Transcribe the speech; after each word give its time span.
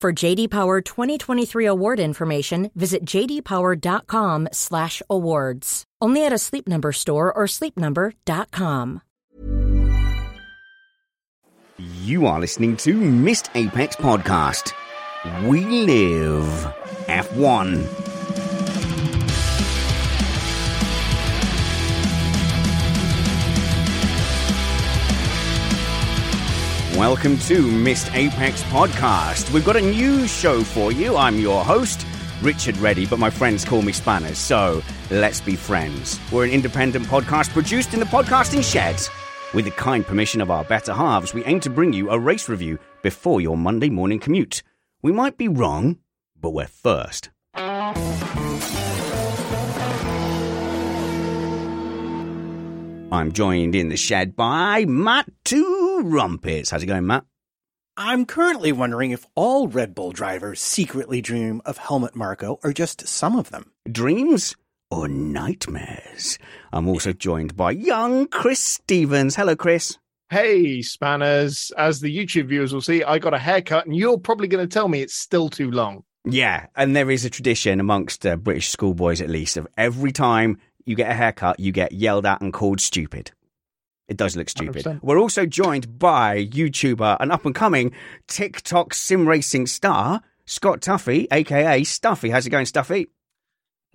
For 0.00 0.12
JD 0.12 0.50
Power 0.50 0.80
2023 0.80 1.66
award 1.66 1.98
information, 1.98 2.70
visit 2.76 3.04
jdpower.com/awards. 3.04 5.84
Only 6.00 6.24
at 6.24 6.32
a 6.32 6.38
Sleep 6.38 6.68
Number 6.68 6.92
store 6.92 7.32
or 7.32 7.46
sleepnumber.com. 7.46 9.02
You 12.04 12.26
are 12.26 12.38
listening 12.38 12.76
to 12.76 12.94
Missed 12.94 13.50
Apex 13.56 13.96
Podcast. 13.96 14.72
We 15.48 15.64
live 15.64 16.44
F1. 17.08 18.17
Welcome 26.98 27.38
to 27.42 27.62
Missed 27.62 28.12
Apex 28.12 28.64
Podcast. 28.64 29.52
We've 29.52 29.64
got 29.64 29.76
a 29.76 29.80
new 29.80 30.26
show 30.26 30.64
for 30.64 30.90
you. 30.90 31.16
I'm 31.16 31.38
your 31.38 31.64
host, 31.64 32.04
Richard 32.42 32.76
Reddy, 32.78 33.06
but 33.06 33.20
my 33.20 33.30
friends 33.30 33.64
call 33.64 33.82
me 33.82 33.92
Spanners, 33.92 34.36
so 34.36 34.82
let's 35.08 35.40
be 35.40 35.54
friends. 35.54 36.18
We're 36.32 36.44
an 36.44 36.50
independent 36.50 37.06
podcast 37.06 37.50
produced 37.50 37.94
in 37.94 38.00
the 38.00 38.06
podcasting 38.06 38.64
shed. 38.68 39.00
With 39.54 39.66
the 39.66 39.70
kind 39.70 40.04
permission 40.04 40.40
of 40.40 40.50
our 40.50 40.64
better 40.64 40.92
halves, 40.92 41.32
we 41.32 41.44
aim 41.44 41.60
to 41.60 41.70
bring 41.70 41.92
you 41.92 42.10
a 42.10 42.18
race 42.18 42.48
review 42.48 42.80
before 43.04 43.40
your 43.40 43.56
Monday 43.56 43.90
morning 43.90 44.18
commute. 44.18 44.64
We 45.00 45.12
might 45.12 45.36
be 45.36 45.46
wrong, 45.46 45.98
but 46.40 46.50
we're 46.50 46.66
first. 46.66 47.30
I'm 53.10 53.32
joined 53.32 53.74
in 53.74 53.88
the 53.88 53.96
shed 53.96 54.36
by 54.36 54.84
Matt 54.84 55.30
Two 55.42 56.02
Rumpets. 56.04 56.70
How's 56.70 56.82
it 56.82 56.86
going, 56.86 57.06
Matt? 57.06 57.24
I'm 57.96 58.26
currently 58.26 58.70
wondering 58.70 59.12
if 59.12 59.26
all 59.34 59.66
Red 59.66 59.94
Bull 59.94 60.12
drivers 60.12 60.60
secretly 60.60 61.22
dream 61.22 61.62
of 61.64 61.78
Helmut 61.78 62.14
Marko 62.14 62.60
or 62.62 62.74
just 62.74 63.08
some 63.08 63.34
of 63.34 63.48
them. 63.48 63.72
Dreams 63.90 64.54
or 64.90 65.08
nightmares? 65.08 66.38
I'm 66.70 66.86
also 66.86 67.14
joined 67.14 67.56
by 67.56 67.70
young 67.70 68.28
Chris 68.28 68.60
Stevens. 68.60 69.36
Hello, 69.36 69.56
Chris. 69.56 69.96
Hey, 70.28 70.82
Spanners. 70.82 71.72
As 71.78 72.00
the 72.00 72.14
YouTube 72.14 72.48
viewers 72.48 72.74
will 72.74 72.82
see, 72.82 73.02
I 73.02 73.18
got 73.18 73.32
a 73.32 73.38
haircut, 73.38 73.86
and 73.86 73.96
you're 73.96 74.18
probably 74.18 74.48
going 74.48 74.68
to 74.68 74.72
tell 74.72 74.88
me 74.88 75.00
it's 75.00 75.14
still 75.14 75.48
too 75.48 75.70
long. 75.70 76.04
Yeah, 76.26 76.66
and 76.76 76.94
there 76.94 77.10
is 77.10 77.24
a 77.24 77.30
tradition 77.30 77.80
amongst 77.80 78.26
uh, 78.26 78.36
British 78.36 78.68
schoolboys, 78.68 79.22
at 79.22 79.30
least, 79.30 79.56
of 79.56 79.66
every 79.78 80.12
time 80.12 80.58
you 80.88 80.96
get 80.96 81.10
a 81.10 81.14
haircut, 81.14 81.60
you 81.60 81.72
get 81.72 81.92
yelled 81.92 82.26
at 82.26 82.40
and 82.40 82.52
called 82.52 82.80
stupid. 82.80 83.32
It 84.08 84.16
does 84.16 84.36
look 84.36 84.48
stupid. 84.48 84.84
100%. 84.84 85.02
We're 85.02 85.18
also 85.18 85.44
joined 85.44 85.98
by 85.98 86.46
YouTuber 86.46 87.18
and 87.20 87.30
up 87.30 87.44
and 87.44 87.54
coming 87.54 87.92
TikTok 88.26 88.94
sim 88.94 89.28
racing 89.28 89.66
star, 89.66 90.22
Scott 90.46 90.80
Tuffy, 90.80 91.26
aka 91.30 91.84
Stuffy. 91.84 92.30
How's 92.30 92.46
it 92.46 92.50
going, 92.50 92.66
Stuffy? 92.66 93.08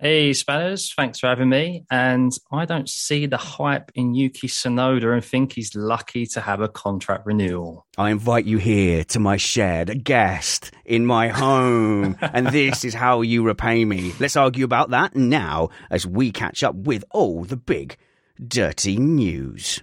Hey, 0.00 0.32
Spanners, 0.32 0.92
thanks 0.92 1.20
for 1.20 1.28
having 1.28 1.48
me. 1.48 1.84
And 1.88 2.32
I 2.50 2.64
don't 2.64 2.88
see 2.88 3.26
the 3.26 3.36
hype 3.36 3.92
in 3.94 4.12
Yuki 4.14 4.48
Tsunoda 4.48 5.14
and 5.14 5.24
think 5.24 5.52
he's 5.52 5.76
lucky 5.76 6.26
to 6.26 6.40
have 6.40 6.60
a 6.60 6.68
contract 6.68 7.24
renewal. 7.26 7.86
I 7.96 8.10
invite 8.10 8.44
you 8.44 8.58
here 8.58 9.04
to 9.04 9.20
my 9.20 9.36
shed, 9.36 9.90
a 9.90 9.94
guest 9.94 10.72
in 10.84 11.06
my 11.06 11.28
home, 11.28 12.18
and 12.20 12.48
this 12.48 12.84
is 12.84 12.92
how 12.92 13.20
you 13.20 13.44
repay 13.44 13.84
me. 13.84 14.12
Let's 14.18 14.34
argue 14.34 14.64
about 14.64 14.90
that 14.90 15.14
now 15.14 15.68
as 15.90 16.04
we 16.04 16.32
catch 16.32 16.64
up 16.64 16.74
with 16.74 17.04
all 17.12 17.44
the 17.44 17.56
big, 17.56 17.96
dirty 18.44 18.96
news. 18.96 19.80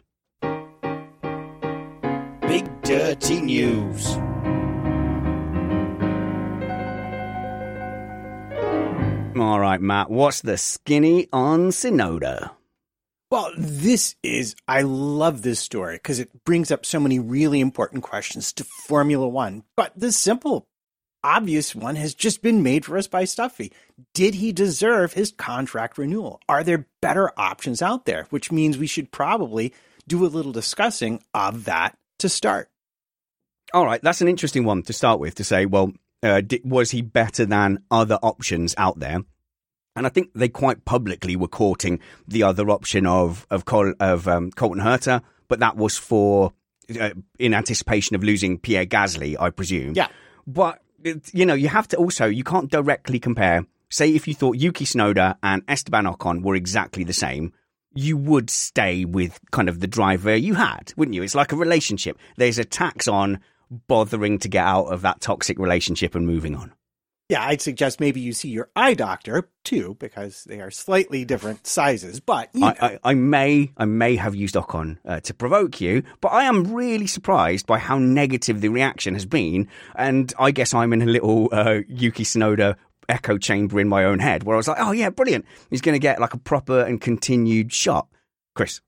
Big 2.42 2.82
dirty 2.82 3.40
news. 3.40 4.18
Mm. 9.34 9.42
All 9.42 9.60
right, 9.60 9.80
Matt, 9.80 10.10
what's 10.10 10.42
the 10.42 10.58
skinny 10.58 11.28
on 11.32 11.70
Tsunoda? 11.70 12.52
Well, 13.30 13.50
this 13.58 14.16
is, 14.24 14.56
I 14.68 14.82
love 14.82 15.42
this 15.42 15.62
story 15.62 15.96
because 15.96 16.20
it 16.20 16.44
brings 16.44 16.70
up 16.70 16.86
so 16.86 17.00
many 17.00 17.18
really 17.18 17.62
important 17.62 18.04
questions 18.04 18.52
to 18.54 18.66
Formula 18.66 19.26
One. 19.26 19.64
But 19.78 19.94
the 19.96 20.12
simple, 20.12 20.68
obvious 21.24 21.74
one 21.74 21.96
has 21.96 22.14
just 22.14 22.42
been 22.42 22.62
made 22.62 22.84
for 22.84 22.98
us 22.98 23.08
by 23.08 23.24
Stuffy. 23.24 23.72
Did 24.14 24.36
he 24.36 24.52
deserve 24.52 25.14
his 25.14 25.32
contract 25.32 25.98
renewal? 25.98 26.42
Are 26.50 26.62
there 26.62 26.88
better 27.02 27.32
options 27.38 27.82
out 27.82 28.06
there? 28.06 28.28
Which 28.32 28.52
means 28.52 28.78
we 28.78 28.88
should 28.88 29.12
probably 29.12 29.74
do 30.06 30.26
a 30.26 30.28
little 30.28 30.52
discussing 30.52 31.24
of 31.34 31.64
that 31.66 31.98
to 32.20 32.28
start. 32.28 32.70
All 33.74 33.86
right, 33.86 34.02
that's 34.02 34.20
an 34.20 34.28
interesting 34.28 34.66
one 34.66 34.84
to 34.84 34.92
start 34.92 35.22
with 35.22 35.36
to 35.36 35.46
say, 35.46 35.66
well, 35.66 35.94
uh, 36.24 36.42
was 36.64 36.92
he 36.92 37.02
better 37.02 37.46
than 37.46 37.84
other 37.90 38.20
options 38.22 38.76
out 38.78 39.00
there? 39.00 39.20
And 39.96 40.06
I 40.06 40.10
think 40.10 40.30
they 40.34 40.48
quite 40.48 40.86
publicly 40.86 41.36
were 41.36 41.48
courting 41.48 42.00
the 42.28 42.44
other 42.44 42.70
option 42.70 43.06
of 43.06 43.46
of, 43.50 43.66
Col- 43.66 43.94
of 44.00 44.28
um, 44.28 44.52
Colton 44.52 44.82
Herta, 44.82 45.22
but 45.48 45.60
that 45.60 45.76
was 45.76 45.98
for 45.98 46.54
uh, 47.00 47.12
in 47.40 47.54
anticipation 47.54 48.16
of 48.16 48.24
losing 48.24 48.58
Pierre 48.58 48.86
Gasly, 48.86 49.36
I 49.40 49.50
presume. 49.50 49.94
Yeah. 49.96 50.08
But 50.48 50.82
you 51.32 51.46
know, 51.46 51.54
you 51.54 51.68
have 51.68 51.88
to 51.90 51.98
also 51.98 52.26
you 52.26 52.44
can't 52.44 52.72
directly 52.72 53.20
compare. 53.20 53.66
Say 53.90 54.16
if 54.16 54.28
you 54.28 54.34
thought 54.34 54.58
Yuki 54.58 54.86
Tsunoda 54.86 55.36
and 55.44 55.64
Esteban 55.68 56.06
Ocon 56.06 56.42
were 56.44 56.56
exactly 56.56 57.04
the 57.04 57.14
same, 57.14 57.52
you 57.94 58.16
would 58.16 58.50
stay 58.50 59.04
with 59.04 59.40
kind 59.52 59.68
of 59.68 59.82
the 59.82 59.88
driver 59.88 60.36
you 60.36 60.54
had, 60.54 60.94
wouldn't 60.96 61.16
you? 61.16 61.24
It's 61.24 61.36
like 61.36 61.52
a 61.52 61.58
relationship. 61.58 62.18
There's 62.38 62.58
a 62.58 62.64
tax 62.64 63.08
on 63.08 63.40
bothering 63.72 64.40
to 64.40 64.50
get 64.50 64.66
out 64.66 64.86
of 64.86 65.02
that 65.02 65.22
toxic 65.22 65.58
relationship 65.58 66.14
and 66.14 66.28
moving 66.28 66.56
on. 66.56 66.74
Yeah, 67.30 67.46
I'd 67.46 67.62
suggest 67.62 68.02
maybe 68.02 68.20
you 68.20 68.34
see 68.34 68.50
your 68.50 68.70
eye 68.76 68.94
doctor 68.94 69.48
too, 69.64 69.96
because 70.02 70.44
they 70.44 70.60
are 70.60 70.70
slightly 70.70 71.24
different 71.24 71.66
sizes. 71.66 72.20
But 72.20 72.50
you 72.54 72.60
know, 72.60 72.76
I, 72.82 72.86
I, 72.86 73.00
I 73.06 73.14
may 73.14 73.72
I 73.78 73.86
may 73.86 74.18
have 74.18 74.36
used 74.36 74.56
Ocon 74.56 74.98
uh, 75.06 75.22
to 75.22 75.34
provoke 75.34 75.80
you, 75.80 76.04
but 76.20 76.34
I 76.34 76.44
am 76.44 76.74
really 76.74 77.08
surprised 77.08 77.66
by 77.66 77.80
how 77.80 77.98
negative 77.98 78.60
the 78.60 78.68
reaction 78.68 79.14
has 79.14 79.26
been, 79.26 79.70
and 79.96 80.34
I 80.38 80.52
guess 80.52 80.74
I'm 80.74 80.92
in 80.92 81.02
a 81.02 81.06
little 81.06 81.48
uh, 81.54 81.80
Yuki 81.88 82.26
Tsunoda 82.26 82.76
echo 83.08 83.38
chamber 83.38 83.80
in 83.80 83.88
my 83.88 84.04
own 84.04 84.20
head 84.20 84.44
where 84.44 84.56
I 84.56 84.58
was 84.58 84.68
like, 84.68 84.78
oh 84.80 84.92
yeah, 84.92 85.10
brilliant, 85.10 85.46
he's 85.70 85.82
going 85.82 85.96
to 85.96 86.00
get 86.00 86.20
like 86.20 86.34
a 86.34 86.38
proper 86.38 86.82
and 86.82 87.00
continued 87.00 87.72
shot. 87.72 88.08
Chris, 88.56 88.82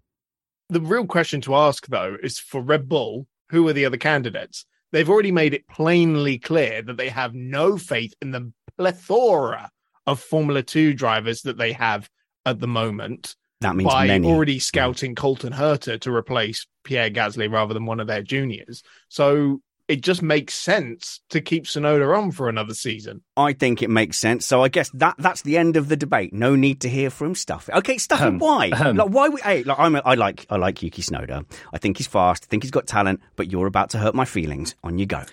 The 0.67 0.81
real 0.81 1.05
question 1.05 1.39
to 1.41 1.55
ask, 1.55 1.87
though, 1.87 2.17
is 2.21 2.39
for 2.39 2.61
Red 2.61 2.89
Bull, 2.89 3.27
who 3.51 3.65
are 3.69 3.73
the 3.73 3.85
other 3.85 3.97
candidates? 3.97 4.65
They've 4.93 5.09
already 5.09 5.31
made 5.31 5.55
it 5.55 5.67
plainly 5.67 6.37
clear 6.37 6.83
that 6.83 6.97
they 6.97 7.09
have 7.09 7.33
no 7.33 7.77
faith 7.77 8.13
in 8.21 8.31
the 8.31 8.53
plethora 8.77 9.71
of 10.05 10.19
Formula 10.19 10.61
Two 10.61 10.93
drivers 10.93 11.41
that 11.41 11.57
they 11.57 11.73
have 11.73 12.07
at 12.45 12.59
the 12.59 12.67
moment. 12.67 13.35
That 13.61 13.75
means 13.75 13.89
by 13.89 14.07
many. 14.07 14.27
already 14.27 14.57
mm. 14.57 14.61
scouting 14.61 15.15
Colton 15.15 15.51
Herta 15.51 15.99
to 16.01 16.13
replace 16.13 16.67
Pierre 16.83 17.09
Gasly 17.09 17.51
rather 17.51 17.73
than 17.73 17.85
one 17.85 17.99
of 17.99 18.07
their 18.07 18.21
juniors. 18.21 18.83
So 19.09 19.61
it 19.87 20.01
just 20.01 20.21
makes 20.21 20.53
sense 20.53 21.19
to 21.29 21.41
keep 21.41 21.65
Tsunoda 21.65 22.17
on 22.17 22.31
for 22.31 22.47
another 22.47 22.73
season. 22.73 23.21
I 23.35 23.51
think 23.53 23.81
it 23.81 23.89
makes 23.89 24.17
sense. 24.17 24.45
So 24.45 24.63
I 24.63 24.69
guess 24.69 24.89
that 24.91 25.15
that's 25.17 25.41
the 25.41 25.57
end 25.57 25.75
of 25.75 25.89
the 25.89 25.97
debate. 25.97 26.33
No 26.33 26.55
need 26.55 26.81
to 26.81 26.89
hear 26.89 27.09
from 27.09 27.35
Stuffy. 27.35 27.73
Okay, 27.73 27.97
Stuffy, 27.97 28.23
Ahem. 28.23 28.39
why? 28.39 28.69
Ahem. 28.71 28.95
Like 28.95 29.09
why? 29.09 29.29
We, 29.29 29.41
hey, 29.41 29.63
like 29.63 29.77
I'm, 29.79 29.95
a, 29.95 30.01
I 30.05 30.13
like 30.15 30.45
I 30.49 30.55
like 30.55 30.81
Yuki 30.81 31.01
Tsunoda. 31.01 31.45
I 31.73 31.77
think 31.79 31.97
he's 31.97 32.07
fast. 32.07 32.45
I 32.45 32.47
think 32.47 32.63
he's 32.63 32.71
got 32.71 32.87
talent. 32.87 33.19
But 33.35 33.51
you're 33.51 33.67
about 33.67 33.89
to 33.91 33.97
hurt 33.97 34.15
my 34.15 34.25
feelings. 34.25 34.75
On 34.83 34.97
you 34.97 35.05
go. 35.05 35.23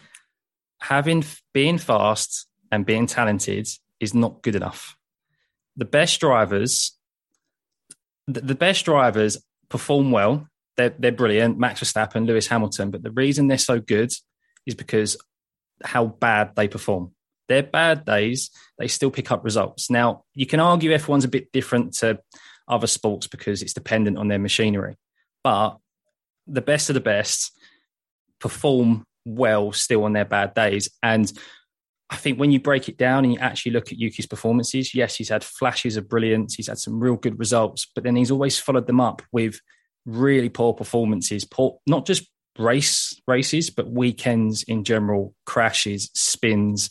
having 0.81 1.25
being 1.53 1.79
fast 1.79 2.47
and 2.73 2.85
being 2.87 3.07
talented 3.07 3.69
is 4.01 4.15
not 4.15 4.43
good 4.43 4.57
enough. 4.57 4.97
The 5.77 5.85
best 5.85 6.21
drivers, 6.21 6.97
the, 8.27 8.41
the 8.41 8.55
best 8.55 8.85
drivers 8.85 9.39
perform 9.69 10.11
well. 10.11 10.49
They're 10.77 10.95
they're 10.99 11.13
brilliant. 11.13 11.59
Max 11.59 11.81
Verstappen, 11.81 12.27
Lewis 12.27 12.49
Hamilton. 12.49 12.91
But 12.91 13.03
the 13.03 13.11
reason 13.13 13.47
they're 13.49 13.59
so 13.59 13.79
good 13.81 14.11
is 14.71 14.75
because 14.75 15.17
how 15.85 16.07
bad 16.07 16.57
they 16.57 16.69
perform. 16.69 17.13
Their 17.49 17.63
bad 17.63 18.05
days, 18.05 18.51
they 18.79 18.89
still 18.89 19.11
pick 19.11 19.31
up 19.31 19.45
results. 19.45 19.91
Now 19.91 20.25
you 20.35 20.47
can 20.47 20.61
argue 20.61 20.97
F1's 20.97 21.25
a 21.25 21.29
bit 21.29 21.53
different 21.53 21.95
to 21.95 22.21
other 22.69 22.87
sports 22.87 23.27
because 23.27 23.63
it's 23.63 23.75
dependent 23.75 24.17
on 24.17 24.29
their 24.29 24.39
machinery, 24.39 24.97
but 25.45 25.77
the 26.47 26.61
best 26.61 26.89
of 26.91 26.95
the 26.95 27.01
best 27.01 27.53
perform 28.39 29.05
well 29.27 29.73
still 29.73 30.05
on 30.05 30.13
their 30.13 30.25
bad 30.25 30.55
days. 30.55 30.89
And 31.03 31.31
I 32.09 32.17
think 32.17 32.39
when 32.39 32.51
you 32.51 32.61
break 32.61 32.89
it 32.89 32.97
down 32.97 33.25
and 33.25 33.35
you 33.35 33.39
actually 33.39 33.73
look 33.73 33.93
at 33.93 33.99
Yuki's 33.99 34.27
performances, 34.27 34.95
yes, 34.95 35.17
he's 35.17 35.29
had 35.29 35.45
flashes 35.45 35.97
of 35.97 36.09
brilliance, 36.09 36.55
he's 36.55 36.69
had 36.69 36.79
some 36.79 37.01
real 37.01 37.17
good 37.17 37.39
results, 37.39 37.87
but 37.95 38.05
then 38.05 38.17
he's 38.17 38.31
always 38.31 38.59
followed 38.59 38.87
them 38.87 39.01
up 39.01 39.23
with 39.33 39.61
really 40.07 40.49
poor 40.49 40.73
performances, 40.73 41.45
poor 41.45 41.79
not 41.87 42.07
just 42.07 42.29
race 42.61 43.21
races, 43.27 43.71
but 43.71 43.91
weekends 43.91 44.63
in 44.63 44.85
general, 44.85 45.35
crashes, 45.47 46.11
spins. 46.15 46.91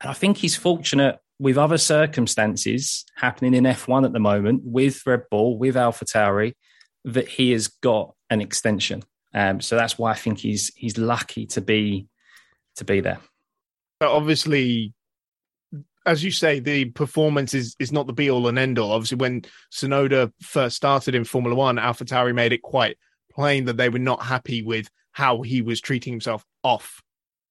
And 0.00 0.10
I 0.10 0.14
think 0.14 0.38
he's 0.38 0.56
fortunate 0.56 1.18
with 1.38 1.58
other 1.58 1.78
circumstances 1.78 3.04
happening 3.16 3.54
in 3.54 3.64
F1 3.64 4.04
at 4.04 4.12
the 4.12 4.20
moment 4.20 4.62
with 4.64 5.02
Red 5.06 5.22
Bull, 5.30 5.58
with 5.58 5.74
AlphaTauri, 5.74 6.54
that 7.04 7.28
he 7.28 7.52
has 7.52 7.68
got 7.68 8.14
an 8.30 8.40
extension. 8.40 9.02
Um, 9.34 9.60
so 9.60 9.76
that's 9.76 9.98
why 9.98 10.12
I 10.12 10.14
think 10.14 10.38
he's 10.38 10.72
he's 10.76 10.96
lucky 10.96 11.46
to 11.46 11.60
be 11.60 12.06
to 12.76 12.84
be 12.84 13.00
there. 13.00 13.18
But 14.00 14.10
obviously, 14.10 14.94
as 16.06 16.22
you 16.22 16.30
say, 16.30 16.60
the 16.60 16.86
performance 16.86 17.54
is, 17.54 17.74
is 17.78 17.92
not 17.92 18.06
the 18.06 18.12
be 18.12 18.30
all 18.30 18.48
and 18.48 18.58
end 18.58 18.78
all. 18.78 18.92
Obviously, 18.92 19.18
when 19.18 19.42
Tsunoda 19.72 20.32
first 20.40 20.76
started 20.76 21.14
in 21.14 21.24
Formula 21.24 21.56
One, 21.56 21.76
AlphaTauri 21.76 22.34
made 22.34 22.52
it 22.52 22.62
quite 22.62 22.96
plain 23.34 23.64
that 23.64 23.76
they 23.76 23.88
were 23.88 23.98
not 23.98 24.22
happy 24.22 24.62
with 24.62 24.88
how 25.12 25.42
he 25.42 25.62
was 25.62 25.80
treating 25.80 26.12
himself 26.12 26.44
off 26.62 27.02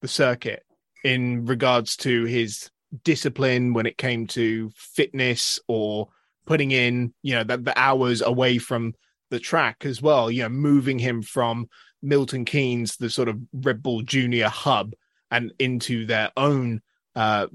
the 0.02 0.08
circuit 0.08 0.64
in 1.04 1.46
regards 1.46 1.96
to 1.98 2.26
his 2.26 2.70
discipline 3.04 3.74
when 3.74 3.86
it 3.86 3.98
came 3.98 4.28
to 4.28 4.70
fitness 4.76 5.60
or 5.68 6.10
putting 6.46 6.72
in, 6.72 7.14
you 7.22 7.34
know, 7.34 7.44
the, 7.44 7.58
the 7.58 7.80
hours 7.80 8.22
away 8.22 8.58
from 8.58 8.94
the 9.30 9.40
track 9.40 9.86
as 9.86 10.02
well, 10.02 10.30
you 10.30 10.44
know, 10.44 10.50
moving 10.50 11.00
him 11.00 11.22
from 11.22 11.68
Milton 12.02 12.46
Keynes, 12.46 12.98
the 12.98 13.10
sort 13.10 13.30
of 13.30 13.40
Red 13.54 13.82
Bull 13.82 14.02
Junior 14.02 14.50
hub, 14.50 14.94
and 15.32 15.52
into 15.58 16.06
their 16.06 16.32
own 16.38 16.82
uh, 17.16 17.48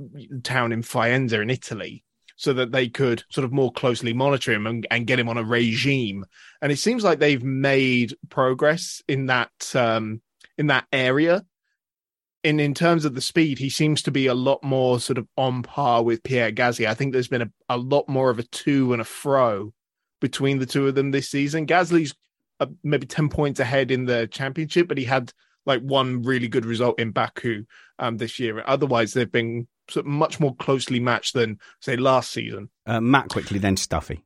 town 0.42 0.72
in 0.72 0.82
Faenza 0.82 1.40
in 1.40 1.50
Italy, 1.50 2.02
so 2.38 2.52
that 2.52 2.70
they 2.70 2.88
could 2.88 3.24
sort 3.30 3.44
of 3.44 3.52
more 3.52 3.72
closely 3.72 4.14
monitor 4.14 4.52
him 4.52 4.64
and, 4.66 4.86
and 4.92 5.08
get 5.08 5.18
him 5.18 5.28
on 5.28 5.36
a 5.36 5.42
regime. 5.42 6.24
And 6.62 6.70
it 6.70 6.78
seems 6.78 7.02
like 7.02 7.18
they've 7.18 7.42
made 7.42 8.14
progress 8.30 9.02
in 9.08 9.26
that 9.26 9.50
um, 9.74 10.22
in 10.56 10.68
that 10.68 10.86
area. 10.92 11.44
In 12.44 12.60
in 12.60 12.74
terms 12.74 13.04
of 13.04 13.16
the 13.16 13.20
speed, 13.20 13.58
he 13.58 13.68
seems 13.68 14.02
to 14.02 14.12
be 14.12 14.28
a 14.28 14.34
lot 14.34 14.62
more 14.62 15.00
sort 15.00 15.18
of 15.18 15.26
on 15.36 15.64
par 15.64 16.04
with 16.04 16.22
Pierre 16.22 16.52
Gasly. 16.52 16.86
I 16.86 16.94
think 16.94 17.12
there's 17.12 17.28
been 17.28 17.42
a, 17.42 17.50
a 17.68 17.76
lot 17.76 18.08
more 18.08 18.30
of 18.30 18.38
a 18.38 18.44
to 18.44 18.92
and 18.92 19.02
a 19.02 19.04
fro 19.04 19.72
between 20.20 20.60
the 20.60 20.66
two 20.66 20.86
of 20.86 20.94
them 20.94 21.10
this 21.10 21.28
season. 21.28 21.66
Gasly's 21.66 22.14
uh, 22.60 22.66
maybe 22.84 23.06
10 23.06 23.28
points 23.28 23.58
ahead 23.58 23.90
in 23.90 24.04
the 24.04 24.28
championship, 24.28 24.86
but 24.86 24.98
he 24.98 25.04
had 25.04 25.32
like 25.66 25.80
one 25.80 26.22
really 26.22 26.48
good 26.48 26.64
result 26.64 27.00
in 27.00 27.10
Baku 27.10 27.64
um, 27.98 28.16
this 28.16 28.38
year. 28.38 28.62
Otherwise, 28.64 29.12
they've 29.12 29.30
been 29.30 29.66
sort 29.90 30.06
of 30.06 30.10
much 30.12 30.40
more 30.40 30.54
closely 30.56 31.00
matched 31.00 31.34
than, 31.34 31.58
say, 31.80 31.96
last 31.96 32.30
season. 32.30 32.70
Uh, 32.86 33.00
Matt 33.00 33.28
quickly, 33.28 33.58
then 33.58 33.76
Stuffy. 33.76 34.24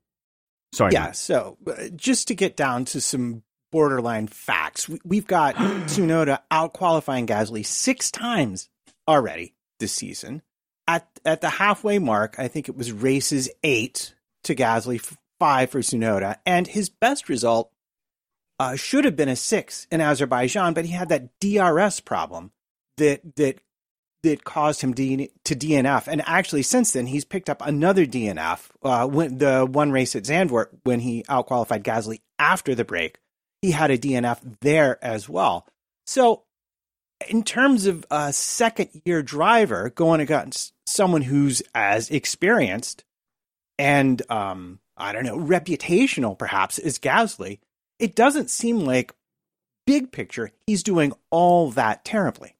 Sorry. 0.73 0.93
Yeah. 0.93 1.05
Matt. 1.05 1.17
So 1.17 1.59
uh, 1.67 1.89
just 1.95 2.29
to 2.29 2.35
get 2.35 2.57
down 2.57 2.85
to 2.87 3.01
some 3.01 3.43
borderline 3.71 4.27
facts, 4.27 4.89
we, 4.89 5.01
we've 5.05 5.27
got 5.27 5.55
Tsunoda 5.57 6.41
out 6.51 6.73
qualifying 6.73 7.27
Gasly 7.27 7.65
six 7.65 8.11
times 8.11 8.69
already 9.09 9.55
this 9.79 9.93
season. 9.93 10.43
At 10.89 11.07
at 11.25 11.41
the 11.41 11.51
halfway 11.51 11.99
mark, 11.99 12.37
I 12.39 12.49
think 12.49 12.69
it 12.69 12.77
was 12.77 12.91
races 12.91 13.49
eight 13.63 14.15
to 14.45 14.55
Gasly, 14.55 15.01
five 15.39 15.71
for 15.71 15.81
Tsunoda, 15.81 16.37
and 16.45 16.67
his 16.67 16.89
best 16.89 17.29
result 17.29 17.71
uh, 18.59 18.77
should 18.77 19.05
have 19.05 19.17
been 19.17 19.29
a 19.29 19.37
six 19.37 19.87
in 19.91 20.01
Azerbaijan, 20.01 20.75
but 20.75 20.85
he 20.85 20.93
had 20.93 21.09
that 21.11 21.29
DRS 21.41 22.01
problem 22.01 22.53
that 22.97 23.37
that 23.37 23.61
that 24.23 24.45
caused 24.45 24.81
him 24.81 24.95
to 24.95 25.29
DNF. 25.45 26.07
And 26.07 26.23
actually, 26.27 26.63
since 26.63 26.93
then, 26.93 27.07
he's 27.07 27.25
picked 27.25 27.51
up 27.51 27.63
another 27.65 28.07
DNF. 28.07 28.69
Uh, 28.83 29.07
when 29.07 29.39
the 29.39 29.67
one 29.67 29.91
race 29.91 30.15
at 30.15 30.25
Zandvoort, 30.25 30.69
when 30.85 31.01
he 31.01 31.25
outqualified 31.25 31.83
Gasly 31.83 32.21
after 32.39 32.75
the 32.75 32.85
break, 32.85 33.19
he 33.61 33.73
had 33.73 33.91
a 33.91 33.99
DNF 33.99 34.59
there 34.61 35.03
as 35.05 35.29
well. 35.29 35.67
So, 36.07 36.45
in 37.29 37.45
terms 37.45 37.87
of 37.87 38.05
a 38.11 38.33
second 38.33 38.91
year 39.05 39.23
driver 39.23 39.91
going 39.91 40.21
against 40.21 40.73
someone 40.87 41.23
who's 41.23 41.63
as 41.75 42.11
experienced 42.11 43.05
and 43.79 44.23
um, 44.31 44.81
I 44.97 45.13
don't 45.13 45.25
know, 45.25 45.39
reputational 45.39 46.39
perhaps 46.39 46.79
as 46.79 46.99
Gasly, 46.99 47.61
it 47.99 48.15
doesn't 48.15 48.51
seem 48.51 48.81
like 48.81 49.15
big 49.87 50.13
picture 50.13 50.51
he's 50.67 50.83
doing 50.83 51.13
all 51.31 51.71
that 51.73 52.05
terribly. 52.05 52.57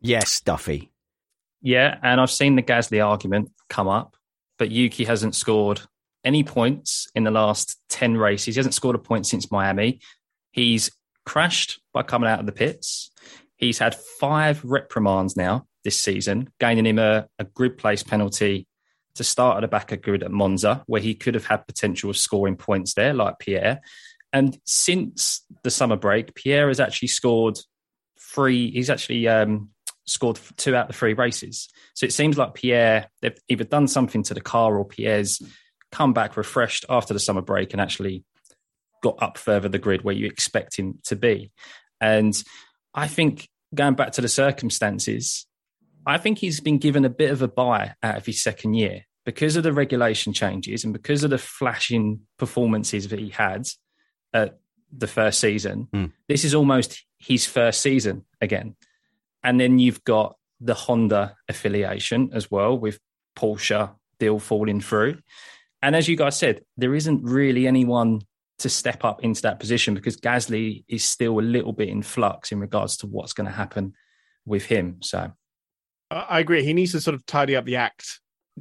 Yes, 0.00 0.30
Stuffy. 0.30 0.90
Yeah, 1.60 1.98
and 2.02 2.20
I've 2.20 2.30
seen 2.30 2.56
the 2.56 2.62
Gasly 2.62 3.04
argument 3.04 3.50
come 3.68 3.88
up, 3.88 4.16
but 4.58 4.70
Yuki 4.70 5.04
hasn't 5.04 5.34
scored 5.34 5.80
any 6.24 6.44
points 6.44 7.08
in 7.14 7.24
the 7.24 7.30
last 7.30 7.78
10 7.88 8.16
races. 8.16 8.54
He 8.54 8.58
hasn't 8.58 8.74
scored 8.74 8.96
a 8.96 9.00
point 9.00 9.26
since 9.26 9.50
Miami. 9.50 10.00
He's 10.52 10.90
crashed 11.24 11.80
by 11.92 12.02
coming 12.02 12.28
out 12.28 12.40
of 12.40 12.46
the 12.46 12.52
pits. 12.52 13.10
He's 13.56 13.78
had 13.78 13.94
five 13.94 14.64
reprimands 14.64 15.36
now 15.36 15.66
this 15.84 15.98
season, 15.98 16.50
gaining 16.60 16.86
him 16.86 16.98
a, 16.98 17.26
a 17.38 17.44
grid 17.44 17.78
place 17.78 18.02
penalty 18.02 18.66
to 19.16 19.24
start 19.24 19.56
at 19.56 19.60
the 19.62 19.68
back 19.68 19.90
of 19.90 20.00
grid 20.00 20.22
at 20.22 20.30
Monza, 20.30 20.84
where 20.86 21.00
he 21.00 21.14
could 21.14 21.34
have 21.34 21.44
had 21.44 21.66
potential 21.66 22.10
of 22.10 22.16
scoring 22.16 22.56
points 22.56 22.94
there, 22.94 23.12
like 23.12 23.38
Pierre. 23.40 23.80
And 24.32 24.58
since 24.64 25.44
the 25.64 25.70
summer 25.70 25.96
break, 25.96 26.34
Pierre 26.34 26.68
has 26.68 26.80
actually 26.80 27.08
scored 27.08 27.58
three. 28.20 28.70
He's 28.70 28.90
actually 28.90 29.26
um, 29.26 29.70
scored 30.08 30.38
two 30.56 30.74
out 30.74 30.82
of 30.82 30.88
the 30.88 30.98
three 30.98 31.14
races. 31.14 31.68
So 31.94 32.06
it 32.06 32.12
seems 32.12 32.38
like 32.38 32.54
Pierre, 32.54 33.08
they've 33.20 33.38
either 33.48 33.64
done 33.64 33.88
something 33.88 34.22
to 34.24 34.34
the 34.34 34.40
car 34.40 34.76
or 34.76 34.84
Pierre's 34.84 35.40
come 35.90 36.12
back 36.12 36.36
refreshed 36.36 36.84
after 36.88 37.14
the 37.14 37.20
summer 37.20 37.42
break 37.42 37.72
and 37.72 37.80
actually 37.80 38.24
got 39.02 39.22
up 39.22 39.38
further 39.38 39.68
the 39.68 39.78
grid 39.78 40.02
where 40.02 40.14
you 40.14 40.26
expect 40.26 40.76
him 40.76 40.98
to 41.04 41.16
be. 41.16 41.50
And 42.00 42.40
I 42.94 43.08
think 43.08 43.48
going 43.74 43.94
back 43.94 44.12
to 44.12 44.20
the 44.20 44.28
circumstances, 44.28 45.46
I 46.06 46.18
think 46.18 46.38
he's 46.38 46.60
been 46.60 46.78
given 46.78 47.04
a 47.04 47.10
bit 47.10 47.30
of 47.30 47.42
a 47.42 47.48
buy 47.48 47.94
out 48.02 48.16
of 48.16 48.26
his 48.26 48.42
second 48.42 48.74
year 48.74 49.04
because 49.24 49.56
of 49.56 49.62
the 49.62 49.72
regulation 49.72 50.32
changes 50.32 50.84
and 50.84 50.92
because 50.92 51.22
of 51.22 51.30
the 51.30 51.38
flashing 51.38 52.20
performances 52.38 53.08
that 53.08 53.18
he 53.18 53.28
had 53.28 53.68
at 54.32 54.58
the 54.90 55.06
first 55.06 55.40
season. 55.40 55.88
Mm. 55.92 56.12
This 56.28 56.44
is 56.44 56.54
almost 56.54 57.04
his 57.18 57.46
first 57.46 57.82
season 57.82 58.24
again. 58.40 58.74
And 59.48 59.58
then 59.58 59.78
you've 59.78 60.04
got 60.04 60.36
the 60.60 60.74
Honda 60.74 61.34
affiliation 61.48 62.28
as 62.34 62.50
well 62.50 62.78
with 62.78 62.98
Porsche 63.34 63.94
deal 64.18 64.38
falling 64.38 64.82
through. 64.82 65.20
And 65.80 65.96
as 65.96 66.06
you 66.06 66.16
guys 66.16 66.38
said, 66.38 66.60
there 66.76 66.94
isn't 66.94 67.24
really 67.24 67.66
anyone 67.66 68.20
to 68.58 68.68
step 68.68 69.06
up 69.06 69.24
into 69.24 69.40
that 69.42 69.58
position 69.58 69.94
because 69.94 70.18
Gasly 70.18 70.84
is 70.86 71.02
still 71.02 71.38
a 71.38 71.40
little 71.40 71.72
bit 71.72 71.88
in 71.88 72.02
flux 72.02 72.52
in 72.52 72.60
regards 72.60 72.98
to 72.98 73.06
what's 73.06 73.32
going 73.32 73.46
to 73.46 73.52
happen 73.52 73.94
with 74.44 74.66
him. 74.66 74.98
So 75.00 75.32
I 76.10 76.40
agree. 76.40 76.62
He 76.62 76.74
needs 76.74 76.92
to 76.92 77.00
sort 77.00 77.14
of 77.14 77.24
tidy 77.24 77.56
up 77.56 77.64
the 77.64 77.76
act 77.76 78.20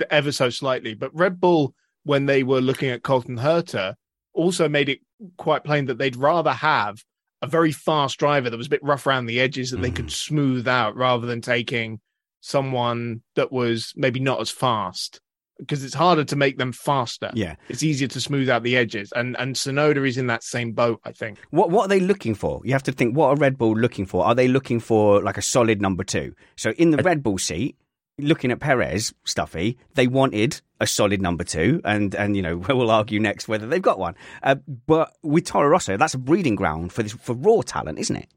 ever 0.09 0.31
so 0.31 0.49
slightly. 0.49 0.93
But 0.93 1.13
Red 1.13 1.41
Bull, 1.41 1.75
when 2.05 2.27
they 2.27 2.43
were 2.43 2.61
looking 2.61 2.91
at 2.91 3.03
Colton 3.03 3.39
Herta, 3.39 3.95
also 4.33 4.69
made 4.69 4.87
it 4.87 4.99
quite 5.35 5.65
plain 5.65 5.87
that 5.87 5.97
they'd 5.97 6.15
rather 6.15 6.53
have 6.53 7.03
a 7.41 7.47
very 7.47 7.71
fast 7.71 8.17
driver 8.17 8.49
that 8.49 8.57
was 8.57 8.67
a 8.67 8.71
bit 8.71 8.83
rough 8.83 9.05
around 9.05 9.25
the 9.25 9.39
edges 9.39 9.71
that 9.71 9.77
mm. 9.77 9.83
they 9.83 9.91
could 9.91 10.07
Mm. 10.07 10.11
smooth 10.11 10.67
out 10.67 10.95
rather 10.95 11.27
than 11.27 11.41
taking 11.41 11.99
someone 12.41 13.21
that 13.35 13.51
was 13.51 13.93
maybe 13.95 14.19
not 14.19 14.39
as 14.39 14.49
fast 14.49 15.19
because 15.59 15.83
it's 15.83 15.93
harder 15.93 16.23
to 16.23 16.35
make 16.35 16.57
them 16.57 16.71
faster. 16.71 17.31
Yeah. 17.33 17.55
It's 17.67 17.83
easier 17.83 18.07
to 18.09 18.21
smooth 18.21 18.49
out 18.49 18.63
the 18.63 18.77
edges. 18.77 19.11
And 19.15 19.35
and 19.37 19.55
Tsunoda 19.55 20.07
is 20.07 20.17
in 20.17 20.27
that 20.27 20.43
same 20.43 20.71
boat, 20.73 20.99
I 21.03 21.11
think. 21.11 21.39
What 21.49 21.71
what 21.71 21.85
are 21.85 21.87
they 21.87 21.99
looking 21.99 22.35
for? 22.35 22.61
You 22.63 22.73
have 22.73 22.83
to 22.83 22.91
think. 22.91 23.15
What 23.15 23.29
are 23.29 23.35
Red 23.35 23.57
Bull 23.57 23.75
looking 23.75 24.05
for? 24.05 24.23
Are 24.23 24.35
they 24.35 24.47
looking 24.47 24.79
for 24.79 25.21
like 25.21 25.37
a 25.37 25.41
solid 25.41 25.81
number 25.81 26.03
two? 26.03 26.33
So 26.55 26.71
in 26.71 26.91
the 26.91 26.97
Red 26.97 27.23
Bull 27.23 27.37
seat, 27.37 27.75
looking 28.19 28.51
at 28.51 28.59
Perez, 28.59 29.13
Stuffy, 29.25 29.77
they 29.95 30.07
wanted 30.07 30.61
a 30.79 30.87
solid 30.87 31.21
number 31.21 31.43
two, 31.43 31.81
and 31.83 32.13
and 32.15 32.35
you 32.35 32.41
know 32.41 32.57
we'll 32.69 32.91
argue 32.91 33.19
next 33.19 33.47
whether 33.47 33.67
they've 33.67 33.81
got 33.81 33.99
one. 33.99 34.15
Uh, 34.43 34.55
but 34.85 35.13
with 35.23 35.45
Toro 35.45 35.67
Rosso, 35.67 35.97
that's 35.97 36.13
a 36.13 36.17
breeding 36.19 36.55
ground 36.55 36.93
for 36.93 37.03
this 37.03 37.13
for 37.13 37.33
raw 37.33 37.61
talent, 37.61 37.99
isn't 37.99 38.15
it? 38.15 38.29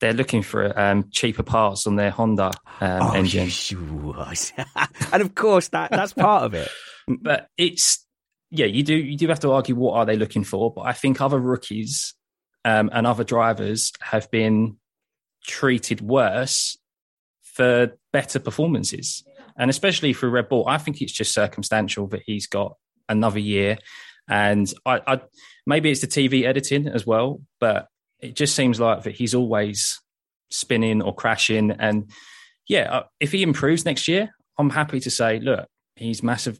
They're 0.00 0.12
looking 0.12 0.42
for 0.42 0.78
um, 0.78 1.08
cheaper 1.10 1.42
parts 1.44 1.86
on 1.86 1.96
their 1.96 2.10
Honda 2.10 2.50
um, 2.80 3.02
Oh, 3.02 3.12
engine. 3.12 3.48
and 5.12 5.22
of 5.22 5.34
course 5.34 5.68
that 5.68 5.90
that's 5.90 6.12
part 6.12 6.44
of 6.44 6.54
it. 6.54 6.68
but 7.06 7.48
it's 7.56 8.04
yeah, 8.50 8.66
you 8.66 8.82
do 8.82 8.94
you 8.94 9.16
do 9.16 9.28
have 9.28 9.40
to 9.40 9.52
argue 9.52 9.74
what 9.74 9.94
are 9.94 10.04
they 10.06 10.16
looking 10.16 10.44
for. 10.44 10.72
But 10.72 10.82
I 10.82 10.92
think 10.92 11.20
other 11.20 11.38
rookies 11.38 12.14
um, 12.64 12.90
and 12.92 13.06
other 13.06 13.24
drivers 13.24 13.92
have 14.00 14.30
been 14.30 14.76
treated 15.44 16.00
worse 16.00 16.76
for 17.54 17.96
better 18.12 18.38
performances, 18.38 19.24
and 19.56 19.70
especially 19.70 20.12
for 20.12 20.28
Red 20.28 20.48
Bull. 20.48 20.64
I 20.68 20.78
think 20.78 21.00
it's 21.00 21.12
just 21.12 21.32
circumstantial 21.32 22.06
that 22.08 22.22
he's 22.26 22.46
got 22.46 22.76
another 23.08 23.38
year, 23.38 23.78
and 24.28 24.72
I, 24.84 25.00
I 25.06 25.20
maybe 25.66 25.90
it's 25.90 26.00
the 26.00 26.06
TV 26.06 26.44
editing 26.44 26.88
as 26.88 27.06
well, 27.06 27.40
but 27.60 27.88
it 28.20 28.34
just 28.36 28.54
seems 28.54 28.78
like 28.80 29.02
that 29.04 29.14
he's 29.14 29.34
always 29.34 30.00
spinning 30.50 31.02
or 31.02 31.14
crashing. 31.14 31.70
And 31.72 32.10
yeah, 32.68 32.90
uh, 32.90 33.02
if 33.20 33.32
he 33.32 33.42
improves 33.42 33.84
next 33.84 34.08
year, 34.08 34.30
I'm 34.58 34.70
happy 34.70 35.00
to 35.00 35.10
say, 35.10 35.40
look, 35.40 35.66
he's 35.96 36.22
massive. 36.22 36.58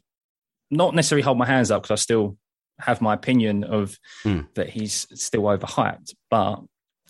Not 0.69 0.93
necessarily 0.95 1.23
hold 1.23 1.37
my 1.37 1.45
hands 1.45 1.71
up 1.71 1.83
because 1.83 1.99
I 1.99 2.01
still 2.01 2.37
have 2.79 3.01
my 3.01 3.13
opinion 3.13 3.63
of 3.63 3.97
Mm. 4.23 4.47
that 4.55 4.69
he's 4.69 5.07
still 5.19 5.43
overhyped. 5.43 6.13
But 6.29 6.61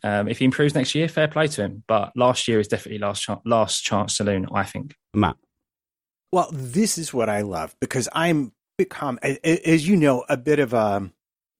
um, 0.05 0.27
if 0.27 0.39
he 0.39 0.45
improves 0.45 0.75
next 0.75 0.93
year, 0.93 1.07
fair 1.07 1.27
play 1.27 1.47
to 1.47 1.63
him. 1.63 1.83
But 1.87 2.15
last 2.15 2.47
year 2.47 2.59
is 2.59 2.67
definitely 2.67 2.99
last 2.99 3.23
chance, 3.23 3.41
last 3.43 3.83
chance 3.83 4.15
saloon. 4.15 4.47
I 4.53 4.63
think. 4.63 4.95
Matt. 5.13 5.35
Well, 6.31 6.49
this 6.51 6.97
is 6.97 7.13
what 7.13 7.29
I 7.29 7.41
love 7.41 7.75
because 7.79 8.07
I'm 8.13 8.51
become, 8.77 9.17
a- 9.23 9.39
a- 9.47 9.69
as 9.73 9.87
you 9.87 9.95
know, 9.95 10.25
a 10.27 10.37
bit 10.37 10.59
of 10.59 10.73
a, 10.73 11.09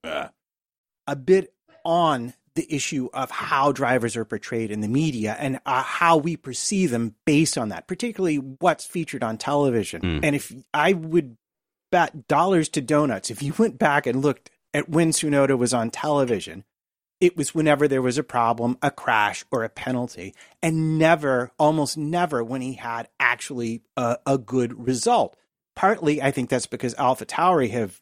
uh, 0.04 0.28
a 1.06 1.16
bit 1.16 1.54
on 1.84 2.34
the 2.56 2.66
issue 2.74 3.08
of 3.14 3.30
how 3.30 3.72
drivers 3.72 4.16
are 4.16 4.24
portrayed 4.24 4.70
in 4.70 4.80
the 4.80 4.88
media 4.88 5.36
and 5.38 5.60
uh, 5.66 5.82
how 5.82 6.16
we 6.16 6.36
perceive 6.36 6.90
them 6.90 7.14
based 7.24 7.56
on 7.56 7.68
that, 7.70 7.86
particularly 7.86 8.36
what's 8.36 8.84
featured 8.84 9.22
on 9.22 9.38
television. 9.38 10.02
Mm. 10.02 10.20
And 10.22 10.36
if 10.36 10.52
I 10.72 10.92
would 10.92 11.36
bet 11.92 12.28
dollars 12.28 12.68
to 12.70 12.80
donuts, 12.80 13.30
if 13.30 13.42
you 13.42 13.54
went 13.58 13.78
back 13.78 14.06
and 14.06 14.22
looked 14.22 14.50
at 14.74 14.88
when 14.88 15.10
Tsunoda 15.10 15.56
was 15.56 15.72
on 15.72 15.90
television, 15.90 16.64
it 17.20 17.36
was 17.36 17.54
whenever 17.54 17.88
there 17.88 18.02
was 18.02 18.18
a 18.18 18.22
problem, 18.22 18.76
a 18.82 18.90
crash, 18.90 19.44
or 19.50 19.64
a 19.64 19.68
penalty, 19.68 20.34
and 20.62 20.98
never, 20.98 21.50
almost 21.58 21.96
never, 21.96 22.44
when 22.44 22.60
he 22.60 22.74
had 22.74 23.08
actually 23.18 23.82
a, 23.96 24.18
a 24.26 24.38
good 24.38 24.86
result. 24.86 25.36
Partly, 25.74 26.22
I 26.22 26.30
think 26.30 26.50
that's 26.50 26.66
because 26.66 26.94
Alpha 26.94 27.26
Tauri 27.26 27.70
have 27.70 28.00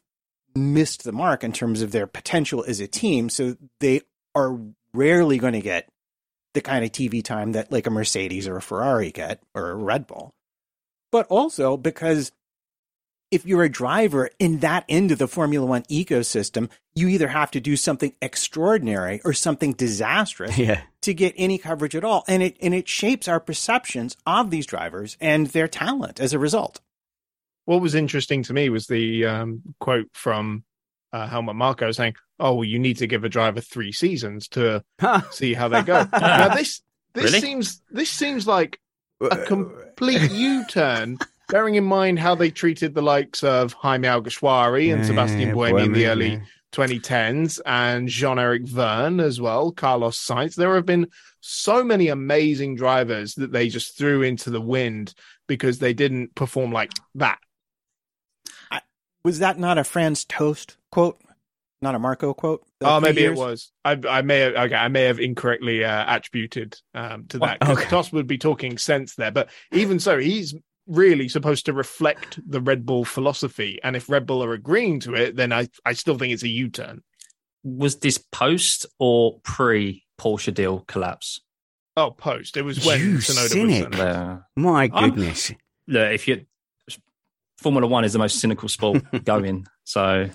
missed 0.55 1.03
the 1.03 1.11
mark 1.11 1.43
in 1.43 1.51
terms 1.51 1.81
of 1.81 1.91
their 1.91 2.07
potential 2.07 2.63
as 2.67 2.79
a 2.79 2.87
team, 2.87 3.29
so 3.29 3.55
they 3.79 4.01
are 4.33 4.59
rarely 4.93 5.37
going 5.37 5.53
to 5.53 5.61
get 5.61 5.89
the 6.53 6.61
kind 6.61 6.83
of 6.85 6.91
TV 6.91 7.23
time 7.23 7.51
that 7.51 7.71
like 7.71 7.85
a 7.85 7.91
Mercedes 7.91 8.47
or 8.47 8.57
a 8.57 8.61
Ferrari 8.61 9.11
get 9.11 9.41
or 9.53 9.71
a 9.71 9.75
Red 9.75 10.07
Bull. 10.07 10.33
But 11.11 11.27
also 11.27 11.77
because 11.77 12.31
if 13.31 13.45
you're 13.45 13.63
a 13.63 13.69
driver 13.69 14.29
in 14.39 14.59
that 14.59 14.85
end 14.87 15.11
of 15.11 15.17
the 15.17 15.27
Formula 15.27 15.65
One 15.65 15.83
ecosystem, 15.83 16.69
you 16.93 17.07
either 17.07 17.27
have 17.27 17.51
to 17.51 17.59
do 17.59 17.75
something 17.75 18.13
extraordinary 18.21 19.21
or 19.25 19.33
something 19.33 19.73
disastrous 19.73 20.57
Yeah. 20.57 20.81
to 21.01 21.13
get 21.13 21.33
any 21.37 21.57
coverage 21.57 21.95
at 21.95 22.03
all. 22.03 22.23
And 22.27 22.41
it 22.43 22.57
and 22.61 22.73
it 22.73 22.87
shapes 22.87 23.27
our 23.27 23.39
perceptions 23.39 24.15
of 24.25 24.51
these 24.51 24.65
drivers 24.65 25.17
and 25.19 25.47
their 25.47 25.67
talent 25.67 26.19
as 26.19 26.33
a 26.33 26.39
result. 26.39 26.81
What 27.65 27.81
was 27.81 27.95
interesting 27.95 28.43
to 28.43 28.53
me 28.53 28.69
was 28.69 28.85
the 28.87 29.25
um, 29.25 29.61
quote 29.79 30.07
from 30.13 30.63
uh, 31.11 31.27
Helmut 31.27 31.55
Marko 31.55 31.91
saying, 31.91 32.13
"Oh, 32.39 32.53
well, 32.55 32.63
you 32.63 32.77
need 32.77 32.97
to 32.97 33.07
give 33.07 33.23
a 33.23 33.29
driver 33.29 33.59
three 33.59 33.91
seasons 33.91 34.47
to 34.49 34.83
see 35.31 35.53
how 35.55 35.67
they 35.67 35.81
go." 35.81 36.07
now 36.13 36.53
this 36.53 36.81
this 37.15 37.25
Really? 37.25 37.39
seems 37.41 37.81
this 37.89 38.09
seems 38.09 38.45
like 38.47 38.79
a 39.19 39.37
complete 39.45 40.29
U-turn, 40.31 41.17
bearing 41.49 41.75
in 41.75 41.83
mind 41.83 42.19
how 42.19 42.35
they 42.35 42.49
treated 42.51 42.93
the 42.93 43.01
likes 43.01 43.43
of 43.43 43.73
Jaime 43.73 44.07
Alguersuari 44.07 44.93
and 44.93 45.05
Sebastian 45.05 45.51
Buemi 45.55 45.85
in 45.85 45.93
the 45.93 46.07
early 46.07 46.41
2010s 46.71 47.59
and 47.65 48.07
Jean-Eric 48.07 48.63
Vergne 48.67 49.19
as 49.19 49.39
well, 49.39 49.71
Carlos 49.71 50.17
Sainz. 50.17 50.55
There 50.55 50.75
have 50.75 50.85
been 50.85 51.07
so 51.41 51.83
many 51.83 52.07
amazing 52.09 52.75
drivers 52.75 53.35
that 53.35 53.51
they 53.51 53.69
just 53.69 53.97
threw 53.97 54.21
into 54.23 54.49
the 54.49 54.61
wind 54.61 55.13
because 55.47 55.79
they 55.79 55.93
didn't 55.93 56.35
perform 56.35 56.71
like 56.71 56.91
that. 57.15 57.39
Was 59.23 59.39
that 59.39 59.57
not 59.57 59.77
a 59.79 59.83
Franz 59.83 60.23
Tost 60.25 60.77
quote? 60.91 61.19
Not 61.81 61.95
a 61.95 61.99
Marko 61.99 62.33
quote? 62.33 62.63
The 62.79 62.87
Oh, 62.87 62.99
three 62.99 63.09
maybe 63.09 63.21
years? 63.21 63.37
it 63.37 63.41
was. 63.41 63.71
I, 63.83 63.99
I 64.07 64.21
may 64.21 64.39
have. 64.39 64.53
Okay, 64.55 64.75
I 64.75 64.87
may 64.87 65.03
have 65.03 65.19
incorrectly 65.19 65.83
uh, 65.83 66.15
attributed 66.15 66.79
um, 66.93 67.25
to 67.29 67.39
that. 67.39 67.59
'cause 67.59 67.77
okay. 67.77 67.89
Tost 67.89 68.13
would 68.13 68.27
be 68.27 68.37
talking 68.37 68.77
sense 68.77 69.15
there, 69.15 69.31
but 69.31 69.49
even 69.71 69.99
so, 69.99 70.19
he's 70.19 70.53
really 70.87 71.27
supposed 71.29 71.65
to 71.65 71.73
reflect 71.73 72.39
the 72.47 72.61
Red 72.61 72.85
Bull 72.85 73.05
philosophy. 73.05 73.79
And 73.83 73.95
if 73.95 74.09
Red 74.09 74.25
Bull 74.25 74.43
are 74.43 74.53
agreeing 74.53 74.99
to 75.01 75.13
it, 75.15 75.35
then 75.35 75.51
I, 75.51 75.67
I 75.85 75.93
still 75.93 76.17
think 76.17 76.33
it's 76.33 76.43
a 76.43 76.47
U-turn. 76.47 77.01
Was 77.63 77.97
this 77.99 78.17
post 78.17 78.85
or 78.99 79.39
pre 79.43 80.03
Porsche 80.19 80.53
deal 80.53 80.81
collapse? 80.87 81.41
Oh, 81.97 82.11
post. 82.11 82.57
It 82.57 82.61
was 82.63 82.85
when 82.85 82.99
You 82.99 83.17
Tsunoda 83.17 83.47
cynic. 83.49 83.89
was. 83.91 83.99
Uh, 83.99 84.37
My 84.55 84.89
I'm- 84.93 85.09
goodness. 85.11 85.51
look, 85.87 86.11
if 86.11 86.27
you 86.27 86.45
Formula 87.57 87.87
One 87.87 88.03
is 88.03 88.13
the 88.13 88.19
most 88.19 88.39
cynical 88.39 88.67
sport 88.69 89.01
going, 89.23 89.65
so 89.85 90.29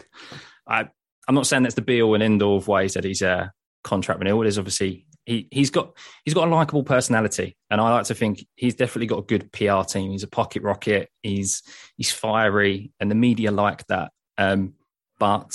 I 0.66 0.88
I'm 1.28 1.34
not 1.34 1.46
saying 1.46 1.62
that's 1.62 1.74
the 1.74 1.82
be 1.82 2.02
all 2.02 2.14
and 2.14 2.22
end 2.22 2.42
all 2.42 2.56
of 2.56 2.66
ways 2.66 2.94
that 2.94 3.04
he's 3.04 3.22
a 3.22 3.52
contract 3.84 4.18
renewal. 4.20 4.40
There's 4.42 4.58
obviously 4.58 5.06
he 5.26 5.48
he's 5.50 5.70
got 5.70 5.96
he's 6.24 6.34
got 6.34 6.48
a 6.48 6.50
likable 6.50 6.82
personality, 6.82 7.56
and 7.70 7.80
I 7.80 7.90
like 7.90 8.06
to 8.06 8.14
think 8.14 8.46
he's 8.56 8.74
definitely 8.74 9.06
got 9.06 9.18
a 9.18 9.22
good 9.22 9.52
PR 9.52 9.82
team. 9.82 10.10
He's 10.10 10.22
a 10.22 10.28
pocket 10.28 10.62
rocket. 10.62 11.08
He's 11.22 11.62
he's 11.96 12.10
fiery, 12.10 12.92
and 13.00 13.10
the 13.10 13.14
media 13.14 13.50
like 13.50 13.86
that. 13.86 14.12
Um, 14.38 14.74
but 15.18 15.52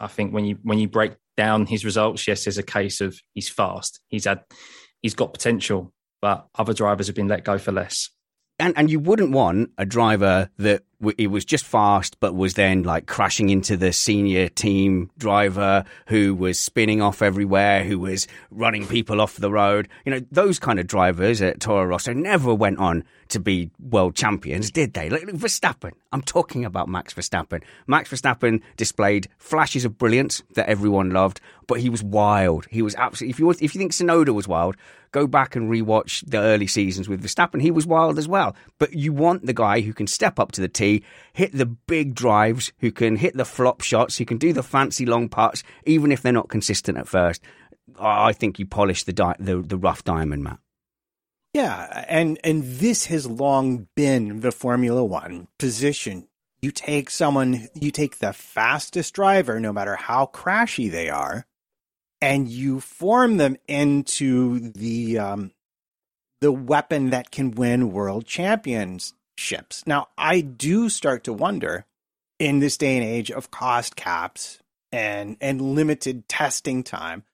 I 0.00 0.06
think 0.06 0.32
when 0.32 0.44
you 0.44 0.58
when 0.62 0.78
you 0.78 0.88
break 0.88 1.12
down 1.36 1.66
his 1.66 1.84
results, 1.84 2.26
yes, 2.28 2.44
there's 2.44 2.58
a 2.58 2.62
case 2.62 3.00
of 3.00 3.18
he's 3.34 3.48
fast. 3.48 4.00
He's 4.08 4.24
had 4.24 4.42
he's 5.02 5.14
got 5.14 5.32
potential, 5.32 5.92
but 6.20 6.46
other 6.54 6.74
drivers 6.74 7.08
have 7.08 7.16
been 7.16 7.28
let 7.28 7.44
go 7.44 7.58
for 7.58 7.72
less. 7.72 8.08
and 8.58 8.74
and 8.76 8.90
you 8.90 9.00
wouldn't 9.00 9.32
want 9.32 9.70
a 9.78 9.84
driver 9.84 10.50
that 10.58 10.82
it 11.18 11.28
was 11.28 11.44
just 11.44 11.64
fast, 11.64 12.18
but 12.20 12.34
was 12.34 12.54
then 12.54 12.82
like 12.82 13.06
crashing 13.06 13.50
into 13.50 13.76
the 13.76 13.92
senior 13.92 14.48
team 14.48 15.10
driver 15.18 15.84
who 16.06 16.34
was 16.34 16.58
spinning 16.58 17.02
off 17.02 17.22
everywhere, 17.22 17.84
who 17.84 17.98
was 17.98 18.28
running 18.50 18.86
people 18.86 19.20
off 19.20 19.36
the 19.36 19.50
road. 19.50 19.88
You 20.04 20.12
know, 20.12 20.20
those 20.30 20.58
kind 20.58 20.78
of 20.78 20.86
drivers 20.86 21.42
at 21.42 21.60
Toro 21.60 21.84
Rosso 21.84 22.12
never 22.12 22.54
went 22.54 22.78
on 22.78 23.04
to 23.28 23.40
be 23.40 23.70
world 23.80 24.14
champions, 24.14 24.70
did 24.70 24.92
they? 24.92 25.08
Like 25.08 25.22
Verstappen. 25.22 25.92
I'm 26.12 26.22
talking 26.22 26.64
about 26.64 26.88
Max 26.88 27.14
Verstappen. 27.14 27.62
Max 27.86 28.10
Verstappen 28.10 28.60
displayed 28.76 29.28
flashes 29.38 29.84
of 29.84 29.96
brilliance 29.96 30.42
that 30.54 30.68
everyone 30.68 31.10
loved, 31.10 31.40
but 31.66 31.80
he 31.80 31.88
was 31.88 32.02
wild. 32.02 32.66
He 32.70 32.82
was 32.82 32.94
absolutely. 32.94 33.30
If 33.30 33.38
you 33.38 33.50
if 33.50 33.74
you 33.74 33.78
think 33.78 33.92
Tsunoda 33.92 34.34
was 34.34 34.46
wild, 34.46 34.76
go 35.12 35.26
back 35.26 35.56
and 35.56 35.70
rewatch 35.70 36.22
the 36.28 36.38
early 36.38 36.66
seasons 36.66 37.08
with 37.08 37.22
Verstappen. 37.22 37.62
He 37.62 37.70
was 37.70 37.86
wild 37.86 38.18
as 38.18 38.28
well. 38.28 38.54
But 38.78 38.94
you 38.94 39.12
want 39.12 39.46
the 39.46 39.54
guy 39.54 39.80
who 39.80 39.92
can 39.94 40.06
step 40.06 40.38
up 40.38 40.52
to 40.52 40.60
the 40.60 40.68
hit 41.32 41.52
the 41.52 41.66
big 41.66 42.14
drives, 42.14 42.72
who 42.78 42.90
can 42.90 43.16
hit 43.16 43.36
the 43.36 43.44
flop 43.44 43.80
shots, 43.80 44.18
who 44.18 44.24
can 44.24 44.38
do 44.38 44.52
the 44.52 44.62
fancy 44.62 45.06
long 45.06 45.28
putts, 45.28 45.62
even 45.86 46.12
if 46.12 46.22
they're 46.22 46.32
not 46.32 46.48
consistent 46.48 46.98
at 46.98 47.08
first. 47.08 47.42
I 47.98 48.32
think 48.32 48.58
you 48.58 48.66
polish 48.66 49.04
the 49.04 49.12
di- 49.12 49.36
the, 49.38 49.62
the 49.62 49.76
rough 49.76 50.04
diamond, 50.04 50.44
Matt. 50.44 50.58
Yeah, 51.54 52.04
and 52.08 52.38
and 52.42 52.64
this 52.64 53.06
has 53.06 53.26
long 53.26 53.88
been 53.94 54.40
the 54.40 54.52
Formula 54.52 55.04
One 55.04 55.48
position. 55.58 56.28
You 56.62 56.70
take 56.70 57.10
someone, 57.10 57.68
you 57.74 57.90
take 57.90 58.18
the 58.18 58.32
fastest 58.32 59.14
driver, 59.14 59.60
no 59.60 59.72
matter 59.72 59.96
how 59.96 60.30
crashy 60.32 60.90
they 60.90 61.10
are, 61.10 61.46
and 62.22 62.48
you 62.48 62.80
form 62.80 63.36
them 63.36 63.56
into 63.68 64.70
the 64.70 65.18
um, 65.18 65.52
the 66.40 66.52
weapon 66.52 67.10
that 67.10 67.30
can 67.30 67.50
win 67.50 67.92
world 67.92 68.24
championships. 69.36 69.86
Now, 69.86 70.08
I 70.16 70.40
do 70.40 70.88
start 70.88 71.24
to 71.24 71.32
wonder 71.32 71.86
in 72.38 72.58
this 72.58 72.76
day 72.76 72.96
and 72.96 73.06
age 73.06 73.30
of 73.30 73.50
cost 73.50 73.96
caps 73.96 74.58
and 74.90 75.36
and 75.40 75.60
limited 75.60 76.28
testing 76.28 76.82
time 76.82 77.24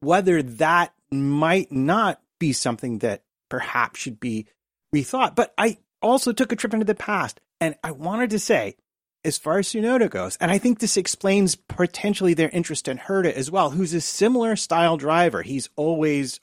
whether 0.00 0.42
that 0.42 0.92
might 1.10 1.72
not 1.72 2.20
be 2.38 2.52
something 2.52 2.98
that 2.98 3.22
perhaps 3.48 4.00
should 4.00 4.20
be 4.20 4.46
rethought. 4.94 5.34
But 5.34 5.54
I 5.56 5.78
also 6.02 6.32
took 6.32 6.52
a 6.52 6.56
trip 6.56 6.74
into 6.74 6.84
the 6.84 6.94
past 6.94 7.40
and 7.60 7.74
I 7.82 7.92
wanted 7.92 8.30
to 8.30 8.38
say, 8.38 8.76
as 9.24 9.38
far 9.38 9.58
as 9.58 9.68
Tsunoda 9.68 10.10
goes, 10.10 10.36
and 10.36 10.50
I 10.50 10.58
think 10.58 10.78
this 10.78 10.98
explains 10.98 11.54
potentially 11.54 12.34
their 12.34 12.50
interest 12.50 12.88
in 12.88 12.98
Herta 12.98 13.32
as 13.32 13.50
well, 13.50 13.70
who's 13.70 13.94
a 13.94 14.00
similar 14.02 14.56
style 14.56 14.98
driver. 14.98 15.40
He's 15.40 15.70
always 15.76 16.40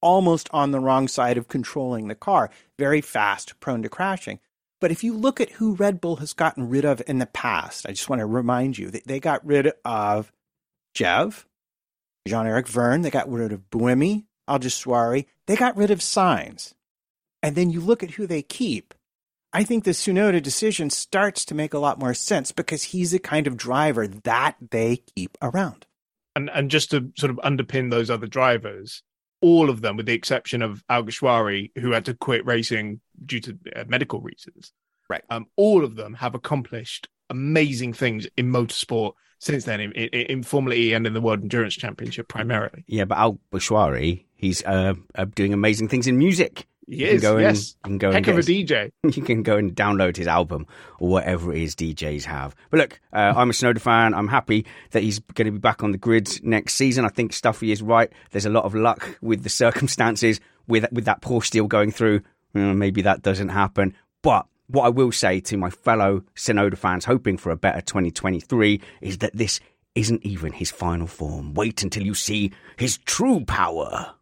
almost 0.00 0.48
on 0.50 0.70
the 0.70 0.80
wrong 0.80 1.06
side 1.06 1.36
of 1.36 1.48
controlling 1.48 2.08
the 2.08 2.14
car, 2.14 2.48
very 2.78 3.02
fast, 3.02 3.58
prone 3.60 3.82
to 3.82 3.90
crashing. 3.90 4.38
But 4.84 4.92
if 4.92 5.02
you 5.02 5.16
look 5.16 5.40
at 5.40 5.52
who 5.52 5.76
Red 5.76 5.98
Bull 5.98 6.16
has 6.16 6.34
gotten 6.34 6.68
rid 6.68 6.84
of 6.84 7.00
in 7.06 7.18
the 7.18 7.24
past, 7.24 7.86
I 7.88 7.92
just 7.92 8.10
want 8.10 8.20
to 8.20 8.26
remind 8.26 8.76
you 8.76 8.90
that 8.90 9.06
they 9.06 9.18
got 9.18 9.42
rid 9.42 9.72
of 9.82 10.30
Jev, 10.94 11.46
Jean 12.28 12.46
Eric 12.46 12.68
Vergne, 12.68 13.00
they 13.00 13.08
got 13.08 13.32
rid 13.32 13.50
of 13.50 13.70
Buemi, 13.70 14.26
Alguersuari, 14.46 15.24
they 15.46 15.56
got 15.56 15.78
rid 15.78 15.90
of 15.90 16.00
Sainz. 16.00 16.74
And 17.42 17.56
then 17.56 17.70
you 17.70 17.80
look 17.80 18.02
at 18.02 18.10
who 18.10 18.26
they 18.26 18.42
keep. 18.42 18.92
I 19.54 19.64
think 19.64 19.84
the 19.84 19.92
Tsunoda 19.92 20.42
decision 20.42 20.90
starts 20.90 21.46
to 21.46 21.54
make 21.54 21.72
a 21.72 21.78
lot 21.78 21.98
more 21.98 22.12
sense 22.12 22.52
because 22.52 22.82
he's 22.82 23.12
the 23.12 23.18
kind 23.18 23.46
of 23.46 23.56
driver 23.56 24.06
that 24.06 24.56
they 24.70 24.98
keep 25.16 25.38
around. 25.40 25.86
And 26.36 26.50
and 26.50 26.70
just 26.70 26.90
to 26.90 27.10
sort 27.16 27.30
of 27.30 27.38
underpin 27.38 27.90
those 27.90 28.10
other 28.10 28.26
drivers, 28.26 29.02
all 29.44 29.68
of 29.68 29.82
them, 29.82 29.96
with 29.96 30.06
the 30.06 30.14
exception 30.14 30.62
of 30.62 30.82
Alguersuari, 30.88 31.70
who 31.78 31.90
had 31.92 32.06
to 32.06 32.14
quit 32.14 32.46
racing 32.46 33.00
due 33.26 33.40
to 33.40 33.58
uh, 33.76 33.84
medical 33.86 34.20
reasons. 34.20 34.72
Right. 35.10 35.22
Um, 35.28 35.46
all 35.56 35.84
of 35.84 35.96
them 35.96 36.14
have 36.14 36.34
accomplished 36.34 37.08
amazing 37.28 37.92
things 37.92 38.26
in 38.38 38.50
motorsport 38.50 39.12
since 39.38 39.64
then, 39.64 39.80
in, 39.80 39.92
in, 39.92 40.08
in 40.08 40.42
Formula 40.42 40.74
E 40.74 40.94
and 40.94 41.06
in 41.06 41.12
the 41.12 41.20
World 41.20 41.42
Endurance 41.42 41.74
Championship 41.74 42.26
primarily. 42.26 42.84
Yeah, 42.86 43.04
but 43.04 43.18
Alguersuari, 43.18 44.24
he's 44.34 44.64
uh, 44.64 44.94
uh, 45.14 45.26
doing 45.34 45.52
amazing 45.52 45.88
things 45.88 46.06
in 46.06 46.16
music. 46.16 46.66
He 46.86 47.04
is, 47.04 47.24
and, 47.24 47.40
yes. 47.40 47.76
you 47.84 47.90
can 47.90 47.98
go 47.98 48.12
Heck 48.12 48.26
and 48.26 48.38
of 48.38 48.44
a 48.44 48.48
DJ. 48.48 48.90
you 49.16 49.22
can 49.22 49.42
go 49.42 49.56
and 49.56 49.74
download 49.74 50.16
his 50.16 50.26
album 50.26 50.66
or 50.98 51.08
whatever 51.08 51.52
it 51.52 51.62
is 51.62 51.74
DJs 51.74 52.24
have. 52.24 52.54
But 52.70 52.80
look, 52.80 53.00
uh, 53.12 53.32
I'm 53.36 53.50
a 53.50 53.52
Tsunoda 53.52 53.80
fan. 53.80 54.14
I'm 54.14 54.28
happy 54.28 54.66
that 54.90 55.02
he's 55.02 55.18
going 55.18 55.46
to 55.46 55.52
be 55.52 55.58
back 55.58 55.82
on 55.82 55.92
the 55.92 55.98
grid 55.98 56.44
next 56.44 56.74
season. 56.74 57.04
I 57.04 57.08
think 57.08 57.32
Stuffy 57.32 57.72
is 57.72 57.82
right. 57.82 58.12
There's 58.32 58.46
a 58.46 58.50
lot 58.50 58.64
of 58.64 58.74
luck 58.74 59.18
with 59.22 59.42
the 59.42 59.48
circumstances 59.48 60.40
with 60.66 60.86
with 60.92 61.06
that 61.06 61.22
Porsche 61.22 61.50
deal 61.50 61.66
going 61.66 61.90
through. 61.90 62.20
Uh, 62.54 62.74
maybe 62.74 63.02
that 63.02 63.22
doesn't 63.22 63.48
happen. 63.48 63.94
But 64.22 64.46
what 64.68 64.84
I 64.84 64.88
will 64.88 65.12
say 65.12 65.40
to 65.40 65.56
my 65.56 65.70
fellow 65.70 66.22
Tsunoda 66.36 66.76
fans 66.76 67.04
hoping 67.04 67.36
for 67.36 67.50
a 67.50 67.56
better 67.56 67.80
2023 67.80 68.80
is 69.00 69.18
that 69.18 69.36
this 69.36 69.60
isn't 69.94 70.24
even 70.24 70.52
his 70.52 70.70
final 70.70 71.06
form. 71.06 71.54
Wait 71.54 71.82
until 71.82 72.04
you 72.04 72.14
see 72.14 72.52
his 72.76 72.98
true 72.98 73.44
power. 73.44 74.14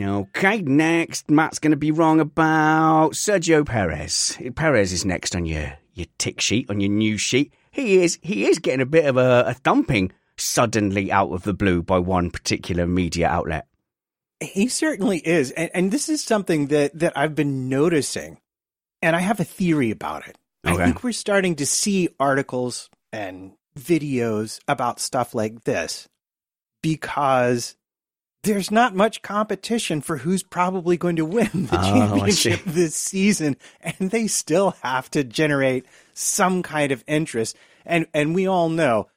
Okay, 0.00 0.60
next, 0.60 1.30
Matt's 1.30 1.58
going 1.58 1.70
to 1.70 1.76
be 1.76 1.90
wrong 1.90 2.20
about 2.20 3.12
Sergio 3.12 3.64
Perez. 3.64 4.36
Perez 4.54 4.92
is 4.92 5.04
next 5.04 5.34
on 5.34 5.46
your 5.46 5.72
your 5.94 6.06
tick 6.18 6.40
sheet, 6.40 6.68
on 6.68 6.80
your 6.80 6.90
news 6.90 7.20
sheet. 7.20 7.52
He 7.70 8.02
is 8.02 8.18
he 8.22 8.46
is 8.46 8.58
getting 8.58 8.80
a 8.80 8.86
bit 8.86 9.06
of 9.06 9.16
a, 9.16 9.44
a 9.48 9.54
thumping 9.54 10.12
suddenly 10.36 11.10
out 11.10 11.32
of 11.32 11.42
the 11.42 11.54
blue 11.54 11.82
by 11.82 11.98
one 11.98 12.30
particular 12.30 12.86
media 12.86 13.28
outlet. 13.28 13.66
He 14.40 14.68
certainly 14.68 15.18
is. 15.18 15.50
And, 15.50 15.70
and 15.72 15.90
this 15.90 16.08
is 16.08 16.22
something 16.22 16.66
that, 16.66 16.98
that 16.98 17.16
I've 17.16 17.34
been 17.34 17.68
noticing, 17.68 18.38
and 19.00 19.16
I 19.16 19.20
have 19.20 19.40
a 19.40 19.44
theory 19.44 19.90
about 19.90 20.28
it. 20.28 20.36
Okay. 20.66 20.82
I 20.82 20.84
think 20.84 21.02
we're 21.02 21.12
starting 21.12 21.56
to 21.56 21.66
see 21.66 22.08
articles 22.20 22.90
and 23.12 23.52
videos 23.78 24.60
about 24.68 25.00
stuff 25.00 25.34
like 25.34 25.64
this 25.64 26.08
because 26.82 27.76
there's 28.46 28.70
not 28.70 28.94
much 28.94 29.20
competition 29.22 30.00
for 30.00 30.16
who's 30.18 30.42
probably 30.42 30.96
going 30.96 31.16
to 31.16 31.24
win 31.24 31.50
the 31.66 31.78
Oh, 31.78 31.82
championship 31.82 32.60
this 32.64 32.94
season, 32.96 33.56
and 33.82 34.10
they 34.10 34.26
still 34.26 34.74
have 34.82 35.10
to 35.10 35.24
generate 35.24 35.84
some 36.14 36.62
kind 36.62 36.92
of 36.92 37.04
interest. 37.06 37.56
And 37.84 38.06
and 38.14 38.34
we 38.34 38.46
all 38.46 38.68
know 38.68 39.08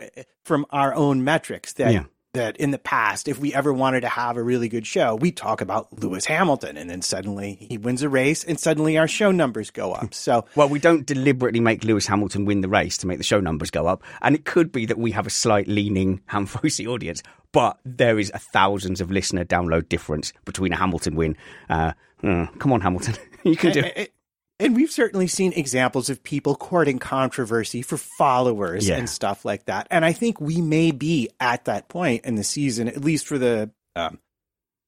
uh, 0.00 0.22
from 0.44 0.66
our 0.70 0.94
own 0.94 1.24
metrics 1.24 1.72
that 1.74 1.92
Yeah. 1.92 2.04
That 2.34 2.56
in 2.56 2.70
the 2.70 2.78
past, 2.78 3.28
if 3.28 3.38
we 3.38 3.52
ever 3.52 3.72
wanted 3.72 4.00
to 4.02 4.08
have 4.08 4.36
a 4.36 4.42
really 4.42 4.68
good 4.68 4.86
show, 4.86 5.14
we 5.14 5.30
talk 5.30 5.60
about 5.60 6.02
Lewis 6.02 6.24
Hamilton, 6.24 6.76
and 6.76 6.88
then 6.88 7.02
suddenly 7.02 7.58
he 7.60 7.76
wins 7.76 8.02
a 8.02 8.08
race, 8.08 8.42
and 8.44 8.58
suddenly 8.58 8.96
our 8.96 9.08
show 9.08 9.30
numbers 9.30 9.70
go 9.70 9.92
up. 9.92 10.14
So 10.14 10.44
Well, 10.54 10.68
we 10.68 10.78
don't 10.78 11.04
deliberately 11.06 11.60
make 11.60 11.84
Lewis 11.84 12.06
Hamilton 12.06 12.44
win 12.44 12.60
the 12.60 12.68
race 12.68 12.96
to 12.98 13.06
make 13.06 13.18
the 13.18 13.24
show 13.24 13.40
numbers 13.40 13.70
go 13.70 13.86
up, 13.86 14.02
and 14.22 14.34
it 14.34 14.44
could 14.44 14.72
be 14.72 14.86
that 14.86 14.98
we 14.98 15.10
have 15.12 15.26
a 15.26 15.30
slight 15.30 15.68
leaning 15.68 16.20
Hamfosi 16.30 16.86
audience, 16.86 17.22
but 17.52 17.78
there 17.84 18.18
is 18.18 18.30
a 18.34 18.38
thousands 18.38 19.00
of 19.00 19.10
listener 19.10 19.44
download 19.44 19.88
difference 19.88 20.32
between 20.44 20.72
a 20.72 20.76
Hamilton 20.76 21.14
win. 21.14 21.36
Uh, 21.68 21.92
uh, 22.24 22.46
come 22.58 22.72
on, 22.72 22.80
Hamilton, 22.80 23.14
you 23.44 23.56
can 23.56 23.72
do 23.72 23.80
it. 23.80 24.11
And, 24.64 24.76
we've 24.76 24.90
certainly 24.90 25.26
seen 25.26 25.52
examples 25.52 26.08
of 26.10 26.22
people 26.22 26.54
courting 26.56 26.98
controversy 26.98 27.82
for 27.82 27.96
followers 27.96 28.88
Yeah. 28.88 28.96
and 28.96 29.08
stuff 29.08 29.44
like 29.44 29.66
that. 29.66 29.86
And 29.90 30.04
I 30.04 30.12
think 30.12 30.40
we 30.40 30.60
may 30.60 30.90
be 30.90 31.28
at 31.40 31.64
that 31.66 31.88
point 31.88 32.24
in 32.24 32.36
the 32.36 32.44
season, 32.44 32.88
at 32.88 33.02
least 33.04 33.26
for 33.26 33.38
the, 33.38 33.70
um, 33.96 34.18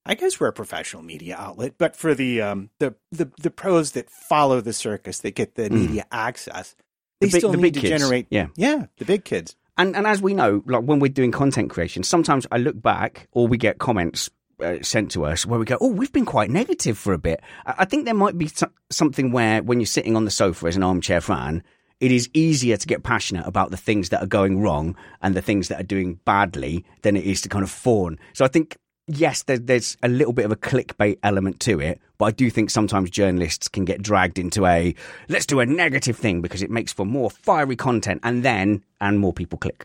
I 0.07 0.15
guess 0.15 0.39
we're 0.39 0.49
a 0.49 0.53
professional 0.53 1.03
media 1.03 1.37
outlet, 1.39 1.75
but 1.79 1.97
for 1.97 2.15
the, 2.15 2.43
um, 2.43 2.71
the, 2.79 2.95
the, 3.11 3.31
the 3.41 3.51
pros 3.51 3.93
that 3.93 4.11
follow 4.11 4.61
the 4.61 4.73
circus, 4.73 5.19
that 5.21 5.35
get 5.35 5.55
the 5.55 5.71
media 5.71 6.05
access, 6.13 6.75
they 7.21 7.29
Mm. 7.29 7.31
The 7.31 7.33
big- 7.33 7.41
still 7.41 7.51
the 7.53 7.57
need 7.57 7.63
big 7.63 7.75
to 7.75 7.81
kids. 7.81 8.03
generate, 8.03 8.27
Yeah. 8.31 8.49
yeah, 8.57 8.87
the 8.99 9.05
big 9.05 9.25
kids. 9.25 9.57
And 9.77 9.97
and 9.97 10.07
as 10.07 10.21
we 10.23 10.35
know, 10.35 10.63
like 10.67 10.83
when 10.85 11.01
we're 11.01 11.09
doing 11.09 11.33
content 11.33 11.69
creation, 11.71 12.03
sometimes 12.05 12.47
I 12.53 12.59
look 12.59 12.81
back 12.81 13.27
or 13.33 13.49
we 13.49 13.57
get 13.57 13.79
comments 13.79 14.31
uh, 14.61 14.77
sent 14.83 15.11
to 15.13 15.25
us 15.25 15.45
where 15.47 15.59
we 15.59 15.65
go, 15.65 15.77
"Oh, 15.81 15.89
we've 15.89 16.13
been 16.13 16.25
quite 16.25 16.51
negative 16.51 16.97
for 16.99 17.13
a 17.13 17.19
bit." 17.19 17.41
I, 17.67 17.75
I 17.79 17.85
think 17.85 18.05
there 18.05 18.15
might 18.15 18.39
be 18.39 18.49
so- 18.49 18.71
something 18.91 19.33
where 19.33 19.63
when 19.63 19.81
you're 19.81 19.87
sitting 19.87 20.17
on 20.17 20.25
the 20.25 20.31
sofa 20.31 20.67
as 20.67 20.77
an 20.77 20.83
armchair 20.83 21.21
fan, 21.21 21.63
it 22.01 22.11
is 22.13 22.29
easier 22.35 22.77
to 22.77 22.87
get 22.87 23.03
passionate 23.03 23.47
about 23.47 23.71
the 23.71 23.77
things 23.77 24.09
that 24.11 24.23
are 24.23 24.27
going 24.27 24.61
wrong 24.61 24.97
and 25.23 25.35
the 25.35 25.43
things 25.43 25.69
that 25.69 25.81
are 25.81 25.85
doing 25.85 26.21
badly 26.25 26.85
than 27.03 27.17
it 27.17 27.25
is 27.25 27.41
to 27.43 27.49
kind 27.49 27.63
of 27.65 27.71
fawn. 27.71 28.19
So 28.33 28.45
I 28.45 28.49
think. 28.49 28.77
Yes, 29.07 29.43
there, 29.43 29.59
there's 29.59 29.99
a 30.03 30.09
little 30.09 30.33
bit 30.33 30.47
of 30.47 30.51
a 30.51 30.57
clickbait 30.57 31.19
element 31.23 31.61
to 31.61 31.79
it, 31.79 32.01
but 32.17 32.25
I 32.25 32.31
do 32.31 32.49
think 32.49 32.71
sometimes 32.71 33.11
journalists 33.11 33.69
can 33.69 33.85
get 33.85 34.01
dragged 34.01 34.39
into 34.39 34.65
a 34.65 34.95
let's 35.29 35.45
do 35.45 35.61
a 35.61 35.67
negative 35.67 36.17
thing 36.17 36.41
because 36.41 36.63
it 36.63 36.71
makes 36.71 36.91
for 36.91 37.05
more 37.05 37.29
fiery 37.29 37.77
content, 37.77 38.21
and 38.25 38.43
then 38.43 38.83
and 39.03 39.21
more 39.21 39.35
people 39.35 39.59
click. 39.59 39.85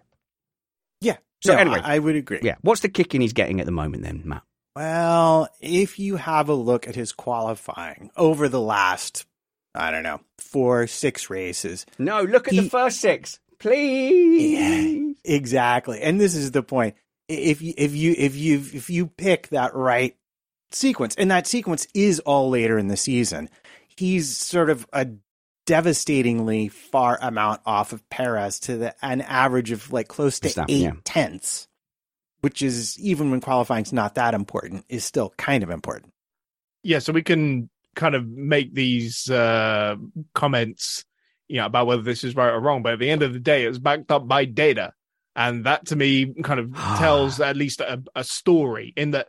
Yeah. 1.02 1.18
So 1.42 1.52
No, 1.52 1.60
anyway. 1.60 1.82
I, 1.84 1.96
I 1.96 2.00
would 2.00 2.16
agree. 2.16 2.40
Yeah. 2.42 2.56
What's 2.62 2.80
the 2.80 2.88
kicking 2.88 3.20
he's 3.20 3.34
getting 3.34 3.60
at 3.60 3.66
the 3.66 3.74
moment 3.74 4.04
then, 4.04 4.22
Matt? 4.24 4.44
Well, 4.76 5.50
if 5.60 6.00
you 6.00 6.16
have 6.18 6.50
a 6.50 6.54
look 6.54 6.88
at 6.88 6.96
his 6.96 7.12
qualifying 7.12 8.12
over 8.16 8.48
the 8.48 8.62
last, 8.62 9.26
I 9.76 9.92
don't 9.92 10.04
know, 10.04 10.22
four, 10.38 10.88
six 10.88 11.30
races, 11.30 11.86
No, 11.98 12.22
look 12.22 12.48
at 12.48 12.54
the 12.54 12.70
first 12.70 13.02
six, 13.02 13.40
please. 13.60 15.16
Yeah, 15.26 15.36
exactly. 15.36 16.02
And 16.02 16.20
this 16.20 16.36
is 16.36 16.52
the 16.52 16.64
point. 16.64 16.96
If 17.28 17.62
you 17.62 17.74
if 17.78 17.96
you 17.96 18.16
if 18.18 18.36
you 18.36 18.58
if 18.58 18.90
you 18.90 19.08
pick 19.08 19.50
that 19.50 19.76
right 19.76 20.16
sequence, 20.72 21.16
and 21.16 21.30
that 21.30 21.46
sequence 21.46 21.88
is 21.94 22.20
all 22.22 22.50
later 22.50 22.78
in 22.80 22.88
the 22.88 22.98
season, 22.98 23.50
he's 23.88 24.36
sort 24.36 24.70
of 24.70 24.88
a 24.94 25.08
devastatingly 25.70 26.68
far 26.68 27.20
amount 27.22 27.62
off 27.64 27.94
of 27.94 28.10
Perez 28.10 28.60
to 28.62 28.78
the 28.78 29.06
an 29.06 29.22
average 29.22 29.70
of 29.70 29.94
like 29.94 30.08
close 30.08 30.40
to 30.40 30.50
Stuff, 30.50 30.66
eight 30.68 30.82
yeah. 30.82 30.94
tenths, 31.04 31.68
which 32.42 32.62
is 32.62 33.00
even 33.00 33.32
when 33.32 33.42
qualifying's 33.42 33.94
not 33.94 34.16
that 34.16 34.34
important, 34.34 34.86
is 34.90 35.04
still 35.04 35.34
kind 35.38 35.64
of 35.64 35.70
important. 35.70 36.14
yeah, 36.84 37.00
so 37.00 37.14
we 37.14 37.24
can 37.24 37.70
kind 37.96 38.16
of 38.16 38.28
make 38.28 38.74
these 38.74 39.30
uh, 39.30 39.96
comments, 40.34 41.04
you 41.48 41.58
know, 41.58 41.66
about 41.66 41.88
whether 41.88 42.02
this 42.02 42.24
is 42.24 42.36
right 42.36 42.54
or 42.54 42.60
wrong. 42.60 42.82
But 42.82 42.94
at 42.94 43.00
the 43.00 43.10
end 43.10 43.22
of 43.22 43.34
the 43.34 43.40
day, 43.40 43.66
it's 43.66 43.78
backed 43.78 44.12
up 44.12 44.28
by 44.28 44.46
data, 44.46 44.94
and 45.36 45.66
that 45.66 45.88
to 45.88 45.96
me 45.96 46.34
kind 46.44 46.60
of 46.60 46.74
tells 46.98 47.40
at 47.40 47.58
least 47.58 47.82
a, 47.82 48.02
a 48.16 48.24
story. 48.24 48.94
In 48.96 49.12
that 49.12 49.28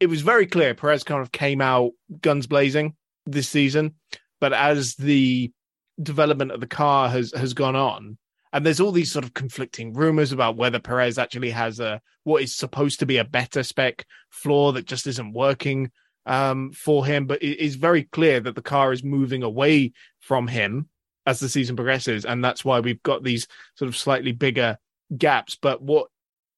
it 0.00 0.06
was 0.06 0.22
very 0.22 0.46
clear 0.46 0.74
Perez 0.74 1.04
kind 1.04 1.20
of 1.20 1.32
came 1.32 1.60
out 1.60 1.92
guns 2.20 2.46
blazing 2.46 2.94
this 3.26 3.48
season, 3.48 3.94
but 4.40 4.52
as 4.52 4.94
the 4.94 5.52
development 6.00 6.52
of 6.52 6.60
the 6.60 6.66
car 6.66 7.08
has 7.08 7.32
has 7.32 7.54
gone 7.54 7.76
on. 7.76 8.18
And 8.52 8.66
there's 8.66 8.80
all 8.80 8.92
these 8.92 9.10
sort 9.10 9.24
of 9.24 9.34
conflicting 9.34 9.94
rumors 9.94 10.32
about 10.32 10.56
whether 10.56 10.78
Perez 10.78 11.18
actually 11.18 11.50
has 11.50 11.80
a 11.80 12.00
what 12.24 12.42
is 12.42 12.54
supposed 12.54 13.00
to 13.00 13.06
be 13.06 13.16
a 13.16 13.24
better 13.24 13.62
spec 13.62 14.06
floor 14.30 14.72
that 14.74 14.86
just 14.86 15.06
isn't 15.06 15.32
working 15.32 15.90
um, 16.26 16.72
for 16.72 17.04
him, 17.04 17.26
but 17.26 17.42
it 17.42 17.58
is 17.58 17.76
very 17.76 18.04
clear 18.04 18.40
that 18.40 18.54
the 18.54 18.62
car 18.62 18.92
is 18.92 19.02
moving 19.02 19.42
away 19.42 19.92
from 20.20 20.46
him 20.46 20.88
as 21.26 21.40
the 21.40 21.48
season 21.48 21.76
progresses, 21.76 22.24
and 22.24 22.44
that's 22.44 22.64
why 22.64 22.80
we've 22.80 23.02
got 23.02 23.22
these 23.22 23.46
sort 23.74 23.88
of 23.88 23.96
slightly 23.96 24.32
bigger 24.32 24.76
gaps. 25.16 25.56
But 25.60 25.82
what 25.82 26.08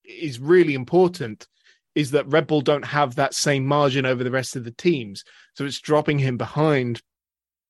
is 0.05 0.39
really 0.39 0.75
important 0.75 1.47
is 1.95 2.11
that 2.11 2.27
Red 2.27 2.47
Bull 2.47 2.61
don't 2.61 2.85
have 2.85 3.15
that 3.15 3.35
same 3.35 3.67
margin 3.67 4.05
over 4.05 4.25
the 4.25 4.31
rest 4.31 4.57
of 4.57 4.65
the 4.65 4.71
teams, 4.71 5.25
so 5.55 5.65
it's 5.65 5.81
dropping 5.81 6.19
him 6.19 6.37
behind 6.37 7.03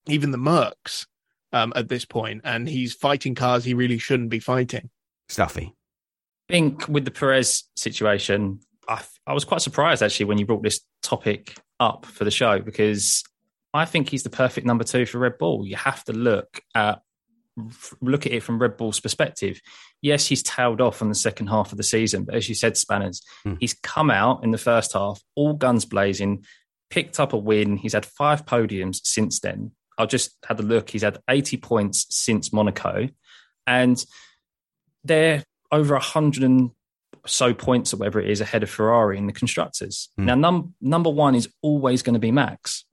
even 0.06 0.30
the 0.30 0.38
Mercs 0.38 1.06
um, 1.54 1.72
at 1.76 1.88
this 1.88 2.04
point, 2.04 2.42
and 2.44 2.68
he's 2.68 2.92
fighting 2.92 3.34
cars 3.34 3.64
he 3.64 3.72
really 3.72 3.98
shouldn't 3.98 4.28
be 4.28 4.40
fighting. 4.40 4.90
Stuffy. 5.28 5.74
I 6.50 6.52
think 6.52 6.86
with 6.88 7.06
the 7.06 7.10
Perez 7.10 7.64
situation, 7.76 8.60
I, 8.88 9.02
I 9.26 9.32
was 9.32 9.44
quite 9.44 9.62
surprised 9.62 10.02
actually 10.02 10.26
when 10.26 10.36
you 10.36 10.44
brought 10.44 10.62
this 10.62 10.80
topic 11.02 11.54
up 11.80 12.04
for 12.04 12.24
the 12.24 12.30
show 12.30 12.58
because 12.58 13.22
I 13.72 13.84
think 13.86 14.10
he's 14.10 14.24
the 14.24 14.30
perfect 14.30 14.66
number 14.66 14.84
two 14.84 15.06
for 15.06 15.18
Red 15.18 15.38
Bull. 15.38 15.66
You 15.66 15.76
have 15.76 16.04
to 16.04 16.12
look 16.12 16.60
at 16.74 17.00
look 18.00 18.26
at 18.26 18.32
it 18.32 18.42
from 18.42 18.60
Red 18.60 18.76
Bull's 18.76 18.98
perspective. 18.98 19.60
Yes, 20.02 20.26
he's 20.26 20.42
tailed 20.42 20.80
off 20.80 21.00
in 21.00 21.08
the 21.08 21.14
second 21.14 21.46
half 21.46 21.70
of 21.70 21.78
the 21.78 21.84
season, 21.84 22.24
but 22.24 22.34
as 22.34 22.48
you 22.48 22.54
said, 22.54 22.76
Spanners, 22.76 23.22
mm. 23.46 23.56
he's 23.60 23.74
come 23.74 24.10
out 24.10 24.42
in 24.42 24.50
the 24.50 24.58
first 24.58 24.92
half, 24.92 25.22
all 25.36 25.54
guns 25.54 25.84
blazing, 25.84 26.44
picked 26.90 27.20
up 27.20 27.32
a 27.32 27.38
win. 27.38 27.76
He's 27.76 27.92
had 27.92 28.04
five 28.04 28.44
podiums 28.44 29.00
since 29.04 29.38
then. 29.38 29.70
I 29.96 30.06
just 30.06 30.36
had 30.46 30.60
a 30.60 30.62
look. 30.62 30.90
He's 30.90 31.02
had 31.02 31.18
80 31.28 31.58
points 31.58 32.06
since 32.10 32.52
Monaco, 32.52 33.08
and 33.66 34.04
they're 35.04 35.44
over 35.70 35.94
100 35.94 36.42
and 36.42 36.70
so 37.26 37.54
points 37.54 37.92
or 37.92 37.98
whatever 37.98 38.20
it 38.20 38.30
is 38.30 38.40
ahead 38.40 38.62
of 38.62 38.70
Ferrari 38.70 39.18
in 39.18 39.26
the 39.26 39.32
constructors. 39.32 40.10
Mm. 40.18 40.24
Now, 40.24 40.34
num- 40.34 40.74
number 40.80 41.10
one 41.10 41.34
is 41.34 41.48
always 41.62 42.02
going 42.02 42.14
to 42.14 42.20
be 42.20 42.32
Max. 42.32 42.84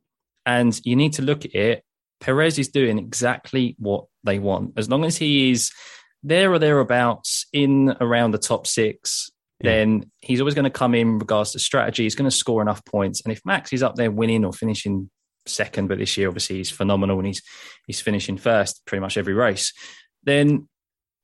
And 0.46 0.80
you 0.84 0.96
need 0.96 1.14
to 1.14 1.22
look 1.22 1.46
at 1.46 1.54
it. 1.54 1.84
Perez 2.20 2.58
is 2.58 2.70
doing 2.70 2.98
exactly 2.98 3.76
what 3.78 4.06
they 4.24 4.40
want. 4.40 4.74
As 4.78 4.90
long 4.90 5.06
as 5.06 5.18
he 5.18 5.52
is 5.52 5.72
there 6.24 6.52
or 6.52 6.60
thereabouts 6.60 7.46
in 7.52 7.96
around 8.00 8.32
the 8.32 8.38
top 8.38 8.68
six, 8.68 9.32
yeah. 9.60 9.72
then 9.72 10.12
he's 10.20 10.40
always 10.40 10.56
going 10.56 10.64
to 10.64 10.70
come 10.70 10.96
in 10.96 11.20
regards 11.20 11.52
to 11.52 11.60
strategy. 11.60 12.04
He's 12.04 12.16
going 12.16 12.30
to 12.30 12.36
score 12.36 12.62
enough 12.62 12.86
points. 12.86 13.22
And 13.22 13.32
if 13.32 13.42
Max 13.46 13.74
is 13.74 13.84
up 13.84 13.96
there 13.96 14.12
winning 14.12 14.46
or 14.46 14.54
finishing 14.54 15.10
second, 15.46 15.88
but 15.88 15.98
this 15.98 16.18
year 16.18 16.28
obviously 16.28 16.58
he's 16.58 16.72
phenomenal 16.72 17.18
and 17.18 17.28
he's 17.28 17.42
he's 17.88 18.02
finishing 18.02 18.38
first 18.38 18.86
pretty 18.86 19.02
much 19.02 19.18
every 19.18 19.34
race, 19.34 19.74
then 20.24 20.68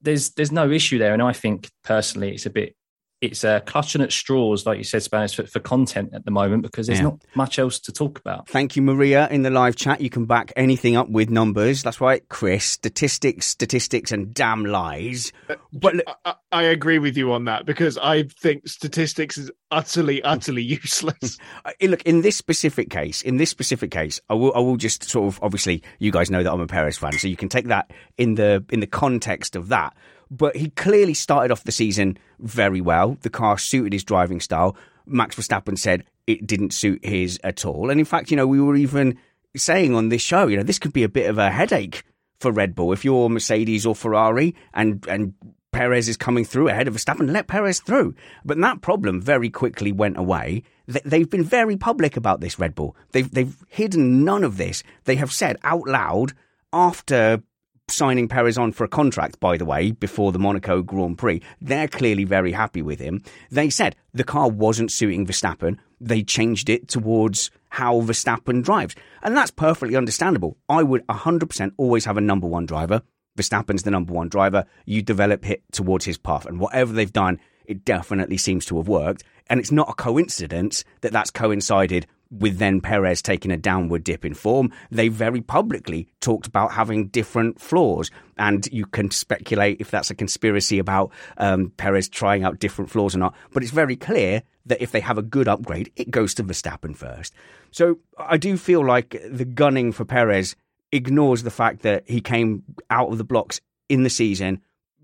there's 0.02 0.32
there's 0.32 0.52
no 0.52 0.70
issue 0.72 0.98
there. 0.98 1.14
And 1.14 1.22
I 1.22 1.34
think 1.34 1.70
personally 1.84 2.34
it's 2.34 2.46
a 2.46 2.52
bit 2.52 2.76
it's 3.20 3.44
uh, 3.44 3.60
clutching 3.62 4.02
at 4.02 4.12
straws, 4.12 4.66
like 4.66 4.78
you 4.78 4.84
said, 4.84 5.02
Spanish 5.02 5.36
for, 5.36 5.46
for 5.48 5.60
content 5.60 6.12
at 6.14 6.26
the 6.26 6.32
moment 6.32 6.62
because 6.62 6.86
there's 6.86 7.00
yeah. 7.00 7.06
not 7.06 7.22
much 7.36 7.58
else 7.58 7.80
to 7.80 7.92
talk 7.92 8.20
about. 8.20 8.48
Thank 8.48 8.76
you, 8.76 8.84
Maria, 8.84 9.28
in 9.30 9.42
the 9.42 9.50
live 9.50 9.76
chat. 9.76 10.02
You 10.02 10.10
can 10.10 10.26
back 10.26 10.54
anything 10.56 10.96
up 10.96 11.10
with 11.10 11.30
numbers. 11.30 11.82
That's 11.82 12.00
right, 12.00 12.28
Chris. 12.30 12.66
Statistics, 12.66 13.48
statistics, 13.48 14.12
and 14.12 14.34
damn 14.34 14.66
lies. 14.66 15.32
Uh, 15.50 15.56
but 15.74 15.96
I, 16.26 16.36
I, 16.52 16.64
agree 16.64 17.00
with 17.00 17.18
you 17.18 17.32
on 17.34 17.46
that 17.46 17.66
because 17.66 17.98
I 17.98 18.24
think 18.24 18.68
statistics 18.68 19.38
is 19.38 19.52
utterly, 19.72 20.22
utterly 20.22 20.62
useless. 20.64 21.40
Uh, 21.66 21.72
look, 21.82 22.04
in 22.04 22.22
this 22.22 22.36
specific 22.36 22.92
case, 22.92 23.24
in 23.24 23.38
this 23.38 23.50
specific 23.50 23.90
case, 23.90 24.22
I 24.30 24.36
will, 24.36 24.54
I 24.54 24.60
will 24.60 24.78
just 24.78 25.04
sort 25.04 25.34
of 25.34 25.40
obviously, 25.42 25.82
you 25.98 26.12
guys 26.12 26.30
know 26.30 26.44
that 26.44 26.52
I'm 26.52 26.62
a 26.62 26.68
Perez 26.68 26.98
fan, 26.98 27.14
so 27.14 27.28
you 27.28 27.36
can 27.36 27.50
take 27.50 27.68
that 27.68 27.92
in 28.18 28.36
the 28.36 28.64
in 28.70 28.80
the 28.80 28.88
context 28.88 29.56
of 29.56 29.70
that 29.70 29.96
but 30.30 30.56
he 30.56 30.70
clearly 30.72 31.14
started 31.14 31.52
off 31.52 31.64
the 31.64 31.72
season 31.72 32.18
very 32.40 32.82
well. 32.82 33.18
The 33.22 33.30
car 33.30 33.58
suited 33.58 33.94
his 33.94 34.04
driving 34.04 34.40
style. 34.40 34.76
Max 35.06 35.36
Verstappen 35.36 35.78
said 35.78 36.04
it 36.26 36.46
didn't 36.46 36.74
suit 36.74 37.04
his 37.04 37.40
at 37.44 37.66
all. 37.66 37.90
And 37.90 38.00
in 38.00 38.06
fact, 38.06 38.30
you 38.30 38.38
know, 38.38 38.48
we 38.48 38.62
were 38.62 38.76
even 38.76 39.18
saying 39.56 39.96
on 39.96 40.10
this 40.10 40.22
show, 40.22 40.48
you 40.48 40.58
know, 40.58 40.64
this 40.64 40.80
could 40.80 40.94
be 40.94 41.04
a 41.04 41.10
bit 41.10 41.30
of 41.30 41.38
a 41.38 41.50
headache 41.50 42.04
for 42.40 42.52
Red 42.52 42.76
Bull. 42.76 42.94
If 42.94 43.06
you're 43.06 43.30
Mercedes 43.30 43.86
or 43.86 43.96
Ferrari 43.96 44.56
and, 44.74 45.06
and 45.08 45.34
Perez 45.72 46.10
is 46.10 46.18
coming 46.18 46.46
through 46.46 46.70
ahead 46.70 46.88
of 46.88 46.96
Verstappen, 46.96 47.32
let 47.32 47.48
Perez 47.48 47.80
through. 47.80 48.16
But 48.46 48.60
that 48.60 48.82
problem 48.82 49.22
very 49.22 49.50
quickly 49.50 49.92
went 49.92 50.18
away. 50.18 50.64
They've 50.88 51.30
been 51.30 51.44
very 51.44 51.76
public 51.78 52.16
about 52.16 52.40
this, 52.40 52.60
Red 52.60 52.76
Bull. 52.76 52.96
They've, 53.12 53.30
they've 53.30 53.56
hidden 53.70 54.24
none 54.24 54.44
of 54.44 54.58
this. 54.58 54.84
They 55.06 55.16
have 55.16 55.32
said 55.32 55.58
out 55.64 55.88
loud 55.88 56.34
after 56.72 57.42
signing 57.90 58.28
Perez 58.28 58.58
on 58.58 58.74
for 58.74 58.84
a 58.84 58.90
contract, 58.90 59.40
by 59.40 59.56
the 59.56 59.64
way, 59.64 59.92
before 59.92 60.34
the 60.34 60.40
Monaco 60.40 60.82
Grand 60.82 61.18
Prix. 61.18 61.42
They're 61.62 61.88
clearly 61.88 62.26
very 62.26 62.52
happy 62.52 62.82
with 62.82 63.00
him. 63.00 63.24
They 63.50 63.70
said 63.70 63.96
the 64.14 64.26
car 64.26 64.50
wasn't 64.50 64.92
suiting 64.92 65.26
Verstappen. 65.26 65.78
They 66.02 66.22
changed 66.22 66.70
it 66.70 66.90
towards 66.90 67.50
how 67.70 68.02
Verstappen 68.02 68.62
drives. 68.62 68.96
And 69.24 69.38
that's 69.38 69.52
perfectly 69.52 69.96
understandable. 69.96 70.58
I 70.68 70.84
would 70.84 71.08
100% 71.08 71.72
always 71.78 72.04
have 72.04 72.18
a 72.18 72.22
number 72.22 72.46
one 72.46 72.66
driver. 72.66 73.02
Verstappen's 73.38 73.84
the 73.84 73.92
number 73.92 74.14
one 74.14 74.28
driver. 74.28 74.66
You 74.86 75.02
develop 75.02 75.50
it 75.50 75.64
towards 75.72 76.04
his 76.04 76.18
path. 76.18 76.46
And 76.46 76.60
whatever 76.60 76.92
they've 76.92 77.12
done, 77.12 77.40
it 77.66 77.86
definitely 77.86 78.38
seems 78.38 78.66
to 78.66 78.78
have 78.78 78.90
worked. 78.90 79.24
And 79.50 79.62
it's 79.62 79.72
not 79.72 79.90
a 79.90 79.94
coincidence 79.94 80.84
that 81.02 81.14
that's 81.14 81.32
coincided 81.32 82.06
with 82.30 82.58
then 82.58 82.82
Perez 82.82 83.22
taking 83.22 83.52
a 83.52 83.58
downward 83.58 84.04
dip 84.04 84.26
in 84.26 84.34
form, 84.34 84.72
they 84.92 85.08
very 85.08 85.42
publicly 85.42 86.08
talked 86.20 86.48
about 86.48 86.72
having 86.72 87.08
different 87.08 87.60
floors. 87.60 88.12
And 88.38 88.68
you 88.72 88.86
can 88.86 89.12
speculate 89.12 89.80
if 89.80 89.92
that's 89.92 90.12
a 90.12 90.16
conspiracy 90.16 90.80
about 90.80 91.12
um, 91.38 91.72
Perez 91.78 92.10
trying 92.10 92.44
out 92.44 92.60
different 92.60 92.92
floors 92.92 93.16
or 93.16 93.20
not. 93.20 93.36
But 93.52 93.64
it's 93.64 93.72
very 93.72 93.96
clear 93.96 94.44
that 94.66 94.82
if 94.82 94.92
they 94.92 95.00
have 95.00 95.18
a 95.18 95.24
good 95.24 95.48
upgrade, 95.48 95.92
it 95.96 96.12
goes 96.12 96.34
to 96.36 96.44
Verstappen 96.44 96.96
first. 96.96 97.34
So 97.72 98.00
I 98.18 98.38
do 98.38 98.58
feel 98.58 98.86
like 98.86 99.22
the 99.30 99.46
gunning 99.46 99.92
for 99.92 100.06
Perez 100.06 100.56
ignores 100.92 101.44
the 101.44 101.52
fact 101.52 101.82
that 101.82 102.04
he 102.08 102.22
came 102.22 102.64
out 102.90 103.12
of 103.12 103.18
the 103.18 103.24
blocks 103.24 103.60
in 103.90 104.04
the 104.04 104.10
season 104.10 104.62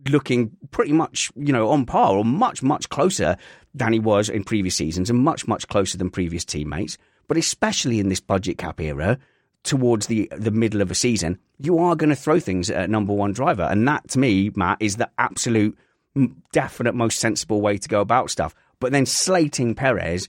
looking 0.10 0.52
pretty 0.72 0.92
much, 0.92 1.32
you 1.36 1.54
know, 1.54 1.70
on 1.70 1.86
par 1.86 2.18
or 2.18 2.26
much, 2.26 2.62
much 2.62 2.90
closer 2.90 3.38
than 3.74 3.94
he 3.94 4.00
was 4.00 4.30
in 4.30 4.44
previous 4.44 4.76
seasons 4.76 5.10
and 5.10 5.20
much, 5.20 5.48
much 5.48 5.68
closer 5.68 5.98
than 5.98 6.10
previous 6.10 6.44
teammates 6.44 6.98
but 7.28 7.38
especially 7.38 8.00
in 8.00 8.10
this 8.10 8.20
budget 8.20 8.58
cap 8.58 8.80
era, 8.80 9.18
towards 9.64 10.08
the 10.08 10.30
the 10.36 10.52
middle 10.52 10.82
of 10.82 10.92
a 10.92 10.96
season, 10.96 11.40
you 11.58 11.80
are 11.80 11.96
going 11.96 12.10
to 12.10 12.16
throw 12.16 12.40
things 12.40 12.70
at 12.70 12.86
a 12.86 12.92
number 12.92 13.14
one 13.14 13.34
driver, 13.34 13.64
and 13.64 13.88
that 13.88 14.08
to 14.10 14.20
me, 14.20 14.52
Matt, 14.56 14.78
is 14.80 14.98
the 14.98 15.10
absolute 15.18 15.78
definite 16.52 16.94
most 16.94 17.20
sensible 17.20 17.62
way 17.62 17.78
to 17.78 17.90
go 17.90 18.02
about 18.02 18.30
stuff. 18.30 18.54
But 18.80 18.92
then 18.92 19.06
slating 19.06 19.76
Perez 19.76 20.28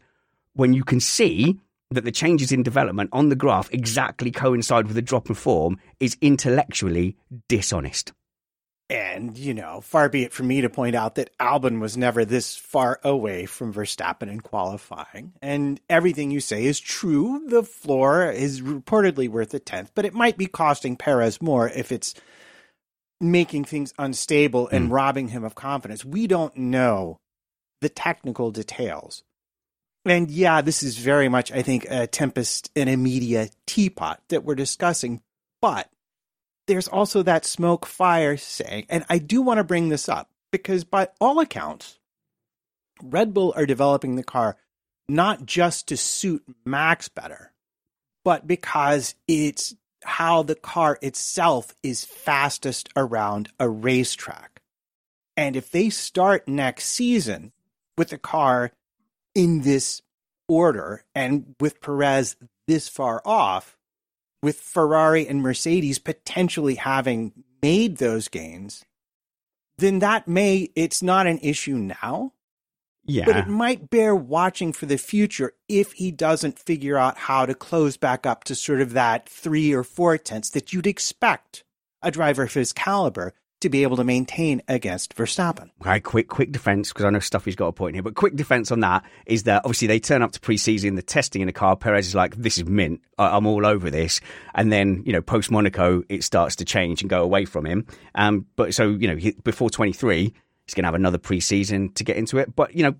when 0.54 0.72
you 0.72 0.84
can 0.84 1.00
see 1.00 1.58
that 1.90 2.04
the 2.04 2.12
changes 2.12 2.52
in 2.52 2.62
development 2.62 3.10
on 3.12 3.28
the 3.28 3.36
graph 3.36 3.72
exactly 3.72 4.30
coincide 4.30 4.86
with 4.86 4.94
the 4.94 5.02
drop 5.02 5.28
in 5.28 5.34
form 5.34 5.78
is 6.00 6.16
intellectually 6.20 7.16
dishonest. 7.48 8.12
And, 8.90 9.38
you 9.38 9.54
know, 9.54 9.80
far 9.80 10.10
be 10.10 10.24
it 10.24 10.32
from 10.32 10.48
me 10.48 10.60
to 10.60 10.68
point 10.68 10.94
out 10.94 11.14
that 11.14 11.36
Albon 11.38 11.80
was 11.80 11.96
never 11.96 12.24
this 12.24 12.54
far 12.54 13.00
away 13.02 13.46
from 13.46 13.72
Verstappen 13.72 14.28
in 14.28 14.40
qualifying. 14.40 15.32
And 15.40 15.80
everything 15.88 16.30
you 16.30 16.40
say 16.40 16.66
is 16.66 16.80
true. 16.80 17.46
The 17.46 17.62
floor 17.62 18.30
is 18.30 18.60
reportedly 18.60 19.28
worth 19.28 19.54
a 19.54 19.58
tenth, 19.58 19.92
but 19.94 20.04
it 20.04 20.12
might 20.12 20.36
be 20.36 20.46
costing 20.46 20.96
Perez 20.96 21.40
more 21.40 21.68
if 21.68 21.90
it's 21.92 22.14
making 23.22 23.64
things 23.64 23.94
unstable 23.98 24.68
and 24.68 24.90
mm. 24.90 24.92
robbing 24.92 25.28
him 25.28 25.44
of 25.44 25.54
confidence. 25.54 26.04
We 26.04 26.26
don't 26.26 26.54
know 26.54 27.20
the 27.80 27.88
technical 27.88 28.50
details. 28.50 29.24
And 30.04 30.30
yeah, 30.30 30.60
this 30.60 30.82
is 30.82 30.98
very 30.98 31.30
much, 31.30 31.50
I 31.50 31.62
think, 31.62 31.86
a 31.88 32.06
tempest 32.06 32.70
in 32.74 32.88
a 32.88 32.96
media 32.96 33.48
teapot 33.66 34.20
that 34.28 34.44
we're 34.44 34.54
discussing. 34.54 35.22
But 35.62 35.88
there's 36.66 36.88
also 36.88 37.22
that 37.22 37.44
smoke 37.44 37.86
fire 37.86 38.36
saying, 38.36 38.86
and 38.88 39.04
I 39.08 39.18
do 39.18 39.42
want 39.42 39.58
to 39.58 39.64
bring 39.64 39.88
this 39.88 40.08
up 40.08 40.30
because 40.50 40.84
by 40.84 41.08
all 41.20 41.40
accounts, 41.40 41.98
Red 43.02 43.34
Bull 43.34 43.52
are 43.56 43.66
developing 43.66 44.16
the 44.16 44.22
car 44.22 44.56
not 45.08 45.44
just 45.44 45.88
to 45.88 45.96
suit 45.96 46.42
Max 46.64 47.08
better, 47.08 47.52
but 48.24 48.46
because 48.46 49.14
it's 49.28 49.74
how 50.04 50.42
the 50.42 50.54
car 50.54 50.98
itself 51.02 51.74
is 51.82 52.04
fastest 52.04 52.88
around 52.96 53.50
a 53.58 53.68
racetrack. 53.68 54.62
And 55.36 55.56
if 55.56 55.70
they 55.70 55.90
start 55.90 56.46
next 56.48 56.86
season 56.86 57.52
with 57.98 58.10
the 58.10 58.18
car 58.18 58.72
in 59.34 59.62
this 59.62 60.00
order 60.48 61.04
and 61.14 61.54
with 61.58 61.80
Perez 61.80 62.36
this 62.66 62.88
far 62.88 63.20
off, 63.24 63.73
with 64.44 64.60
Ferrari 64.60 65.26
and 65.26 65.42
Mercedes 65.42 65.98
potentially 65.98 66.76
having 66.76 67.32
made 67.62 67.96
those 67.96 68.28
gains, 68.28 68.84
then 69.78 69.98
that 70.00 70.28
may, 70.28 70.70
it's 70.76 71.02
not 71.02 71.26
an 71.26 71.38
issue 71.38 71.76
now. 71.76 72.32
Yeah. 73.06 73.24
But 73.26 73.36
it 73.36 73.48
might 73.48 73.90
bear 73.90 74.14
watching 74.14 74.72
for 74.72 74.86
the 74.86 74.96
future 74.96 75.52
if 75.68 75.92
he 75.92 76.10
doesn't 76.10 76.58
figure 76.58 76.96
out 76.96 77.18
how 77.18 77.44
to 77.44 77.54
close 77.54 77.96
back 77.96 78.24
up 78.24 78.44
to 78.44 78.54
sort 78.54 78.80
of 78.80 78.92
that 78.92 79.28
three 79.28 79.72
or 79.72 79.84
four 79.84 80.16
tenths 80.16 80.50
that 80.50 80.72
you'd 80.72 80.86
expect 80.86 81.64
a 82.02 82.10
driver 82.10 82.44
of 82.44 82.54
his 82.54 82.72
caliber 82.72 83.34
to 83.64 83.70
be 83.70 83.82
able 83.82 83.96
to 83.96 84.04
maintain 84.04 84.60
against 84.68 85.16
Verstappen. 85.16 85.70
Okay, 85.80 85.98
quick 85.98 86.28
quick 86.28 86.52
defense 86.52 86.90
because 86.90 87.06
I 87.06 87.10
know 87.10 87.18
Stuffy's 87.18 87.56
got 87.56 87.68
a 87.68 87.72
point 87.72 87.96
here, 87.96 88.02
but 88.02 88.14
quick 88.14 88.36
defense 88.36 88.70
on 88.70 88.80
that 88.80 89.04
is 89.24 89.44
that 89.44 89.62
obviously 89.64 89.88
they 89.88 89.98
turn 89.98 90.20
up 90.20 90.32
to 90.32 90.40
preseason, 90.40 90.96
the 90.96 91.02
testing 91.02 91.40
in 91.40 91.46
the 91.46 91.52
car. 91.52 91.74
Perez 91.74 92.06
is 92.06 92.14
like, 92.14 92.36
"This 92.36 92.58
is 92.58 92.66
mint. 92.66 93.00
I- 93.16 93.34
am 93.36 93.46
all 93.46 93.64
over 93.64 93.88
this," 93.88 94.20
and 94.54 94.70
then 94.70 95.02
you 95.06 95.14
know 95.14 95.22
post 95.22 95.50
Monaco 95.50 96.02
it 96.10 96.24
starts 96.24 96.56
to 96.56 96.66
change 96.66 97.00
and 97.00 97.08
go 97.08 97.22
away 97.22 97.46
from 97.46 97.64
him. 97.64 97.86
Um, 98.14 98.44
but 98.56 98.74
so 98.74 98.90
you 98.90 99.08
know 99.08 99.16
he, 99.16 99.32
before 99.44 99.70
23, 99.70 100.24
he's 100.66 100.74
going 100.74 100.82
to 100.82 100.88
have 100.88 100.94
another 100.94 101.18
preseason 101.18 101.94
to 101.94 102.04
get 102.04 102.18
into 102.18 102.36
it. 102.36 102.54
But 102.54 102.76
you 102.76 102.82
know, 102.82 102.94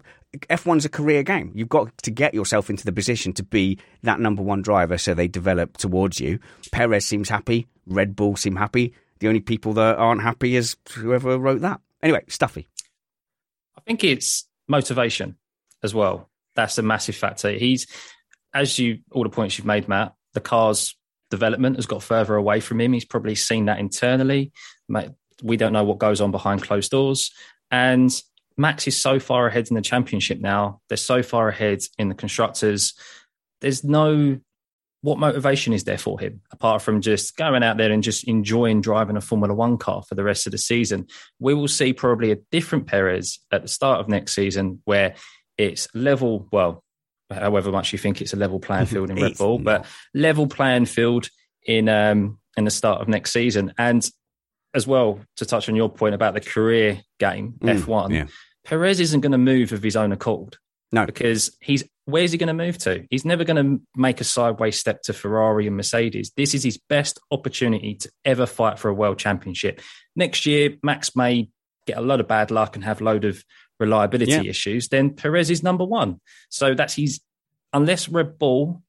F1's 0.49 0.87
a 0.87 0.89
career 0.89 1.23
game. 1.23 1.53
You've 1.55 1.69
got 1.69 1.97
to 1.99 2.11
get 2.11 2.33
yourself 2.33 2.71
into 2.71 2.87
the 2.87 2.93
position 2.93 3.35
to 3.35 3.43
be 3.43 3.79
that 4.03 4.19
number 4.19 4.43
one 4.43 4.63
driver 4.63 4.97
so 4.97 5.13
they 5.13 5.29
develop 5.29 5.77
towards 5.77 6.21
you. 6.21 6.39
Perez 6.73 7.05
seems 7.05 7.29
happy. 7.29 7.67
Red 7.87 8.17
Bull 8.17 8.35
seem 8.35 8.57
happy 8.57 8.95
the 9.21 9.29
only 9.29 9.41
people 9.41 9.73
that 9.75 9.97
aren't 9.97 10.23
happy 10.23 10.57
is 10.57 10.77
whoever 10.95 11.39
wrote 11.39 11.61
that. 11.61 11.81
Anyway, 12.03 12.23
Stuffy. 12.29 12.69
I 13.77 13.81
think 13.83 14.05
it's 14.05 14.47
motivation 14.69 15.37
as 15.83 15.95
well. 15.95 16.31
That's 16.55 16.79
a 16.79 16.83
massive 16.83 17.17
factor. 17.17 17.51
He's, 17.51 17.87
as 18.53 18.79
you, 18.79 18.99
all 19.11 19.23
the 19.23 19.29
points 19.29 19.59
you've 19.59 19.67
made, 19.67 19.89
Matt, 19.89 20.15
the 20.33 20.41
car's 20.41 20.97
development 21.31 21.77
has 21.77 21.87
got 21.87 22.03
further 22.03 22.37
away 22.37 22.61
from 22.61 22.81
him. 22.81 22.93
He's 22.93 23.05
probably 23.05 23.35
seen 23.35 23.65
that 23.67 23.79
internally. 23.79 24.53
We 25.43 25.57
don't 25.57 25.73
know 25.73 25.85
what 25.85 25.99
goes 25.99 26.21
on 26.21 26.31
behind 26.31 26.63
closed 26.63 26.91
doors. 26.91 27.33
And 27.71 28.11
Max 28.57 28.87
is 28.87 29.01
so 29.01 29.19
far 29.19 29.47
ahead 29.49 29.69
in 29.69 29.75
the 29.75 29.83
championship 29.83 30.41
now. 30.41 30.81
They're 30.89 30.97
so 30.97 31.23
far 31.23 31.49
ahead 31.49 31.81
in 31.99 32.09
the 32.09 32.15
constructors. 32.15 32.95
There's 33.61 33.83
no 33.83 34.39
what 35.05 35.19
motivation 35.19 35.75
is 35.75 35.85
there 35.85 35.99
for 35.99 36.19
him 36.19 36.41
apart 36.51 36.81
from 36.81 37.03
just 37.03 37.37
going 37.37 37.63
out 37.63 37.77
there 37.77 37.93
and 37.93 38.03
just 38.03 38.25
enjoying 38.25 38.81
driving 38.81 39.19
a 39.19 39.21
Formula 39.21 39.55
One 39.55 39.77
car 39.77 40.03
for 40.03 40.15
the 40.15 40.25
rest 40.25 40.47
of 40.47 40.53
the 40.53 40.57
season? 40.57 41.09
We 41.39 41.53
will 41.53 41.69
see 41.69 41.93
probably 41.93 42.33
a 42.33 42.37
different 42.51 42.87
Perez 42.87 43.39
at 43.53 43.61
the 43.61 43.69
start 43.69 44.01
of 44.01 44.09
next 44.09 44.35
season 44.35 44.81
where 44.87 45.15
it's 45.59 45.89
level, 45.95 46.49
well, 46.51 46.83
however 47.31 47.71
much 47.71 47.93
you 47.93 47.99
think 47.99 48.23
it's 48.23 48.33
a 48.33 48.37
level 48.37 48.59
playing 48.59 48.87
field 48.87 49.11
in 49.11 49.17
Red 49.23 49.37
Bull, 49.37 49.59
but 49.59 49.85
level 50.15 50.47
playing 50.47 50.87
field 50.87 51.29
in 51.67 51.91
um, 51.91 52.39
in 52.57 52.65
the 52.65 52.71
start 52.71 53.03
of 53.03 53.07
next 53.07 53.35
season. 53.35 53.75
And 53.77 54.09
as 54.73 54.87
well, 54.87 55.21
to 55.37 55.45
touch 55.45 55.69
on 55.69 55.77
your 55.77 55.91
point 55.91 56.15
about 56.15 56.33
the 56.33 56.41
career 56.41 57.03
game, 57.19 57.57
mm, 57.61 57.79
F1, 57.79 58.11
yeah. 58.11 58.27
Perez 58.65 59.01
isn't 59.01 59.21
going 59.21 59.33
to 59.33 59.39
move 59.39 59.71
of 59.73 59.83
his 59.83 59.97
own 59.97 60.13
accord. 60.13 60.57
No, 60.95 61.07
because 61.07 61.57
he's 61.61 61.83
where's 62.05 62.31
he 62.31 62.39
going 62.39 62.47
to 62.47 62.55
move 62.55 62.79
to? 62.79 63.05
He's 63.11 63.25
never 63.25 63.43
going 63.43 63.65
to 63.65 63.83
make 63.97 64.21
a 64.21 64.25
sideways 64.25 64.79
step 64.79 65.03
to 65.03 65.13
Ferrari 65.13 65.67
and 65.67 65.77
Mercedes. 65.77 66.31
This 66.37 66.55
is 66.55 66.63
his 66.63 66.79
best 66.89 67.19
opportunity 67.33 67.97
to 67.97 68.11
ever 68.25 68.47
fight 68.47 68.79
for 68.79 68.89
a 68.91 68.95
world 68.95 69.19
championship. 69.19 69.81
Next 70.15 70.47
year, 70.47 70.77
Max 70.85 71.17
may 71.17 71.49
get 71.85 71.99
a 71.99 72.01
lot 72.01 72.21
of 72.21 72.29
bad 72.29 72.53
luck 72.53 72.77
and 72.77 72.85
have 72.85 73.01
a 73.01 73.05
load 73.05 73.25
of 73.25 73.45
reliability 73.81 74.31
yeah. 74.31 74.43
issues. 74.43 74.87
Then 74.87 75.11
Perez 75.11 75.51
is 75.51 75.65
number 75.65 75.85
one. 75.85 76.21
So 76.49 76.75
that's 76.75 76.95
his. 76.95 77.21
Unless 77.73 78.09
Red 78.09 78.39
Bull 78.39 78.85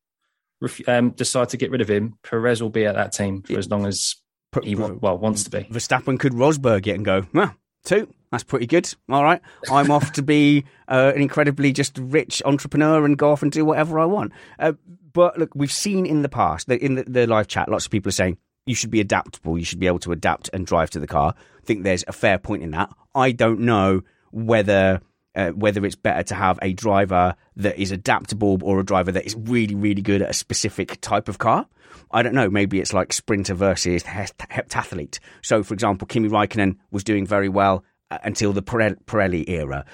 um, 0.87 1.09
decide 1.09 1.49
to 1.49 1.57
get 1.57 1.71
rid 1.71 1.81
of 1.81 1.89
him, 1.89 2.19
Perez 2.21 2.61
will 2.61 2.69
be 2.69 2.85
at 2.85 2.93
that 2.93 3.13
team 3.13 3.41
for 3.41 3.57
as 3.57 3.67
long 3.67 3.87
as 3.87 4.15
he 4.63 4.75
well 4.75 5.17
wants 5.17 5.43
to 5.45 5.49
be. 5.49 5.63
Verstappen 5.63 6.19
could 6.19 6.33
Rosberg 6.33 6.85
it 6.85 6.91
and 6.91 7.03
go, 7.03 7.25
well, 7.33 7.55
two. 7.85 8.13
That's 8.31 8.43
pretty 8.43 8.67
good. 8.67 8.93
All 9.09 9.23
right. 9.23 9.41
I'm 9.71 9.91
off 9.91 10.11
to 10.13 10.21
be 10.21 10.65
uh, 10.89 11.13
an 11.15 11.21
incredibly 11.21 11.71
just 11.71 11.97
rich 11.97 12.41
entrepreneur 12.43 13.05
and 13.05 13.17
go 13.17 13.31
off 13.31 13.41
and 13.41 13.51
do 13.51 13.63
whatever 13.63 13.99
I 13.99 14.05
want. 14.05 14.33
Uh, 14.59 14.73
but 15.13 15.37
look, 15.39 15.51
we've 15.55 15.71
seen 15.71 16.05
in 16.05 16.21
the 16.21 16.29
past, 16.29 16.67
in 16.67 16.95
the, 16.95 17.03
the 17.03 17.27
live 17.27 17.47
chat, 17.47 17.69
lots 17.69 17.85
of 17.85 17.91
people 17.91 18.09
are 18.09 18.11
saying 18.11 18.37
you 18.65 18.75
should 18.75 18.91
be 18.91 18.99
adaptable. 18.99 19.57
You 19.57 19.63
should 19.63 19.79
be 19.79 19.87
able 19.87 19.99
to 19.99 20.11
adapt 20.11 20.49
and 20.51 20.65
drive 20.65 20.89
to 20.91 20.99
the 20.99 21.07
car. 21.07 21.33
I 21.37 21.65
think 21.65 21.83
there's 21.83 22.03
a 22.07 22.11
fair 22.11 22.37
point 22.37 22.63
in 22.63 22.71
that. 22.71 22.89
I 23.13 23.31
don't 23.31 23.61
know 23.61 24.01
whether 24.31 25.01
uh, 25.35 25.49
whether 25.49 25.85
it's 25.85 25.95
better 25.95 26.23
to 26.23 26.35
have 26.35 26.59
a 26.61 26.73
driver 26.73 27.35
that 27.57 27.77
is 27.77 27.91
adaptable 27.91 28.59
or 28.63 28.79
a 28.79 28.85
driver 28.85 29.11
that 29.11 29.25
is 29.25 29.35
really, 29.35 29.75
really 29.75 30.01
good 30.01 30.21
at 30.21 30.29
a 30.29 30.33
specific 30.33 30.99
type 31.01 31.27
of 31.27 31.37
car. 31.37 31.67
I 32.11 32.23
don't 32.23 32.35
know. 32.35 32.49
Maybe 32.49 32.79
it's 32.79 32.93
like 32.93 33.13
sprinter 33.13 33.53
versus 33.53 34.03
heptathlete. 34.03 35.19
So, 35.41 35.63
for 35.63 35.73
example, 35.73 36.07
Kimi 36.07 36.29
Raikkonen 36.29 36.77
was 36.91 37.03
doing 37.03 37.25
very 37.25 37.49
well 37.49 37.83
uh, 38.11 38.19
until 38.23 38.53
the 38.53 38.63
Pirelli 38.63 39.47
era. 39.47 39.85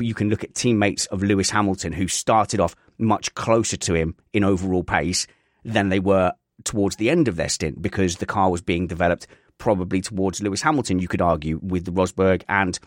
You 0.00 0.14
can 0.14 0.28
look 0.28 0.44
at 0.44 0.54
teammates 0.54 1.06
of 1.06 1.22
Lewis 1.22 1.50
Hamilton 1.50 1.92
who 1.92 2.08
started 2.08 2.60
off 2.60 2.74
much 2.98 3.34
closer 3.34 3.76
to 3.76 3.94
him 3.94 4.16
in 4.32 4.44
overall 4.44 4.82
pace 4.82 5.26
than 5.64 5.88
they 5.88 6.00
were 6.00 6.32
towards 6.64 6.96
the 6.96 7.10
end 7.10 7.28
of 7.28 7.36
their 7.36 7.48
stint 7.48 7.80
because 7.80 8.16
the 8.16 8.26
car 8.26 8.50
was 8.50 8.60
being 8.60 8.86
developed 8.86 9.26
probably 9.58 10.00
towards 10.00 10.42
Lewis 10.42 10.62
Hamilton, 10.62 10.98
you 10.98 11.08
could 11.08 11.22
argue, 11.22 11.60
with 11.62 11.84
the 11.84 11.92
Rosberg 11.92 12.42
and 12.48 12.78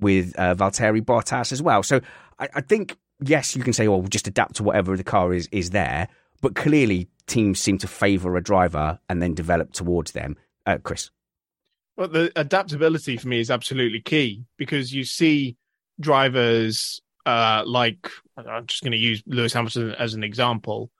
with 0.00 0.38
uh, 0.38 0.54
Valtteri 0.54 1.00
Bottas 1.00 1.52
as 1.52 1.62
well. 1.62 1.82
So 1.82 2.00
I, 2.38 2.48
I 2.54 2.60
think, 2.60 2.96
yes, 3.20 3.56
you 3.56 3.62
can 3.62 3.72
say, 3.72 3.88
well, 3.88 4.00
we'll 4.00 4.08
just 4.08 4.28
adapt 4.28 4.56
to 4.56 4.62
whatever 4.62 4.96
the 4.96 5.04
car 5.04 5.32
is, 5.32 5.48
is 5.52 5.70
there. 5.70 6.08
But 6.42 6.54
clearly, 6.54 7.08
teams 7.26 7.60
seem 7.60 7.78
to 7.78 7.88
favour 7.88 8.36
a 8.36 8.42
driver 8.42 8.98
and 9.08 9.22
then 9.22 9.34
develop 9.34 9.72
towards 9.72 10.12
them. 10.12 10.36
Uh, 10.66 10.78
Chris. 10.82 11.10
Well, 11.96 12.08
the 12.08 12.30
adaptability 12.36 13.16
for 13.16 13.28
me 13.28 13.40
is 13.40 13.50
absolutely 13.50 14.00
key 14.00 14.44
because 14.58 14.92
you 14.92 15.04
see 15.04 15.56
drivers 15.98 17.00
uh, 17.24 17.64
like 17.66 18.08
I'm 18.36 18.66
just 18.66 18.82
going 18.82 18.92
to 18.92 18.98
use 18.98 19.22
Lewis 19.26 19.52
Hamilton 19.52 19.92
as 19.98 20.14
an 20.14 20.22
example, 20.22 20.90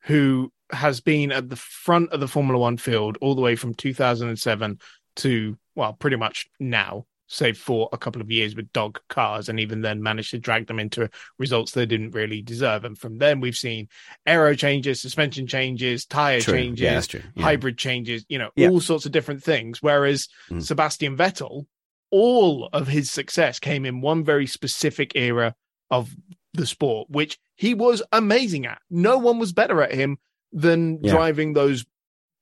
who 0.00 0.52
has 0.72 1.00
been 1.00 1.30
at 1.30 1.48
the 1.48 1.56
front 1.56 2.12
of 2.12 2.20
the 2.20 2.28
Formula 2.28 2.58
One 2.58 2.76
field 2.76 3.16
all 3.20 3.34
the 3.34 3.40
way 3.40 3.54
from 3.54 3.74
2007 3.74 4.80
to 5.16 5.56
well, 5.74 5.92
pretty 5.92 6.16
much 6.16 6.46
now 6.58 7.06
save 7.28 7.58
for 7.58 7.88
a 7.92 7.98
couple 7.98 8.22
of 8.22 8.30
years 8.30 8.54
with 8.54 8.72
dog 8.72 9.00
cars 9.08 9.48
and 9.48 9.58
even 9.58 9.80
then 9.80 10.02
managed 10.02 10.30
to 10.30 10.38
drag 10.38 10.66
them 10.66 10.78
into 10.78 11.08
results 11.38 11.72
they 11.72 11.86
didn't 11.86 12.12
really 12.12 12.42
deserve. 12.42 12.84
And 12.84 12.96
from 12.96 13.18
then 13.18 13.40
we've 13.40 13.56
seen 13.56 13.88
aero 14.26 14.54
changes, 14.54 15.00
suspension 15.00 15.46
changes, 15.46 16.06
tire 16.06 16.40
true. 16.40 16.54
changes, 16.54 17.12
yeah. 17.12 17.20
Yeah. 17.34 17.42
hybrid 17.42 17.78
changes, 17.78 18.24
you 18.28 18.38
know, 18.38 18.50
yeah. 18.56 18.68
all 18.68 18.80
sorts 18.80 19.06
of 19.06 19.12
different 19.12 19.42
things. 19.42 19.82
Whereas 19.82 20.28
mm. 20.50 20.62
Sebastian 20.62 21.16
Vettel, 21.16 21.66
all 22.10 22.68
of 22.72 22.86
his 22.86 23.10
success 23.10 23.58
came 23.58 23.84
in 23.84 24.00
one 24.00 24.24
very 24.24 24.46
specific 24.46 25.12
era 25.16 25.54
of 25.90 26.14
the 26.54 26.66
sport, 26.66 27.10
which 27.10 27.38
he 27.56 27.74
was 27.74 28.02
amazing 28.12 28.66
at. 28.66 28.80
No 28.90 29.18
one 29.18 29.38
was 29.38 29.52
better 29.52 29.82
at 29.82 29.92
him 29.92 30.18
than 30.52 31.02
driving 31.02 31.52
those 31.52 31.84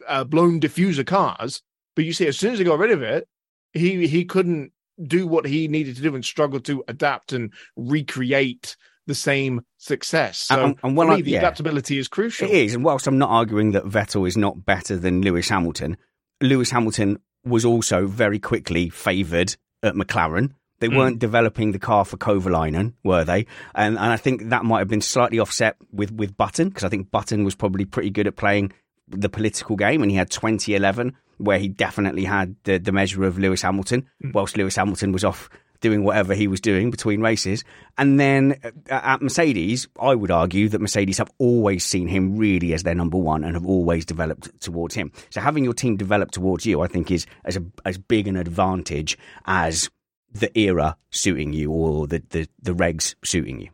uh, 0.07 0.25
blown 0.25 0.61
diffuser 0.61 1.07
cars. 1.07 1.63
But 1.97 2.05
you 2.05 2.13
see, 2.13 2.27
as 2.27 2.39
soon 2.39 2.53
as 2.53 2.59
he 2.59 2.65
got 2.65 2.79
rid 2.79 2.91
of 2.91 3.03
it, 3.03 3.27
he 3.73 4.07
he 4.07 4.25
couldn't 4.25 4.73
do 5.03 5.27
what 5.27 5.47
he 5.47 5.69
needed 5.69 5.97
to 5.97 6.03
do 6.03 6.15
and 6.15 6.25
struggle 6.25 6.61
to 6.61 6.85
adapt 6.89 7.33
and 7.33 7.53
recreate 7.77 8.77
the 9.07 9.15
same 9.15 9.63
success. 9.77 10.39
So 10.39 10.65
and, 10.65 10.79
and 10.83 10.97
when 10.97 11.09
me, 11.09 11.15
I, 11.15 11.21
the 11.21 11.31
yeah, 11.33 11.39
adaptability 11.39 11.99
is 11.99 12.09
crucial. 12.09 12.49
It 12.49 12.55
is, 12.55 12.75
and 12.75 12.85
whilst 12.85 13.07
I'm 13.07 13.19
not 13.19 13.31
arguing 13.31 13.73
that 13.73 13.85
Vettel 13.85 14.27
is 14.27 14.37
not 14.37 14.65
better 14.65 14.97
than 14.97 15.23
Lewis 15.23 15.49
Hamilton, 15.49 15.97
Lewis 16.41 16.71
Hamilton 16.71 17.19
was 17.45 17.65
also 17.65 18.07
very 18.07 18.39
quickly 18.39 18.89
favoured 18.89 19.57
at 19.83 19.95
McLaren. 19.95 20.53
They 20.81 20.89
mm. 20.89 20.97
weren't 20.97 21.19
developing 21.19 21.73
the 21.73 21.79
car 21.79 22.05
for 22.05 22.17
Kovalainen, 22.17 22.95
were 23.05 23.25
they? 23.25 23.47
And 23.75 23.99
and 23.99 24.13
I 24.13 24.17
think 24.17 24.49
that 24.49 24.65
might 24.65 24.81
have 24.81 24.89
been 24.89 25.01
slightly 25.01 25.39
offset 25.39 25.77
with 25.93 26.13
with 26.13 26.37
Button 26.37 26.69
because 26.69 26.85
I 26.85 26.89
think 26.89 27.11
Button 27.11 27.45
was 27.45 27.55
probably 27.55 27.85
pretty 27.85 28.11
good 28.11 28.27
at 28.27 28.37
playing 28.37 28.73
the 29.09 29.29
political 29.29 29.77
game, 29.77 30.03
and 30.03 30.11
he 30.11 30.17
had 30.17 30.31
2011 30.31 31.15
where 31.39 31.59
he 31.59 31.69
definitely 31.69 32.25
had 32.25 32.57
the, 32.65 32.79
the 32.79 32.93
measure 32.93 33.25
of 33.25 33.39
Lewis 33.39 33.63
Hamilton, 33.63 34.07
mm. 34.23 34.33
whilst 34.33 34.57
Lewis 34.57 34.77
Hamilton 34.77 35.13
was 35.13 35.25
off 35.25 35.49
doing 35.81 36.03
whatever 36.03 36.35
he 36.35 36.49
was 36.49 36.63
doing 36.63 36.91
between 36.91 37.21
races. 37.21 37.63
And 37.99 38.19
then 38.19 38.59
uh, 38.65 38.71
at 38.89 39.21
Mercedes, 39.21 39.87
I 40.01 40.15
would 40.15 40.31
argue 40.31 40.69
that 40.71 40.81
Mercedes 40.81 41.19
have 41.19 41.31
always 41.39 41.85
seen 41.85 42.09
him 42.09 42.37
really 42.37 42.73
as 42.73 42.85
their 42.85 42.95
number 42.95 43.19
one 43.19 43.45
and 43.45 43.55
have 43.55 43.67
always 43.67 44.07
developed 44.07 44.59
towards 44.61 44.95
him. 44.95 45.13
So 45.29 45.43
having 45.43 45.63
your 45.63 45.75
team 45.75 45.99
develop 45.99 46.31
towards 46.31 46.65
you, 46.65 46.81
I 46.81 46.87
think, 46.87 47.11
is 47.11 47.27
as 47.45 47.59
a, 47.59 47.65
as 47.85 47.99
big 47.99 48.29
an 48.29 48.37
advantage 48.37 49.19
as 49.45 49.91
the 50.33 50.57
era 50.59 50.97
suiting 51.11 51.53
you 51.53 51.71
or 51.71 52.07
the, 52.07 52.23
the, 52.31 52.49
the 52.63 52.75
regs 52.75 53.15
suiting 53.23 53.61
you. 53.61 53.69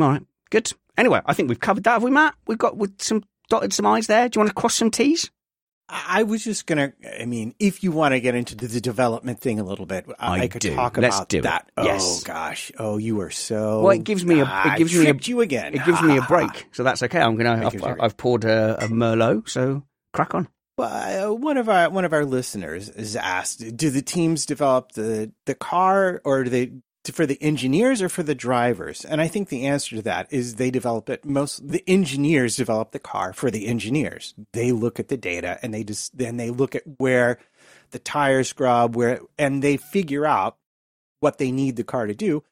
All 0.00 0.10
right, 0.10 0.22
good. 0.50 0.72
Anyway, 0.96 1.20
I 1.26 1.34
think 1.34 1.48
we've 1.48 1.58
covered 1.58 1.82
that, 1.84 1.94
have 1.94 2.02
we, 2.04 2.12
Matt? 2.12 2.36
We've 2.46 2.58
got 2.58 2.76
with 2.76 3.02
some 3.02 3.24
dotted 3.48 3.72
some 3.72 3.86
I's 3.86 4.06
there. 4.06 4.28
Do 4.28 4.38
you 4.38 4.40
want 4.42 4.50
to 4.50 4.60
cross 4.60 4.74
some 4.74 4.90
T's? 4.90 5.30
I 5.88 6.22
was 6.22 6.42
just 6.42 6.66
gonna. 6.66 6.94
I 7.20 7.26
mean, 7.26 7.54
if 7.58 7.84
you 7.84 7.92
want 7.92 8.12
to 8.12 8.20
get 8.20 8.34
into 8.34 8.54
the 8.54 8.80
development 8.80 9.40
thing 9.40 9.60
a 9.60 9.64
little 9.64 9.84
bit, 9.84 10.06
I, 10.18 10.40
I 10.40 10.48
could 10.48 10.62
do. 10.62 10.74
talk 10.74 10.96
Let's 10.96 11.16
about 11.16 11.28
do 11.28 11.42
that. 11.42 11.70
It. 11.76 11.84
Yes. 11.84 12.22
Oh 12.22 12.26
gosh. 12.26 12.72
Oh, 12.78 12.96
you 12.96 13.20
are 13.20 13.30
so. 13.30 13.82
Well, 13.82 13.90
it 13.90 14.02
gives 14.02 14.24
me 14.24 14.40
a. 14.40 14.62
It 14.66 14.78
gives 14.78 14.96
me 14.96 15.08
a. 15.08 15.14
You 15.14 15.42
again. 15.42 15.74
It 15.74 15.84
gives 15.84 16.00
me 16.00 16.16
a 16.16 16.22
break, 16.28 16.68
so 16.72 16.84
that's 16.84 17.02
okay. 17.02 17.20
I'm 17.20 17.36
gonna. 17.36 17.66
I've, 17.66 18.00
I've, 18.00 18.16
poured 18.16 18.44
a, 18.44 18.82
a 18.82 18.88
Merlot, 18.88 19.48
so 19.48 19.82
crack 20.14 20.34
on. 20.34 20.48
Well, 20.78 21.32
uh, 21.32 21.34
one 21.34 21.58
of 21.58 21.68
our 21.68 21.90
one 21.90 22.06
of 22.06 22.14
our 22.14 22.24
listeners 22.24 22.88
is 22.88 23.14
asked: 23.14 23.76
Do 23.76 23.90
the 23.90 24.02
teams 24.02 24.46
develop 24.46 24.92
the 24.92 25.32
the 25.44 25.54
car, 25.54 26.22
or 26.24 26.44
do 26.44 26.50
they 26.50 26.72
for 27.12 27.26
the 27.26 27.42
engineers 27.42 28.00
or 28.02 28.08
for 28.08 28.22
the 28.22 28.34
drivers? 28.34 29.04
And 29.04 29.20
I 29.20 29.28
think 29.28 29.48
the 29.48 29.66
answer 29.66 29.96
to 29.96 30.02
that 30.02 30.32
is 30.32 30.54
they 30.54 30.70
develop 30.70 31.08
it 31.10 31.24
most 31.24 31.68
the 31.68 31.84
engineers 31.86 32.56
develop 32.56 32.92
the 32.92 32.98
car 32.98 33.32
for 33.32 33.50
the 33.50 33.66
engineers. 33.66 34.34
They 34.52 34.72
look 34.72 34.98
at 34.98 35.08
the 35.08 35.16
data 35.16 35.58
and 35.62 35.72
they 35.72 35.84
just 35.84 36.16
then 36.16 36.36
they 36.36 36.50
look 36.50 36.74
at 36.74 36.82
where 36.98 37.38
the 37.90 37.98
tires 37.98 38.48
scrub 38.48 38.96
where 38.96 39.20
and 39.38 39.62
they 39.62 39.76
figure 39.76 40.26
out 40.26 40.56
what 41.20 41.38
they 41.38 41.50
need 41.50 41.76
the 41.76 41.84
car 41.84 42.06
to 42.06 42.14
do 42.14 42.42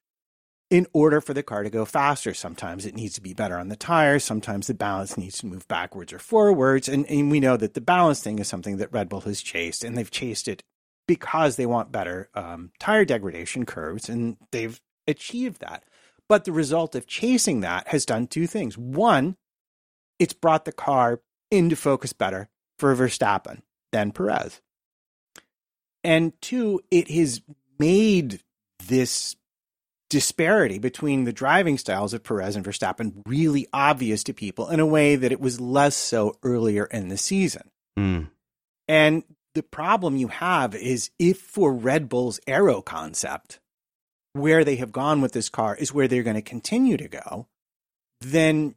in 0.73 0.87
order 0.95 1.21
for 1.21 1.35
the 1.35 1.43
car 1.43 1.63
to 1.63 1.69
go 1.69 1.85
faster. 1.85 2.33
Sometimes 2.33 2.87
it 2.87 2.95
needs 2.95 3.13
to 3.13 3.21
be 3.21 3.35
better 3.35 3.59
on 3.59 3.69
the 3.69 3.77
tires. 3.77 4.25
Sometimes 4.25 4.69
the 4.69 4.75
balance 4.75 5.19
needs 5.19 5.37
to 5.39 5.47
move 5.47 5.69
backwards 5.69 6.15
or 6.15 6.19
forwards. 6.19 6.89
And, 6.89 7.05
and 7.11 7.31
we 7.31 7.41
know 7.41 7.59
that 7.59 7.75
the 7.75 7.83
balance 7.83 8.23
thing 8.23 8.39
is 8.39 8.49
something 8.49 8.79
that 8.79 8.91
Red 8.91 9.11
Bull 9.11 9.21
has 9.21 9.43
chased, 9.43 9.85
and 9.85 9.99
they've 9.99 10.11
chased 10.11 10.49
it 10.49 10.63
because 11.07 11.57
they 11.57 11.67
want 11.67 11.93
better 11.93 12.29
um, 12.35 12.71
tire 12.79 13.05
degradation 13.05 13.67
curves, 13.67 14.09
and 14.09 14.37
they've 14.51 14.81
achieved 15.07 15.61
that. 15.61 15.85
But 16.29 16.45
the 16.45 16.53
result 16.53 16.95
of 16.95 17.07
chasing 17.07 17.61
that 17.61 17.89
has 17.89 18.07
done 18.07 18.27
two 18.27 18.47
things. 18.47 18.79
One, 18.79 19.37
it's 20.19 20.33
brought 20.33 20.65
the 20.65 20.73
car 20.73 21.21
into 21.51 21.77
focus 21.77 22.13
better 22.13 22.49
for 22.79 22.95
Verstappen 22.95 23.63
than 23.91 24.13
Perez. 24.13 24.61
And 26.05 26.33
two, 26.41 26.81
it 26.91 27.11
has 27.11 27.43
made 27.79 28.41
this 28.87 29.37
disparity 30.09 30.79
between 30.79 31.25
the 31.25 31.33
driving 31.33 31.79
styles 31.79 32.13
of 32.13 32.23
Perez 32.23 32.57
and 32.57 32.65
Verstappen 32.65 33.23
really 33.27 33.67
obvious 33.73 34.25
to 34.25 34.35
people 34.35 34.69
in 34.69 34.81
a 34.81 34.87
way 34.87 35.17
that 35.17 35.33
it 35.33 35.41
was 35.41 35.61
less 35.61 35.97
so 35.97 36.37
earlier 36.43 36.85
in 36.85 37.09
the 37.09 37.17
season. 37.17 37.71
Mm. 37.99 38.29
And 38.89 39.23
the 39.55 39.63
problem 39.63 40.17
you 40.17 40.29
have 40.29 40.75
is 40.75 41.11
if 41.19 41.39
for 41.39 41.73
Red 41.73 42.09
Bull's 42.09 42.41
aero 42.47 42.81
concept, 42.83 43.61
where 44.33 44.65
they 44.65 44.77
have 44.77 44.93
gone 44.93 45.21
with 45.21 45.33
this 45.33 45.49
car 45.49 45.77
is 45.77 45.93
where 45.93 46.09
they're 46.09 46.23
going 46.23 46.37
to 46.37 46.43
continue 46.43 46.97
to 46.97 47.09
go, 47.09 47.47
then 48.21 48.75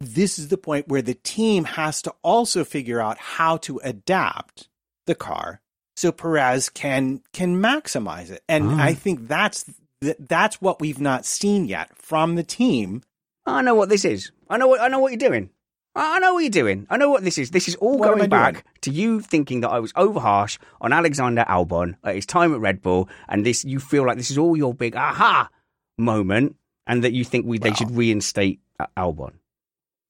this 0.00 0.38
is 0.38 0.48
the 0.48 0.58
point 0.58 0.88
where 0.88 1.02
the 1.02 1.14
team 1.14 1.64
has 1.64 2.02
to 2.02 2.12
also 2.22 2.64
figure 2.64 3.00
out 3.00 3.16
how 3.18 3.56
to 3.58 3.80
adapt 3.84 4.68
the 5.06 5.14
car 5.14 5.60
so 5.96 6.10
Perez 6.12 6.68
can 6.68 7.22
can 7.32 7.60
maximize 7.62 8.30
it. 8.30 8.42
And 8.48 8.72
Oh. 8.72 8.76
I 8.78 8.94
think 8.94 9.28
that's 9.28 9.64
th- 10.02 10.16
that's 10.18 10.60
what 10.60 10.80
we've 10.80 11.00
not 11.00 11.24
seen 11.24 11.66
yet 11.66 11.96
from 11.96 12.34
the 12.34 12.42
team. 12.42 13.02
I 13.46 13.62
know 13.62 13.74
what 13.74 13.88
this 13.88 14.04
is. 14.04 14.32
I 14.50 14.56
know 14.58 14.66
what 14.66 14.80
I 14.80 14.88
know 14.88 14.98
what 14.98 15.12
you're 15.12 15.28
doing. 15.30 15.50
I 15.96 16.18
know 16.18 16.34
what 16.34 16.40
you're 16.40 16.50
doing. 16.50 16.86
I 16.90 16.96
know 16.96 17.10
what 17.10 17.22
this 17.22 17.38
is. 17.38 17.50
This 17.50 17.68
is 17.68 17.76
all 17.76 17.98
What 17.98 18.16
going 18.16 18.28
back 18.28 18.64
to 18.80 18.90
you 18.90 19.20
thinking 19.20 19.60
that 19.60 19.70
I 19.70 19.78
was 19.78 19.92
over 19.94 20.18
harsh 20.18 20.58
on 20.80 20.92
Alexander 20.92 21.44
Albon 21.48 21.94
at 22.02 22.16
his 22.16 22.26
time 22.26 22.52
at 22.52 22.60
Red 22.60 22.82
Bull, 22.82 23.08
and 23.28 23.46
this 23.46 23.64
you 23.64 23.78
feel 23.78 24.04
like 24.04 24.16
this 24.16 24.30
is 24.30 24.38
all 24.38 24.56
your 24.56 24.74
big 24.74 24.96
aha 24.96 25.48
moment, 25.96 26.56
and 26.86 27.04
that 27.04 27.12
you 27.12 27.24
think 27.24 27.46
we 27.46 27.58
they 27.58 27.72
should 27.74 27.92
reinstate 27.92 28.60
Albon. 28.96 29.34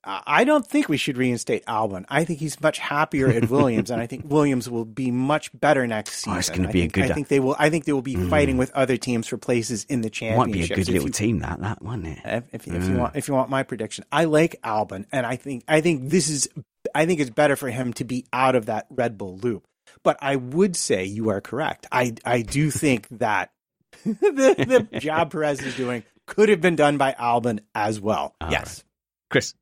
I 0.07 0.45
don't 0.45 0.67
think 0.67 0.89
we 0.89 0.97
should 0.97 1.17
reinstate 1.17 1.65
Albon. 1.67 2.05
I 2.09 2.25
think 2.25 2.39
he's 2.39 2.61
much 2.61 2.79
happier 2.79 3.29
at 3.29 3.49
Williams, 3.51 3.91
and 3.91 4.01
I 4.03 4.07
think 4.07 4.25
Williams 4.31 4.69
will 4.69 4.85
be 4.85 5.11
much 5.11 5.51
better 5.59 5.87
next 5.87 6.17
season. 6.17 6.33
Oh, 6.35 6.39
it's 6.39 6.51
gonna 6.51 6.69
I 6.69 6.73
be 6.73 6.79
a 6.81 6.83
think- 6.83 6.93
good- 6.95 7.11
I 7.11 7.15
think 7.15 7.29
they 7.29 7.41
will. 7.41 7.57
I 7.59 7.71
think 7.71 7.85
they 7.85 7.93
will 7.93 8.03
be 8.03 8.17
Mm. 8.17 8.29
fighting 8.31 8.57
with 8.57 8.71
other 8.73 8.97
teams 8.97 9.27
for 9.27 9.37
places 9.39 9.85
in 9.85 10.01
the 10.03 10.11
championship. 10.11 10.47
Might 10.49 10.53
be 10.69 10.73
a 10.73 10.77
good 10.85 10.89
little 10.93 11.09
team 11.11 11.39
that 11.41 11.61
that 11.61 11.83
wasn't 11.83 12.07
it? 12.09 12.19
If, 12.25 12.45
if, 12.53 12.67
if 12.69 12.85
you 12.85 12.91
Mm. 12.95 12.99
want, 12.99 13.17
if 13.17 13.29
you 13.29 13.35
want 13.35 13.51
my 13.51 13.63
prediction, 13.63 14.05
I 14.13 14.25
like 14.25 14.61
Albon, 14.63 15.07
and 15.13 15.25
I 15.27 15.37
think 15.37 15.65
I 15.69 15.81
think 15.81 16.11
this 16.11 16.29
is 16.29 16.49
I 16.95 17.07
think 17.07 17.21
it's 17.21 17.31
better 17.31 17.57
for 17.57 17.71
him 17.71 17.93
to 17.95 18.05
be 18.05 18.27
out 18.33 18.55
of 18.57 18.67
that 18.67 18.87
Red 18.91 19.17
Bull 19.19 19.39
loop. 19.39 19.65
But 20.03 20.19
I 20.21 20.37
would 20.37 20.77
say 20.77 21.05
you 21.05 21.31
are 21.31 21.41
correct. 21.41 21.87
I 21.91 22.15
I 22.25 22.43
do 22.43 22.71
think 22.71 23.09
that 23.19 23.51
the, 24.05 24.87
the 24.93 24.99
job 25.01 25.31
Perez 25.31 25.61
is 25.63 25.77
doing 25.77 26.05
could 26.27 26.49
have 26.49 26.61
been 26.61 26.77
done 26.77 26.99
by 26.99 27.13
Albon 27.19 27.61
as 27.75 28.01
well. 28.01 28.35
All 28.41 28.51
yes. 28.51 28.83
Chris, 29.31 29.55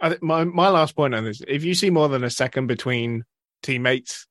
I 0.00 0.10
think 0.10 0.22
my 0.22 0.44
my 0.44 0.68
last 0.68 0.96
point 0.96 1.14
on 1.14 1.24
this: 1.24 1.40
if 1.46 1.64
you 1.64 1.74
see 1.74 1.90
more 1.90 2.08
than 2.08 2.24
a 2.24 2.30
second 2.30 2.66
between 2.66 3.24
teammates, 3.62 4.26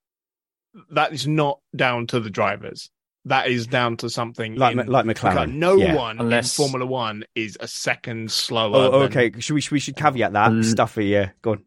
that 0.92 1.14
is 1.14 1.28
not 1.28 1.60
down 1.76 2.08
to 2.08 2.20
the 2.20 2.30
drivers. 2.30 2.90
That 3.26 3.48
is 3.48 3.68
down 3.68 3.96
to 3.98 4.10
something 4.10 4.56
like 4.56 4.76
in- 4.78 4.88
like 4.88 5.06
McLaren. 5.06 5.54
No 5.54 5.76
Yeah. 5.78 5.96
one 5.96 6.20
Unless- 6.20 6.60
in 6.60 6.64
Formula 6.64 6.86
One 6.86 7.24
is 7.36 7.58
a 7.62 7.68
second 7.68 8.30
slower. 8.32 8.76
Oh, 8.76 8.92
than- 8.92 9.02
okay. 9.18 9.32
Should 9.40 9.54
we 9.54 9.62
should 9.62 9.72
we 9.72 9.80
should 9.80 9.96
caveat 9.96 10.34
that 10.34 10.52
Mm. 10.52 10.66
stuffy? 10.66 11.06
Yeah, 11.06 11.30
go 11.42 11.52
on. 11.54 11.64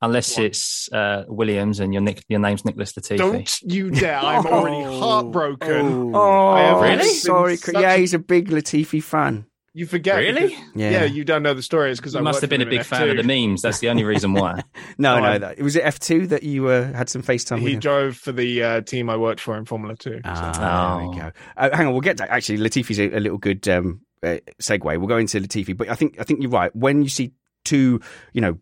Unless 0.00 0.36
it's 0.38 0.92
uh, 0.92 1.24
Williams 1.28 1.78
and 1.80 1.92
your 1.92 2.02
Nick, 2.02 2.24
your 2.28 2.40
name's 2.40 2.64
Nicholas 2.64 2.92
Latifi. 2.92 3.18
Don't 3.18 3.62
you 3.62 3.90
dare! 3.90 4.18
I'm 4.18 4.44
already 4.46 4.76
Oh, 4.84 5.00
heartbroken. 5.00 6.12
oh. 6.14 6.48
I 6.50 6.90
Really? 6.90 7.08
Sorry, 7.08 7.56
such 7.56 7.74
yeah, 7.80 7.96
he's 7.96 8.12
a 8.14 8.18
big 8.18 8.48
Latifi 8.50 9.02
fan. 9.02 9.46
You 9.74 9.86
forget, 9.86 10.18
Really? 10.18 10.48
because- 10.48 10.64
Yeah. 10.74 10.90
yeah. 10.90 11.04
you 11.04 11.24
don't 11.24 11.42
know 11.42 11.54
the 11.54 11.62
story. 11.62 11.90
It's 11.90 11.98
because 11.98 12.14
I 12.14 12.20
must 12.20 12.42
have 12.42 12.50
been 12.50 12.60
a 12.60 12.64
with 12.64 12.72
him 12.74 12.78
big 12.80 12.86
fan 12.86 13.08
of 13.08 13.16
the 13.16 13.22
memes. 13.22 13.62
That's 13.62 13.78
the 13.78 13.88
only 13.88 14.04
reason 14.04 14.34
why. 14.34 14.62
No, 14.98 15.14
Oh, 15.16 15.20
no, 15.20 15.24
I'm- 15.24 15.40
that, 15.40 15.58
was 15.60 15.76
it 15.76 15.80
F 15.84 15.98
two 15.98 16.26
that 16.26 16.42
you 16.42 16.68
uh, 16.68 16.92
had 16.92 17.08
some 17.08 17.22
FaceTime 17.22 17.56
with 17.60 17.68
He 17.68 17.72
him? 17.74 17.80
drove 17.80 18.16
for 18.16 18.32
the 18.32 18.62
uh, 18.62 18.80
team 18.82 19.08
I 19.08 19.16
worked 19.16 19.40
for 19.40 19.56
in 19.56 19.64
Formula 19.64 19.96
Two. 19.96 20.16
so- 20.16 20.20
Ah, 20.26 20.98
there 20.98 21.08
we 21.08 21.14
Oh. 21.16 21.18
go. 21.18 21.32
Uh, 21.56 21.76
hang 21.76 21.86
on, 21.86 21.92
we'll 21.92 22.02
get 22.02 22.18
to 22.18 22.30
actually 22.30 22.58
Latifi's 22.58 22.98
a, 23.00 23.16
a 23.16 23.20
little 23.20 23.38
good 23.38 23.66
um, 23.68 24.02
uh, 24.22 24.36
segue. 24.60 24.84
We'll 24.84 25.06
go 25.08 25.16
into 25.16 25.40
Latifi, 25.40 25.74
but 25.76 25.88
I 25.88 25.94
think 25.94 26.16
I 26.20 26.24
think 26.24 26.42
you're 26.42 26.50
right. 26.50 26.74
When 26.76 27.02
you 27.02 27.08
see 27.08 27.32
two, 27.64 28.00
you 28.34 28.40
know, 28.42 28.58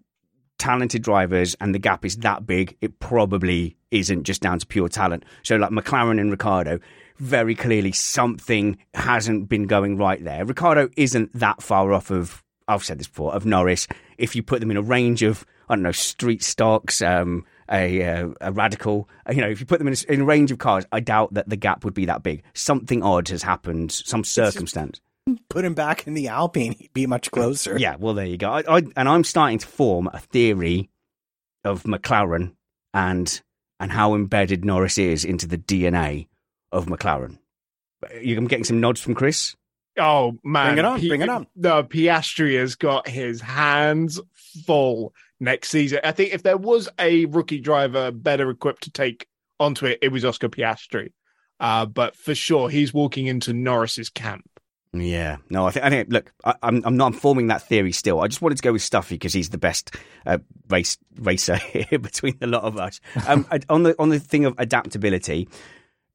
talented 0.60 1.02
drivers 1.02 1.56
and 1.60 1.74
the 1.74 1.78
gap 1.78 2.04
is 2.04 2.16
that 2.18 2.46
big, 2.46 2.76
it 2.80 3.00
probably 3.00 3.76
isn't 3.90 4.24
just 4.24 4.42
down 4.42 4.58
to 4.60 4.66
pure 4.66 4.88
talent. 4.88 5.24
So 5.42 5.56
like 5.56 5.70
McLaren 5.70 6.20
and 6.20 6.30
Ricciardo, 6.30 6.78
very 7.18 7.54
clearly 7.54 7.92
something 7.92 8.78
hasn't 8.94 9.48
been 9.48 9.66
going 9.66 9.96
right 9.96 10.22
there. 10.22 10.44
Ricciardo 10.44 10.88
isn't 10.96 11.32
that 11.34 11.62
far 11.62 11.92
off 11.92 12.10
of. 12.10 12.44
I've 12.68 12.84
said 12.84 13.00
this 13.00 13.08
before 13.08 13.34
of 13.34 13.44
Norris. 13.44 13.88
If 14.16 14.36
you 14.36 14.44
put 14.44 14.60
them 14.60 14.70
in 14.70 14.76
a 14.76 14.82
range 14.82 15.24
of 15.24 15.44
I 15.68 15.74
don't 15.74 15.82
know 15.82 15.92
street 15.92 16.42
stocks, 16.42 17.00
um, 17.00 17.44
a, 17.70 18.02
uh, 18.02 18.28
a 18.40 18.52
radical, 18.52 19.08
uh, 19.28 19.32
you 19.32 19.40
know, 19.40 19.48
if 19.48 19.60
you 19.60 19.66
put 19.66 19.78
them 19.78 19.86
in 19.86 19.94
a, 19.94 20.12
in 20.12 20.20
a 20.22 20.24
range 20.24 20.50
of 20.50 20.58
cars, 20.58 20.84
I 20.90 20.98
doubt 20.98 21.34
that 21.34 21.48
the 21.48 21.56
gap 21.56 21.84
would 21.84 21.94
be 21.94 22.06
that 22.06 22.24
big. 22.24 22.42
Something 22.54 23.02
odd 23.04 23.28
has 23.28 23.44
happened, 23.44 23.92
some 23.92 24.24
circumstance. 24.24 25.00
Put 25.48 25.64
him 25.64 25.74
back 25.74 26.06
in 26.06 26.14
the 26.14 26.28
Alpine, 26.28 26.72
he'd 26.72 26.92
be 26.92 27.06
much 27.06 27.30
closer. 27.30 27.78
Yeah, 27.78 27.96
well, 27.98 28.14
there 28.14 28.26
you 28.26 28.36
go. 28.36 28.50
I, 28.50 28.62
I, 28.78 28.82
and 28.96 29.08
I'm 29.08 29.22
starting 29.24 29.58
to 29.58 29.66
form 29.66 30.08
a 30.12 30.18
theory 30.18 30.90
of 31.64 31.82
McLaren 31.84 32.54
and 32.94 33.40
and 33.78 33.92
how 33.92 34.14
embedded 34.14 34.64
Norris 34.64 34.98
is 34.98 35.24
into 35.24 35.46
the 35.46 35.56
DNA 35.58 36.28
of 36.72 36.86
McLaren. 36.86 37.38
You- 38.20 38.36
I'm 38.38 38.46
getting 38.46 38.64
some 38.64 38.80
nods 38.80 39.00
from 39.00 39.14
Chris. 39.14 39.54
Oh 39.98 40.38
man, 40.44 40.68
Bring 40.74 40.78
it 40.78 40.84
on, 40.84 41.00
bring 41.08 41.20
it 41.22 41.28
on. 41.28 41.46
No, 41.54 41.82
Piastri 41.82 42.58
has 42.58 42.74
got 42.76 43.06
his 43.08 43.40
hands 43.40 44.20
full 44.64 45.12
next 45.38 45.68
season. 45.68 46.00
I 46.04 46.12
think 46.12 46.32
if 46.32 46.42
there 46.42 46.56
was 46.56 46.88
a 46.98 47.26
rookie 47.26 47.60
driver 47.60 48.10
better 48.10 48.48
equipped 48.50 48.84
to 48.84 48.90
take 48.90 49.26
onto 49.58 49.86
it, 49.86 49.98
it 50.02 50.08
was 50.12 50.24
Oscar 50.24 50.48
Piastri. 50.48 51.12
Uh, 51.58 51.84
but 51.86 52.16
for 52.16 52.34
sure, 52.34 52.70
he's 52.70 52.94
walking 52.94 53.26
into 53.26 53.52
Norris's 53.52 54.08
camp. 54.08 54.48
Yeah, 54.92 55.36
no, 55.48 55.66
I 55.66 55.70
think. 55.70 55.86
I 55.86 55.90
think. 55.90 56.08
Look, 56.12 56.32
I, 56.44 56.54
I'm 56.62 56.82
I'm 56.84 56.96
not 56.96 57.06
I'm 57.06 57.12
forming 57.12 57.46
that 57.46 57.62
theory 57.62 57.92
still. 57.92 58.20
I 58.20 58.26
just 58.26 58.42
wanted 58.42 58.56
to 58.56 58.62
go 58.62 58.72
with 58.72 58.82
Stuffy 58.82 59.14
because 59.14 59.32
he's 59.32 59.50
the 59.50 59.58
best 59.58 59.94
uh, 60.26 60.38
race 60.68 60.98
racer 61.16 61.56
here 61.72 61.98
between 61.98 62.36
the 62.40 62.48
lot 62.48 62.64
of 62.64 62.76
us. 62.76 63.00
Um, 63.28 63.46
on 63.68 63.84
the 63.84 63.94
on 64.00 64.08
the 64.08 64.18
thing 64.18 64.46
of 64.46 64.54
adaptability, 64.58 65.48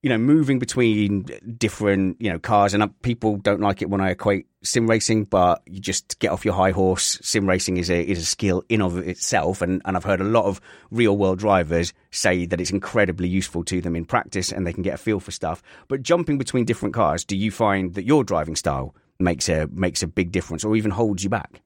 you 0.05 0.09
know, 0.09 0.19
moving 0.19 0.59
between 0.59 1.25
different 1.57 2.21
you 2.21 2.31
know 2.31 2.37
cars, 2.37 2.75
and 2.75 2.83
uh, 2.83 2.89
people 3.01 3.37
don't 3.37 3.59
like 3.59 3.81
it 3.81 3.89
when 3.89 4.01
I 4.01 4.11
equate 4.11 4.45
sim 4.61 4.87
racing, 4.87 5.23
but 5.23 5.63
you 5.65 5.79
just 5.79 6.19
get 6.19 6.29
off 6.29 6.45
your 6.45 6.53
high 6.53 6.69
horse. 6.69 7.17
Sim 7.23 7.49
racing 7.49 7.77
is 7.77 7.89
a 7.89 8.03
is 8.03 8.19
a 8.19 8.25
skill 8.25 8.61
in 8.69 8.83
of 8.83 8.99
itself, 8.99 9.63
and 9.63 9.81
and 9.83 9.97
I've 9.97 10.03
heard 10.03 10.21
a 10.21 10.25
lot 10.25 10.45
of 10.45 10.61
real 10.91 11.17
world 11.17 11.39
drivers 11.39 11.91
say 12.11 12.45
that 12.45 12.61
it's 12.61 12.69
incredibly 12.69 13.27
useful 13.27 13.63
to 13.63 13.81
them 13.81 13.95
in 13.95 14.05
practice, 14.05 14.51
and 14.51 14.67
they 14.67 14.73
can 14.73 14.83
get 14.83 14.93
a 14.93 14.97
feel 14.99 15.19
for 15.19 15.31
stuff. 15.31 15.63
But 15.87 16.03
jumping 16.03 16.37
between 16.37 16.65
different 16.65 16.93
cars, 16.93 17.25
do 17.25 17.35
you 17.35 17.49
find 17.49 17.95
that 17.95 18.05
your 18.05 18.23
driving 18.23 18.55
style 18.55 18.93
makes 19.19 19.49
a 19.49 19.65
makes 19.71 20.03
a 20.03 20.07
big 20.07 20.31
difference, 20.31 20.63
or 20.63 20.75
even 20.75 20.91
holds 20.91 21.23
you 21.23 21.31
back? 21.31 21.63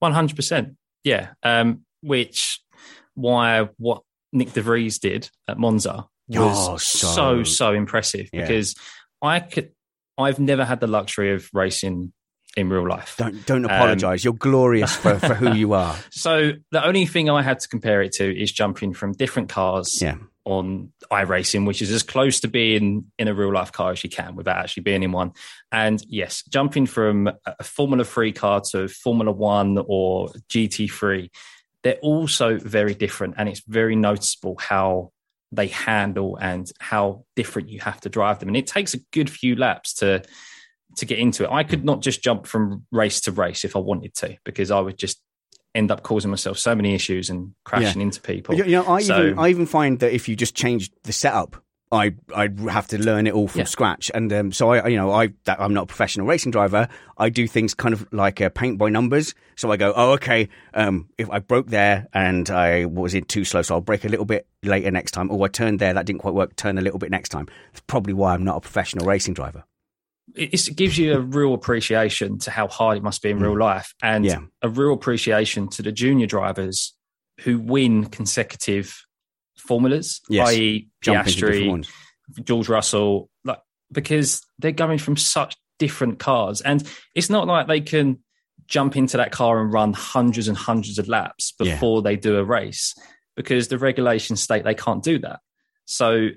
One 0.00 0.12
hundred 0.12 0.34
percent. 0.34 0.74
Yeah. 1.04 1.34
Um, 1.44 1.84
which 2.02 2.64
why 3.14 3.68
what 3.76 4.02
Nick 4.32 4.54
De 4.54 4.60
Vries 4.60 4.98
did 4.98 5.30
at 5.46 5.56
Monza 5.56 6.08
was 6.38 6.68
Oh, 6.68 6.76
so- 6.76 7.08
so 7.08 7.42
so, 7.44 7.72
impressive 7.72 8.28
Yeah. 8.32 8.42
because 8.42 8.74
I 9.22 9.40
could 9.40 9.70
I've 10.18 10.38
never 10.38 10.64
had 10.64 10.80
the 10.80 10.86
luxury 10.86 11.32
of 11.34 11.48
racing 11.54 12.12
in 12.56 12.68
real 12.68 12.86
life. 12.86 13.14
Don't 13.16 13.46
don't 13.46 13.64
um, 13.64 13.70
apologise. 13.70 14.24
You're 14.24 14.34
glorious 14.34 14.94
for, 14.94 15.18
for 15.18 15.34
who 15.34 15.54
you 15.54 15.72
are. 15.72 15.96
So 16.10 16.52
the 16.72 16.84
only 16.84 17.06
thing 17.06 17.30
I 17.30 17.42
had 17.42 17.60
to 17.60 17.68
compare 17.68 18.02
it 18.02 18.12
to 18.14 18.42
is 18.42 18.52
jumping 18.52 18.92
from 18.92 19.12
different 19.12 19.48
cars 19.48 20.02
Yeah. 20.02 20.16
on 20.44 20.92
iRacing, 21.12 21.64
which 21.66 21.80
is 21.80 21.90
as 21.92 22.02
close 22.02 22.40
to 22.40 22.48
being 22.48 23.04
in 23.18 23.28
a 23.28 23.34
real 23.34 23.52
life 23.52 23.72
car 23.72 23.92
as 23.92 24.02
you 24.04 24.10
can 24.10 24.34
without 24.36 24.56
actually 24.58 24.82
being 24.82 25.02
in 25.02 25.12
one. 25.12 25.32
And 25.72 26.02
yes, 26.08 26.42
jumping 26.48 26.86
from 26.86 27.30
a 27.46 27.62
Formula 27.64 28.04
3 28.04 28.32
car 28.32 28.60
to 28.72 28.88
Formula 28.88 29.30
1 29.32 29.78
or 29.86 30.28
GT3, 30.52 31.30
they're 31.82 31.98
also 32.02 32.58
very 32.58 32.94
different. 32.94 33.34
And 33.38 33.48
it's 33.48 33.62
very 33.66 33.96
noticeable 33.96 34.56
how 34.58 35.12
they 35.52 35.68
handle 35.68 36.36
and 36.40 36.70
how 36.78 37.24
different 37.36 37.68
you 37.68 37.80
have 37.80 38.00
to 38.02 38.08
drive 38.08 38.38
them. 38.38 38.48
And 38.48 38.56
it 38.56 38.66
takes 38.66 38.94
a 38.94 38.98
good 39.12 39.28
few 39.30 39.56
laps 39.56 39.94
to 39.94 40.22
to 40.96 41.06
get 41.06 41.18
into 41.18 41.44
it. 41.44 41.50
I 41.50 41.62
could 41.62 41.84
not 41.84 42.02
just 42.02 42.22
jump 42.22 42.46
from 42.46 42.84
race 42.90 43.20
to 43.22 43.32
race 43.32 43.64
if 43.64 43.76
I 43.76 43.78
wanted 43.78 44.12
to, 44.16 44.36
because 44.44 44.70
I 44.72 44.80
would 44.80 44.98
just 44.98 45.22
end 45.72 45.92
up 45.92 46.02
causing 46.02 46.30
myself 46.30 46.58
so 46.58 46.74
many 46.74 46.94
issues 46.94 47.30
and 47.30 47.54
crashing 47.64 48.00
into 48.02 48.20
people. 48.20 48.56
You, 48.56 48.64
you 48.64 48.72
know, 48.72 48.86
I 48.88 49.02
So- 49.02 49.26
even 49.26 49.38
I 49.38 49.48
even 49.50 49.66
find 49.66 50.00
that 50.00 50.12
if 50.12 50.28
you 50.28 50.34
just 50.34 50.56
change 50.56 50.90
the 51.04 51.12
setup, 51.12 51.62
I 51.92 52.14
I'd 52.34 52.58
have 52.60 52.86
to 52.88 52.98
learn 52.98 53.26
it 53.26 53.34
all 53.34 53.48
from 53.48 53.60
Yeah. 53.60 53.64
scratch. 53.64 54.10
And 54.14 54.32
um, 54.32 54.52
so 54.52 54.70
I, 54.70 54.86
you 54.86 54.96
know, 54.96 55.10
I 55.10 55.30
that, 55.44 55.60
I'm 55.60 55.74
not 55.74 55.82
a 55.84 55.86
professional 55.86 56.26
racing 56.26 56.52
driver. 56.52 56.88
I 57.18 57.30
do 57.30 57.48
things 57.48 57.74
kind 57.74 57.92
of 57.92 58.06
like 58.12 58.40
uh, 58.40 58.48
paint 58.48 58.78
by 58.78 58.90
numbers. 58.90 59.34
So 59.56 59.72
I 59.72 59.76
go, 59.76 59.92
oh, 59.96 60.12
okay. 60.12 60.48
Um, 60.72 61.08
if 61.18 61.28
I 61.30 61.40
broke 61.40 61.66
there 61.66 62.06
and 62.14 62.48
I 62.48 62.84
was 62.84 63.14
in 63.14 63.24
too 63.24 63.44
slow, 63.44 63.62
so 63.62 63.74
I'll 63.74 63.80
brake 63.80 64.04
a 64.04 64.08
little 64.08 64.24
bit 64.24 64.46
later 64.62 64.90
next 64.92 65.10
time. 65.12 65.30
Oh, 65.32 65.42
I 65.42 65.48
turned 65.48 65.80
there, 65.80 65.92
that 65.92 66.06
didn't 66.06 66.20
quite 66.20 66.34
work. 66.34 66.54
Turn 66.56 66.78
a 66.78 66.80
little 66.80 66.98
bit 67.00 67.10
next 67.10 67.30
time. 67.30 67.46
That's 67.72 67.82
probably 67.88 68.12
why 68.12 68.34
I'm 68.34 68.44
not 68.44 68.56
a 68.56 68.60
professional 68.60 69.04
racing 69.06 69.34
driver. 69.34 69.64
it's, 70.36 70.68
it 70.68 70.76
gives 70.76 70.96
you 70.96 71.14
a 71.14 71.20
real 71.20 71.54
appreciation 71.54 72.38
to 72.38 72.52
how 72.52 72.68
hard 72.68 72.98
it 72.98 73.02
must 73.02 73.20
be 73.20 73.30
in 73.30 73.40
real 73.40 73.58
life 73.58 73.92
and 74.00 74.24
Mm. 74.24 74.28
Yeah. 74.28 74.38
a 74.62 74.68
real 74.68 74.92
appreciation 74.92 75.68
to 75.70 75.82
the 75.82 75.90
junior 75.90 76.28
drivers 76.28 76.94
who 77.40 77.58
win 77.58 78.04
consecutive 78.06 79.04
formulas, 79.60 80.20
Yes. 80.28 80.48
i.e. 80.48 80.88
Piastri. 81.04 81.86
George 82.44 82.68
Russell, 82.68 83.28
like 83.44 83.58
because 83.92 84.42
they're 84.58 84.72
going 84.72 84.98
from 84.98 85.16
such 85.16 85.56
different 85.78 86.18
cars. 86.18 86.60
And 86.60 86.86
it's 87.14 87.30
not 87.30 87.48
like 87.48 87.66
they 87.66 87.80
can 87.80 88.20
jump 88.68 88.96
into 88.96 89.16
that 89.16 89.32
car 89.32 89.60
and 89.60 89.72
run 89.72 89.92
hundreds 89.92 90.46
and 90.46 90.56
hundreds 90.56 90.98
of 90.98 91.08
laps 91.08 91.52
before 91.58 91.98
yeah. 91.98 92.02
they 92.02 92.16
do 92.16 92.36
a 92.36 92.44
race 92.44 92.94
because 93.36 93.68
the 93.68 93.78
regulations 93.78 94.40
state 94.40 94.64
they 94.64 94.74
can't 94.74 95.02
do 95.02 95.18
that. 95.18 95.40
So, 95.86 96.28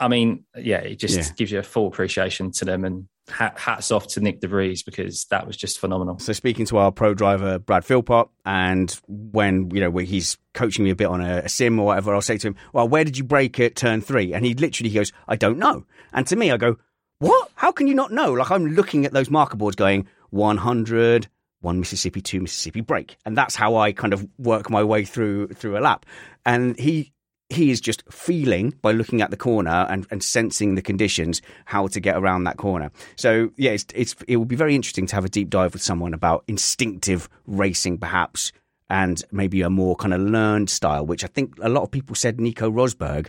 I 0.00 0.08
mean, 0.08 0.44
yeah, 0.56 0.78
it 0.78 0.98
just 0.98 1.16
yeah. 1.16 1.28
gives 1.36 1.52
you 1.52 1.58
a 1.58 1.62
full 1.62 1.86
appreciation 1.86 2.50
to 2.52 2.64
them 2.64 2.84
and 2.84 3.08
hats 3.28 3.90
off 3.90 4.06
to 4.06 4.20
Nick 4.20 4.40
de 4.40 4.48
Vries 4.48 4.82
because 4.82 5.24
that 5.30 5.46
was 5.46 5.56
just 5.56 5.78
phenomenal. 5.78 6.18
So 6.18 6.32
speaking 6.32 6.66
to 6.66 6.76
our 6.76 6.92
pro 6.92 7.14
driver 7.14 7.58
Brad 7.58 7.84
Philpott, 7.84 8.28
and 8.44 8.90
when 9.08 9.70
you 9.70 9.80
know 9.80 9.96
he's 9.98 10.36
coaching 10.52 10.84
me 10.84 10.90
a 10.90 10.96
bit 10.96 11.06
on 11.06 11.20
a, 11.20 11.38
a, 11.38 11.48
sim 11.48 11.78
or 11.78 11.86
whatever, 11.86 12.14
I'll 12.14 12.20
say 12.20 12.38
to 12.38 12.48
him, 12.48 12.56
"Well, 12.72 12.88
where 12.88 13.04
did 13.04 13.16
you 13.16 13.24
brake 13.24 13.58
at 13.60 13.76
turn 13.76 14.00
three? 14.00 14.34
And 14.34 14.44
he 14.44 14.54
literally 14.54 14.90
goes, 14.90 15.12
"I 15.28 15.36
don't 15.36 15.58
know." 15.58 15.84
And 16.12 16.26
to 16.26 16.36
me, 16.36 16.50
I 16.50 16.56
go, 16.56 16.76
"What? 17.18 17.50
How 17.54 17.72
can 17.72 17.86
you 17.86 17.94
not 17.94 18.12
know?" 18.12 18.32
Like 18.32 18.50
I'm 18.50 18.66
looking 18.66 19.06
at 19.06 19.12
those 19.12 19.30
marker 19.30 19.56
boards, 19.56 19.76
going 19.76 20.06
100. 20.30 21.28
One 21.60 21.80
Mississippi, 21.80 22.20
two 22.20 22.42
Mississippi 22.42 22.82
brake, 22.82 23.16
and 23.24 23.38
that's 23.38 23.54
how 23.54 23.76
I 23.76 23.92
kind 23.92 24.12
of 24.12 24.28
work 24.36 24.68
my 24.68 24.84
way 24.84 25.06
through 25.06 25.48
through 25.48 25.78
a 25.78 25.80
lap. 25.80 26.04
And 26.44 26.78
he 26.78 27.13
he 27.54 27.70
is 27.70 27.80
just 27.80 28.02
feeling 28.10 28.74
by 28.82 28.92
looking 28.92 29.22
at 29.22 29.30
the 29.30 29.36
corner 29.36 29.86
and, 29.88 30.06
and 30.10 30.22
sensing 30.22 30.74
the 30.74 30.82
conditions 30.82 31.42
how 31.64 31.86
to 31.88 32.00
get 32.00 32.16
around 32.16 32.44
that 32.44 32.56
corner. 32.56 32.90
So 33.16 33.50
yeah, 33.56 33.72
it's, 33.72 33.86
it's 33.94 34.14
it 34.28 34.36
will 34.36 34.44
be 34.44 34.56
very 34.56 34.74
interesting 34.74 35.06
to 35.06 35.14
have 35.14 35.24
a 35.24 35.28
deep 35.28 35.50
dive 35.50 35.72
with 35.72 35.82
someone 35.82 36.14
about 36.14 36.44
instinctive 36.48 37.28
racing, 37.46 37.98
perhaps, 37.98 38.52
and 38.88 39.22
maybe 39.32 39.62
a 39.62 39.70
more 39.70 39.96
kind 39.96 40.14
of 40.14 40.20
learned 40.20 40.70
style, 40.70 41.06
which 41.06 41.24
I 41.24 41.28
think 41.28 41.54
a 41.60 41.68
lot 41.68 41.82
of 41.82 41.90
people 41.90 42.14
said 42.14 42.40
Nico 42.40 42.70
Rosberg 42.70 43.28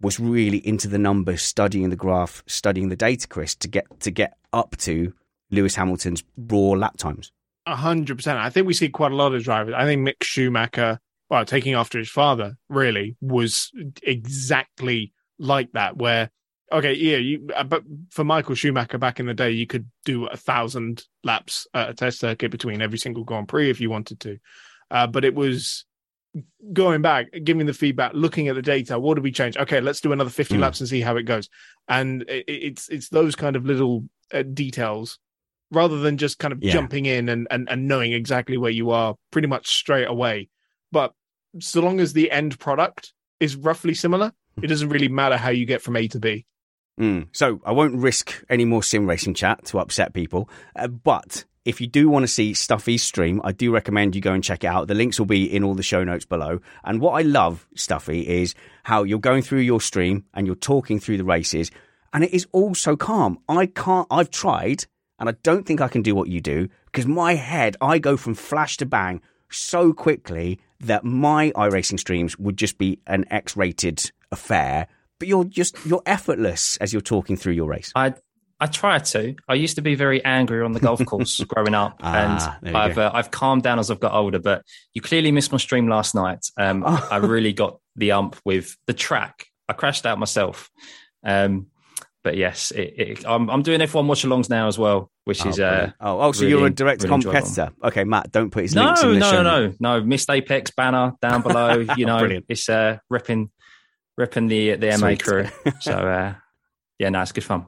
was 0.00 0.18
really 0.18 0.66
into 0.66 0.88
the 0.88 0.98
numbers, 0.98 1.42
studying 1.42 1.90
the 1.90 1.96
graph, 1.96 2.42
studying 2.46 2.88
the 2.88 2.96
data, 2.96 3.28
Chris, 3.28 3.54
to 3.56 3.68
get 3.68 3.86
to 4.00 4.10
get 4.10 4.36
up 4.52 4.76
to 4.78 5.12
Lewis 5.50 5.74
Hamilton's 5.76 6.24
raw 6.36 6.70
lap 6.70 6.96
times. 6.96 7.32
A 7.66 7.76
hundred 7.76 8.16
percent. 8.16 8.38
I 8.38 8.50
think 8.50 8.66
we 8.66 8.74
see 8.74 8.88
quite 8.88 9.12
a 9.12 9.16
lot 9.16 9.34
of 9.34 9.42
drivers. 9.44 9.74
I 9.76 9.84
think 9.84 10.06
Mick 10.06 10.22
Schumacher 10.22 10.98
well, 11.32 11.46
taking 11.46 11.72
after 11.72 11.98
his 11.98 12.10
father, 12.10 12.58
really 12.68 13.16
was 13.22 13.72
exactly 14.02 15.14
like 15.38 15.72
that. 15.72 15.96
Where 15.96 16.30
okay, 16.70 16.92
yeah, 16.92 17.16
you, 17.16 17.48
uh, 17.56 17.64
but 17.64 17.84
for 18.10 18.22
Michael 18.22 18.54
Schumacher 18.54 18.98
back 18.98 19.18
in 19.18 19.24
the 19.24 19.32
day, 19.32 19.50
you 19.50 19.66
could 19.66 19.88
do 20.04 20.26
a 20.26 20.36
thousand 20.36 21.04
laps 21.24 21.66
at 21.72 21.88
a 21.88 21.94
test 21.94 22.18
circuit 22.18 22.50
between 22.50 22.82
every 22.82 22.98
single 22.98 23.24
Grand 23.24 23.48
Prix 23.48 23.70
if 23.70 23.80
you 23.80 23.88
wanted 23.88 24.20
to. 24.20 24.38
Uh, 24.90 25.06
but 25.06 25.24
it 25.24 25.34
was 25.34 25.86
going 26.74 27.00
back, 27.00 27.28
giving 27.44 27.64
the 27.64 27.72
feedback, 27.72 28.12
looking 28.12 28.48
at 28.48 28.54
the 28.54 28.60
data. 28.60 28.98
What 28.98 29.14
did 29.14 29.24
we 29.24 29.32
change? 29.32 29.56
Okay, 29.56 29.80
let's 29.80 30.02
do 30.02 30.12
another 30.12 30.28
fifty 30.28 30.56
mm. 30.56 30.60
laps 30.60 30.80
and 30.80 30.88
see 30.88 31.00
how 31.00 31.16
it 31.16 31.22
goes. 31.22 31.48
And 31.88 32.24
it, 32.28 32.44
it's 32.46 32.90
it's 32.90 33.08
those 33.08 33.34
kind 33.36 33.56
of 33.56 33.64
little 33.64 34.04
uh, 34.34 34.42
details 34.42 35.18
rather 35.70 35.98
than 35.98 36.18
just 36.18 36.38
kind 36.38 36.52
of 36.52 36.62
yeah. 36.62 36.72
jumping 36.72 37.06
in 37.06 37.30
and, 37.30 37.48
and 37.50 37.70
and 37.70 37.88
knowing 37.88 38.12
exactly 38.12 38.58
where 38.58 38.70
you 38.70 38.90
are 38.90 39.14
pretty 39.30 39.48
much 39.48 39.68
straight 39.68 40.08
away. 40.08 40.50
But 40.90 41.14
so 41.60 41.80
long 41.80 42.00
as 42.00 42.12
the 42.12 42.30
end 42.30 42.58
product 42.58 43.12
is 43.40 43.56
roughly 43.56 43.94
similar, 43.94 44.32
it 44.62 44.68
doesn't 44.68 44.88
really 44.88 45.08
matter 45.08 45.36
how 45.36 45.50
you 45.50 45.66
get 45.66 45.82
from 45.82 45.96
A 45.96 46.08
to 46.08 46.18
B. 46.18 46.46
Mm. 47.00 47.28
So 47.32 47.60
I 47.64 47.72
won't 47.72 47.96
risk 47.96 48.44
any 48.50 48.64
more 48.64 48.82
sim 48.82 49.08
racing 49.08 49.34
chat 49.34 49.64
to 49.66 49.78
upset 49.78 50.12
people, 50.12 50.48
uh, 50.76 50.88
but 50.88 51.44
if 51.64 51.80
you 51.80 51.86
do 51.86 52.08
want 52.08 52.24
to 52.24 52.28
see 52.28 52.54
Stuffy's 52.54 53.04
stream, 53.04 53.40
I 53.44 53.52
do 53.52 53.72
recommend 53.72 54.16
you 54.16 54.20
go 54.20 54.32
and 54.32 54.42
check 54.42 54.64
it 54.64 54.66
out. 54.66 54.88
The 54.88 54.94
links 54.94 55.18
will 55.18 55.26
be 55.26 55.44
in 55.44 55.62
all 55.62 55.74
the 55.74 55.82
show 55.82 56.02
notes 56.02 56.24
below. 56.24 56.60
And 56.82 57.00
what 57.00 57.12
I 57.12 57.22
love, 57.22 57.68
Stuffy, 57.76 58.26
is 58.26 58.54
how 58.82 59.04
you're 59.04 59.20
going 59.20 59.42
through 59.42 59.60
your 59.60 59.80
stream 59.80 60.24
and 60.34 60.44
you're 60.46 60.56
talking 60.56 60.98
through 60.98 61.18
the 61.18 61.24
races, 61.24 61.70
and 62.12 62.24
it 62.24 62.32
is 62.32 62.46
all 62.52 62.74
so 62.74 62.96
calm. 62.96 63.38
I 63.48 63.66
can't. 63.66 64.08
I've 64.10 64.30
tried, 64.30 64.84
and 65.18 65.28
I 65.28 65.32
don't 65.42 65.64
think 65.64 65.80
I 65.80 65.88
can 65.88 66.02
do 66.02 66.14
what 66.14 66.28
you 66.28 66.40
do 66.40 66.68
because 66.86 67.06
my 67.06 67.34
head, 67.34 67.76
I 67.80 67.98
go 67.98 68.16
from 68.16 68.34
flash 68.34 68.76
to 68.78 68.86
bang 68.86 69.22
so 69.48 69.92
quickly 69.92 70.58
that 70.82 71.04
my 71.04 71.50
iRacing 71.52 71.98
streams 71.98 72.38
would 72.38 72.56
just 72.56 72.78
be 72.78 72.98
an 73.06 73.24
X-rated 73.30 74.10
affair. 74.30 74.86
But 75.18 75.28
you're 75.28 75.44
just 75.44 75.76
you're 75.86 76.02
effortless 76.04 76.76
as 76.78 76.92
you're 76.92 77.02
talking 77.02 77.36
through 77.36 77.52
your 77.52 77.68
race. 77.68 77.92
I 77.94 78.14
I 78.58 78.66
try 78.66 78.98
to. 78.98 79.34
I 79.48 79.54
used 79.54 79.74
to 79.76 79.82
be 79.82 79.96
very 79.96 80.24
angry 80.24 80.62
on 80.62 80.72
the 80.72 80.80
golf 80.80 81.04
course 81.06 81.40
growing 81.40 81.74
up, 81.74 82.00
ah, 82.00 82.56
and 82.62 82.76
I've 82.76 82.98
uh, 82.98 83.10
I've 83.12 83.30
calmed 83.30 83.62
down 83.62 83.78
as 83.78 83.90
I've 83.90 84.00
got 84.00 84.12
older. 84.12 84.38
But 84.38 84.64
you 84.94 85.02
clearly 85.02 85.32
missed 85.32 85.52
my 85.52 85.58
stream 85.58 85.88
last 85.88 86.14
night. 86.14 86.46
Um, 86.56 86.84
I 86.86 87.16
really 87.16 87.52
got 87.52 87.80
the 87.96 88.12
ump 88.12 88.36
with 88.44 88.76
the 88.86 88.94
track. 88.94 89.46
I 89.68 89.72
crashed 89.72 90.06
out 90.06 90.18
myself. 90.18 90.70
Um, 91.24 91.68
but 92.24 92.36
yes, 92.36 92.70
it, 92.70 92.94
it, 92.96 93.26
I'm, 93.26 93.50
I'm 93.50 93.62
doing 93.62 93.80
F1 93.80 94.06
watch 94.06 94.22
alongs 94.22 94.48
now 94.48 94.68
as 94.68 94.78
well, 94.78 95.10
which 95.24 95.46
oh, 95.46 95.50
is 95.50 95.60
uh, 95.60 95.92
oh, 96.00 96.20
oh, 96.20 96.32
so 96.32 96.40
really, 96.40 96.50
you're 96.50 96.66
a 96.66 96.70
direct 96.70 97.02
really 97.02 97.22
competitor. 97.22 97.62
Enjoyable. 97.62 97.86
Okay, 97.88 98.04
Matt, 98.04 98.32
don't 98.32 98.50
put 98.50 98.62
his 98.62 98.74
no, 98.74 98.86
links 98.86 99.02
in 99.02 99.12
the 99.14 99.18
no, 99.20 99.30
show. 99.30 99.42
No, 99.42 99.66
no, 99.68 99.74
no, 99.78 100.00
Missed 100.04 100.30
Apex 100.30 100.70
banner 100.72 101.12
down 101.20 101.42
below. 101.42 101.84
You 101.96 102.06
know, 102.06 102.40
it's 102.48 102.68
uh, 102.68 102.98
ripping, 103.08 103.50
ripping 104.16 104.48
the 104.48 104.76
the 104.76 104.98
MA 104.98 105.14
crew. 105.18 105.46
So 105.80 105.92
uh, 105.92 106.34
yeah, 106.98 107.08
no, 107.10 107.22
it's 107.22 107.32
good 107.32 107.44
fun. 107.44 107.66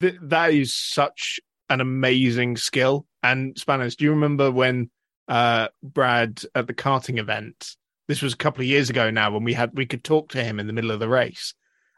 That 0.00 0.52
is 0.52 0.74
such 0.74 1.40
an 1.68 1.80
amazing 1.80 2.56
skill. 2.56 3.06
And 3.22 3.58
Spanners, 3.58 3.96
do 3.96 4.04
you 4.04 4.10
remember 4.12 4.50
when 4.50 4.90
uh, 5.26 5.68
Brad 5.82 6.42
at 6.54 6.66
the 6.66 6.74
karting 6.74 7.18
event? 7.18 7.76
This 8.06 8.22
was 8.22 8.32
a 8.32 8.36
couple 8.36 8.62
of 8.62 8.68
years 8.68 8.88
ago 8.88 9.10
now 9.10 9.30
when 9.32 9.44
we 9.44 9.52
had 9.52 9.76
we 9.76 9.84
could 9.84 10.02
talk 10.02 10.30
to 10.30 10.42
him 10.42 10.58
in 10.58 10.66
the 10.66 10.72
middle 10.72 10.92
of 10.92 11.00
the 11.00 11.08
race 11.08 11.52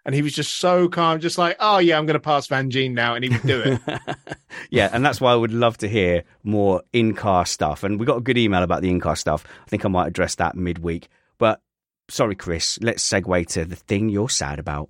and 0.04 0.14
he 0.14 0.22
was 0.22 0.32
just 0.32 0.56
so 0.56 0.88
calm, 0.88 1.20
just 1.20 1.38
like, 1.38 1.56
"Oh 1.60 1.78
yeah, 1.78 1.98
I'm 1.98 2.06
going 2.06 2.14
to 2.14 2.20
pass 2.20 2.46
Van 2.46 2.70
Gene 2.70 2.94
now," 2.94 3.14
and 3.14 3.24
he 3.24 3.30
would 3.30 3.42
do 3.42 3.60
it. 3.60 3.80
yeah, 4.70 4.88
and 4.92 5.04
that's 5.04 5.20
why 5.20 5.32
I 5.32 5.36
would 5.36 5.52
love 5.52 5.76
to 5.78 5.88
hear 5.88 6.24
more 6.42 6.82
in-car 6.92 7.44
stuff. 7.46 7.82
And 7.84 7.98
we 7.98 8.06
got 8.06 8.18
a 8.18 8.22
good 8.22 8.38
email 8.38 8.62
about 8.62 8.82
the 8.82 8.90
in-car 8.90 9.16
stuff. 9.16 9.44
I 9.66 9.68
think 9.68 9.84
I 9.84 9.88
might 9.88 10.06
address 10.06 10.36
that 10.36 10.56
midweek. 10.56 11.08
But 11.38 11.60
sorry, 12.08 12.36
Chris. 12.36 12.78
Let's 12.80 13.06
segue 13.06 13.46
to 13.48 13.64
the 13.64 13.76
thing 13.76 14.08
you're 14.08 14.28
sad 14.28 14.58
about. 14.58 14.88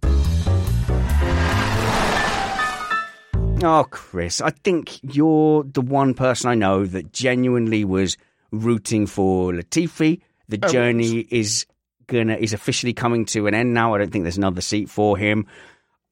Oh, 3.62 3.86
Chris, 3.90 4.40
I 4.40 4.50
think 4.50 5.00
you're 5.02 5.64
the 5.64 5.82
one 5.82 6.14
person 6.14 6.48
I 6.48 6.54
know 6.54 6.86
that 6.86 7.12
genuinely 7.12 7.84
was 7.84 8.16
rooting 8.52 9.06
for 9.06 9.52
Latifi. 9.52 10.22
The 10.48 10.58
oh, 10.62 10.68
journey 10.68 11.26
is 11.30 11.66
gonna 12.06 12.36
is 12.36 12.54
officially 12.54 12.94
coming 12.94 13.26
to 13.26 13.46
an 13.46 13.54
end 13.54 13.74
now. 13.74 13.94
I 13.94 13.98
don't 13.98 14.10
think 14.10 14.24
there's 14.24 14.38
another 14.38 14.62
seat 14.62 14.88
for 14.88 15.16
him. 15.16 15.46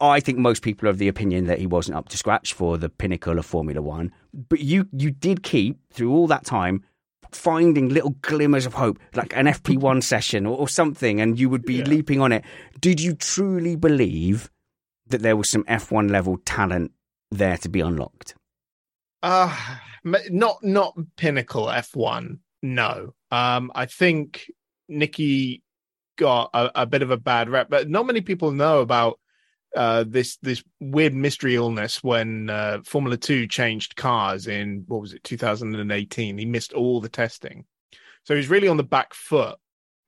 I 0.01 0.21
think 0.21 0.39
most 0.39 0.63
people 0.63 0.87
are 0.87 0.91
of 0.91 0.99
the 0.99 1.09
opinion 1.09 1.47
that 1.47 1.59
he 1.59 1.67
wasn't 1.67 1.97
up 1.97 2.09
to 2.11 2.17
scratch 2.17 2.53
for 2.53 2.79
the 2.79 2.89
pinnacle 2.89 3.39
of 3.39 3.47
Formula 3.47 3.83
One. 3.83 4.13
But 4.33 4.61
you 4.61 4.89
you 4.93 5.11
did 5.11 5.43
keep 5.43 5.79
through 5.93 6.13
all 6.13 6.27
that 6.29 6.45
time 6.45 6.85
finding 7.33 7.89
little 7.89 8.15
glimmers 8.23 8.67
of 8.67 8.75
hope, 8.75 8.99
like 9.15 9.37
an 9.37 9.47
FP1 9.47 10.03
session 10.03 10.47
or, 10.47 10.57
or, 10.57 10.69
something, 10.69 11.21
and 11.21 11.39
you 11.39 11.51
would 11.51 11.65
be 11.65 11.77
yeah. 11.77 11.85
leaping 11.85 12.23
on 12.23 12.33
it. 12.33 12.43
Did 12.81 13.01
you 13.01 13.13
truly 13.15 13.77
believe 13.77 14.51
that 15.09 15.21
there 15.21 15.37
was 15.37 15.51
some 15.51 15.65
F1 15.65 16.11
level 16.11 16.39
talent 16.45 16.93
there 17.31 17.57
to 17.59 17.69
be 17.69 17.81
unlocked? 17.81 18.35
Uh 19.23 19.55
not 20.05 20.63
not 20.63 20.97
pinnacle 21.17 21.67
F1. 21.67 22.39
No. 22.63 23.15
Um 23.31 23.73
I 23.75 23.87
think 23.87 24.51
Nicky 24.89 25.63
got 26.17 26.51
a, 26.55 26.83
a, 26.83 26.87
bit 26.87 27.03
of 27.03 27.11
a 27.11 27.17
bad 27.17 27.49
rep, 27.49 27.69
but 27.69 27.89
not 27.89 28.07
many 28.07 28.21
people 28.21 28.51
know 28.53 28.81
about 28.81 29.19
uh, 29.77 30.05
this 30.07 30.37
this 30.39 30.63
weird 30.81 31.15
mystery 31.15 31.55
illness 31.55 32.03
when 32.03 32.51
uh, 32.51 32.79
Formula 32.85 33.17
Two 33.17 33.47
changed 33.47 33.97
cars 33.97 34.47
in 34.47 34.85
what 34.87 35.01
was 35.01 35.13
it 35.13 35.25
2018. 35.25 36.39
He 36.39 36.45
missed 36.45 36.73
all 36.73 37.01
the 37.01 37.09
testing, 37.09 37.65
so 38.25 38.35
he's 38.35 38.49
really 38.49 38.69
on 38.69 38.77
the 38.77 38.83
back 38.83 39.15
foot 39.15 39.59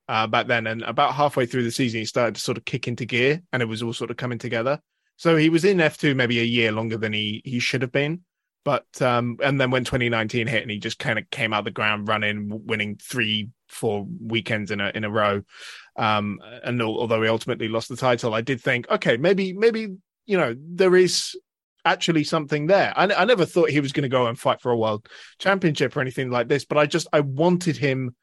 uh, 0.07 0.27
back 0.27 0.47
then. 0.47 0.67
And 0.67 0.81
about 0.83 1.13
halfway 1.13 1.45
through 1.45 1.63
the 1.63 1.71
season, 1.71 1.99
he 1.99 2.05
started 2.05 2.35
to 2.35 2.41
sort 2.41 2.57
of 2.57 2.65
kick 2.65 2.87
into 2.87 3.05
gear, 3.05 3.41
and 3.53 3.61
it 3.61 3.67
was 3.67 3.83
all 3.83 3.93
sort 3.93 4.11
of 4.11 4.17
coming 4.17 4.39
together. 4.39 4.79
So 5.17 5.37
he 5.37 5.49
was 5.49 5.65
in 5.65 5.77
F2 5.77 6.15
maybe 6.15 6.39
a 6.39 6.43
year 6.43 6.71
longer 6.71 6.97
than 6.97 7.13
he 7.13 7.41
he 7.45 7.59
should 7.59 7.81
have 7.81 7.91
been. 7.91 8.21
But 8.63 9.01
um, 9.01 9.37
and 9.41 9.59
then 9.59 9.71
when 9.71 9.83
2019 9.83 10.47
hit 10.47 10.61
and 10.61 10.71
he 10.71 10.77
just 10.77 10.99
kind 10.99 11.17
of 11.17 11.29
came 11.31 11.53
out 11.53 11.59
of 11.59 11.65
the 11.65 11.71
ground 11.71 12.07
running, 12.07 12.61
winning 12.65 12.97
three, 13.01 13.49
four 13.67 14.05
weekends 14.19 14.69
in 14.69 14.79
a 14.79 14.91
in 14.93 15.03
a 15.03 15.09
row. 15.09 15.43
Um, 15.97 16.39
and 16.63 16.81
although 16.81 17.21
he 17.21 17.27
ultimately 17.29 17.67
lost 17.67 17.89
the 17.89 17.97
title, 17.97 18.33
I 18.33 18.41
did 18.41 18.61
think, 18.61 18.89
okay, 18.89 19.17
maybe 19.17 19.53
maybe 19.53 19.95
you 20.25 20.37
know 20.37 20.55
there 20.57 20.95
is 20.95 21.35
actually 21.83 22.23
something 22.23 22.67
there. 22.67 22.93
I, 22.95 23.05
I 23.13 23.25
never 23.25 23.45
thought 23.45 23.69
he 23.69 23.79
was 23.79 23.91
going 23.91 24.03
to 24.03 24.09
go 24.09 24.27
and 24.27 24.39
fight 24.39 24.61
for 24.61 24.71
a 24.71 24.77
world 24.77 25.07
championship 25.39 25.95
or 25.95 26.01
anything 26.01 26.29
like 26.29 26.47
this, 26.47 26.65
but 26.65 26.77
I 26.77 26.85
just 26.85 27.07
I 27.11 27.21
wanted 27.21 27.77
him 27.77 28.15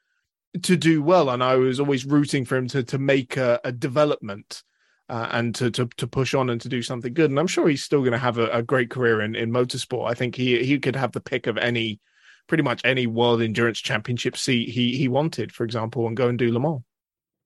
to 0.62 0.77
do 0.77 1.03
well, 1.03 1.31
and 1.31 1.43
I 1.43 1.57
was 1.57 1.81
always 1.81 2.07
rooting 2.07 2.45
for 2.45 2.57
him 2.57 2.69
to 2.69 2.83
to 2.85 2.99
make 2.99 3.37
a, 3.37 3.61
a 3.64 3.73
development 3.73 4.62
uh, 5.09 5.29
and 5.33 5.55
to, 5.57 5.71
to 5.71 5.89
to 5.97 6.07
push 6.07 6.35
on 6.35 6.51
and 6.51 6.61
to 6.61 6.69
do 6.69 6.83
something 6.83 7.12
good. 7.12 7.31
And 7.31 7.39
I'm 7.39 7.47
sure 7.47 7.69
he's 7.69 7.83
still 7.83 8.01
going 8.01 8.12
to 8.12 8.19
have 8.19 8.39
a, 8.39 8.49
a, 8.49 8.62
great 8.62 8.91
career 8.91 9.21
in, 9.21 9.35
in 9.35 9.51
motorsport. 9.51 10.11
I 10.11 10.14
think 10.14 10.35
he 10.35 10.62
he 10.64 10.79
could 10.79 10.97
have 10.97 11.12
the 11.12 11.21
pick 11.21 11.47
of 11.47 11.57
any, 11.59 12.01
pretty 12.47 12.62
much 12.62 12.81
any 12.85 13.07
world 13.07 13.43
endurance 13.43 13.79
championship 13.81 14.37
seat 14.37 14.69
he 14.71 14.97
he 14.97 15.09
wanted, 15.09 15.53
for 15.53 15.64
example, 15.64 16.07
and 16.07 16.16
go 16.16 16.29
and 16.29 16.39
do 16.39 16.53
Le 16.53 16.61
Mans. 16.61 16.83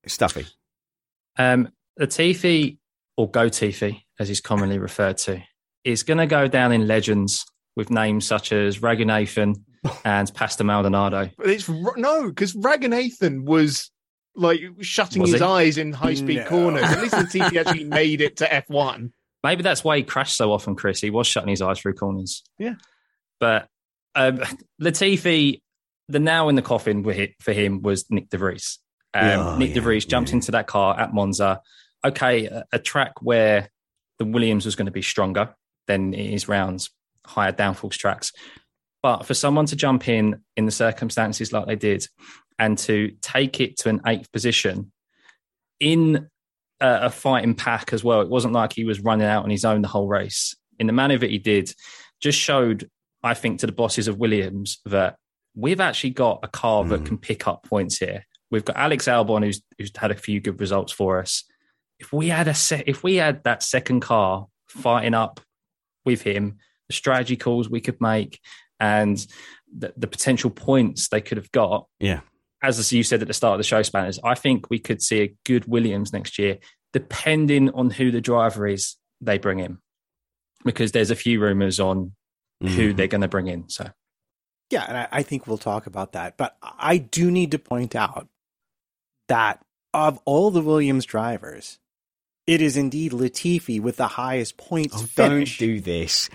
Stuffy. 0.07 0.45
Um, 1.37 1.69
Latifi 1.99 2.77
or 3.17 3.29
Go 3.29 3.47
Tifi, 3.47 4.01
as 4.19 4.27
he's 4.27 4.41
commonly 4.41 4.79
referred 4.79 5.17
to, 5.19 5.41
is 5.83 6.03
going 6.03 6.17
to 6.17 6.27
go 6.27 6.47
down 6.47 6.71
in 6.71 6.87
legends 6.87 7.45
with 7.75 7.89
names 7.89 8.25
such 8.25 8.51
as 8.51 8.79
Raghunathan 8.79 9.55
and 10.05 10.33
Pastor 10.33 10.63
Maldonado. 10.63 11.29
But 11.37 11.49
it's 11.49 11.67
no, 11.69 12.27
because 12.29 12.53
Raghunathan 12.53 13.43
was 13.45 13.89
like 14.35 14.61
shutting 14.81 15.21
Was 15.21 15.31
his 15.31 15.41
he? 15.41 15.45
eyes 15.45 15.77
in 15.77 15.93
high 15.93 16.13
speed 16.15 16.37
No. 16.37 16.45
corners. 16.49 16.83
At 16.83 17.01
least 17.01 17.15
Latifi 17.15 17.57
actually 17.59 17.83
made 17.85 18.21
it 18.21 18.37
to 18.37 18.45
F1. 18.45 19.11
Maybe 19.43 19.61
that's 19.61 19.83
why 19.83 19.97
he 19.97 20.03
crashed 20.03 20.37
so 20.37 20.51
often, 20.53 20.75
Chris. 20.75 21.01
He 21.01 21.09
was 21.09 21.27
shutting 21.27 21.49
his 21.49 21.61
eyes 21.61 21.79
through 21.79 21.95
corners. 21.95 22.43
Yeah. 22.57 22.75
But 23.39 23.67
um, 24.15 24.39
Latifi, 24.81 25.61
the 26.07 26.19
now 26.19 26.49
in 26.49 26.55
the 26.55 26.61
coffin 26.61 27.03
for 27.03 27.13
for 27.41 27.53
him 27.53 27.81
was 27.81 28.09
Nick 28.09 28.29
De 28.29 28.37
Vries. 28.37 28.79
Um, 29.13 29.39
Oh, 29.39 29.57
Nick 29.57 29.69
De 29.73 29.75
yeah, 29.75 29.81
Vries 29.81 30.05
jumped 30.05 30.31
yeah. 30.31 30.35
into 30.35 30.51
that 30.51 30.67
car 30.67 30.99
at 30.99 31.13
Monza. 31.13 31.61
Okay, 32.05 32.45
a, 32.45 32.65
a 32.73 32.79
track 32.79 33.21
where 33.21 33.69
the 34.19 34.25
Williams 34.25 34.65
was 34.65 34.75
going 34.75 34.85
to 34.87 34.91
be 34.91 35.01
stronger 35.01 35.55
than 35.87 36.13
it 36.13 36.33
is 36.33 36.47
rounds, 36.47 36.89
higher 37.25 37.51
downforce 37.51 37.97
tracks. 37.97 38.31
But 39.01 39.25
for 39.25 39.33
someone 39.33 39.65
to 39.67 39.75
jump 39.75 40.07
in 40.07 40.41
in 40.55 40.65
the 40.65 40.71
circumstances 40.71 41.51
like 41.51 41.65
they 41.65 41.75
did 41.75 42.07
and 42.57 42.77
to 42.79 43.11
take 43.21 43.59
it 43.59 43.77
to 43.79 43.89
an 43.89 44.01
eighth 44.07 44.31
position 44.31 44.91
in 45.79 46.29
a, 46.79 47.05
a 47.05 47.09
fighting 47.09 47.55
pack 47.55 47.91
as 47.91 48.03
well, 48.03 48.21
it 48.21 48.29
wasn't 48.29 48.53
like 48.53 48.73
he 48.73 48.85
was 48.85 49.01
running 49.01 49.27
out 49.27 49.43
on 49.43 49.49
his 49.49 49.65
own 49.65 49.81
the 49.81 49.87
whole 49.89 50.07
race. 50.07 50.55
In 50.79 50.87
the 50.87 50.93
manner 50.93 51.17
that 51.17 51.29
he 51.29 51.37
did, 51.37 51.73
just 52.21 52.39
showed, 52.39 52.89
I 53.21 53.33
think, 53.33 53.59
to 53.59 53.65
the 53.65 53.73
bosses 53.73 54.07
of 54.07 54.17
Williams 54.17 54.79
that 54.85 55.17
we've 55.55 55.81
actually 55.81 56.11
got 56.11 56.39
a 56.43 56.47
car 56.47 56.83
that 56.85 57.05
can 57.05 57.17
pick 57.17 57.47
up 57.47 57.63
points 57.63 57.97
here. 57.97 58.25
We've 58.53 58.63
got 58.63 58.77
Alex 58.77 59.05
Albon, 59.07 59.43
who's 59.43 59.61
who's 59.79 59.91
had 59.97 60.11
a 60.11 60.15
few 60.15 60.39
good 60.39 60.59
results 60.59 60.93
for 60.93 61.19
us. 61.19 61.43
If 61.99 62.13
we 62.13 62.27
had 62.29 62.47
a 62.47 62.53
se- 62.53 62.83
if 62.85 63.03
we 63.03 63.15
had 63.15 63.43
that 63.45 63.63
second 63.63 64.01
car 64.01 64.45
fighting 64.67 65.15
up 65.15 65.39
with 66.05 66.21
him, 66.21 66.57
the 66.87 66.93
strategy 66.93 67.35
calls 67.35 67.67
we 67.67 67.81
could 67.81 67.99
make, 67.99 68.39
and 68.79 69.17
the, 69.75 69.91
the 69.97 70.05
potential 70.07 70.51
points 70.51 71.09
they 71.09 71.19
could 71.21 71.37
have 71.37 71.51
got. 71.51 71.87
Yeah. 71.99 72.19
As 72.61 72.93
you 72.93 73.01
said 73.03 73.21
at 73.23 73.27
the 73.27 73.33
start 73.33 73.53
of 73.55 73.57
the 73.59 73.63
show, 73.63 73.81
Spanners, 73.81 74.19
I 74.23 74.35
think 74.35 74.69
we 74.69 74.77
could 74.79 75.01
see 75.01 75.21
a 75.21 75.35
good 75.45 75.65
Williams 75.65 76.13
next 76.13 76.37
year, 76.37 76.59
depending 76.93 77.71
on 77.71 77.89
who 77.89 78.11
the 78.11 78.21
driver 78.21 78.67
is 78.67 78.97
they 79.19 79.37
bring 79.39 79.59
in, 79.59 79.79
because 80.63 80.91
there's 80.91 81.11
a 81.11 81.15
few 81.15 81.41
rumors 81.41 81.79
on 81.79 82.13
who 82.61 82.93
Mhm. 82.93 82.95
they're 82.97 83.07
going 83.07 83.21
to 83.21 83.27
bring 83.27 83.47
in. 83.47 83.67
So 83.69 83.89
Yeah, 84.69 84.85
and 84.87 84.97
I, 84.97 85.07
I 85.11 85.23
think 85.23 85.45
we'll 85.47 85.57
talk 85.57 85.87
about 85.87 86.13
that. 86.13 86.37
But 86.37 86.55
I 86.61 86.97
do 86.97 87.29
need 87.31 87.51
to 87.51 87.59
point 87.59 87.95
out 87.95 88.27
that 89.33 89.59
of 89.93 90.19
all 90.25 90.51
the 90.51 90.61
Williams 90.61 91.05
drivers, 91.05 91.79
it 92.47 92.61
is 92.61 92.77
indeed 92.77 93.11
Latifi 93.11 93.79
with 93.81 93.97
the 93.97 94.07
highest 94.07 94.57
points 94.57 94.95
Oh, 94.97 95.05
don't 95.15 95.57
do 95.57 95.79
this. 95.79 96.29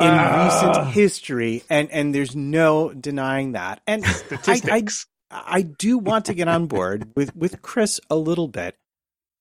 in 0.00 0.08
Ah. 0.08 0.44
recent 0.72 0.94
history, 0.94 1.62
and 1.68 1.90
and 1.90 2.14
there's 2.14 2.34
no 2.34 2.92
denying 2.94 3.52
that. 3.52 3.80
And 3.86 4.04
I, 4.46 4.60
I 4.70 4.82
I 5.30 5.62
do 5.62 5.98
want 5.98 6.24
to 6.26 6.34
get 6.34 6.48
on 6.48 6.66
board 6.66 7.12
with 7.16 7.34
with 7.36 7.60
Chris 7.62 8.00
a 8.08 8.16
little 8.16 8.48
bit 8.48 8.76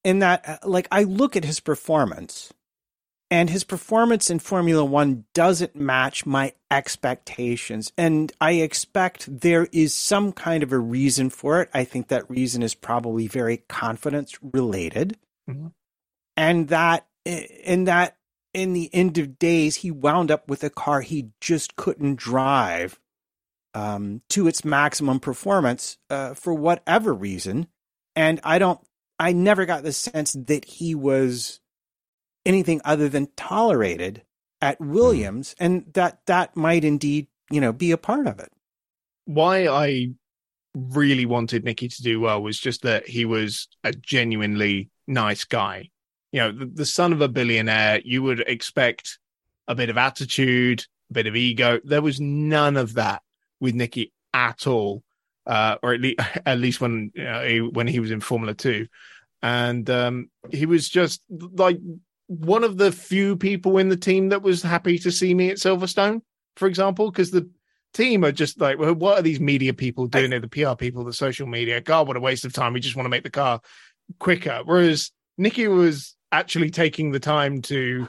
in 0.03 0.19
that 0.19 0.43
uh, 0.47 0.57
like 0.67 0.87
I 0.91 1.03
look 1.03 1.35
at 1.37 1.45
his 1.45 1.59
performance 1.61 2.51
and 3.31 3.49
his 3.49 3.63
performance 3.63 4.29
in 4.29 4.39
Formula 4.39 4.83
1 4.85 5.25
doesn't 5.33 5.75
match 5.75 6.25
my 6.25 6.53
expectations 6.69 7.91
and 7.97 8.31
I 8.39 8.53
expect 8.53 9.39
there 9.41 9.67
is 9.71 9.93
some 9.93 10.33
kind 10.33 10.61
of 10.61 10.71
a 10.71 10.79
reason 10.79 11.29
for 11.29 11.61
it. 11.61 11.69
I 11.73 11.85
think 11.85 12.09
that 12.09 12.29
reason 12.29 12.61
is 12.61 12.75
probably 12.75 13.27
very 13.27 13.57
confidence 13.69 14.37
related. 14.41 15.17
Mhm. 15.49 15.73
And 16.35 16.67
that 16.67 17.07
in 17.25 17.85
that 17.85 18.17
in 18.53 18.73
the 18.73 18.93
end 18.93 19.17
of 19.17 19.39
days 19.39 19.77
he 19.77 19.91
wound 19.91 20.29
up 20.29 20.49
with 20.49 20.63
a 20.63 20.69
car 20.69 21.01
he 21.01 21.31
just 21.39 21.75
couldn't 21.75 22.17
drive 22.17 22.99
um, 23.73 24.21
to 24.29 24.47
its 24.47 24.65
maximum 24.65 25.19
performance 25.19 25.97
uh, 26.09 26.33
for 26.33 26.53
whatever 26.53 27.13
reason. 27.13 27.67
And 28.15 28.39
I 28.43 28.59
don't, 28.59 28.79
I 29.19 29.33
never 29.33 29.65
got 29.65 29.83
the 29.83 29.93
sense 29.93 30.33
that 30.33 30.65
he 30.65 30.95
was 30.95 31.61
anything 32.45 32.81
other 32.83 33.09
than 33.09 33.27
tolerated 33.35 34.23
at 34.61 34.79
Williams, 34.79 35.55
and 35.59 35.85
that 35.93 36.25
that 36.27 36.55
might 36.55 36.83
indeed, 36.83 37.27
you 37.49 37.59
know, 37.61 37.73
be 37.73 37.91
a 37.91 37.97
part 37.97 38.27
of 38.27 38.39
it. 38.39 38.51
why 39.25 39.67
I 39.67 40.09
really 40.73 41.25
wanted 41.25 41.63
Nicky 41.63 41.87
to 41.87 42.01
do 42.01 42.19
well 42.19 42.41
was 42.41 42.59
just 42.59 42.83
that 42.83 43.07
he 43.07 43.25
was 43.25 43.67
a 43.83 43.91
genuinely 43.91 44.89
nice 45.07 45.43
guy. 45.43 45.89
You 46.31 46.41
know, 46.41 46.51
the, 46.51 46.65
the 46.65 46.85
son 46.85 47.11
of 47.13 47.21
a 47.21 47.27
billionaire, 47.27 48.01
you 48.05 48.23
would 48.23 48.39
expect 48.41 49.19
a 49.67 49.75
bit 49.75 49.89
of 49.89 49.97
attitude, 49.97 50.85
a 51.09 51.13
bit 51.13 51.27
of 51.27 51.35
ego. 51.35 51.79
There 51.83 52.01
was 52.01 52.21
none 52.21 52.77
of 52.77 52.93
that 52.93 53.21
with 53.59 53.75
Nicky 53.75 54.13
at 54.33 54.65
all, 54.65 55.03
uh, 55.45 55.75
or 55.83 55.93
at 55.93 56.01
least, 56.01 56.19
at 56.45 56.59
least 56.59 56.79
when 56.81 57.11
you 57.15 57.23
know, 57.23 57.45
he, 57.45 57.61
when 57.61 57.87
he 57.87 57.99
was 57.99 58.11
in 58.11 58.21
Formula 58.21 58.53
Two, 58.53 58.87
and 59.41 59.89
um, 59.89 60.29
he 60.51 60.65
was 60.65 60.87
just 60.87 61.21
like 61.29 61.79
one 62.31 62.63
of 62.63 62.77
the 62.77 62.93
few 62.93 63.35
people 63.35 63.77
in 63.77 63.89
the 63.89 63.97
team 63.97 64.29
that 64.29 64.41
was 64.41 64.61
happy 64.61 64.97
to 64.99 65.11
see 65.11 65.33
me 65.33 65.49
at 65.49 65.57
Silverstone, 65.57 66.21
for 66.55 66.65
example, 66.65 67.11
because 67.11 67.31
the 67.31 67.49
team 67.93 68.23
are 68.23 68.31
just 68.31 68.61
like, 68.61 68.79
well, 68.79 68.95
what 68.95 69.19
are 69.19 69.21
these 69.21 69.41
media 69.41 69.73
people 69.73 70.07
doing? 70.07 70.29
They're 70.29 70.39
the 70.39 70.47
PR 70.47 70.75
people, 70.75 71.03
the 71.03 71.11
social 71.11 71.45
media. 71.45 71.81
God, 71.81 72.07
what 72.07 72.15
a 72.15 72.21
waste 72.21 72.45
of 72.45 72.53
time. 72.53 72.71
We 72.71 72.79
just 72.79 72.95
want 72.95 73.03
to 73.03 73.09
make 73.09 73.23
the 73.23 73.29
car 73.29 73.59
quicker. 74.17 74.61
Whereas 74.63 75.11
Nikki 75.37 75.67
was 75.67 76.15
actually 76.31 76.69
taking 76.69 77.11
the 77.11 77.19
time 77.19 77.61
to 77.63 78.07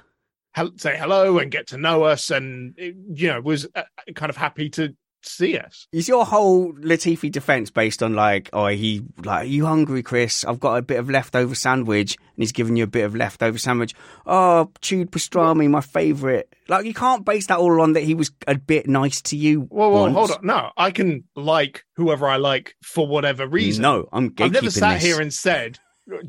say 0.77 0.97
hello 0.97 1.41
and 1.41 1.51
get 1.51 1.67
to 1.69 1.77
know 1.77 2.05
us, 2.05 2.31
and 2.31 2.75
you 2.79 3.27
know 3.27 3.41
was 3.41 3.67
uh, 3.75 3.83
kind 4.15 4.31
of 4.31 4.37
happy 4.37 4.71
to 4.71 4.95
see 5.23 5.57
us. 5.59 5.87
Is 5.93 6.09
your 6.09 6.25
whole 6.25 6.73
Latifi 6.75 7.31
defense 7.31 7.71
based 7.71 8.03
on 8.03 8.15
like, 8.15 8.51
oh, 8.53 8.67
he 8.69 9.03
like, 9.25 9.43
are 9.43 9.47
you 9.47 9.67
hungry, 9.67 10.03
Chris? 10.03 10.45
I've 10.45 10.61
got 10.61 10.75
a 10.77 10.83
bit 10.83 10.99
of 10.99 11.09
leftover 11.11 11.55
sandwich, 11.55 12.17
and 12.17 12.43
he's 12.43 12.53
giving 12.53 12.77
you 12.77 12.85
a 12.85 12.89
bit 12.89 13.05
of 13.05 13.15
leftover 13.15 13.59
sandwich. 13.59 13.95
Oh, 14.27 14.71
chewed 14.81 15.11
pastrami, 15.11 15.69
my 15.71 15.81
favorite. 15.81 16.53
Like, 16.69 16.85
you 16.87 16.95
can't 16.95 17.25
base 17.25 17.47
that 17.49 17.59
all 17.59 17.81
on 17.81 17.93
that 17.95 18.03
he 18.05 18.15
was 18.15 18.31
a 18.47 18.57
bit 18.57 18.89
nice 18.89 19.21
to 19.23 19.37
you. 19.37 19.67
Well, 19.71 19.91
well, 19.91 20.11
hold 20.11 20.31
on. 20.31 20.39
No, 20.47 20.71
I 20.77 20.91
can 20.91 21.25
like 21.37 21.85
whoever 21.97 22.27
I 22.29 22.37
like 22.37 22.75
for 22.83 23.07
whatever 23.07 23.47
reason. 23.47 23.83
No, 23.83 24.09
I'm 24.13 24.35
I've 24.39 24.53
never 24.53 24.71
sat 24.71 24.95
this. 24.95 25.03
here 25.05 25.21
and 25.21 25.33
said. 25.33 25.79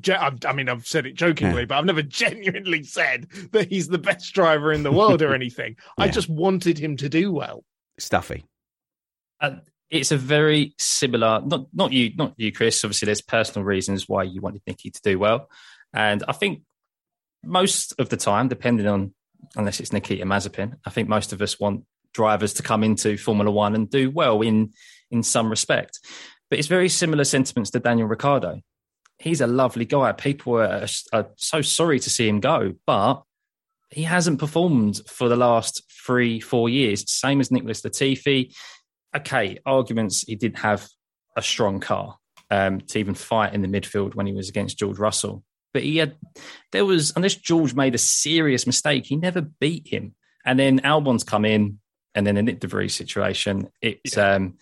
I 0.07 0.53
mean, 0.53 0.69
I've 0.69 0.85
said 0.85 1.07
it 1.07 1.15
jokingly, 1.15 1.61
Yeah. 1.61 1.65
but 1.65 1.77
I've 1.79 1.85
never 1.85 2.01
genuinely 2.03 2.83
said 2.83 3.27
that 3.53 3.69
he's 3.69 3.87
the 3.87 3.97
best 3.97 4.31
driver 4.33 4.71
in 4.71 4.83
the 4.83 4.91
world 4.91 5.23
or 5.23 5.33
anything. 5.35 5.77
I 5.97 6.09
just 6.09 6.29
wanted 6.29 6.77
him 6.77 6.95
to 6.97 7.09
do 7.09 7.31
well. 7.31 7.63
Stuffy. 7.97 8.45
Uh, 9.43 9.57
it's 9.89 10.11
a 10.11 10.17
very 10.17 10.73
similar. 10.79 11.41
Not 11.45 11.67
not 11.73 11.91
you, 11.91 12.15
not 12.15 12.33
you, 12.37 12.51
Chris. 12.51 12.83
Obviously, 12.83 13.05
there's 13.05 13.21
personal 13.21 13.65
reasons 13.65 14.09
why 14.09 14.23
you 14.23 14.41
wanted 14.41 14.61
Nicky 14.65 14.89
to 14.89 15.01
do 15.03 15.19
well, 15.19 15.49
and 15.93 16.23
I 16.27 16.31
think 16.31 16.63
most 17.43 17.93
of 17.99 18.09
the 18.09 18.17
time, 18.17 18.47
depending 18.47 18.87
on 18.87 19.13
unless 19.55 19.79
it's 19.79 19.93
Nikita 19.93 20.25
Mazepin, 20.25 20.77
I 20.85 20.89
think 20.89 21.09
most 21.09 21.33
of 21.33 21.41
us 21.41 21.59
want 21.59 21.83
drivers 22.13 22.53
to 22.55 22.63
come 22.63 22.83
into 22.83 23.17
Formula 23.17 23.51
One 23.51 23.75
and 23.75 23.89
do 23.89 24.09
well 24.09 24.41
in 24.41 24.71
in 25.11 25.21
some 25.21 25.49
respect. 25.49 25.99
But 26.49 26.59
it's 26.59 26.67
very 26.67 26.89
similar 26.89 27.23
sentiments 27.23 27.71
to 27.71 27.79
Daniel 27.79 28.07
Ricciardo. 28.07 28.61
He's 29.19 29.41
a 29.41 29.47
lovely 29.47 29.85
guy. 29.85 30.11
People 30.11 30.59
are, 30.59 30.87
are 31.11 31.27
so 31.37 31.61
sorry 31.61 31.99
to 31.99 32.09
see 32.09 32.27
him 32.27 32.39
go, 32.39 32.73
but 32.85 33.23
he 33.89 34.03
hasn't 34.03 34.39
performed 34.39 35.01
for 35.07 35.29
the 35.29 35.35
last 35.35 35.83
three, 36.05 36.39
four 36.39 36.67
years. 36.69 37.09
Same 37.11 37.39
as 37.39 37.51
Nicholas 37.51 37.81
Latifi. 37.81 38.55
Okay, 39.15 39.59
arguments 39.65 40.21
he 40.21 40.35
didn't 40.35 40.59
have 40.59 40.87
a 41.35 41.41
strong 41.41 41.79
car 41.79 42.17
um, 42.49 42.81
to 42.81 42.99
even 42.99 43.15
fight 43.15 43.53
in 43.53 43.61
the 43.61 43.67
midfield 43.67 44.15
when 44.15 44.25
he 44.25 44.33
was 44.33 44.49
against 44.49 44.77
George 44.77 44.97
Russell. 44.97 45.43
But 45.73 45.83
he 45.83 45.97
had, 45.97 46.15
there 46.71 46.85
was, 46.85 47.13
unless 47.15 47.35
George 47.35 47.73
made 47.73 47.95
a 47.95 47.99
serious 47.99 48.67
mistake, 48.67 49.05
he 49.05 49.15
never 49.15 49.41
beat 49.41 49.87
him. 49.87 50.13
And 50.45 50.59
then 50.59 50.81
Albon's 50.81 51.23
come 51.23 51.45
in, 51.45 51.79
and 52.13 52.27
then 52.27 52.35
the 52.35 52.43
Nick 52.43 52.59
De 52.59 52.67
Vries 52.67 52.93
situation. 52.93 53.69
It's 53.81 54.17
um, 54.17 54.57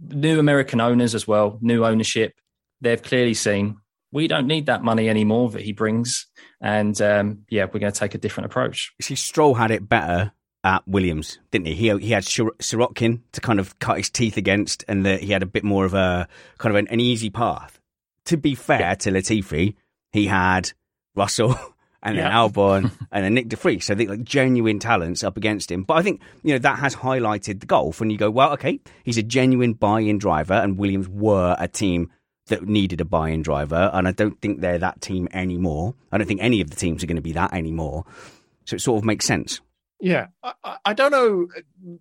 new 0.00 0.38
American 0.38 0.80
owners 0.80 1.14
as 1.14 1.26
well, 1.26 1.58
new 1.60 1.84
ownership. 1.84 2.34
They've 2.80 3.02
clearly 3.02 3.34
seen 3.34 3.78
we 4.12 4.28
don't 4.28 4.46
need 4.46 4.66
that 4.66 4.84
money 4.84 5.08
anymore 5.08 5.50
that 5.50 5.62
he 5.62 5.72
brings. 5.72 6.26
And 6.60 7.00
um, 7.00 7.38
yeah, 7.48 7.64
we're 7.64 7.80
going 7.80 7.92
to 7.92 7.98
take 7.98 8.14
a 8.14 8.18
different 8.18 8.46
approach. 8.46 8.92
See, 9.00 9.14
Stroll 9.14 9.54
had 9.54 9.70
it 9.70 9.88
better 9.88 10.32
at 10.64 10.86
Williams, 10.86 11.38
didn't 11.50 11.66
he? 11.66 11.74
He 11.74 11.98
he 11.98 12.10
had 12.12 12.24
Sir- 12.24 12.54
Sirotkin 12.60 13.20
to 13.32 13.40
kind 13.40 13.58
of 13.58 13.78
cut 13.78 13.96
his 13.96 14.10
teeth 14.10 14.36
against, 14.36 14.84
and 14.88 15.04
the, 15.04 15.16
he 15.18 15.32
had 15.32 15.42
a 15.42 15.46
bit 15.46 15.64
more 15.64 15.84
of 15.84 15.94
a 15.94 16.28
kind 16.58 16.74
of 16.74 16.78
an, 16.78 16.88
an 16.88 17.00
easy 17.00 17.30
path. 17.30 17.80
To 18.26 18.36
be 18.36 18.54
fair 18.54 18.94
to 18.96 19.10
Latifi, 19.10 19.74
he 20.12 20.26
had 20.26 20.72
Russell 21.16 21.58
and 22.02 22.16
then 22.16 22.26
Yeah. 22.26 22.32
Albon 22.36 22.92
and 23.12 23.24
then 23.24 23.34
Nick 23.34 23.48
De 23.48 23.56
Vries. 23.56 23.84
So 23.84 23.96
think 23.96 24.10
like 24.10 24.22
genuine 24.22 24.78
talents 24.78 25.24
up 25.24 25.36
against 25.36 25.70
him. 25.70 25.82
But 25.82 25.94
I 25.94 26.02
think 26.02 26.20
you 26.44 26.52
know 26.54 26.58
that 26.58 26.78
has 26.78 26.94
highlighted 26.94 27.58
the 27.60 27.66
golf 27.66 27.98
when 27.98 28.10
you 28.10 28.16
go, 28.18 28.30
well, 28.30 28.52
okay, 28.52 28.78
he's 29.04 29.18
a 29.18 29.22
genuine 29.22 29.72
buy-in 29.72 30.18
driver, 30.18 30.54
and 30.54 30.78
Williams 30.78 31.08
were 31.08 31.56
a 31.58 31.66
team 31.66 32.10
that 32.46 32.62
needed 32.68 33.00
a 33.00 33.04
buy-in 33.04 33.42
driver, 33.42 33.90
and 33.92 34.06
I 34.06 34.12
don't 34.12 34.40
think 34.40 34.60
they're 34.60 34.78
that 34.78 35.00
team 35.00 35.28
anymore. 35.32 35.94
I 36.12 36.18
don't 36.18 36.26
think 36.26 36.42
any 36.42 36.60
of 36.60 36.70
the 36.70 36.76
teams 36.76 37.02
are 37.02 37.06
going 37.06 37.16
to 37.16 37.22
be 37.22 37.32
that 37.32 37.52
anymore. 37.52 38.04
So 38.66 38.76
it 38.76 38.80
sort 38.80 38.98
of 38.98 39.04
makes 39.04 39.26
sense. 39.26 39.60
Yeah, 40.02 40.26
I, 40.42 40.78
I 40.84 40.94
don't 40.94 41.12
know. 41.12 41.46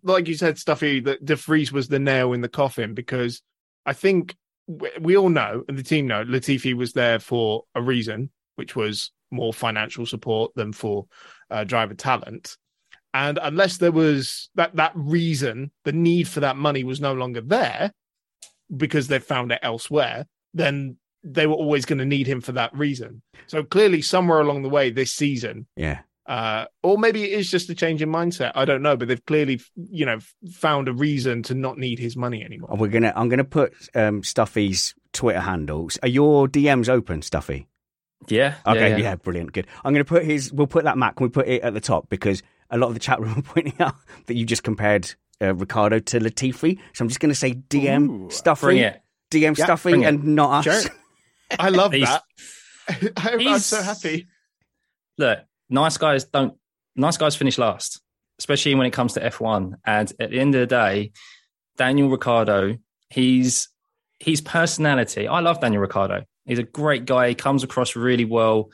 Like 0.02 0.28
you 0.28 0.34
said, 0.34 0.58
Stuffy, 0.58 1.02
that 1.02 1.24
De 1.24 1.36
Vries 1.36 1.72
was 1.72 1.88
the 1.88 2.00
nail 2.00 2.34
in 2.34 2.42
the 2.42 2.50
coffin 2.50 2.96
because 2.96 3.44
I 3.86 3.94
think 3.94 4.36
we, 4.66 4.90
we 5.00 5.16
all 5.16 5.30
know, 5.30 5.64
and 5.68 5.78
the 5.78 5.84
team 5.84 6.08
know, 6.08 6.26
Latifi 6.26 6.74
was 6.74 6.94
there 6.94 7.20
for 7.20 7.66
a 7.76 7.82
reason, 7.82 8.32
which 8.56 8.76
was 8.76 9.12
more 9.30 9.54
financial 9.54 10.08
support 10.08 10.52
than 10.56 10.74
for 10.74 11.06
uh, 11.52 11.64
driver 11.64 11.94
talent. 11.94 12.58
And 13.14 13.38
unless 13.40 13.78
there 13.78 13.92
was 13.92 14.50
that 14.56 14.76
that 14.78 14.94
reason, 14.96 15.70
the 15.86 15.92
need 15.92 16.28
for 16.28 16.40
that 16.40 16.58
money 16.58 16.84
was 16.84 17.00
no 17.00 17.14
longer 17.14 17.42
there 17.42 17.92
because 18.76 19.10
they 19.10 19.20
found 19.20 19.52
it 19.52 19.60
elsewhere, 19.62 20.26
then 20.56 20.98
they 21.24 21.46
were 21.46 21.54
always 21.54 21.86
going 21.86 22.00
to 22.00 22.06
need 22.06 22.26
him 22.26 22.42
for 22.42 22.54
that 22.54 22.76
reason. 22.76 23.22
So 23.46 23.64
clearly, 23.64 24.02
somewhere 24.02 24.40
along 24.40 24.64
the 24.64 24.70
way 24.70 24.90
this 24.90 25.14
season, 25.14 25.68
Yeah. 25.76 26.00
Uh, 26.32 26.66
or 26.82 26.98
maybe 26.98 27.24
it 27.26 27.38
is 27.38 27.52
just 27.52 27.70
a 27.70 27.76
change 27.76 28.02
in 28.02 28.10
mindset. 28.10 28.54
I 28.56 28.64
don't 28.64 28.82
know, 28.82 28.96
but 28.96 29.10
they've 29.10 29.26
clearly, 29.26 29.60
you 29.76 30.06
know, 30.06 30.20
found 30.54 30.88
a 30.88 30.94
reason 30.94 31.44
to 31.44 31.54
not 31.54 31.78
need 31.78 32.00
his 32.00 32.16
money 32.16 32.42
anymore. 32.42 32.70
And 32.72 32.80
we're 32.80 32.88
gonna. 32.88 33.12
I'm 33.18 33.28
gonna 33.28 33.44
put 33.44 33.74
um, 33.96 34.24
Stuffy's 34.24 34.96
Twitter 35.12 35.42
handles. 35.42 36.00
Are 36.04 36.08
your 36.08 36.48
DMs 36.48 36.88
open, 36.88 37.22
Stuffy? 37.22 37.68
Yeah. 38.30 38.56
Okay, 38.66 38.92
yeah, 38.92 38.96
yeah, 38.98 39.16
brilliant, 39.16 39.52
good. 39.52 39.68
I'm 39.84 39.94
going 39.94 40.06
to 40.06 40.08
put 40.08 40.24
his. 40.24 40.54
We'll 40.54 40.68
put 40.68 40.86
that 40.86 40.98
Mac. 40.98 41.18
Can 41.18 41.26
we 41.26 41.30
put 41.32 41.50
it 41.50 41.64
at 41.64 41.74
the 41.74 41.82
top 41.82 42.08
because 42.08 42.42
a 42.70 42.78
lot 42.78 42.88
of 42.88 42.94
the 42.94 43.02
chat 43.02 43.20
room 43.20 43.40
are 43.40 43.42
pointing 43.54 43.74
out 43.82 43.96
that 44.28 44.36
you 44.36 44.46
just 44.46 44.64
compared 44.64 45.14
uh, 45.42 45.54
Ricciardo 45.54 46.00
to 46.00 46.20
Latifi. 46.20 46.80
So 46.94 47.04
I'm 47.04 47.10
just 47.10 47.20
going 47.20 47.32
to 47.32 47.36
say 47.36 47.56
DM 47.56 48.10
Ooh, 48.10 48.30
Stuffy, 48.30 48.66
Bring 48.68 48.78
it. 48.78 49.02
DM 49.32 49.58
Yeah, 49.58 49.66
Stuffy, 49.66 49.90
bring 49.90 50.04
it. 50.04 50.08
and 50.08 50.24
not 50.36 50.66
us. 50.66 50.84
Sure. 50.84 50.92
I 51.60 51.70
love 51.70 51.92
that. 51.92 52.24
I'm, 53.18 53.40
I'm 53.48 53.60
so 53.60 53.82
happy. 53.82 54.28
look, 55.18 55.40
nice 55.72 55.98
guys 55.98 56.26
don't 56.26 56.54
nice 56.96 57.18
guys 57.18 57.36
finish 57.36 57.58
last, 57.58 58.02
especially 58.40 58.76
when 58.76 58.86
it 58.86 58.92
comes 58.92 59.14
to 59.14 59.22
F1. 59.22 59.74
And 59.86 60.12
at 60.20 60.30
the 60.30 60.40
end 60.40 60.54
of 60.56 60.62
the 60.62 60.68
day, 60.68 61.12
Daniel 61.78 62.10
Ricciardo, 62.10 62.78
he's 63.10 63.70
his 64.20 64.42
personality. 64.42 65.28
I 65.28 65.40
love 65.40 65.60
Daniel 65.60 65.82
Ricciardo. 65.82 66.26
He's 66.46 66.60
a 66.60 66.64
great 66.64 67.06
guy. 67.06 67.30
He 67.30 67.36
comes 67.36 67.64
across 67.64 67.96
really 67.96 68.26
well. 68.26 68.70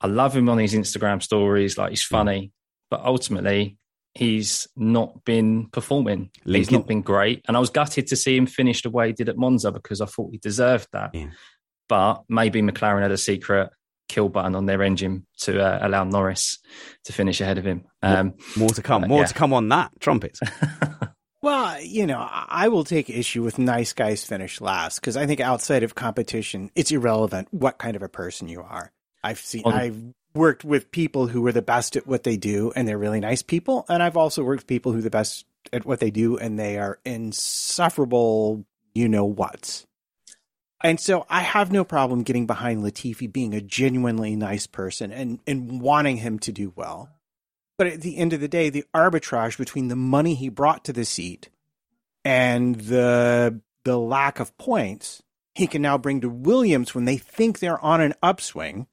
I 0.00 0.06
love 0.06 0.36
him 0.36 0.48
on 0.48 0.58
his 0.58 0.74
Instagram 0.74 1.22
stories. 1.22 1.76
Like 1.76 1.90
he's 1.90 2.02
funny, 2.02 2.52
but 2.90 3.00
ultimately 3.00 3.78
he's 4.14 4.66
not 4.76 5.24
been 5.24 5.68
performing. 5.68 6.30
He's 6.44 6.70
not 6.70 6.86
been 6.86 7.02
great. 7.02 7.44
And 7.48 7.56
I 7.56 7.60
was 7.60 7.70
gutted 7.70 8.06
to 8.08 8.16
see 8.16 8.36
him 8.36 8.46
finish 8.46 8.82
the 8.82 8.90
way 8.90 9.08
he 9.08 9.12
did 9.12 9.28
at 9.28 9.36
Monza 9.36 9.72
because 9.72 10.00
I 10.00 10.06
thought 10.06 10.30
he 10.32 10.38
deserved 10.38 10.88
that. 10.92 11.10
Yeah. 11.14 11.30
But 11.88 12.22
maybe 12.28 12.62
McLaren 12.62 13.02
had 13.02 13.12
a 13.12 13.18
secret 13.18 13.70
kill 14.08 14.28
button 14.28 14.54
on 14.54 14.66
their 14.66 14.82
engine 14.82 15.26
to 15.38 15.60
uh, 15.60 15.78
allow 15.82 16.04
Norris 16.04 16.58
to 17.04 17.12
finish 17.12 17.40
ahead 17.40 17.58
of 17.58 17.64
him. 17.64 17.84
Um, 18.02 18.34
More 18.56 18.70
to 18.70 18.82
come. 18.82 19.04
Uh, 19.04 19.08
More 19.08 19.20
yeah. 19.20 19.26
to 19.26 19.34
come 19.34 19.52
on 19.52 19.68
that 19.70 19.92
trumpets. 20.00 20.40
Well, 21.42 21.80
you 21.80 22.08
know, 22.08 22.18
I 22.18 22.46
I 22.48 22.68
will 22.68 22.82
take 22.82 23.08
issue 23.08 23.44
with 23.44 23.56
nice 23.56 23.92
guys 23.92 24.24
finish 24.24 24.60
last 24.60 25.00
because 25.00 25.16
I 25.16 25.26
think 25.26 25.38
outside 25.38 25.84
of 25.84 25.94
competition, 25.94 26.72
it's 26.74 26.90
irrelevant 26.90 27.46
what 27.52 27.78
kind 27.78 27.94
of 27.94 28.02
a 28.02 28.08
person 28.08 28.48
you 28.48 28.62
are. 28.62 28.90
I've 29.22 29.38
seen, 29.38 29.62
On- 29.64 29.72
I've 29.72 30.02
worked 30.34 30.64
with 30.64 30.90
people 30.90 31.26
who 31.28 31.46
are 31.46 31.52
the 31.52 31.62
best 31.62 31.94
at 31.96 32.06
what 32.06 32.24
they 32.24 32.36
do 32.36 32.72
and 32.74 32.88
they're 32.88 32.98
really 32.98 33.20
nice 33.20 33.42
people. 33.42 33.84
And 33.88 34.02
I've 34.02 34.16
also 34.16 34.42
worked 34.42 34.62
with 34.62 34.66
people 34.66 34.90
who 34.92 34.98
are 34.98 35.02
the 35.02 35.10
best 35.10 35.44
at 35.72 35.84
what 35.84 36.00
they 36.00 36.10
do 36.10 36.36
and 36.36 36.58
they 36.58 36.78
are 36.78 36.98
insufferable, 37.04 38.64
you 38.94 39.08
know 39.08 39.24
what's. 39.24 39.86
And 40.82 41.00
so 41.00 41.26
I 41.28 41.40
have 41.40 41.72
no 41.72 41.84
problem 41.84 42.22
getting 42.22 42.46
behind 42.46 42.82
Latifi 42.82 43.32
being 43.32 43.54
a 43.54 43.60
genuinely 43.60 44.36
nice 44.36 44.66
person 44.66 45.10
and, 45.10 45.40
and 45.46 45.80
wanting 45.80 46.18
him 46.18 46.38
to 46.40 46.52
do 46.52 46.72
well. 46.76 47.10
But 47.78 47.88
at 47.88 48.00
the 48.02 48.16
end 48.16 48.32
of 48.32 48.40
the 48.40 48.48
day, 48.48 48.70
the 48.70 48.84
arbitrage 48.94 49.58
between 49.58 49.88
the 49.88 49.96
money 49.96 50.34
he 50.34 50.48
brought 50.48 50.84
to 50.84 50.92
the 50.92 51.04
seat 51.04 51.48
and 52.24 52.74
the 52.76 53.60
the 53.84 53.98
lack 53.98 54.40
of 54.40 54.56
points 54.58 55.22
he 55.54 55.66
can 55.66 55.80
now 55.80 55.96
bring 55.96 56.20
to 56.20 56.28
Williams 56.28 56.94
when 56.94 57.04
they 57.04 57.16
think 57.16 57.58
they're 57.58 57.82
on 57.82 58.00
an 58.00 58.14
upswing 58.22 58.86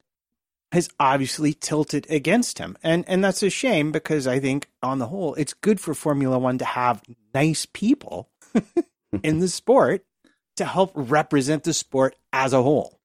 has 0.72 0.88
obviously 0.98 1.52
tilted 1.52 2.06
against 2.10 2.58
him. 2.58 2.76
And 2.82 3.04
and 3.08 3.24
that's 3.24 3.42
a 3.42 3.50
shame 3.50 3.92
because 3.92 4.26
I 4.26 4.38
think 4.38 4.68
on 4.82 4.98
the 4.98 5.06
whole 5.06 5.34
it's 5.34 5.52
good 5.52 5.80
for 5.80 5.94
Formula 5.94 6.38
1 6.38 6.58
to 6.58 6.64
have 6.64 7.02
nice 7.34 7.66
people 7.72 8.30
in 9.22 9.40
the 9.40 9.48
sport 9.48 10.04
to 10.56 10.64
help 10.64 10.92
represent 10.94 11.64
the 11.64 11.74
sport 11.74 12.14
as 12.32 12.52
a 12.52 12.62
whole. 12.62 13.00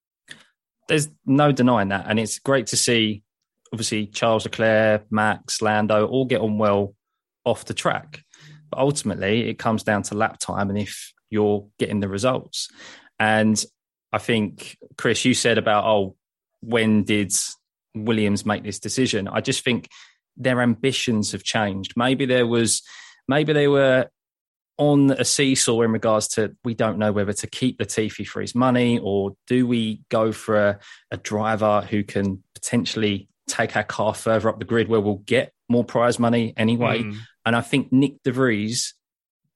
there's 0.89 1.07
no 1.25 1.53
denying 1.53 1.89
that. 1.89 2.05
And 2.09 2.19
it's 2.19 2.39
great 2.39 2.67
to 2.67 2.77
see, 2.77 3.23
obviously, 3.71 4.07
Charles 4.07 4.43
Leclerc, 4.43 5.05
Max, 5.09 5.61
Lando 5.61 6.05
all 6.05 6.25
get 6.25 6.41
on 6.41 6.57
well 6.57 6.95
off 7.45 7.63
the 7.65 7.73
track. 7.73 8.23
But 8.69 8.79
ultimately, 8.79 9.49
it 9.49 9.57
comes 9.57 9.83
down 9.83 10.03
to 10.03 10.15
lap 10.15 10.39
time 10.39 10.69
and 10.69 10.77
if 10.77 11.13
you're 11.29 11.67
getting 11.77 12.01
the 12.01 12.09
results. 12.09 12.67
And 13.19 13.63
I 14.11 14.17
think, 14.17 14.77
Chris, 14.97 15.23
you 15.23 15.33
said 15.33 15.57
about, 15.57 15.85
oh, 15.85 16.15
when 16.61 17.03
did 17.03 17.31
Williams 17.95 18.45
make 18.45 18.63
this 18.63 18.79
decision? 18.79 19.27
I 19.27 19.41
just 19.41 19.63
think 19.63 19.87
their 20.35 20.61
ambitions 20.61 21.31
have 21.31 21.43
changed. 21.43 21.93
Maybe 21.95 22.25
there 22.25 22.47
was, 22.47 22.81
maybe 23.27 23.53
they 23.53 23.67
were 23.67 24.09
on 24.79 25.11
a 25.11 25.25
seesaw 25.25 25.81
in 25.81 25.91
regards 25.91 26.29
to 26.29 26.55
we 26.63 26.73
don't 26.73 26.97
know 26.97 27.11
whether 27.11 27.33
to 27.33 27.47
keep 27.47 27.79
Latifi 27.79 28.25
for 28.25 28.41
his 28.41 28.55
money 28.55 28.97
or 28.97 29.35
do 29.45 29.67
we 29.67 30.01
go 30.09 30.31
for 30.31 30.55
a, 30.55 30.79
a 31.11 31.17
driver 31.17 31.81
who 31.81 32.03
can 32.03 32.41
potentially 32.55 33.27
take 33.47 33.75
our 33.75 33.83
car 33.83 34.13
further 34.13 34.47
up 34.47 34.57
the 34.57 34.65
grid 34.65 34.87
where 34.87 35.01
we'll 35.01 35.15
get 35.25 35.51
more 35.67 35.83
prize 35.83 36.17
money 36.17 36.53
anyway. 36.55 37.03
Mm. 37.03 37.17
And 37.45 37.55
I 37.55 37.61
think 37.61 37.91
Nick 37.91 38.23
De 38.23 38.31
Vries 38.31 38.93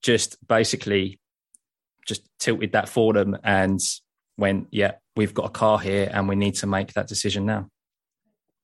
just 0.02 0.36
basically 0.46 1.18
just 2.06 2.22
tilted 2.38 2.72
that 2.72 2.88
for 2.88 3.14
them 3.14 3.38
and 3.42 3.80
went, 4.36 4.68
yeah, 4.70 4.92
we've 5.16 5.32
got 5.32 5.46
a 5.46 5.50
car 5.50 5.78
here 5.78 6.10
and 6.12 6.28
we 6.28 6.36
need 6.36 6.56
to 6.56 6.66
make 6.66 6.92
that 6.92 7.08
decision 7.08 7.46
now. 7.46 7.68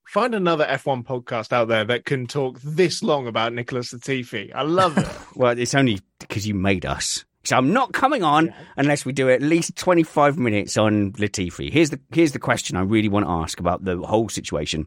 Find 0.06 0.34
another 0.34 0.66
F1 0.66 1.04
podcast 1.04 1.52
out 1.52 1.68
there 1.68 1.84
that 1.84 2.04
can 2.04 2.26
talk 2.26 2.60
this 2.62 3.02
long 3.02 3.28
about 3.28 3.54
Nicholas 3.54 3.94
Latifi. 3.94 4.50
I 4.54 4.62
love 4.62 4.98
it. 4.98 5.08
well, 5.36 5.56
it's 5.56 5.74
only 5.74 6.00
because 6.20 6.46
you 6.46 6.54
made 6.54 6.86
us. 6.86 7.24
So 7.44 7.56
I'm 7.56 7.72
not 7.72 7.92
coming 7.92 8.22
on 8.22 8.52
unless 8.76 9.04
we 9.04 9.12
do 9.12 9.30
at 9.30 9.40
least 9.40 9.76
25 9.76 10.38
minutes 10.38 10.76
on 10.76 11.12
Latifi. 11.12 11.72
Here's 11.72 11.90
the 11.90 12.00
here's 12.12 12.32
the 12.32 12.38
question 12.38 12.76
I 12.76 12.82
really 12.82 13.08
want 13.08 13.26
to 13.26 13.30
ask 13.30 13.58
about 13.58 13.84
the 13.84 13.96
whole 13.98 14.28
situation: 14.28 14.86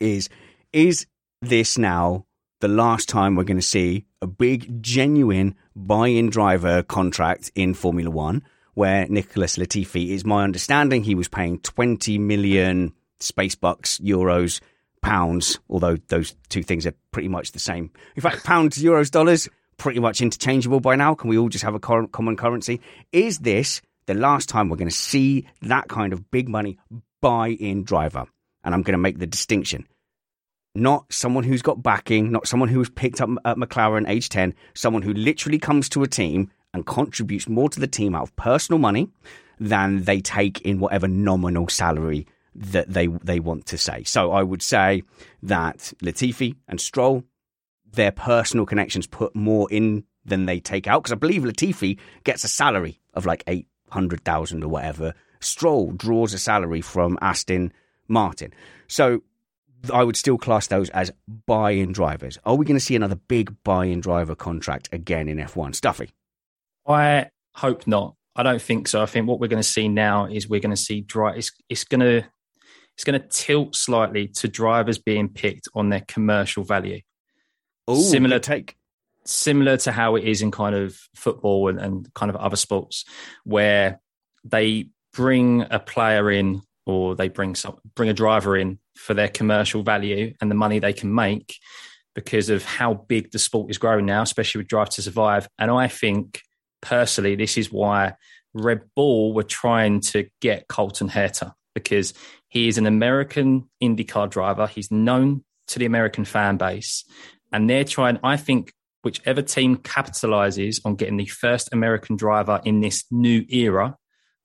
is 0.00 0.28
is 0.72 1.06
this 1.42 1.76
now 1.76 2.24
the 2.60 2.68
last 2.68 3.08
time 3.08 3.34
we're 3.34 3.44
going 3.44 3.56
to 3.56 3.62
see 3.62 4.04
a 4.22 4.26
big, 4.26 4.82
genuine 4.82 5.54
buy-in 5.74 6.28
driver 6.30 6.82
contract 6.82 7.50
in 7.54 7.74
Formula 7.74 8.10
One, 8.10 8.42
where 8.74 9.06
Nicholas 9.08 9.56
Latifi 9.56 10.10
is 10.10 10.24
my 10.24 10.44
understanding 10.44 11.02
he 11.02 11.14
was 11.14 11.28
paying 11.28 11.58
20 11.60 12.18
million 12.18 12.92
space 13.18 13.54
bucks, 13.54 13.98
euros, 13.98 14.60
pounds, 15.02 15.58
although 15.68 15.96
those 16.08 16.34
two 16.48 16.62
things 16.62 16.86
are 16.86 16.94
pretty 17.12 17.28
much 17.28 17.52
the 17.52 17.58
same. 17.58 17.90
In 18.16 18.22
fact, 18.22 18.44
pounds, 18.44 18.78
euros, 18.78 19.10
dollars, 19.10 19.48
pretty 19.80 19.98
much 19.98 20.20
interchangeable 20.20 20.78
by 20.78 20.94
now. 20.94 21.14
Can 21.14 21.30
we 21.30 21.38
all 21.38 21.48
just 21.48 21.64
have 21.64 21.74
a 21.74 21.80
common 21.80 22.36
currency? 22.36 22.80
Is 23.12 23.38
this 23.38 23.80
the 24.06 24.14
last 24.14 24.48
time 24.48 24.68
we're 24.68 24.76
going 24.76 24.90
to 24.90 24.94
see 24.94 25.46
that 25.62 25.88
kind 25.88 26.12
of 26.12 26.30
big 26.30 26.48
money 26.48 26.78
buy 27.22 27.48
in 27.48 27.82
driver? 27.82 28.26
And 28.62 28.74
I'm 28.74 28.82
going 28.82 28.92
to 28.92 28.98
make 28.98 29.18
the 29.18 29.26
distinction. 29.26 29.86
Not 30.74 31.10
someone 31.10 31.44
who's 31.44 31.62
got 31.62 31.82
backing, 31.82 32.30
not 32.30 32.46
someone 32.46 32.68
who's 32.68 32.90
picked 32.90 33.22
up 33.22 33.30
at 33.46 33.56
McLaren 33.56 34.06
age 34.06 34.28
10, 34.28 34.54
someone 34.74 35.00
who 35.00 35.14
literally 35.14 35.58
comes 35.58 35.88
to 35.88 36.02
a 36.02 36.06
team 36.06 36.50
and 36.74 36.84
contributes 36.84 37.48
more 37.48 37.70
to 37.70 37.80
the 37.80 37.88
team 37.88 38.14
out 38.14 38.24
of 38.24 38.36
personal 38.36 38.78
money 38.78 39.08
than 39.58 40.02
they 40.02 40.20
take 40.20 40.60
in 40.60 40.78
whatever 40.78 41.08
nominal 41.08 41.68
salary 41.68 42.26
that 42.54 42.92
they 42.92 43.06
they 43.06 43.40
want 43.40 43.64
to 43.66 43.78
say. 43.78 44.04
So 44.04 44.32
I 44.32 44.42
would 44.42 44.62
say 44.62 45.02
that 45.42 45.92
Latifi 46.02 46.56
and 46.68 46.80
Stroll, 46.80 47.24
their 47.92 48.12
personal 48.12 48.66
connections 48.66 49.06
put 49.06 49.34
more 49.34 49.70
in 49.70 50.04
than 50.24 50.46
they 50.46 50.60
take 50.60 50.86
out 50.86 51.02
because 51.02 51.12
I 51.12 51.16
believe 51.16 51.42
Latifi 51.42 51.98
gets 52.24 52.44
a 52.44 52.48
salary 52.48 53.00
of 53.14 53.26
like 53.26 53.42
eight 53.46 53.66
hundred 53.90 54.24
thousand 54.24 54.62
or 54.64 54.68
whatever. 54.68 55.14
Stroll 55.40 55.92
draws 55.92 56.34
a 56.34 56.38
salary 56.38 56.80
from 56.80 57.18
Aston 57.22 57.72
Martin. 58.08 58.52
So 58.86 59.22
I 59.92 60.04
would 60.04 60.16
still 60.16 60.36
class 60.36 60.66
those 60.66 60.90
as 60.90 61.10
buy-in 61.46 61.92
drivers. 61.92 62.38
Are 62.44 62.54
we 62.54 62.66
going 62.66 62.76
to 62.76 62.84
see 62.84 62.96
another 62.96 63.14
big 63.16 63.54
buy-in 63.64 64.00
driver 64.00 64.34
contract 64.34 64.88
again 64.92 65.28
in 65.28 65.38
F1? 65.38 65.74
Stuffy. 65.74 66.10
I 66.86 67.30
hope 67.54 67.86
not. 67.86 68.14
I 68.36 68.42
don't 68.42 68.60
think 68.60 68.88
so. 68.88 69.02
I 69.02 69.06
think 69.06 69.26
what 69.26 69.40
we're 69.40 69.48
going 69.48 69.62
to 69.62 69.68
see 69.68 69.88
now 69.88 70.26
is 70.26 70.48
we're 70.48 70.60
going 70.60 70.70
to 70.70 70.76
see 70.76 71.00
dri 71.00 71.38
It's, 71.38 71.52
it's 71.68 71.84
going 71.84 72.00
to 72.00 72.26
it's 72.94 73.04
going 73.04 73.20
to 73.20 73.26
tilt 73.28 73.74
slightly 73.74 74.28
to 74.28 74.48
drivers 74.48 74.98
being 74.98 75.30
picked 75.30 75.68
on 75.74 75.88
their 75.88 76.04
commercial 76.06 76.64
value, 76.64 77.00
Ooh, 77.96 78.02
Similar- 78.02 78.38
take. 78.38 78.76
similar 79.24 79.76
to 79.76 79.92
how 79.92 80.16
it 80.16 80.24
is 80.24 80.42
in 80.42 80.50
kind 80.50 80.74
of 80.74 80.98
football 81.14 81.68
and, 81.68 81.78
and 81.78 82.12
kind 82.14 82.30
of 82.30 82.36
other 82.36 82.56
sports, 82.56 83.04
where 83.44 84.00
they 84.44 84.88
bring 85.12 85.66
a 85.70 85.78
player 85.78 86.30
in 86.30 86.62
or 86.86 87.14
they 87.14 87.28
bring 87.28 87.54
some 87.54 87.76
bring 87.94 88.08
a 88.08 88.14
driver 88.14 88.56
in 88.56 88.78
for 88.96 89.14
their 89.14 89.28
commercial 89.28 89.82
value 89.82 90.32
and 90.40 90.50
the 90.50 90.54
money 90.54 90.78
they 90.78 90.92
can 90.92 91.14
make, 91.14 91.56
because 92.14 92.48
of 92.48 92.64
how 92.64 92.94
big 92.94 93.30
the 93.30 93.38
sport 93.38 93.70
is 93.70 93.78
growing 93.78 94.06
now, 94.06 94.22
especially 94.22 94.60
with 94.60 94.68
Drive 94.68 94.90
to 94.90 95.02
Survive. 95.02 95.48
And 95.58 95.70
I 95.70 95.86
think 95.88 96.40
personally, 96.80 97.36
this 97.36 97.56
is 97.56 97.70
why 97.70 98.14
Red 98.52 98.80
Bull 98.96 99.32
were 99.32 99.44
trying 99.44 100.00
to 100.00 100.28
get 100.40 100.66
Colton 100.66 101.08
Herta 101.08 101.52
because 101.74 102.14
he 102.48 102.66
is 102.66 102.78
an 102.78 102.86
American 102.86 103.68
IndyCar 103.82 104.28
driver. 104.28 104.66
He's 104.66 104.90
known 104.90 105.44
to 105.68 105.78
the 105.78 105.86
American 105.86 106.24
fan 106.24 106.56
base. 106.56 107.04
And 107.52 107.68
they're 107.68 107.84
trying, 107.84 108.18
I 108.22 108.36
think, 108.36 108.72
whichever 109.02 109.42
team 109.42 109.76
capitalizes 109.76 110.80
on 110.84 110.96
getting 110.96 111.16
the 111.16 111.26
first 111.26 111.70
American 111.72 112.16
driver 112.16 112.60
in 112.64 112.80
this 112.80 113.04
new 113.10 113.44
era 113.48 113.96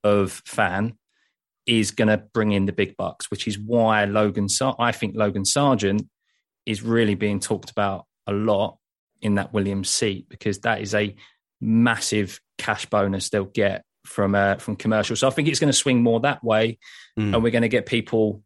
of 0.03 0.41
fan 0.45 0.97
is 1.65 1.91
going 1.91 2.07
to 2.07 2.17
bring 2.17 2.51
in 2.51 2.65
the 2.65 2.71
big 2.71 2.95
bucks, 2.95 3.29
which 3.31 3.47
is 3.47 3.59
why 3.59 4.05
Logan, 4.05 4.47
I 4.79 4.91
think 4.91 5.15
Logan 5.15 5.45
Sargent 5.45 6.07
is 6.65 6.81
really 6.81 7.15
being 7.15 7.39
talked 7.39 7.71
about 7.71 8.05
a 8.27 8.33
lot 8.33 8.77
in 9.21 9.35
that 9.35 9.53
Williams 9.53 9.89
seat 9.89 10.29
because 10.29 10.59
that 10.59 10.81
is 10.81 10.93
a 10.93 11.15
massive 11.61 12.39
cash 12.57 12.85
bonus 12.85 13.29
they'll 13.29 13.45
get 13.45 13.83
from 14.05 14.35
uh, 14.35 14.55
from 14.55 14.75
commercial. 14.75 15.15
So 15.15 15.27
I 15.27 15.31
think 15.31 15.47
it's 15.47 15.59
going 15.59 15.71
to 15.71 15.73
swing 15.73 16.03
more 16.03 16.19
that 16.21 16.43
way, 16.43 16.77
mm. 17.19 17.33
and 17.33 17.43
we're 17.43 17.51
going 17.51 17.63
to 17.63 17.69
get 17.69 17.85
people 17.85 18.43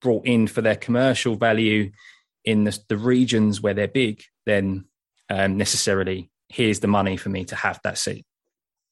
brought 0.00 0.26
in 0.26 0.46
for 0.46 0.62
their 0.62 0.76
commercial 0.76 1.36
value 1.36 1.90
in 2.44 2.64
the, 2.64 2.78
the 2.88 2.98
regions 2.98 3.60
where 3.60 3.74
they're 3.74 3.88
big 3.88 4.22
then 4.46 4.84
um, 5.30 5.56
necessarily 5.56 6.30
here's 6.48 6.80
the 6.80 6.86
money 6.86 7.16
for 7.16 7.28
me 7.30 7.44
to 7.46 7.56
have 7.56 7.80
that 7.82 7.98
seat. 7.98 8.24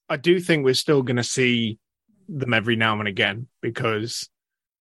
I 0.09 0.16
do 0.16 0.40
think 0.40 0.64
we're 0.64 0.74
still 0.74 1.03
going 1.03 1.16
to 1.16 1.24
see 1.24 1.78
them 2.28 2.55
every 2.55 2.76
now 2.76 2.98
and 2.98 3.09
again 3.09 3.46
because 3.61 4.28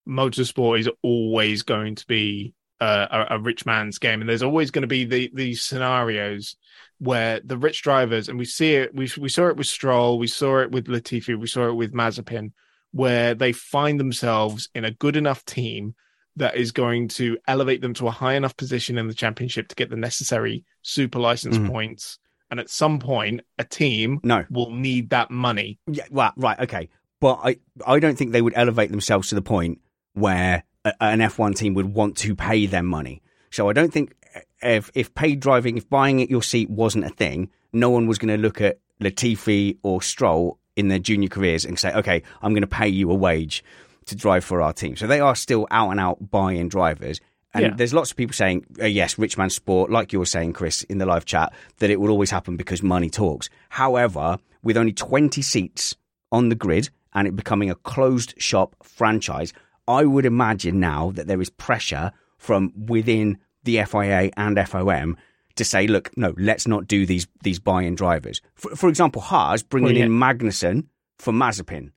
motorsport 0.09 0.81
is 0.81 0.91
always 1.03 1.63
going 1.63 1.97
to 1.97 2.07
be 2.07 2.55
uh, 2.81 3.27
a, 3.31 3.35
a, 3.35 3.39
rich 3.41 3.67
man's 3.67 3.99
game, 3.99 4.21
and 4.21 4.31
there's 4.31 4.45
always 4.45 4.71
going 4.71 4.83
to 4.83 4.89
be 4.89 5.05
the, 5.05 5.31
these 5.35 5.65
scenarios 5.65 6.57
where 6.99 7.41
the 7.45 7.59
rich 7.59 7.83
drivers, 7.83 8.29
and 8.29 8.39
we 8.39 8.45
see 8.45 8.77
it, 8.77 8.95
we 8.95 9.11
we 9.19 9.29
saw 9.29 9.49
it 9.49 9.57
with 9.57 9.67
Stroll, 9.67 10.17
we 10.19 10.29
saw 10.29 10.61
it 10.61 10.71
with 10.71 10.87
Latifi, 10.87 11.37
we 11.39 11.49
saw 11.49 11.69
it 11.69 11.75
with 11.75 11.93
Mazepin, 11.93 12.53
where 12.93 13.35
they 13.35 13.51
find 13.51 13.99
themselves 13.99 14.69
in 14.77 14.85
a 14.85 14.93
good 14.93 15.17
enough 15.17 15.45
team 15.45 15.97
that 16.37 16.57
is 16.57 16.73
going 16.73 17.09
to 17.09 17.37
elevate 17.47 17.81
them 17.81 17.95
to 17.95 18.07
a 18.07 18.13
high 18.13 18.35
enough 18.35 18.57
position 18.57 18.99
in 18.99 19.09
the 19.09 19.15
championship 19.15 19.69
to 19.69 19.75
get 19.75 19.91
the 19.91 19.97
necessary 19.97 20.65
super 20.83 21.19
license 21.19 21.59
mm. 21.59 21.71
points. 21.71 22.19
And 22.51 22.61
at 22.61 22.71
some 22.71 22.99
point, 22.99 23.43
a 23.59 23.65
team 23.65 24.21
no. 24.23 24.45
will 24.51 24.71
need 24.71 25.11
that 25.11 25.31
money. 25.31 25.79
Yeah, 25.87 26.05
well, 26.11 26.33
right, 26.37 26.59
okay, 26.61 26.89
but 27.21 27.41
I 27.43 27.59
I 27.87 27.99
don't 27.99 28.17
think 28.17 28.33
they 28.33 28.43
would 28.43 28.55
elevate 28.57 28.91
themselves 28.91 29.29
to 29.29 29.35
the 29.35 29.43
point 29.43 29.81
where 30.15 30.65
an 31.01 31.21
F1 31.21 31.57
team 31.57 31.75
would 31.75 31.93
want 31.93 32.17
to 32.19 32.35
pay 32.35 32.67
them 32.67 32.87
money. 32.87 33.23
So 33.51 33.69
I 33.69 33.73
don't 33.73 33.93
think 33.93 34.15
if 34.63 34.91
if 34.95 35.15
paid 35.15 35.41
driving, 35.41 35.77
if 35.77 35.89
buying 35.89 36.23
at 36.23 36.31
your 36.31 36.43
seat 36.43 36.71
wasn't 36.71 37.05
a 37.05 37.11
thing, 37.11 37.51
no 37.73 37.91
one 37.91 38.07
was 38.07 38.19
going 38.19 38.35
to 38.35 38.41
look 38.41 38.61
at 38.61 38.79
Latifi 39.01 39.79
or 39.83 40.03
Stroll 40.03 40.59
in 40.77 40.89
their 40.89 40.99
junior 40.99 41.29
careers 41.29 41.65
and 41.65 41.79
say, 41.79 41.93
okay, 41.93 42.23
I'm 42.41 42.53
going 42.53 42.63
to 42.63 42.69
pay 42.69 42.89
you 42.89 43.11
a 43.11 43.15
wage 43.15 43.65
to 44.09 44.17
drive 44.17 44.45
for 44.45 44.61
our 44.61 44.73
team. 44.73 44.97
So 44.97 45.07
they 45.07 45.21
are 45.21 45.35
still 45.35 45.67
out 45.71 45.91
and 45.91 46.01
out 46.01 46.31
buy-in 46.31 46.69
drivers. 46.69 47.21
And 47.55 47.63
yeah. 47.63 47.75
there's 47.75 47.95
lots 47.95 48.11
of 48.11 48.17
people 48.17 48.35
saying, 48.35 48.67
uh, 48.81 48.87
yes, 48.87 49.19
rich 49.19 49.39
man 49.39 49.51
sport, 49.51 49.91
like 49.91 50.13
you 50.13 50.19
were 50.19 50.27
saying, 50.27 50.53
Chris, 50.53 50.83
in 50.85 50.99
the 50.99 51.07
live 51.07 51.25
chat, 51.25 51.53
that 51.79 51.91
it 51.91 52.01
will 52.01 52.11
always 52.11 52.31
happen 52.31 52.57
because 52.57 52.83
money 52.83 53.09
talks. 53.09 53.49
However, 53.71 54.39
with 54.63 54.77
only 54.77 54.93
20 54.93 55.41
seats 55.41 55.97
on 56.31 56.51
the 56.51 56.55
grid 56.55 56.91
and 57.15 57.27
it 57.27 57.37
becoming 57.37 57.71
a 57.71 57.75
closed 57.75 58.35
shop 58.39 58.77
franchise, 58.83 59.53
I 59.87 60.05
would 60.05 60.27
imagine 60.27 60.79
now 60.79 61.13
that 61.13 61.27
there 61.27 61.41
is 61.41 61.49
pressure 61.49 62.13
from 62.37 62.73
within 62.87 63.39
the 63.65 63.83
FIA 63.85 64.31
and 64.37 64.57
FOM 64.57 65.17
to 65.57 65.65
say, 65.65 65.87
look, 65.87 66.17
no, 66.17 66.35
let's 66.39 66.67
not 66.67 66.87
do 66.87 67.05
these 67.05 67.27
these 67.43 67.59
buy-in 67.59 67.95
drivers. 67.95 68.41
For, 68.55 68.77
for 68.77 68.89
example, 68.89 69.21
Haas 69.21 69.63
bringing 69.63 69.89
well, 69.89 69.99
yeah. 69.99 70.05
in 70.05 70.13
Magnussen 70.13 70.87
for 71.19 71.33
Mazepin. 71.33 71.91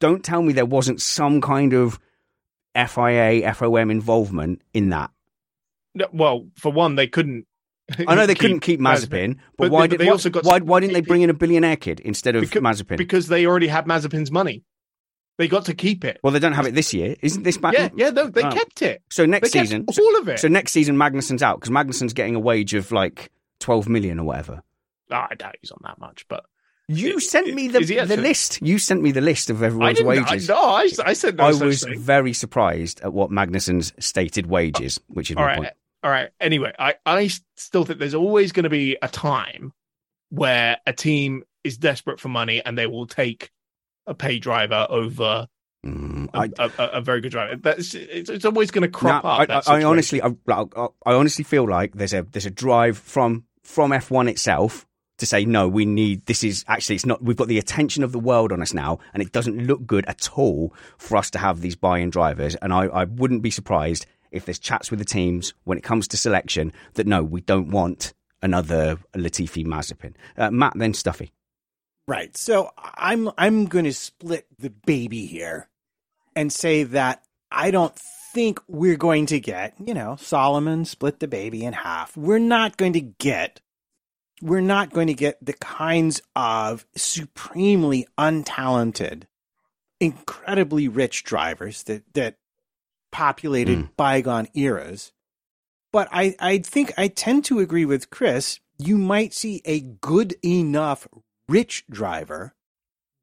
Don't 0.00 0.24
tell 0.24 0.42
me 0.42 0.52
there 0.52 0.66
wasn't 0.66 1.00
some 1.00 1.40
kind 1.40 1.72
of 1.72 1.98
FIA 2.74 3.42
FOM 3.54 3.90
involvement 3.90 4.62
in 4.72 4.90
that. 4.90 5.10
No, 5.94 6.08
well, 6.12 6.46
for 6.56 6.72
one, 6.72 6.96
they 6.96 7.06
couldn't. 7.06 7.46
I 8.08 8.14
know 8.14 8.26
they 8.26 8.34
couldn't 8.34 8.60
keep 8.60 8.80
Mazepin, 8.80 9.08
Mazepin 9.08 9.38
but, 9.56 9.64
but, 9.64 9.70
why 9.70 9.86
did 9.86 10.00
they 10.00 10.08
also 10.08 10.30
got 10.30 10.44
why, 10.44 10.58
why 10.58 10.80
didn't 10.80 10.94
they 10.94 11.02
bring 11.02 11.20
in 11.20 11.28
a 11.28 11.34
billionaire 11.34 11.76
kid 11.76 12.00
instead 12.00 12.34
of 12.34 12.40
because, 12.40 12.62
Mazepin? 12.62 12.96
Because 12.96 13.28
they 13.28 13.46
already 13.46 13.68
had 13.68 13.86
Mazepin's 13.86 14.30
money. 14.30 14.64
They 15.36 15.48
got 15.48 15.66
to 15.66 15.74
keep 15.74 16.04
it. 16.04 16.18
Well, 16.22 16.32
they 16.32 16.38
don't 16.38 16.52
have 16.52 16.66
it 16.66 16.74
this 16.74 16.94
year. 16.94 17.16
Isn't 17.20 17.42
this 17.42 17.58
back? 17.58 17.74
Yeah, 17.74 17.90
yeah, 17.94 18.10
no, 18.10 18.28
they 18.28 18.42
oh. 18.42 18.50
kept 18.50 18.82
it. 18.82 19.02
So 19.10 19.26
next 19.26 19.52
they 19.52 19.60
season, 19.60 19.84
all 19.86 20.16
of 20.18 20.28
it. 20.28 20.38
So 20.38 20.48
next 20.48 20.72
season, 20.72 20.96
Magnussen's 20.96 21.42
out 21.42 21.60
because 21.60 21.70
Magnussen's 21.70 22.12
getting 22.12 22.36
a 22.36 22.40
wage 22.40 22.72
of 22.72 22.90
like 22.90 23.30
twelve 23.60 23.88
million 23.88 24.18
or 24.18 24.24
whatever. 24.24 24.62
Oh, 25.10 25.26
I 25.30 25.34
doubt 25.34 25.56
he's 25.60 25.70
on 25.70 25.80
that 25.82 25.98
much, 25.98 26.26
but 26.28 26.46
you 26.88 27.20
sent 27.20 27.52
me 27.54 27.68
the, 27.68 27.80
the 27.80 28.16
list. 28.16 28.60
You 28.60 28.78
sent 28.78 29.02
me 29.02 29.12
the 29.12 29.20
list 29.20 29.50
of 29.50 29.62
everyone's 29.62 30.02
wages. 30.02 30.50
I, 30.50 30.54
no, 30.54 30.60
I, 30.60 30.88
I 31.04 31.12
said 31.14 31.36
no 31.36 31.44
I 31.44 31.52
was 31.52 31.82
thing. 31.84 31.98
very 31.98 32.32
surprised 32.32 33.00
at 33.00 33.12
what 33.12 33.30
Magnussen's 33.30 33.92
stated 33.98 34.46
wages, 34.46 35.00
which 35.08 35.30
is 35.30 35.36
all 35.36 35.44
right. 35.44 35.58
Point. 35.58 35.72
All 36.02 36.10
right. 36.10 36.30
Anyway, 36.40 36.72
I, 36.78 36.96
I 37.06 37.30
still 37.56 37.84
think 37.84 37.98
there's 37.98 38.14
always 38.14 38.52
going 38.52 38.64
to 38.64 38.70
be 38.70 38.98
a 39.00 39.08
time 39.08 39.72
where 40.28 40.78
a 40.86 40.92
team 40.92 41.44
is 41.62 41.78
desperate 41.78 42.20
for 42.20 42.28
money 42.28 42.62
and 42.64 42.76
they 42.76 42.86
will 42.86 43.06
take 43.06 43.50
a 44.06 44.14
pay 44.14 44.38
driver 44.38 44.86
over 44.90 45.48
Mm, 45.84 46.30
I, 46.32 46.50
a, 46.58 46.70
a, 46.78 46.86
a, 46.92 47.00
very 47.02 47.20
good 47.20 47.32
driver. 47.32 47.56
That's 47.56 47.92
it's, 47.92 48.30
it's 48.30 48.46
always 48.46 48.70
going 48.70 48.84
to 48.84 48.88
crop 48.88 49.22
up. 49.22 49.50
I, 49.50 49.80
I 49.80 49.84
honestly, 49.84 50.22
I, 50.22 50.34
I, 50.48 50.88
honestly 51.04 51.44
feel 51.44 51.68
like 51.68 51.92
there's 51.92 52.14
a 52.14 52.22
there's 52.22 52.46
a 52.46 52.50
drive 52.50 52.96
from 52.96 53.44
from 53.64 53.90
F1 53.90 54.30
itself 54.30 54.86
to 55.18 55.26
say 55.26 55.44
no. 55.44 55.68
We 55.68 55.84
need 55.84 56.26
this 56.26 56.44
is 56.44 56.64
actually 56.68 56.96
it's 56.96 57.06
not. 57.06 57.22
We've 57.22 57.36
got 57.36 57.48
the 57.48 57.58
attention 57.58 58.02
of 58.02 58.12
the 58.12 58.18
world 58.18 58.52
on 58.52 58.62
us 58.62 58.74
now, 58.74 58.98
and 59.12 59.22
it 59.22 59.32
doesn't 59.32 59.66
look 59.66 59.86
good 59.86 60.04
at 60.06 60.30
all 60.34 60.74
for 60.98 61.16
us 61.16 61.30
to 61.30 61.38
have 61.38 61.60
these 61.60 61.76
buy-in 61.76 62.10
drivers. 62.10 62.54
And 62.56 62.72
I, 62.72 62.86
I 62.86 63.04
wouldn't 63.04 63.42
be 63.42 63.50
surprised 63.50 64.06
if 64.30 64.44
there's 64.44 64.58
chats 64.58 64.90
with 64.90 64.98
the 64.98 65.04
teams 65.04 65.54
when 65.64 65.78
it 65.78 65.84
comes 65.84 66.08
to 66.08 66.16
selection 66.16 66.72
that 66.94 67.06
no, 67.06 67.22
we 67.22 67.40
don't 67.40 67.70
want 67.70 68.12
another 68.42 68.98
Latifi 69.14 69.64
Mazepin. 69.64 70.14
Uh, 70.36 70.50
Matt, 70.50 70.74
then 70.76 70.94
Stuffy. 70.94 71.32
Right. 72.06 72.36
So 72.36 72.72
I'm 72.76 73.30
I'm 73.38 73.66
going 73.66 73.86
to 73.86 73.94
split 73.94 74.46
the 74.58 74.70
baby 74.70 75.26
here 75.26 75.68
and 76.36 76.52
say 76.52 76.82
that 76.82 77.22
I 77.50 77.70
don't 77.70 77.94
think 77.96 78.60
we're 78.66 78.96
going 78.96 79.26
to 79.26 79.40
get, 79.40 79.74
you 79.82 79.94
know, 79.94 80.16
Solomon 80.16 80.84
split 80.84 81.20
the 81.20 81.28
baby 81.28 81.64
in 81.64 81.72
half. 81.72 82.16
We're 82.16 82.38
not 82.40 82.76
going 82.76 82.94
to 82.94 83.00
get 83.00 83.60
we're 84.44 84.60
not 84.60 84.92
going 84.92 85.06
to 85.06 85.14
get 85.14 85.42
the 85.42 85.54
kinds 85.54 86.20
of 86.36 86.84
supremely 86.94 88.06
untalented, 88.18 89.22
incredibly 89.98 90.86
rich 90.86 91.24
drivers 91.24 91.82
that 91.84 92.02
that 92.12 92.36
populated 93.10 93.78
mm. 93.78 93.88
bygone 93.96 94.48
eras. 94.52 95.12
But 95.94 96.08
I, 96.12 96.36
I 96.38 96.58
think 96.58 96.92
I 96.98 97.08
tend 97.08 97.46
to 97.46 97.60
agree 97.60 97.86
with 97.86 98.10
Chris. 98.10 98.60
You 98.76 98.98
might 98.98 99.32
see 99.32 99.62
a 99.64 99.80
good 99.80 100.34
enough 100.44 101.08
rich 101.48 101.86
driver 101.88 102.54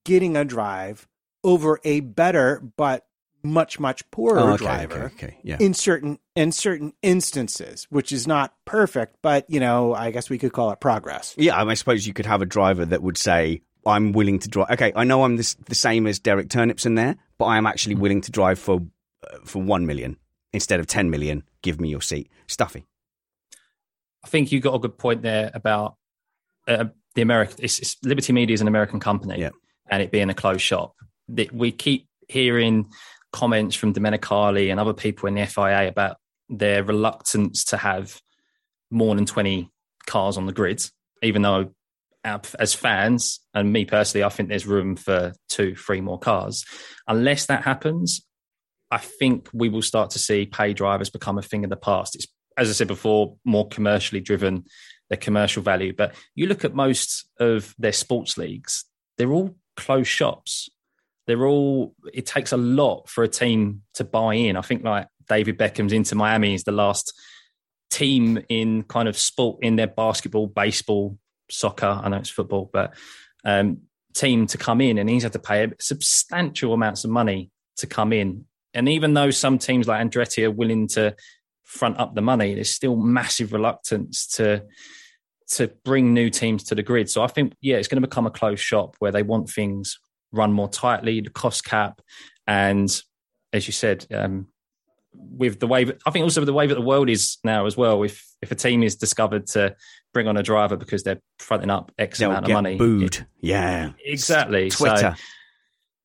getting 0.05 0.35
a 0.35 0.43
drive 0.43 1.07
over 1.43 1.79
a 1.83 1.99
better 1.99 2.63
but 2.77 3.05
much 3.43 3.79
much 3.79 4.09
poorer 4.11 4.39
oh, 4.39 4.53
okay, 4.53 4.63
driver 4.63 5.03
okay, 5.05 5.25
okay, 5.27 5.37
yeah. 5.43 5.57
in 5.59 5.73
certain 5.73 6.19
in 6.35 6.51
certain 6.51 6.93
instances, 7.01 7.87
which 7.89 8.11
is 8.11 8.27
not 8.27 8.53
perfect, 8.65 9.17
but 9.21 9.49
you 9.49 9.59
know, 9.59 9.93
I 9.93 10.11
guess 10.11 10.29
we 10.29 10.37
could 10.37 10.53
call 10.53 10.71
it 10.71 10.79
progress. 10.79 11.33
Yeah, 11.37 11.61
I, 11.61 11.73
suppose 11.73 12.05
you 12.05 12.13
could 12.13 12.25
have 12.25 12.41
a 12.41 12.45
driver 12.45 12.85
that 12.85 13.01
would 13.01 13.17
say, 13.17 13.61
"I'm 13.85 14.11
willing 14.11 14.39
to 14.39 14.49
drive." 14.49 14.71
Okay, 14.71 14.91
I 14.95 15.03
know 15.03 15.23
I'm 15.23 15.37
this, 15.37 15.55
the 15.55 15.75
same 15.75 16.07
as 16.07 16.19
Derek 16.19 16.49
Turnipson 16.49 16.95
there, 16.95 17.15
but 17.37 17.45
I 17.45 17.57
am 17.57 17.65
actually 17.65 17.95
mm. 17.95 17.99
willing 17.99 18.21
to 18.21 18.31
drive 18.31 18.59
for 18.59 18.81
uh, 19.29 19.37
for 19.43 19.61
one 19.61 19.85
million 19.85 20.17
instead 20.53 20.79
of 20.79 20.87
ten 20.87 21.09
million. 21.09 21.43
Give 21.61 21.79
me 21.79 21.89
your 21.89 22.01
seat, 22.01 22.29
Stuffy. 22.47 22.85
I 24.23 24.27
think 24.27 24.51
you 24.51 24.59
got 24.59 24.75
a 24.75 24.79
good 24.79 24.97
point 24.97 25.23
there 25.23 25.51
about 25.53 25.95
uh, 26.67 26.85
the 27.15 27.21
American. 27.21 27.57
It's, 27.59 27.79
it's, 27.79 27.97
Liberty 28.03 28.33
Media 28.33 28.53
is 28.53 28.61
an 28.61 28.67
American 28.67 28.99
company, 28.99 29.39
yeah. 29.39 29.49
and 29.89 30.01
it 30.01 30.11
being 30.11 30.29
a 30.29 30.33
closed 30.33 30.61
shop. 30.61 30.95
That 31.29 31.53
We 31.53 31.71
keep 31.71 32.07
hearing 32.27 32.89
comments 33.31 33.75
from 33.75 33.93
Domenicali 33.93 34.71
and 34.71 34.79
other 34.79 34.93
people 34.93 35.27
in 35.27 35.35
the 35.35 35.45
FIA 35.45 35.87
about 35.87 36.17
their 36.49 36.83
reluctance 36.83 37.65
to 37.65 37.77
have 37.77 38.19
more 38.89 39.15
than 39.15 39.25
20 39.25 39.69
cars 40.05 40.37
on 40.37 40.45
the 40.45 40.53
grid, 40.53 40.83
even 41.21 41.41
though 41.41 41.73
as 42.23 42.73
fans 42.73 43.39
and 43.53 43.73
me 43.73 43.85
personally, 43.85 44.23
I 44.23 44.29
think 44.29 44.49
there's 44.49 44.67
room 44.67 44.95
for 44.95 45.33
two, 45.49 45.75
three 45.75 46.01
more 46.01 46.19
cars. 46.19 46.65
Unless 47.07 47.47
that 47.47 47.63
happens, 47.63 48.25
I 48.91 48.97
think 48.97 49.49
we 49.53 49.69
will 49.69 49.81
start 49.81 50.11
to 50.11 50.19
see 50.19 50.45
pay 50.45 50.73
drivers 50.73 51.09
become 51.09 51.37
a 51.37 51.41
thing 51.41 51.63
of 51.63 51.69
the 51.69 51.77
past. 51.77 52.15
It's, 52.15 52.27
as 52.57 52.69
I 52.69 52.73
said 52.73 52.87
before, 52.87 53.37
more 53.45 53.67
commercially 53.69 54.21
driven, 54.21 54.65
their 55.09 55.17
commercial 55.17 55.63
value. 55.63 55.93
But 55.93 56.13
you 56.35 56.47
look 56.47 56.63
at 56.63 56.75
most 56.75 57.27
of 57.39 57.73
their 57.79 57.93
sports 57.93 58.37
leagues, 58.37 58.85
they're 59.17 59.31
all 59.31 59.55
closed 59.75 60.09
shops 60.09 60.69
they're 61.31 61.47
all 61.47 61.95
it 62.13 62.25
takes 62.25 62.51
a 62.51 62.57
lot 62.57 63.07
for 63.07 63.23
a 63.23 63.27
team 63.27 63.83
to 63.93 64.03
buy 64.03 64.33
in. 64.33 64.57
I 64.57 64.61
think 64.61 64.83
like 64.83 65.07
David 65.29 65.57
Beckham's 65.57 65.93
into 65.93 66.13
Miami 66.13 66.53
is 66.53 66.65
the 66.65 66.73
last 66.73 67.17
team 67.89 68.43
in 68.49 68.83
kind 68.83 69.07
of 69.07 69.17
sport 69.17 69.59
in 69.61 69.77
their 69.77 69.87
basketball, 69.87 70.47
baseball, 70.47 71.17
soccer. 71.49 72.01
I 72.03 72.09
know 72.09 72.17
it's 72.17 72.29
football, 72.29 72.69
but 72.73 72.95
um, 73.45 73.83
team 74.13 74.45
to 74.47 74.57
come 74.57 74.81
in, 74.81 74.97
and 74.97 75.09
he's 75.09 75.23
had 75.23 75.31
to 75.31 75.39
pay 75.39 75.71
substantial 75.79 76.73
amounts 76.73 77.05
of 77.05 77.11
money 77.11 77.49
to 77.77 77.87
come 77.87 78.11
in. 78.11 78.43
And 78.73 78.89
even 78.89 79.13
though 79.13 79.31
some 79.31 79.57
teams 79.57 79.87
like 79.87 80.05
Andretti 80.05 80.43
are 80.43 80.51
willing 80.51 80.89
to 80.89 81.15
front 81.63 81.97
up 81.97 82.13
the 82.13 82.21
money, 82.21 82.55
there's 82.55 82.75
still 82.75 82.97
massive 82.97 83.53
reluctance 83.53 84.27
to 84.35 84.65
to 85.47 85.67
bring 85.85 86.13
new 86.13 86.29
teams 86.29 86.63
to 86.65 86.75
the 86.75 86.83
grid. 86.83 87.09
So 87.09 87.23
I 87.23 87.27
think, 87.27 87.53
yeah, 87.61 87.77
it's 87.77 87.87
going 87.87 88.01
to 88.01 88.07
become 88.07 88.25
a 88.25 88.31
closed 88.31 88.61
shop 88.61 88.95
where 88.99 89.11
they 89.11 89.23
want 89.23 89.49
things 89.49 89.97
run 90.31 90.51
more 90.53 90.69
tightly, 90.69 91.21
the 91.21 91.29
cost 91.29 91.63
cap, 91.63 92.01
and 92.47 92.89
as 93.53 93.67
you 93.67 93.73
said, 93.73 94.05
um, 94.11 94.47
with 95.13 95.59
the 95.59 95.67
way 95.67 95.85
I 96.05 96.11
think 96.11 96.23
also 96.23 96.39
with 96.41 96.47
the 96.47 96.53
way 96.53 96.67
that 96.67 96.75
the 96.75 96.81
world 96.81 97.09
is 97.09 97.37
now 97.43 97.65
as 97.65 97.75
well. 97.75 98.01
If 98.03 98.25
if 98.41 98.51
a 98.51 98.55
team 98.55 98.81
is 98.83 98.95
discovered 98.95 99.45
to 99.47 99.75
bring 100.13 100.27
on 100.27 100.37
a 100.37 100.43
driver 100.43 100.77
because 100.77 101.03
they're 101.03 101.21
fronting 101.39 101.69
up 101.69 101.91
X 101.97 102.19
They'll 102.19 102.31
amount 102.31 102.45
get 102.47 102.51
of 102.53 102.55
money, 102.63 102.77
booed. 102.77 103.03
it- 103.17 103.25
yeah, 103.41 103.91
exactly. 104.03 104.69
Twitter. 104.69 105.15
So, 105.17 105.23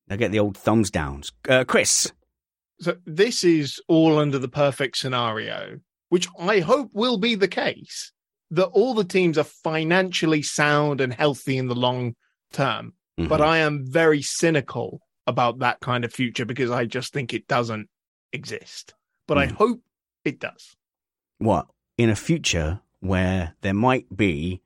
They'll 0.07 0.17
get 0.17 0.31
the 0.31 0.39
old 0.39 0.55
thumbs 0.57 0.89
downs. 0.89 1.31
Uh, 1.49 1.65
Chris, 1.65 2.11
So 2.79 2.95
this 3.05 3.43
is 3.43 3.81
all 3.89 4.19
under 4.19 4.39
the 4.39 4.47
perfect 4.47 4.97
scenario, 4.97 5.79
which 6.09 6.27
I 6.39 6.59
hope 6.61 6.91
will 6.93 7.17
be 7.17 7.35
the 7.35 7.47
case, 7.49 8.13
that 8.51 8.67
all 8.67 8.93
the 8.93 9.03
teams 9.03 9.37
are 9.37 9.43
financially 9.43 10.41
sound 10.43 11.01
and 11.01 11.13
healthy 11.13 11.57
in 11.57 11.67
the 11.67 11.75
long 11.75 12.15
term. 12.53 12.93
But 13.17 13.39
Mhm. 13.41 13.45
I 13.45 13.57
am 13.59 13.85
very 13.85 14.21
cynical 14.21 15.01
about 15.25 15.59
that 15.59 15.79
kind 15.81 16.05
of 16.05 16.13
future 16.13 16.45
because 16.45 16.69
I 16.71 16.85
just 16.85 17.11
think 17.13 17.33
it 17.33 17.47
doesn't 17.47 17.89
exist. 18.31 18.93
But 19.27 19.37
I 19.37 19.47
Mm. 19.47 19.51
hope 19.53 19.81
it 20.23 20.39
does. 20.39 20.75
what 21.39 21.67
in 21.97 22.09
a 22.09 22.15
future 22.15 22.81
where 22.99 23.53
there 23.61 23.73
might 23.73 24.05
be 24.15 24.59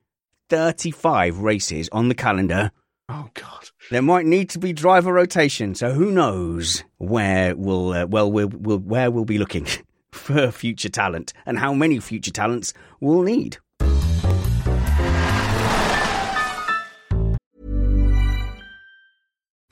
35 0.48 1.38
races 1.38 1.88
on 1.92 2.08
the 2.08 2.14
calendar 2.14 2.70
Oh 3.08 3.28
God. 3.34 3.70
there 3.90 4.00
might 4.02 4.24
need 4.26 4.48
to 4.50 4.58
be 4.58 4.72
driver 4.72 5.12
rotation 5.12 5.74
so 5.74 5.92
who 5.92 6.10
knows 6.10 6.82
where 6.98 7.54
we'll 7.56 7.92
uh, 7.92 8.06
well 8.06 8.30
we'll, 8.32 8.48
we'll 8.48 8.78
where 8.78 9.10
we'll 9.10 9.24
be 9.26 9.38
looking 9.38 9.66
for 10.12 10.50
future 10.50 10.88
talent 10.88 11.32
and 11.46 11.58
how 11.58 11.74
many 11.74 11.98
future 12.00 12.30
talents 12.30 12.72
we'll 13.00 13.22
need 13.22 13.58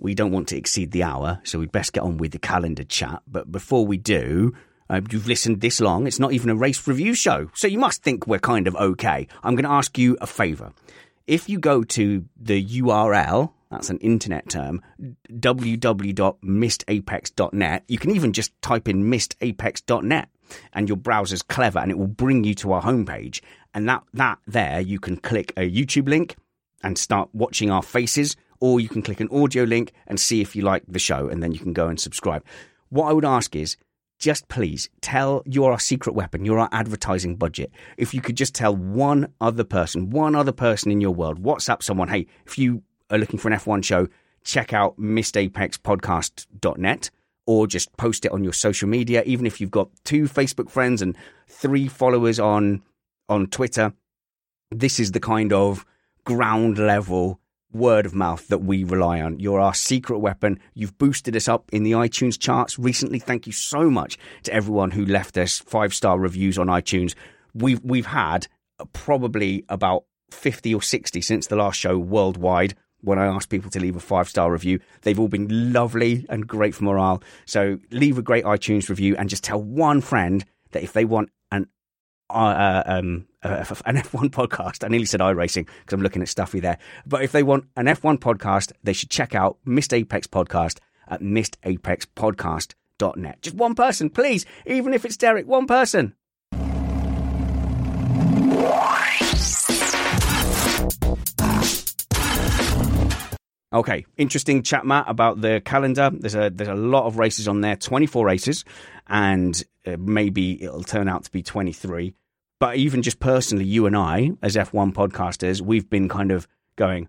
we 0.00 0.14
don't 0.14 0.32
want 0.32 0.48
to 0.48 0.56
exceed 0.56 0.92
the 0.92 1.02
hour, 1.02 1.40
so 1.44 1.58
we'd 1.58 1.72
best 1.72 1.92
get 1.92 2.02
on 2.02 2.16
with 2.18 2.32
the 2.32 2.38
calendar 2.38 2.84
chat. 2.84 3.22
But 3.26 3.52
before 3.52 3.86
we 3.86 3.96
do, 3.96 4.54
uh, 4.88 5.00
you've 5.10 5.28
listened 5.28 5.60
this 5.60 5.80
long. 5.80 6.06
It's 6.06 6.18
not 6.18 6.32
even 6.32 6.50
a 6.50 6.54
race 6.54 6.86
review 6.86 7.14
show, 7.14 7.50
so 7.54 7.68
you 7.68 7.78
must 7.78 8.02
think 8.02 8.26
we're 8.26 8.38
kind 8.38 8.66
of 8.66 8.74
okay. 8.76 9.28
I'm 9.42 9.54
going 9.54 9.64
to 9.64 9.70
ask 9.70 9.98
you 9.98 10.16
a 10.20 10.26
favour. 10.26 10.72
If 11.26 11.48
you 11.48 11.58
go 11.58 11.84
to 11.84 12.24
the 12.40 12.64
URL, 12.64 13.52
that's 13.70 13.90
an 13.90 13.98
internet 13.98 14.48
term, 14.48 14.80
www.missedapex.net, 15.28 17.84
you 17.86 17.98
can 17.98 18.10
even 18.10 18.32
just 18.32 18.62
type 18.62 18.88
in 18.88 19.04
mistapex.net 19.04 20.28
and 20.72 20.88
your 20.88 20.96
browser's 20.96 21.42
clever 21.42 21.78
and 21.78 21.92
it 21.92 21.98
will 21.98 22.08
bring 22.08 22.42
you 22.42 22.54
to 22.56 22.72
our 22.72 22.82
homepage. 22.82 23.40
And 23.72 23.88
that, 23.88 24.02
that 24.14 24.40
there, 24.46 24.80
you 24.80 24.98
can 24.98 25.18
click 25.18 25.52
a 25.56 25.70
YouTube 25.70 26.08
link 26.08 26.34
and 26.82 26.98
start 26.98 27.28
watching 27.32 27.70
our 27.70 27.82
faces, 27.82 28.34
or 28.60 28.80
you 28.80 28.88
can 28.88 29.02
click 29.02 29.20
an 29.20 29.28
audio 29.30 29.64
link 29.64 29.92
and 30.06 30.20
see 30.20 30.40
if 30.40 30.54
you 30.54 30.62
like 30.62 30.84
the 30.86 30.98
show, 30.98 31.28
and 31.28 31.42
then 31.42 31.52
you 31.52 31.58
can 31.58 31.72
go 31.72 31.88
and 31.88 31.98
subscribe. 31.98 32.44
What 32.90 33.08
I 33.08 33.12
would 33.12 33.24
ask 33.24 33.56
is 33.56 33.76
just 34.18 34.48
please 34.48 34.90
tell 35.00 35.42
you're 35.46 35.72
our 35.72 35.80
secret 35.80 36.14
weapon, 36.14 36.44
you're 36.44 36.58
our 36.58 36.68
advertising 36.72 37.36
budget. 37.36 37.72
If 37.96 38.12
you 38.12 38.20
could 38.20 38.36
just 38.36 38.54
tell 38.54 38.76
one 38.76 39.32
other 39.40 39.64
person, 39.64 40.10
one 40.10 40.34
other 40.34 40.52
person 40.52 40.92
in 40.92 41.00
your 41.00 41.12
world, 41.12 41.42
WhatsApp 41.42 41.82
someone, 41.82 42.08
hey, 42.08 42.26
if 42.46 42.58
you 42.58 42.82
are 43.10 43.18
looking 43.18 43.38
for 43.38 43.48
an 43.48 43.58
F1 43.58 43.82
show, 43.82 44.08
check 44.44 44.72
out 44.72 44.98
missedapexpodcast.net 44.98 47.10
or 47.46 47.66
just 47.66 47.96
post 47.96 48.24
it 48.24 48.32
on 48.32 48.44
your 48.44 48.52
social 48.52 48.88
media. 48.88 49.22
Even 49.24 49.46
if 49.46 49.60
you've 49.60 49.70
got 49.70 49.88
two 50.04 50.24
Facebook 50.24 50.70
friends 50.70 51.02
and 51.02 51.16
three 51.48 51.88
followers 51.88 52.38
on 52.38 52.82
on 53.28 53.46
Twitter, 53.46 53.92
this 54.70 55.00
is 55.00 55.12
the 55.12 55.20
kind 55.20 55.52
of 55.52 55.84
ground 56.24 56.78
level 56.78 57.40
word 57.72 58.06
of 58.06 58.14
mouth 58.14 58.48
that 58.48 58.58
we 58.58 58.84
rely 58.84 59.20
on. 59.20 59.38
You're 59.38 59.60
our 59.60 59.74
secret 59.74 60.18
weapon. 60.18 60.58
You've 60.74 60.98
boosted 60.98 61.36
us 61.36 61.48
up 61.48 61.70
in 61.72 61.82
the 61.82 61.92
iTunes 61.92 62.38
charts 62.38 62.78
recently. 62.78 63.18
Thank 63.18 63.46
you 63.46 63.52
so 63.52 63.90
much 63.90 64.18
to 64.44 64.52
everyone 64.52 64.90
who 64.90 65.04
left 65.04 65.36
us 65.38 65.58
five 65.58 65.94
star 65.94 66.18
reviews 66.18 66.58
on 66.58 66.66
iTunes. 66.66 67.14
We've 67.54 67.80
we've 67.82 68.06
had 68.06 68.46
probably 68.92 69.64
about 69.68 70.04
50 70.30 70.74
or 70.74 70.82
60 70.82 71.20
since 71.20 71.46
the 71.46 71.56
last 71.56 71.78
show 71.78 71.98
worldwide. 71.98 72.74
When 73.02 73.18
I 73.18 73.26
asked 73.26 73.48
people 73.48 73.70
to 73.70 73.80
leave 73.80 73.96
a 73.96 74.00
five 74.00 74.28
star 74.28 74.52
review, 74.52 74.80
they've 75.02 75.18
all 75.18 75.28
been 75.28 75.72
lovely 75.72 76.26
and 76.28 76.46
great 76.46 76.74
for 76.74 76.84
morale. 76.84 77.22
So 77.46 77.78
leave 77.90 78.18
a 78.18 78.22
great 78.22 78.44
iTunes 78.44 78.88
review 78.88 79.16
and 79.16 79.30
just 79.30 79.44
tell 79.44 79.62
one 79.62 80.00
friend 80.00 80.44
that 80.72 80.82
if 80.82 80.92
they 80.92 81.04
want 81.04 81.28
an 81.28 81.34
uh, 82.34 82.82
um, 82.86 83.26
an 83.42 83.64
F1 83.96 84.30
podcast. 84.30 84.84
I 84.84 84.88
nearly 84.88 85.06
said 85.06 85.20
iRacing 85.20 85.66
because 85.66 85.92
I'm 85.92 86.02
looking 86.02 86.22
at 86.22 86.28
Stuffy 86.28 86.60
there. 86.60 86.78
But 87.06 87.22
if 87.22 87.32
they 87.32 87.42
want 87.42 87.66
an 87.76 87.86
F1 87.86 88.18
podcast, 88.18 88.72
they 88.82 88.92
should 88.92 89.10
check 89.10 89.34
out 89.34 89.58
Missed 89.64 89.94
Apex 89.94 90.26
Podcast 90.26 90.78
at 91.08 91.20
missedapexpodcast.net. 91.20 93.42
Just 93.42 93.56
one 93.56 93.74
person, 93.74 94.10
please. 94.10 94.46
Even 94.66 94.94
if 94.94 95.04
it's 95.04 95.16
Derek, 95.16 95.46
one 95.46 95.66
person. 95.66 96.14
Okay, 103.72 104.04
interesting 104.16 104.64
chat, 104.64 104.84
Matt, 104.84 105.04
about 105.06 105.40
the 105.40 105.62
calendar. 105.64 106.10
There's 106.12 106.34
a 106.34 106.50
there's 106.50 106.68
a 106.68 106.74
lot 106.74 107.06
of 107.06 107.18
races 107.18 107.46
on 107.46 107.60
there, 107.60 107.76
24 107.76 108.26
races, 108.26 108.64
and 109.06 109.62
uh, 109.86 109.96
maybe 109.96 110.60
it'll 110.60 110.82
turn 110.82 111.08
out 111.08 111.22
to 111.24 111.30
be 111.30 111.42
23. 111.42 112.12
But 112.60 112.76
even 112.76 113.02
just 113.02 113.18
personally, 113.18 113.64
you 113.64 113.86
and 113.86 113.96
I, 113.96 114.30
as 114.42 114.54
F1 114.54 114.92
podcasters, 114.92 115.60
we've 115.60 115.88
been 115.90 116.08
kind 116.08 116.30
of 116.30 116.46
going, 116.76 117.08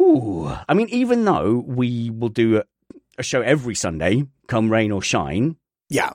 Ooh. 0.00 0.50
I 0.68 0.74
mean, 0.74 0.88
even 0.90 1.24
though 1.24 1.64
we 1.66 2.10
will 2.10 2.28
do 2.28 2.62
a 3.16 3.22
show 3.22 3.40
every 3.40 3.74
Sunday, 3.74 4.24
come 4.48 4.70
rain 4.70 4.90
or 4.92 5.00
shine. 5.00 5.56
Yeah. 5.88 6.10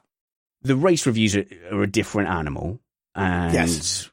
The 0.62 0.76
race 0.76 1.06
reviews 1.06 1.36
are, 1.36 1.46
are 1.72 1.84
a 1.84 1.88
different 1.88 2.30
animal. 2.30 2.80
And 3.16 3.54
Yes. 3.54 4.10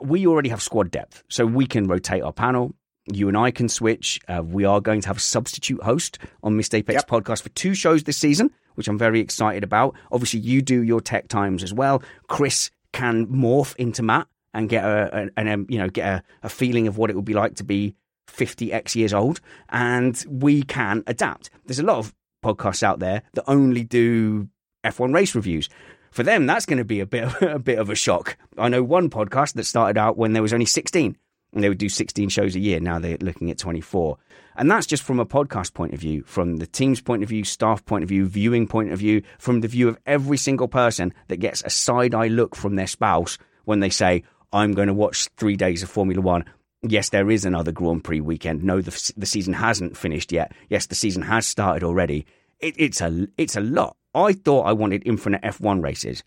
we 0.00 0.26
already 0.26 0.48
have 0.48 0.62
squad 0.62 0.90
depth, 0.90 1.22
so 1.28 1.44
we 1.44 1.66
can 1.66 1.86
rotate 1.86 2.22
our 2.22 2.32
panel. 2.32 2.74
You 3.12 3.26
and 3.28 3.36
I 3.36 3.50
can 3.50 3.68
switch. 3.68 4.20
Uh, 4.28 4.42
we 4.44 4.64
are 4.64 4.80
going 4.80 5.00
to 5.00 5.08
have 5.08 5.16
a 5.16 5.20
substitute 5.20 5.82
host 5.82 6.18
on 6.42 6.56
Missed 6.56 6.74
Apex 6.74 6.94
Yep. 6.94 7.08
podcast 7.08 7.42
for 7.42 7.48
two 7.50 7.74
shows 7.74 8.04
this 8.04 8.16
season, 8.16 8.50
which 8.76 8.86
I'm 8.88 8.96
very 8.98 9.18
excited 9.20 9.64
about. 9.64 9.96
Obviously, 10.12 10.38
you 10.40 10.62
do 10.62 10.82
your 10.82 11.00
tech 11.00 11.26
times 11.28 11.62
as 11.64 11.74
well. 11.74 12.02
Chris 12.28 12.70
can 12.92 13.26
morph 13.26 13.74
into 13.76 14.02
Matt 14.02 14.28
and 14.54 14.68
get 14.68 14.84
a, 14.84 15.30
a 15.36 15.52
um, 15.52 15.66
you 15.68 15.78
know 15.78 15.88
get 15.88 16.06
a, 16.06 16.22
a 16.42 16.48
feeling 16.48 16.86
of 16.86 16.98
what 16.98 17.10
it 17.10 17.16
would 17.16 17.24
be 17.24 17.34
like 17.34 17.56
to 17.56 17.64
be 17.64 17.94
50 18.28 18.72
x 18.72 18.96
years 18.96 19.12
old, 19.12 19.40
and 19.68 20.24
we 20.28 20.62
can 20.62 21.02
adapt. 21.06 21.50
There's 21.66 21.78
a 21.78 21.84
lot 21.84 21.98
of 21.98 22.14
podcasts 22.44 22.82
out 22.82 22.98
there 22.98 23.22
that 23.34 23.44
only 23.46 23.84
do 23.84 24.48
F1 24.84 25.14
race 25.14 25.34
reviews. 25.34 25.68
For 26.10 26.22
them, 26.22 26.44
that's 26.44 26.66
going 26.66 26.78
to 26.78 26.84
be 26.84 27.00
a 27.00 27.06
bit 27.06 27.24
of, 27.24 27.42
a 27.42 27.58
bit 27.58 27.78
of 27.78 27.88
a 27.88 27.94
shock. 27.94 28.36
I 28.58 28.68
know 28.68 28.82
one 28.82 29.08
podcast 29.08 29.54
that 29.54 29.64
started 29.64 29.98
out 29.98 30.18
when 30.18 30.32
there 30.32 30.42
was 30.42 30.52
only 30.52 30.66
16, 30.66 31.16
they 31.52 31.68
would 31.68 31.78
do 31.78 31.88
16 31.88 32.28
shows 32.30 32.56
a 32.56 32.60
year. 32.60 32.80
Now 32.80 32.98
they're 32.98 33.18
looking 33.20 33.50
at 33.50 33.58
24, 33.58 34.16
and 34.56 34.70
that's 34.70 34.86
just 34.86 35.02
from 35.02 35.20
a 35.20 35.26
podcast 35.26 35.74
point 35.74 35.92
of 35.92 36.00
view, 36.00 36.22
from 36.22 36.56
the 36.56 36.66
team's 36.66 37.00
point 37.00 37.22
of 37.22 37.28
view, 37.28 37.44
staff 37.44 37.84
point 37.84 38.02
of 38.02 38.08
view, 38.08 38.26
viewing 38.26 38.66
point 38.66 38.92
of 38.92 38.98
view, 38.98 39.22
from 39.38 39.60
the 39.60 39.68
view 39.68 39.88
of 39.88 39.98
every 40.06 40.36
single 40.36 40.68
person 40.68 41.12
that 41.28 41.38
gets 41.38 41.62
a 41.62 41.70
side 41.70 42.14
eye 42.14 42.28
look 42.28 42.56
from 42.56 42.76
their 42.76 42.86
spouse 42.86 43.38
when 43.64 43.80
they 43.80 43.90
say, 43.90 44.22
"I'm 44.52 44.72
going 44.72 44.88
to 44.88 44.94
watch 44.94 45.28
three 45.36 45.56
days 45.56 45.82
of 45.82 45.90
Formula 45.90 46.20
One." 46.20 46.44
Yes, 46.82 47.10
there 47.10 47.30
is 47.30 47.44
another 47.44 47.70
Grand 47.70 48.02
Prix 48.02 48.20
weekend. 48.20 48.64
No, 48.64 48.80
the, 48.80 49.12
the 49.16 49.26
season 49.26 49.52
hasn't 49.52 49.96
finished 49.96 50.32
yet. 50.32 50.52
Yes, 50.68 50.86
the 50.86 50.96
season 50.96 51.22
has 51.22 51.46
started 51.46 51.84
already. 51.84 52.26
It, 52.58 52.74
it's 52.76 53.00
a 53.00 53.28
it's 53.36 53.56
a 53.56 53.60
lot. 53.60 53.96
I 54.14 54.32
thought 54.32 54.66
I 54.66 54.72
wanted 54.72 55.02
infinite 55.06 55.42
F1 55.42 55.82
races, 55.82 56.24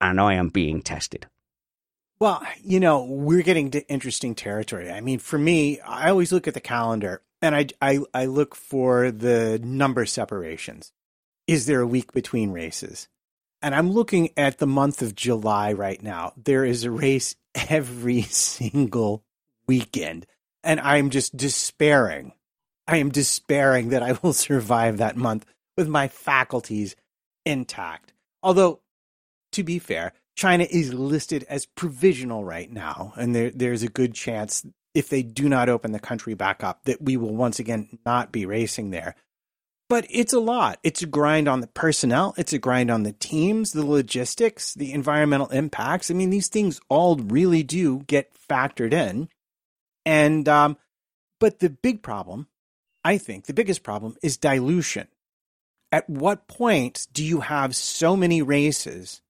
and 0.00 0.20
I 0.20 0.34
am 0.34 0.48
being 0.48 0.82
tested. 0.82 1.26
Well, 2.22 2.40
you 2.62 2.78
know, 2.78 3.02
we're 3.02 3.42
getting 3.42 3.72
to 3.72 3.84
interesting 3.88 4.36
territory. 4.36 4.88
I 4.88 5.00
mean, 5.00 5.18
for 5.18 5.36
me, 5.36 5.80
I 5.80 6.08
always 6.08 6.30
look 6.30 6.46
at 6.46 6.54
the 6.54 6.60
calendar 6.60 7.20
and 7.40 7.52
I, 7.56 7.66
I, 7.82 7.98
I 8.14 8.26
look 8.26 8.54
for 8.54 9.10
the 9.10 9.60
number 9.60 10.06
separations. 10.06 10.92
Is 11.48 11.66
there 11.66 11.80
a 11.80 11.86
week 11.86 12.12
between 12.12 12.52
races? 12.52 13.08
And 13.60 13.74
I'm 13.74 13.90
looking 13.90 14.30
at 14.36 14.58
the 14.58 14.68
month 14.68 15.02
of 15.02 15.16
July 15.16 15.72
right 15.72 16.00
now. 16.00 16.32
There 16.36 16.64
is 16.64 16.84
a 16.84 16.92
race 16.92 17.34
every 17.68 18.22
single 18.30 19.24
weekend. 19.66 20.24
And 20.62 20.78
I'm 20.78 21.10
just 21.10 21.36
despairing. 21.36 22.34
I 22.86 22.98
am 22.98 23.10
despairing 23.10 23.88
that 23.88 24.04
I 24.04 24.16
will 24.22 24.32
survive 24.32 24.98
that 24.98 25.16
month 25.16 25.44
with 25.76 25.88
my 25.88 26.06
faculties 26.06 26.94
intact. 27.44 28.12
Although, 28.44 28.78
to 29.50 29.64
be 29.64 29.80
fair, 29.80 30.12
China 30.34 30.66
is 30.68 30.94
listed 30.94 31.44
as 31.48 31.66
provisional 31.66 32.44
right 32.44 32.70
now, 32.70 33.12
and 33.16 33.34
there, 33.34 33.50
there's 33.50 33.82
a 33.82 33.88
good 33.88 34.14
chance 34.14 34.64
if 34.94 35.08
they 35.08 35.22
do 35.22 35.48
not 35.48 35.68
open 35.68 35.92
the 35.92 35.98
country 35.98 36.34
back 36.34 36.62
up 36.62 36.84
that 36.84 37.02
we 37.02 37.16
will 37.16 37.34
once 37.34 37.58
again 37.58 37.98
not 38.04 38.32
be 38.32 38.46
racing 38.46 38.90
there. 38.90 39.14
But 39.88 40.06
it's 40.08 40.32
a 40.32 40.40
lot. 40.40 40.78
It's 40.82 41.02
a 41.02 41.06
grind 41.06 41.48
on 41.48 41.60
the 41.60 41.66
personnel. 41.66 42.34
It's 42.38 42.54
a 42.54 42.58
grind 42.58 42.90
on 42.90 43.02
the 43.02 43.12
teams, 43.12 43.72
the 43.72 43.84
logistics, 43.84 44.72
the 44.72 44.92
environmental 44.92 45.48
impacts. 45.48 46.10
I 46.10 46.14
mean, 46.14 46.30
these 46.30 46.48
things 46.48 46.80
all 46.88 47.16
really 47.16 47.62
do 47.62 48.00
get 48.06 48.32
factored 48.48 48.94
in. 48.94 49.28
And, 50.06 50.48
um, 50.48 50.78
but 51.40 51.58
the 51.58 51.68
big 51.68 52.02
problem, 52.02 52.48
I 53.04 53.18
think 53.18 53.44
the 53.44 53.54
biggest 53.54 53.82
problem 53.82 54.16
is 54.22 54.38
dilution. 54.38 55.08
At 55.90 56.08
what 56.08 56.48
point 56.48 57.06
do 57.12 57.22
you 57.22 57.40
have 57.40 57.76
so 57.76 58.16
many 58.16 58.40
races 58.40 59.20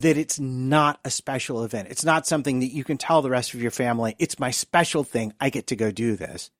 that 0.00 0.16
it's 0.16 0.38
not 0.38 1.00
a 1.04 1.10
special 1.10 1.64
event? 1.64 1.88
It's 1.90 2.04
not 2.04 2.26
something 2.26 2.60
that 2.60 2.72
you 2.72 2.84
can 2.84 2.98
tell 2.98 3.22
the 3.22 3.30
rest 3.30 3.54
of 3.54 3.62
your 3.62 3.70
family, 3.70 4.16
it's 4.18 4.38
my 4.38 4.50
special 4.50 5.04
thing. 5.04 5.32
I 5.40 5.50
get 5.50 5.68
to 5.68 5.76
go 5.76 5.90
do 5.90 6.16
this. 6.16 6.50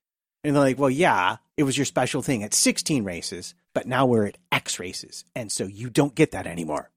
And 0.43 0.55
they're 0.55 0.63
like, 0.63 0.79
well, 0.79 0.89
yeah, 0.89 1.37
it 1.57 1.63
was 1.63 1.77
your 1.77 1.85
special 1.85 2.21
thing 2.21 2.43
at 2.43 2.53
16 2.53 3.03
races, 3.03 3.55
but 3.73 3.87
now 3.87 4.05
we're 4.05 4.25
at 4.25 4.37
X 4.51 4.79
races. 4.79 5.25
And 5.35 5.51
so 5.51 5.65
you 5.65 5.89
don't 5.89 6.15
get 6.15 6.31
that 6.31 6.47
anymore. 6.47 6.91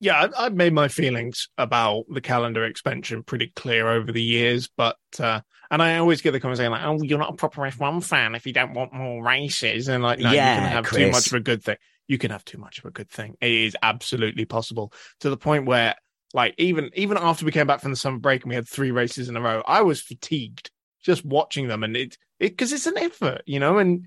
Yeah, 0.00 0.28
I've, 0.36 0.54
made 0.54 0.74
my 0.74 0.88
feelings 0.88 1.48
about 1.56 2.04
the 2.10 2.20
calendar 2.20 2.64
expansion 2.64 3.22
pretty 3.22 3.52
clear 3.54 3.88
over 3.88 4.12
the 4.12 4.22
years, 4.22 4.68
but 4.76 4.98
uh, 5.18 5.40
and 5.70 5.82
I 5.82 5.96
always 5.96 6.20
get 6.20 6.32
the 6.32 6.40
comment 6.40 6.58
saying 6.58 6.72
like, 6.72 6.84
"Oh, 6.84 7.02
you're 7.02 7.18
not 7.18 7.32
a 7.32 7.36
proper 7.36 7.62
F1 7.62 8.04
fan 8.04 8.34
if 8.34 8.44
you 8.44 8.52
don't 8.52 8.74
want 8.74 8.92
more 8.92 9.24
races," 9.24 9.88
and 9.88 10.02
like, 10.02 10.18
no, 10.18 10.30
you 10.30 10.36
can 10.36 10.62
have 10.62 10.90
too 10.90 11.10
much 11.10 11.28
of 11.28 11.32
a 11.34 11.40
good 11.40 11.62
thing. 11.62 11.76
You 12.08 12.18
can 12.18 12.30
have 12.30 12.44
too 12.44 12.58
much 12.58 12.78
of 12.78 12.84
a 12.84 12.90
good 12.90 13.10
thing. 13.10 13.36
It 13.40 13.50
is 13.50 13.76
absolutely 13.82 14.44
possible 14.44 14.92
to 15.20 15.30
the 15.30 15.36
point 15.36 15.66
where, 15.66 15.94
like, 16.32 16.54
even 16.58 16.90
even 16.94 17.16
after 17.16 17.44
we 17.46 17.52
came 17.52 17.66
back 17.66 17.80
from 17.80 17.92
the 17.92 17.96
summer 17.96 18.18
break 18.18 18.42
and 18.42 18.50
we 18.50 18.54
had 18.56 18.68
three 18.68 18.90
races 18.90 19.28
in 19.28 19.36
a 19.36 19.40
row, 19.40 19.62
I 19.66 19.82
was 19.82 20.00
fatigued 20.00 20.70
just 21.02 21.24
watching 21.24 21.68
them, 21.68 21.82
and 21.82 21.96
it 21.96 22.18
it 22.38 22.50
because 22.50 22.72
it's 22.72 22.86
an 22.86 22.98
effort, 22.98 23.42
you 23.46 23.60
know, 23.60 23.78
and. 23.78 24.06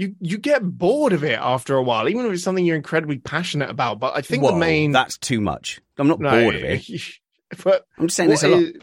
You, 0.00 0.14
you 0.20 0.38
get 0.38 0.62
bored 0.62 1.12
of 1.12 1.24
it 1.24 1.40
after 1.40 1.74
a 1.74 1.82
while, 1.82 2.08
even 2.08 2.24
if 2.24 2.32
it's 2.32 2.44
something 2.44 2.64
you're 2.64 2.76
incredibly 2.76 3.18
passionate 3.18 3.68
about. 3.68 3.98
But 3.98 4.16
I 4.16 4.20
think 4.20 4.44
Whoa, 4.44 4.52
the 4.52 4.56
main 4.56 4.92
that's 4.92 5.18
too 5.18 5.40
much. 5.40 5.80
I'm 5.96 6.06
not 6.06 6.20
no, 6.20 6.30
bored 6.30 6.54
of 6.54 6.62
it. 6.62 6.88
But 7.64 7.84
I'm 7.98 8.06
just 8.06 8.16
saying 8.16 8.30
this 8.30 8.44
a 8.44 8.48
lot. 8.48 8.62
is- 8.62 8.76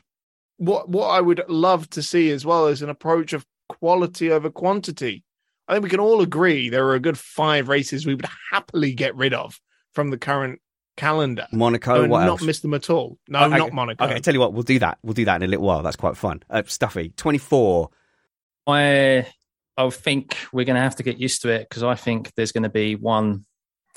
What 0.58 0.90
what 0.90 1.08
I 1.08 1.22
would 1.22 1.42
love 1.48 1.90
to 1.92 2.04
see 2.04 2.32
as 2.32 2.46
well 2.46 2.68
is 2.68 2.82
an 2.82 2.90
approach 2.90 3.32
of 3.32 3.46
quality 3.70 4.30
over 4.30 4.50
quantity. 4.50 5.24
I 5.68 5.74
think 5.74 5.84
we 5.84 5.90
can 5.90 6.00
all 6.00 6.22
agree 6.22 6.70
there 6.70 6.86
are 6.88 6.96
a 6.96 7.00
good 7.00 7.18
five 7.18 7.70
races 7.70 8.06
we 8.06 8.16
would 8.16 8.28
happily 8.52 8.94
get 8.94 9.16
rid 9.16 9.34
of 9.34 9.60
from 9.94 10.10
the 10.12 10.18
current 10.18 10.60
calendar. 10.98 11.48
Monaco, 11.52 12.04
and 12.04 12.12
what 12.12 12.22
not 12.22 12.28
else? 12.28 12.42
miss 12.44 12.60
them 12.60 12.74
at 12.74 12.90
all. 12.90 13.18
No, 13.28 13.46
Okay, 13.46 13.58
not 13.58 13.74
Monaco. 13.74 14.06
Okay, 14.06 14.16
I 14.16 14.20
tell 14.20 14.34
you 14.34 14.40
what, 14.40 14.54
we'll 14.54 14.64
do 14.64 14.80
that. 14.80 15.00
We'll 15.04 15.14
do 15.14 15.26
that 15.26 15.38
in 15.38 15.44
a 15.44 15.48
little 15.48 15.66
while. 15.66 15.82
That's 15.82 15.96
quite 15.96 16.18
fun. 16.18 16.44
Uh, 16.50 16.64
Stuffy, 16.66 17.10
24. 17.16 17.90
I 18.68 19.28
I 19.78 19.90
think 19.90 20.38
we're 20.54 20.66
going 20.66 20.76
to 20.76 20.82
have 20.82 20.96
to 20.98 21.04
get 21.04 21.18
used 21.18 21.42
to 21.42 21.50
it 21.50 21.68
because 21.70 21.84
I 21.84 21.96
think 21.96 22.34
there's 22.36 22.52
going 22.52 22.64
to 22.64 22.70
be 22.70 22.96
one 22.96 23.46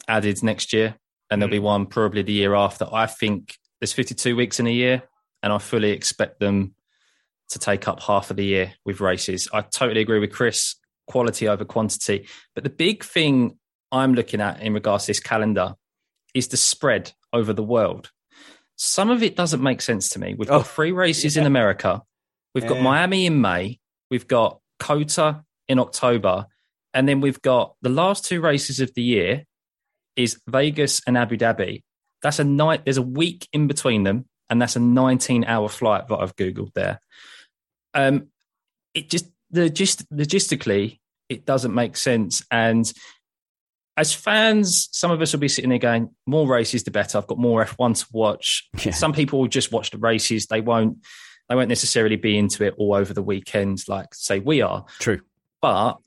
added 0.08 0.42
next 0.42 0.72
year, 0.72 0.96
and 1.30 1.40
there'll 1.40 1.50
be 1.50 1.58
one 1.58 1.86
probably 1.86 2.22
the 2.22 2.32
year 2.32 2.54
after. 2.54 2.86
I 2.90 3.06
think 3.06 3.56
there's 3.80 3.92
52 3.92 4.34
weeks 4.34 4.58
in 4.58 4.66
a 4.66 4.72
year, 4.72 5.02
and 5.42 5.52
I 5.52 5.58
fully 5.58 5.90
expect 5.90 6.40
them 6.40 6.74
to 7.50 7.58
take 7.58 7.88
up 7.88 8.00
half 8.00 8.30
of 8.30 8.36
the 8.36 8.44
year 8.44 8.72
with 8.84 9.00
races. 9.00 9.48
I 9.52 9.62
totally 9.62 10.00
agree 10.00 10.18
with 10.18 10.32
Chris. 10.32 10.74
Quality 11.08 11.48
over 11.48 11.64
quantity, 11.64 12.28
but 12.54 12.64
the 12.64 12.70
big 12.70 13.02
thing 13.04 13.58
I'm 13.90 14.14
looking 14.14 14.40
at 14.40 14.60
in 14.60 14.74
regards 14.74 15.04
to 15.04 15.10
this 15.10 15.20
calendar 15.20 15.74
is 16.34 16.48
the 16.48 16.56
spread 16.56 17.12
over 17.32 17.52
the 17.52 17.62
world. 17.62 18.10
Some 18.76 19.10
of 19.10 19.22
it 19.22 19.34
doesn't 19.34 19.62
make 19.62 19.80
sense 19.80 20.10
to 20.10 20.18
me. 20.20 20.34
We've 20.38 20.48
got 20.48 20.60
Oh, 20.60 20.62
three 20.62 20.92
races 20.92 21.36
in 21.36 21.46
America. 21.46 22.02
We've 22.54 22.66
got 22.66 22.76
Yeah. 22.76 22.82
Miami 22.82 23.26
in 23.26 23.40
May. 23.40 23.80
We've 24.10 24.28
got 24.28 24.60
COTA 24.78 25.42
in 25.68 25.78
October. 25.78 26.46
And 26.94 27.08
then 27.08 27.20
we've 27.20 27.40
got 27.42 27.74
the 27.82 27.88
last 27.88 28.24
two 28.24 28.40
races 28.40 28.78
of 28.80 28.92
the 28.94 29.02
year 29.02 29.44
is 30.16 30.40
Vegas 30.48 31.00
and 31.06 31.16
Abu 31.18 31.36
Dhabi. 31.36 31.82
That's 32.22 32.38
a 32.38 32.44
night, 32.44 32.84
there's 32.84 32.96
a 32.98 33.02
week 33.02 33.48
in 33.52 33.66
between 33.66 34.02
them, 34.02 34.26
and 34.50 34.60
that's 34.60 34.76
a 34.76 34.80
19 34.80 35.44
hour 35.44 35.68
flight 35.68 36.08
that 36.08 36.16
I've 36.16 36.36
Googled 36.36 36.72
there. 36.74 37.00
Um, 37.94 38.28
it 38.94 39.08
just, 39.10 39.26
the 39.50 39.70
just 39.70 40.08
logistically, 40.10 40.98
it 41.28 41.44
doesn't 41.44 41.74
make 41.74 41.96
sense. 41.96 42.44
And 42.50 42.90
as 43.96 44.14
fans, 44.14 44.88
some 44.92 45.10
of 45.10 45.20
us 45.20 45.32
will 45.32 45.40
be 45.40 45.48
sitting 45.48 45.70
there 45.70 45.78
going, 45.78 46.10
more 46.26 46.46
races, 46.46 46.84
the 46.84 46.90
better. 46.90 47.18
I've 47.18 47.26
got 47.26 47.38
more 47.38 47.64
F1 47.64 47.98
to 48.00 48.06
watch. 48.12 48.68
Yeah. 48.84 48.92
Some 48.92 49.12
people 49.12 49.40
will 49.40 49.48
just 49.48 49.72
watch 49.72 49.90
the 49.90 49.98
races. 49.98 50.46
They 50.46 50.60
won't, 50.60 50.98
they 51.48 51.56
won't 51.56 51.68
necessarily 51.68 52.16
be 52.16 52.38
into 52.38 52.64
it 52.64 52.74
all 52.78 52.94
over 52.94 53.12
the 53.12 53.22
weekend, 53.22 53.82
like 53.88 54.14
say 54.14 54.38
we 54.38 54.62
are. 54.62 54.84
True. 55.00 55.20
But 55.60 55.98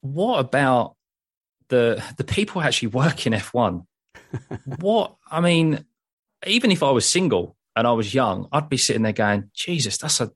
what 0.00 0.40
about 0.40 0.96
the 1.68 2.02
the 2.16 2.24
people 2.24 2.60
actually 2.60 2.88
work 2.88 3.26
in 3.26 3.32
F1? 3.32 3.84
what 4.80 5.14
I 5.30 5.40
mean, 5.40 5.84
even 6.46 6.70
if 6.70 6.82
I 6.82 6.90
was 6.90 7.06
single 7.06 7.56
and 7.76 7.86
I 7.86 7.92
was 7.92 8.12
young, 8.12 8.48
I'd 8.50 8.68
be 8.68 8.76
sitting 8.76 9.02
there 9.02 9.12
going, 9.12 9.50
Jesus, 9.54 9.98
that's 9.98 10.20
a 10.20 10.32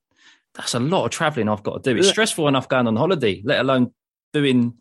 that's 0.54 0.74
a 0.74 0.80
lot 0.80 1.04
of 1.04 1.10
traveling 1.10 1.48
I've 1.48 1.62
got 1.62 1.82
to 1.82 1.92
do. 1.94 1.98
It's 1.98 2.08
stressful 2.08 2.48
enough 2.48 2.68
going 2.68 2.86
on 2.86 2.96
holiday, 2.96 3.40
let 3.44 3.60
alone 3.60 3.92
doing 4.32 4.74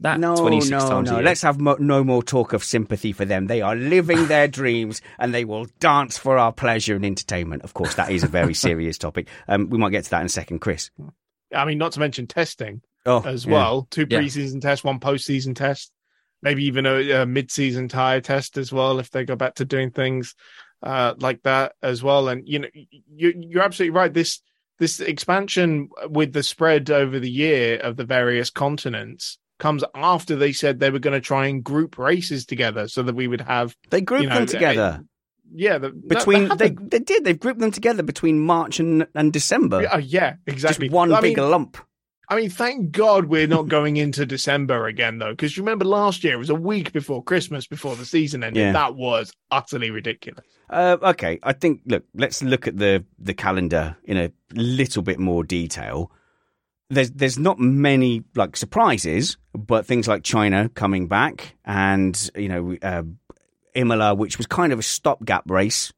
that 0.00 0.18
No, 0.20 0.34
26 0.36 0.70
no, 0.70 0.78
times 0.88 1.08
a 1.08 1.12
no. 1.12 1.18
year. 1.18 1.24
Let's 1.24 1.42
have 1.42 1.60
mo- 1.60 1.76
no 1.78 2.02
more 2.04 2.22
talk 2.22 2.52
of 2.52 2.64
sympathy 2.64 3.12
for 3.12 3.24
them. 3.24 3.46
They 3.46 3.62
are 3.62 3.74
living 3.76 4.26
their 4.28 4.48
dreams 4.48 5.00
and 5.18 5.32
they 5.32 5.44
will 5.44 5.66
dance 5.80 6.18
for 6.18 6.36
our 6.36 6.52
pleasure 6.52 6.96
and 6.96 7.04
entertainment. 7.06 7.62
Of 7.62 7.74
course, 7.74 7.94
that 7.94 8.10
is 8.10 8.22
a 8.24 8.28
very 8.28 8.54
serious 8.54 8.98
topic. 8.98 9.28
Um, 9.48 9.70
we 9.70 9.78
might 9.78 9.90
get 9.90 10.04
to 10.04 10.10
that 10.10 10.20
in 10.20 10.26
a 10.26 10.30
second, 10.30 10.58
Chris. 10.58 10.90
I 11.54 11.64
mean, 11.64 11.78
not 11.78 11.92
to 11.92 12.00
mention 12.00 12.26
testing 12.26 12.82
Oh, 13.06 13.22
as 13.24 13.46
yeah. 13.46 13.52
well. 13.52 13.86
Two 13.90 14.06
Yeah. 14.10 14.20
preseason 14.20 14.60
tests, 14.60 14.84
one 14.84 14.98
postseason 14.98 15.54
test, 15.54 15.92
maybe 16.42 16.64
even 16.64 16.84
a, 16.86 17.10
a 17.22 17.26
mid-season 17.26 17.86
tire 17.88 18.20
test 18.20 18.58
as 18.58 18.72
well 18.72 18.98
if 18.98 19.10
they 19.10 19.24
go 19.24 19.36
back 19.36 19.54
to 19.56 19.64
doing 19.64 19.90
things 19.90 20.34
uh, 20.82 21.14
like 21.18 21.42
that 21.44 21.74
as 21.82 22.02
well. 22.02 22.28
And 22.28 22.46
you 22.48 22.58
know, 22.58 22.68
you, 22.74 23.32
you're 23.36 23.62
absolutely 23.62 23.96
right. 23.96 24.12
This 24.12 24.40
this 24.78 25.00
expansion 25.00 25.88
with 26.08 26.32
the 26.32 26.42
spread 26.42 26.90
over 26.90 27.18
the 27.18 27.30
year 27.30 27.78
of 27.78 27.96
the 27.96 28.04
various 28.04 28.50
continents 28.50 29.38
comes 29.58 29.84
after 29.94 30.36
they 30.36 30.52
said 30.52 30.80
they 30.80 30.90
were 30.90 30.98
going 30.98 31.14
to 31.14 31.20
try 31.20 31.46
and 31.46 31.62
group 31.62 31.96
races 31.96 32.44
together 32.44 32.88
so 32.88 33.02
that 33.02 33.14
we 33.14 33.28
would 33.28 33.40
have. 33.40 33.76
They 33.90 34.00
grouped 34.00 34.24
you 34.24 34.28
know, 34.28 34.34
them 34.36 34.46
together. 34.46 35.00
a- 35.00 35.04
yeah, 35.54 35.78
the, 35.78 35.90
between 35.90 36.48
that- 36.48 36.58
they, 36.58 36.70
they 36.70 36.98
did 36.98 37.24
they've 37.24 37.38
grouped 37.38 37.60
them 37.60 37.70
together 37.70 38.02
between 38.02 38.40
March 38.40 38.80
and, 38.80 39.06
and 39.14 39.32
December. 39.32 39.86
Uh, 39.90 39.98
yeah, 39.98 40.36
exactly. 40.46 40.88
Just 40.88 40.94
one 40.94 41.12
I 41.12 41.20
big 41.20 41.36
mean, 41.36 41.50
lump. 41.50 41.78
I 42.28 42.36
mean, 42.36 42.50
thank 42.50 42.90
God 42.90 43.26
we're 43.26 43.46
not 43.46 43.68
going 43.68 43.96
into 43.98 44.24
December 44.24 44.86
again, 44.86 45.18
though, 45.18 45.32
because 45.32 45.56
you 45.56 45.62
remember 45.62 45.84
last 45.84 46.24
year 46.24 46.34
it 46.34 46.38
was 46.38 46.50
a 46.50 46.54
week 46.54 46.92
before 46.92 47.22
Christmas 47.22 47.66
before 47.66 47.96
the 47.96 48.06
season 48.06 48.42
ended. 48.42 48.62
Yeah. 48.62 48.72
That 48.72 48.96
was 48.96 49.32
utterly 49.50 49.90
ridiculous. 49.90 50.46
Uh, 50.74 50.98
okay, 51.02 51.38
I 51.44 51.52
think 51.52 51.82
look, 51.86 52.02
let's 52.14 52.42
look 52.42 52.66
at 52.66 52.76
the 52.76 53.04
the 53.16 53.32
calendar 53.32 53.96
in 54.02 54.16
a 54.16 54.32
little 54.54 55.02
bit 55.02 55.20
more 55.20 55.44
detail. 55.44 56.10
There's 56.90 57.12
there's 57.12 57.38
not 57.38 57.60
many 57.60 58.24
like 58.34 58.56
surprises, 58.56 59.36
but 59.56 59.86
things 59.86 60.08
like 60.08 60.24
China 60.24 60.68
coming 60.70 61.06
back 61.06 61.54
and 61.64 62.30
you 62.34 62.48
know 62.48 62.76
uh, 62.82 63.04
Imola, 63.76 64.16
which 64.16 64.36
was 64.36 64.48
kind 64.48 64.72
of 64.72 64.80
a 64.80 64.82
stopgap 64.82 65.48
race, 65.48 65.92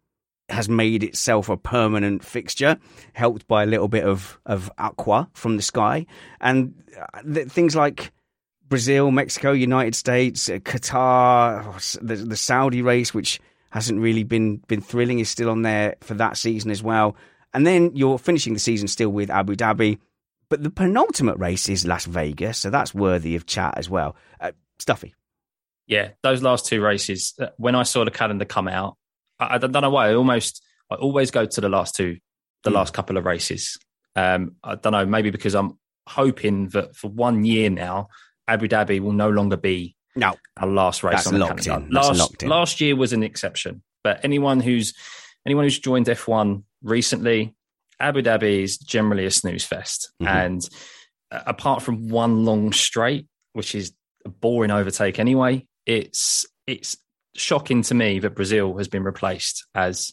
has 0.50 0.68
made 0.68 1.02
itself 1.02 1.48
a 1.48 1.56
permanent 1.56 2.22
fixture, 2.22 2.76
helped 3.14 3.48
by 3.48 3.62
a 3.62 3.66
little 3.66 3.88
bit 3.88 4.04
of 4.04 4.38
of 4.44 4.70
aqua 4.76 5.30
from 5.32 5.56
the 5.56 5.62
sky, 5.62 6.04
and 6.38 6.74
uh, 7.00 7.22
th- 7.22 7.48
things 7.48 7.74
like 7.74 8.12
Brazil, 8.68 9.10
Mexico, 9.10 9.52
United 9.52 9.94
States, 9.94 10.50
uh, 10.50 10.58
Qatar, 10.58 11.64
oh, 11.64 12.04
the, 12.04 12.16
the 12.16 12.36
Saudi 12.36 12.82
race, 12.82 13.14
which 13.14 13.40
hasn't 13.70 14.00
really 14.00 14.24
been 14.24 14.58
been 14.68 14.80
thrilling, 14.80 15.18
is 15.18 15.28
still 15.28 15.50
on 15.50 15.62
there 15.62 15.96
for 16.00 16.14
that 16.14 16.36
season 16.36 16.70
as 16.70 16.82
well. 16.82 17.16
And 17.54 17.66
then 17.66 17.92
you're 17.94 18.18
finishing 18.18 18.54
the 18.54 18.60
season 18.60 18.88
still 18.88 19.08
with 19.10 19.30
Abu 19.30 19.54
Dhabi, 19.54 19.98
but 20.48 20.62
the 20.62 20.70
penultimate 20.70 21.38
race 21.38 21.68
is 21.68 21.86
Las 21.86 22.04
Vegas, 22.04 22.58
so 22.58 22.70
that's 22.70 22.94
worthy 22.94 23.34
of 23.36 23.46
chat 23.46 23.74
as 23.76 23.88
well. 23.88 24.14
Uh, 24.40 24.52
Stuffy, 24.78 25.14
yeah, 25.86 26.10
those 26.22 26.42
last 26.42 26.66
two 26.66 26.82
races, 26.82 27.32
uh, 27.40 27.46
when 27.56 27.74
I 27.74 27.82
saw 27.84 28.04
the 28.04 28.10
calendar 28.10 28.44
come 28.44 28.68
out, 28.68 28.96
I, 29.38 29.54
I 29.54 29.58
don't 29.58 29.72
know 29.72 29.90
why. 29.90 30.10
I 30.10 30.14
almost, 30.14 30.62
I 30.90 30.96
always 30.96 31.30
go 31.30 31.46
to 31.46 31.60
the 31.60 31.68
last 31.68 31.94
two, 31.94 32.18
the 32.62 32.70
Hmm. 32.70 32.76
last 32.76 32.92
couple 32.92 33.16
of 33.16 33.24
races. 33.24 33.78
Um, 34.14 34.56
I 34.62 34.74
don't 34.74 34.92
know, 34.92 35.06
maybe 35.06 35.30
because 35.30 35.54
I'm 35.54 35.78
hoping 36.06 36.68
that 36.68 36.94
for 36.94 37.08
one 37.08 37.44
year 37.44 37.70
now, 37.70 38.08
Abu 38.46 38.68
Dhabi 38.68 39.00
will 39.00 39.12
no 39.12 39.30
longer 39.30 39.56
be 39.56 39.95
no, 40.16 40.34
our 40.56 40.68
last 40.68 41.02
race 41.04 41.16
That's 41.24 41.26
on 41.28 41.38
locked 41.38 41.64
calendar. 41.64 41.86
in. 41.88 41.92
That's 41.92 42.08
Last, 42.08 42.18
locked 42.18 42.42
in. 42.42 42.48
last 42.48 42.80
year 42.80 42.96
was 42.96 43.12
an 43.12 43.22
exception, 43.22 43.82
but 44.02 44.20
anyone 44.24 44.60
who's 44.60 44.94
anyone 45.46 45.64
who's 45.64 45.78
joined 45.78 46.06
F1 46.06 46.62
recently, 46.82 47.54
Abu 48.00 48.22
Dhabi 48.22 48.62
is 48.62 48.78
generally 48.78 49.26
a 49.26 49.30
snooze 49.30 49.64
fest, 49.64 50.10
Mhm. 50.22 50.26
and 50.28 50.68
uh, 51.30 51.42
apart 51.46 51.82
from 51.82 52.08
one 52.08 52.44
long 52.44 52.72
straight, 52.72 53.26
which 53.52 53.74
is 53.74 53.92
a 54.24 54.28
boring 54.28 54.70
overtake 54.70 55.18
anyway, 55.18 55.66
it's 55.86 56.44
it's 56.66 56.96
shocking 57.34 57.82
to 57.82 57.94
me 57.94 58.18
that 58.18 58.34
Brazil 58.34 58.76
has 58.78 58.88
been 58.88 59.02
replaced 59.04 59.64
as 59.74 60.12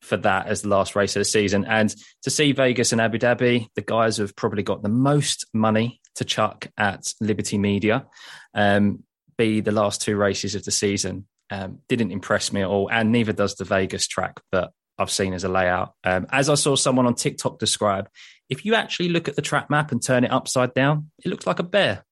for 0.00 0.16
that 0.18 0.46
as 0.48 0.60
the 0.62 0.68
last 0.68 0.94
race 0.96 1.16
of 1.16 1.20
the 1.20 1.24
season. 1.24 1.64
And 1.64 1.94
to 2.24 2.30
see 2.30 2.52
Vegas 2.52 2.92
and 2.92 3.00
Abu 3.00 3.16
Dhabi, 3.18 3.68
the 3.74 3.80
guys 3.80 4.18
have 4.18 4.36
probably 4.36 4.62
got 4.62 4.82
the 4.82 4.88
most 4.90 5.46
money 5.54 6.00
to 6.16 6.24
chuck 6.26 6.66
at 6.76 7.06
Liberty 7.22 7.56
Media, 7.58 8.06
um, 8.54 9.02
be 9.36 9.60
the 9.60 9.72
last 9.72 10.02
two 10.02 10.16
races 10.16 10.54
of 10.54 10.64
the 10.64 10.70
season. 10.70 11.26
Um, 11.50 11.80
didn't 11.88 12.10
impress 12.10 12.52
me 12.52 12.62
at 12.62 12.68
all, 12.68 12.90
and 12.90 13.12
neither 13.12 13.32
does 13.32 13.54
the 13.54 13.64
Vegas 13.64 14.06
track 14.08 14.40
that 14.52 14.70
I've 14.98 15.10
seen 15.10 15.34
as 15.34 15.44
a 15.44 15.48
layout. 15.48 15.94
Um, 16.02 16.26
as 16.30 16.48
I 16.48 16.54
saw 16.54 16.74
someone 16.74 17.06
on 17.06 17.14
TikTok 17.14 17.58
describe, 17.58 18.08
if 18.48 18.64
you 18.64 18.74
actually 18.74 19.10
look 19.10 19.28
at 19.28 19.36
the 19.36 19.42
track 19.42 19.68
map 19.68 19.92
and 19.92 20.02
turn 20.02 20.24
it 20.24 20.30
upside 20.32 20.74
down, 20.74 21.10
it 21.24 21.28
looks 21.28 21.46
like 21.46 21.58
a 21.58 21.64
bear. 21.64 22.04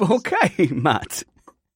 okay, 0.00 0.66
Matt. 0.70 1.22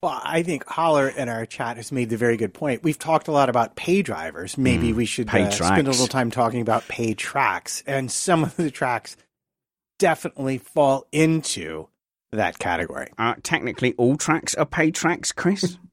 Well, 0.03 0.19
I 0.25 0.43
think 0.43 0.67
Holler 0.67 1.09
in 1.09 1.29
our 1.29 1.45
chat 1.45 1.77
has 1.77 1.93
made 1.93 2.09
the 2.09 2.17
very 2.17 2.39
good 2.39 2.55
point. 2.55 2.83
We've 2.83 2.99
talked 2.99 3.29
a 3.29 3.33
lot 3.33 3.51
about 3.51 3.77
pay 3.77 4.01
drivers. 4.01 4.57
Maybe 4.57 4.93
Mm, 4.93 4.97
we 4.97 5.05
should 5.05 5.29
uh, 5.29 5.51
spend 5.51 5.87
a 5.87 5.91
little 5.91 6.07
time 6.07 6.31
talking 6.31 6.63
about 6.63 6.89
pay 6.89 7.13
tracks. 7.13 7.85
And 7.87 8.11
some 8.11 8.43
of 8.43 8.57
the 8.57 8.71
tracks 8.71 9.19
definitely 9.99 10.57
fall 10.57 11.07
into 11.13 11.90
that 12.33 12.59
category. 12.59 13.09
Uh, 13.19 13.35
technically, 13.43 13.95
all 13.95 14.17
tracks 14.17 14.55
are 14.55 14.67
paid 14.67 14.95
tracks, 14.95 15.33
Chris. 15.33 15.77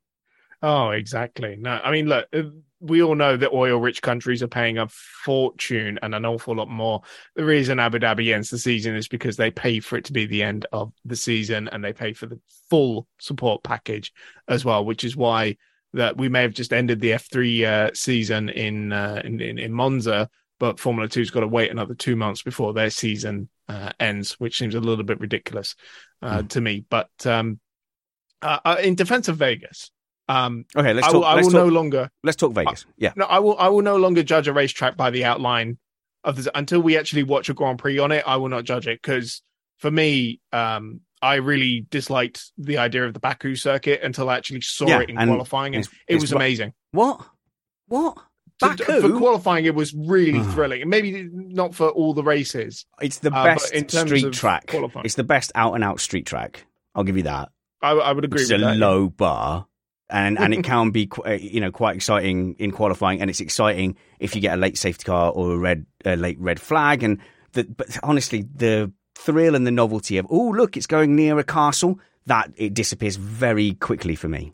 Oh, 0.64 0.90
exactly. 0.90 1.56
No, 1.56 1.80
I 1.84 1.92
mean, 1.92 2.08
look, 2.08 2.26
uh, 2.34 2.42
we 2.80 3.04
all 3.04 3.14
know 3.14 3.38
that 3.38 3.52
oil-rich 3.52 4.02
countries 4.02 4.42
are 4.42 4.48
paying 4.48 4.80
a 4.80 4.88
fortune 4.88 6.00
and 6.02 6.16
an 6.16 6.26
awful 6.26 6.56
lot 6.56 6.68
more. 6.68 7.02
The 7.36 7.46
reason 7.46 7.80
Abu 7.80 8.00
Dhabi 8.00 8.34
ends 8.34 8.50
the 8.50 8.58
season 8.58 8.96
is 8.96 9.08
because 9.08 9.38
they 9.38 9.52
pay 9.52 9.80
for 9.80 9.98
it 9.98 10.06
to 10.06 10.14
be 10.14 10.26
the 10.26 10.42
end 10.42 10.66
of 10.72 10.94
the 11.06 11.16
season, 11.16 11.68
and 11.68 11.84
they 11.84 11.94
pay 11.94 12.14
for 12.14 12.26
the 12.26 12.40
full 12.72 13.08
support 13.20 13.62
package 13.62 14.12
as 14.48 14.66
well, 14.66 14.84
which 14.84 15.04
is 15.04 15.16
why 15.16 15.58
that 15.94 16.18
we 16.18 16.28
may 16.28 16.42
have 16.42 16.54
just 16.54 16.74
ended 16.74 17.02
the 17.02 17.12
F3 17.12 17.64
uh, 17.64 17.92
season 17.94 18.50
in, 18.50 18.92
uh, 18.92 19.22
in 19.24 19.40
in 19.40 19.60
in 19.60 19.72
Monza, 19.72 20.30
but 20.60 20.80
Formula 20.80 21.08
Two's 21.08 21.32
got 21.32 21.42
to 21.42 21.48
wait 21.48 21.72
another 21.72 21.96
two 21.96 22.16
months 22.16 22.42
before 22.42 22.74
their 22.74 22.90
season 22.90 23.50
uh, 23.70 23.92
ends, 24.00 24.34
which 24.40 24.58
seems 24.58 24.76
a 24.76 24.80
little 24.80 25.04
bit 25.04 25.20
ridiculous 25.20 25.76
uh, 26.22 26.44
to 26.44 26.62
me. 26.62 26.86
But 26.90 27.10
um, 27.26 27.60
uh, 28.42 28.60
uh, 28.66 28.78
in 28.82 28.96
defense 28.96 29.28
of 29.28 29.38
Vegas. 29.38 29.92
Um, 30.30 30.66
Okay, 30.76 30.92
let's 30.94 31.08
I 31.08 31.12
talk. 31.12 31.22
will, 31.22 31.26
I 31.26 31.36
let's 31.36 31.46
will 31.46 31.52
talk, 31.54 31.68
no 31.68 31.74
longer. 31.74 32.10
Let's 32.24 32.36
talk 32.36 32.54
Vegas. 32.54 32.86
yeah. 32.98 33.14
No, 33.16 33.26
I 33.26 33.40
will. 33.40 33.58
I 33.58 33.70
will 33.70 33.82
no 33.82 33.96
longer 33.96 34.24
judge 34.24 34.48
a 34.48 34.54
racetrack 34.54 34.98
by 34.98 35.10
the 35.10 35.24
outline 35.24 35.78
of 36.26 36.36
this 36.36 36.48
until 36.54 36.82
we 36.82 36.98
actually 36.98 37.24
watch 37.24 37.48
a 37.50 37.54
Grand 37.54 37.80
Prix 37.80 37.98
on 38.00 38.12
it. 38.12 38.24
I 38.28 38.36
will 38.36 38.50
not 38.50 38.66
judge 38.66 38.88
it 38.88 39.02
because 39.02 39.42
for 39.78 39.90
me, 39.90 40.42
um, 40.52 41.00
I 41.22 41.36
really 41.36 41.86
disliked 41.90 42.52
the 42.58 42.78
idea 42.78 43.06
of 43.06 43.14
the 43.14 43.20
Baku 43.22 43.56
circuit 43.56 44.02
until 44.04 44.30
I 44.30 44.36
actually 44.38 44.62
saw 44.62 44.88
Yeah, 44.88 45.00
it 45.02 45.10
in 45.12 45.16
qualifying, 45.16 45.76
and 45.76 45.84
it's- 45.86 46.00
it 46.10 46.16
it's 46.16 46.22
was 46.24 46.32
amazing. 46.34 46.74
What? 46.92 47.26
What? 47.88 48.18
So, 48.60 48.70
Baku? 48.70 49.02
for 49.02 49.18
qualifying, 49.18 49.66
it 49.66 49.76
was 49.76 49.94
really 49.94 50.42
thrilling. 50.54 50.82
And 50.82 50.90
Maybe 50.90 51.30
not 51.32 51.76
for 51.76 51.90
all 51.90 52.14
the 52.14 52.24
races. 52.24 52.86
It's 53.02 53.20
the 53.20 53.30
Uh, 53.30 53.44
but 53.44 53.44
best 53.60 53.74
in 53.74 53.86
terms 53.86 54.10
street 54.10 54.26
of 54.26 54.34
track. 54.34 54.68
qualifying. 54.68 55.06
It's 55.06 55.16
the 55.16 55.24
best 55.24 55.52
out 55.56 55.74
and 55.76 55.84
out 55.84 56.00
street 56.00 56.26
track. 56.26 56.66
I'll 56.96 57.04
give 57.04 57.18
you 57.18 57.24
that. 57.24 57.50
I, 57.82 57.92
I 57.92 58.12
would 58.14 58.26
agree 58.26 58.42
It's 58.42 58.50
a 58.52 58.58
that. 58.58 58.78
low 58.78 59.10
bar, 59.10 59.68
and 60.10 60.40
and 60.40 60.54
it 60.54 60.64
can 60.72 60.90
be 60.90 61.08
uh, 61.26 61.32
you 61.34 61.62
know 61.62 61.72
quite 61.72 61.96
exciting 61.96 62.56
in 62.58 62.72
qualifying, 62.72 63.22
and 63.22 63.30
it's 63.30 63.42
exciting 63.42 63.96
if 64.20 64.34
you 64.36 64.42
get 64.42 64.56
a 64.56 64.58
late 64.58 64.78
safety 64.80 65.04
car 65.04 65.32
or 65.32 65.54
a 65.54 65.58
red 65.58 65.86
a 66.04 66.16
late 66.16 66.40
red 66.40 66.60
flag. 66.60 67.04
And 67.04 67.20
the, 67.54 67.66
but 67.66 67.96
honestly, 68.02 68.42
the 68.56 68.92
thrill 69.16 69.54
and 69.56 69.68
the 69.68 69.72
novelty 69.72 70.18
of 70.18 70.26
oh 70.32 70.50
look, 70.50 70.76
it's 70.76 70.88
going 70.88 71.16
near 71.16 71.38
a 71.38 71.44
castle 71.44 72.00
that 72.26 72.52
it 72.58 72.74
disappears 72.74 73.16
very 73.18 73.74
quickly 73.76 74.16
for 74.16 74.28
me. 74.28 74.54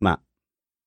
Matt, 0.00 0.20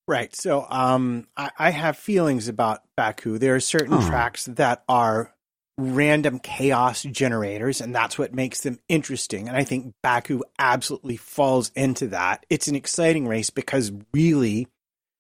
Right. 0.08 0.36
So 0.36 0.66
um, 0.70 1.28
I, 1.38 1.52
I 1.58 1.70
have 1.70 1.98
feelings 1.98 2.48
about 2.48 2.82
Baku. 2.98 3.38
There 3.38 3.56
are 3.56 3.60
certain 3.60 3.94
Oh. 3.94 4.08
tracks 4.08 4.46
that 4.46 4.84
are 4.90 5.34
random 5.78 6.40
chaos 6.40 7.04
generators, 7.04 7.82
and 7.82 7.96
that's 7.96 8.18
what 8.18 8.34
makes 8.34 8.62
them 8.62 8.80
interesting. 8.90 9.48
And 9.48 9.56
I 9.56 9.64
think 9.64 9.94
Baku 10.04 10.42
absolutely 10.60 11.18
falls 11.18 11.72
into 11.76 12.08
that. 12.08 12.46
It's 12.50 12.68
an 12.68 12.76
exciting 12.76 13.28
race 13.28 13.50
because 13.50 13.92
really, 14.14 14.68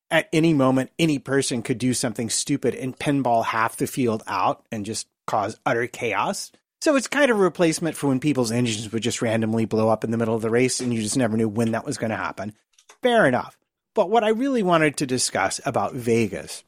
at 0.10 0.28
any 0.34 0.53
moment, 0.53 0.91
any 0.99 1.20
person 1.20 1.62
could 1.62 1.78
do 1.78 1.94
something 1.94 2.30
stupid 2.30 2.76
and 2.76 2.98
pinball 2.98 3.45
half 3.45 3.78
the 3.78 3.88
field 3.88 4.24
out 4.28 4.66
and 4.72 4.86
just 4.86 5.08
cause 5.26 5.58
utter 5.66 5.88
chaos. 5.88 6.52
So 6.82 6.95
it's 6.95 7.08
kind 7.08 7.32
of 7.32 7.38
a 7.38 7.41
replacement 7.41 7.95
for 7.95 8.08
when 8.08 8.20
people's 8.20 8.52
engines 8.52 8.91
would 8.91 9.03
just 9.03 9.22
randomly 9.22 9.66
blow 9.66 9.88
up 9.88 10.03
in 10.03 10.12
the 10.12 10.18
middle 10.18 10.36
of 10.36 10.41
the 10.41 10.49
race 10.49 10.80
and 10.82 10.94
you 10.94 11.02
just 11.02 11.16
never 11.16 11.38
knew 11.38 11.48
when 11.48 11.72
that 11.72 11.86
was 11.86 11.98
going 11.98 12.10
to 12.10 12.18
happen. 12.18 12.53
Fair 13.02 13.26
enough. 13.28 13.56
But 13.94 14.10
what 14.10 14.24
I 14.24 14.30
really 14.30 14.64
wanted 14.64 14.98
to 14.98 15.06
discuss 15.06 15.60
about 15.66 15.94
Vegas 15.94 16.64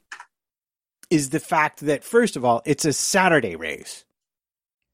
is 1.10 1.30
the 1.30 1.40
fact 1.40 1.82
that, 1.82 2.04
first 2.04 2.36
of 2.36 2.44
all, 2.44 2.62
it's 2.66 2.86
a 2.86 2.94
Saturday 2.94 3.56
race 3.56 4.04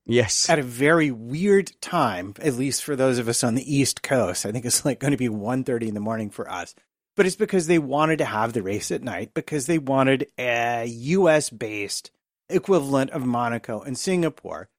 yes, 0.09 0.49
at 0.49 0.59
a 0.59 0.63
very 0.63 1.11
weird 1.11 1.71
time, 1.81 2.33
at 2.39 2.55
least 2.55 2.83
for 2.83 2.95
those 2.95 3.17
of 3.19 3.29
us 3.29 3.43
on 3.43 3.55
the 3.55 3.75
East 3.75 4.03
Coast. 4.03 4.45
I 4.45 4.51
think 4.51 4.65
it's 4.65 4.83
like 4.83 4.99
going 4.99 5.11
to 5.11 5.17
be 5.17 5.29
1.30 5.29 5.87
in 5.87 5.93
the 5.93 5.99
morning 5.99 6.29
for 6.29 6.49
us. 6.49 6.75
But 7.15 7.25
it's 7.25 7.35
because 7.35 7.67
they 7.67 7.79
wanted 7.79 8.17
to 8.19 8.25
have 8.25 8.53
the 8.53 8.63
race 8.63 8.91
at 8.91 9.03
night 9.03 9.33
because 9.33 9.65
they 9.65 9.77
wanted 9.77 10.27
a 10.37 10.85
US 10.85 11.49
based 11.49 12.11
equivalent 12.49 13.11
of 13.11 13.25
Monaco 13.25 13.81
and 13.81 13.97
Singapore. 13.97 14.69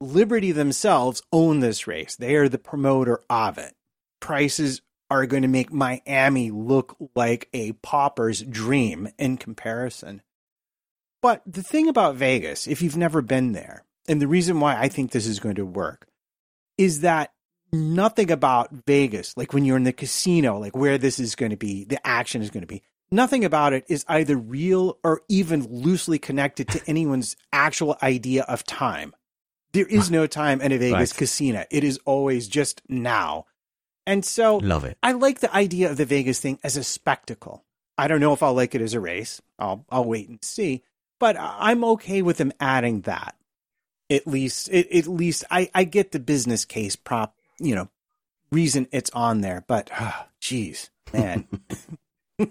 Liberty 0.00 0.52
themselves 0.52 1.22
own 1.32 1.60
this 1.60 1.86
race. 1.86 2.14
They 2.14 2.36
are 2.36 2.48
the 2.48 2.58
promoter 2.58 3.22
of 3.28 3.58
it. 3.58 3.74
Prices 4.20 4.80
are 5.10 5.26
going 5.26 5.42
to 5.42 5.48
make 5.48 5.72
Miami 5.72 6.50
look 6.50 6.96
like 7.14 7.48
a 7.52 7.72
pauper's 7.72 8.42
dream 8.42 9.08
in 9.18 9.36
comparison. 9.36 10.22
But 11.22 11.42
the 11.46 11.62
thing 11.62 11.88
about 11.88 12.16
Vegas, 12.16 12.66
if 12.66 12.82
you've 12.82 12.96
never 12.96 13.22
been 13.22 13.52
there, 13.52 13.84
and 14.06 14.22
the 14.22 14.28
reason 14.28 14.60
why 14.60 14.76
I 14.76 14.88
think 14.88 15.10
this 15.10 15.26
is 15.26 15.40
going 15.40 15.56
to 15.56 15.66
work 15.66 16.06
is 16.76 17.00
that 17.00 17.32
nothing 17.72 18.30
about 18.30 18.70
Vegas, 18.86 19.36
like 19.36 19.52
when 19.52 19.64
you're 19.64 19.76
in 19.76 19.84
the 19.84 19.92
casino, 19.92 20.58
like 20.58 20.76
where 20.76 20.96
this 20.98 21.18
is 21.18 21.34
going 21.34 21.50
to 21.50 21.56
be, 21.56 21.84
the 21.84 22.04
action 22.06 22.40
is 22.40 22.50
going 22.50 22.62
to 22.62 22.66
be, 22.66 22.82
nothing 23.10 23.44
about 23.44 23.72
it 23.72 23.84
is 23.88 24.04
either 24.08 24.36
real 24.36 24.98
or 25.02 25.22
even 25.28 25.64
loosely 25.64 26.18
connected 26.18 26.68
to 26.68 26.80
anyone's 26.86 27.36
actual 27.52 27.96
idea 28.02 28.44
of 28.44 28.64
time. 28.64 29.14
There 29.72 29.86
is 29.86 30.10
no 30.10 30.26
time 30.26 30.60
in 30.60 30.72
a 30.72 30.78
Vegas 30.78 31.12
Right. 31.12 31.18
casino. 31.18 31.64
It 31.70 31.84
is 31.84 31.98
always 32.04 32.48
just 32.48 32.80
now. 32.88 33.44
And 34.08 34.24
so 34.24 34.56
Love 34.56 34.84
it. 34.84 34.96
I 35.02 35.12
like 35.12 35.40
the 35.40 35.54
idea 35.54 35.90
of 35.90 35.98
the 35.98 36.06
Vegas 36.06 36.40
thing 36.40 36.58
as 36.64 36.76
a 36.78 36.82
spectacle. 36.82 37.62
I 37.98 38.08
don't 38.08 38.20
know 38.20 38.32
if 38.32 38.42
I'll 38.42 38.54
like 38.54 38.74
it 38.74 38.80
as 38.80 38.94
a 38.94 39.00
race. 39.00 39.42
I'll 39.58 39.84
I'll 39.90 40.04
wait 40.04 40.28
and 40.30 40.42
see. 40.42 40.82
But 41.20 41.36
I'm 41.38 41.84
okay 41.84 42.22
with 42.22 42.38
them 42.38 42.52
adding 42.58 43.02
that. 43.02 43.36
At 44.08 44.26
least, 44.26 44.68
it, 44.72 44.90
at 44.90 45.06
least 45.06 45.44
I, 45.50 45.68
I 45.74 45.84
get 45.84 46.12
the 46.12 46.20
business 46.20 46.64
case 46.64 46.96
prop, 46.96 47.34
you 47.60 47.74
know, 47.74 47.88
reason 48.50 48.86
it's 48.92 49.10
on 49.10 49.42
there. 49.42 49.62
But, 49.66 49.90
jeez, 50.40 50.88
man. 51.12 51.46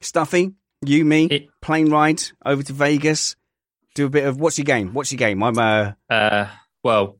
Stuffy, 0.00 0.52
you, 0.84 1.04
me, 1.04 1.24
It- 1.26 1.48
plane 1.60 1.90
ride 1.90 2.22
over 2.44 2.62
to 2.62 2.72
Vegas. 2.72 3.36
Do 3.94 4.06
a 4.06 4.10
bit 4.10 4.24
of 4.26 4.38
what's 4.38 4.58
your 4.58 4.64
game? 4.66 4.92
What's 4.92 5.10
your 5.12 5.18
game? 5.18 5.42
I'm 5.42 5.58
uh 5.58 5.92
Uh, 6.10 6.46
well, 6.82 7.16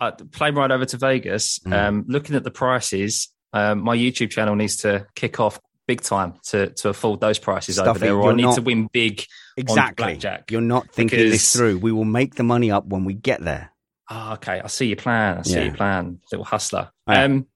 uh, 0.00 0.12
plane 0.32 0.54
ride 0.54 0.70
over 0.70 0.84
to 0.84 0.96
Vegas. 0.96 1.58
Mm. 1.60 1.72
Um, 1.72 2.04
looking 2.08 2.36
at 2.36 2.44
the 2.44 2.50
prices, 2.50 3.28
um, 3.52 3.82
my 3.82 3.96
YouTube 3.96 4.30
channel 4.30 4.54
needs 4.56 4.76
to 4.78 5.06
kick 5.14 5.40
off 5.40 5.58
big 5.88 6.00
time 6.00 6.34
to 6.44 6.70
to 6.70 6.88
afford 6.88 7.20
those 7.20 7.38
prices 7.38 7.78
over 7.78 7.98
there, 7.98 8.16
or 8.16 8.32
I 8.32 8.34
need 8.34 8.42
not- 8.42 8.56
to 8.56 8.62
win 8.62 8.88
big. 8.92 9.24
exactly. 9.56 10.18
You're 10.50 10.60
not 10.60 10.92
thinking 10.92 11.18
this 11.18 11.52
through. 11.52 11.78
We 11.78 11.92
will 11.92 12.04
make 12.04 12.34
the 12.34 12.42
money 12.42 12.70
up 12.70 12.86
when 12.86 13.04
we 13.04 13.14
get 13.14 13.40
there. 13.42 13.72
Oh, 14.10 14.34
okay, 14.34 14.60
I 14.60 14.66
see 14.68 14.86
your 14.86 14.96
plan. 14.96 15.38
I 15.38 15.42
see 15.42 15.54
Yeah. 15.54 15.64
your 15.64 15.74
plan, 15.74 16.20
little 16.30 16.44
hustler. 16.44 16.90
Yeah. 17.08 17.24
Um, 17.24 17.46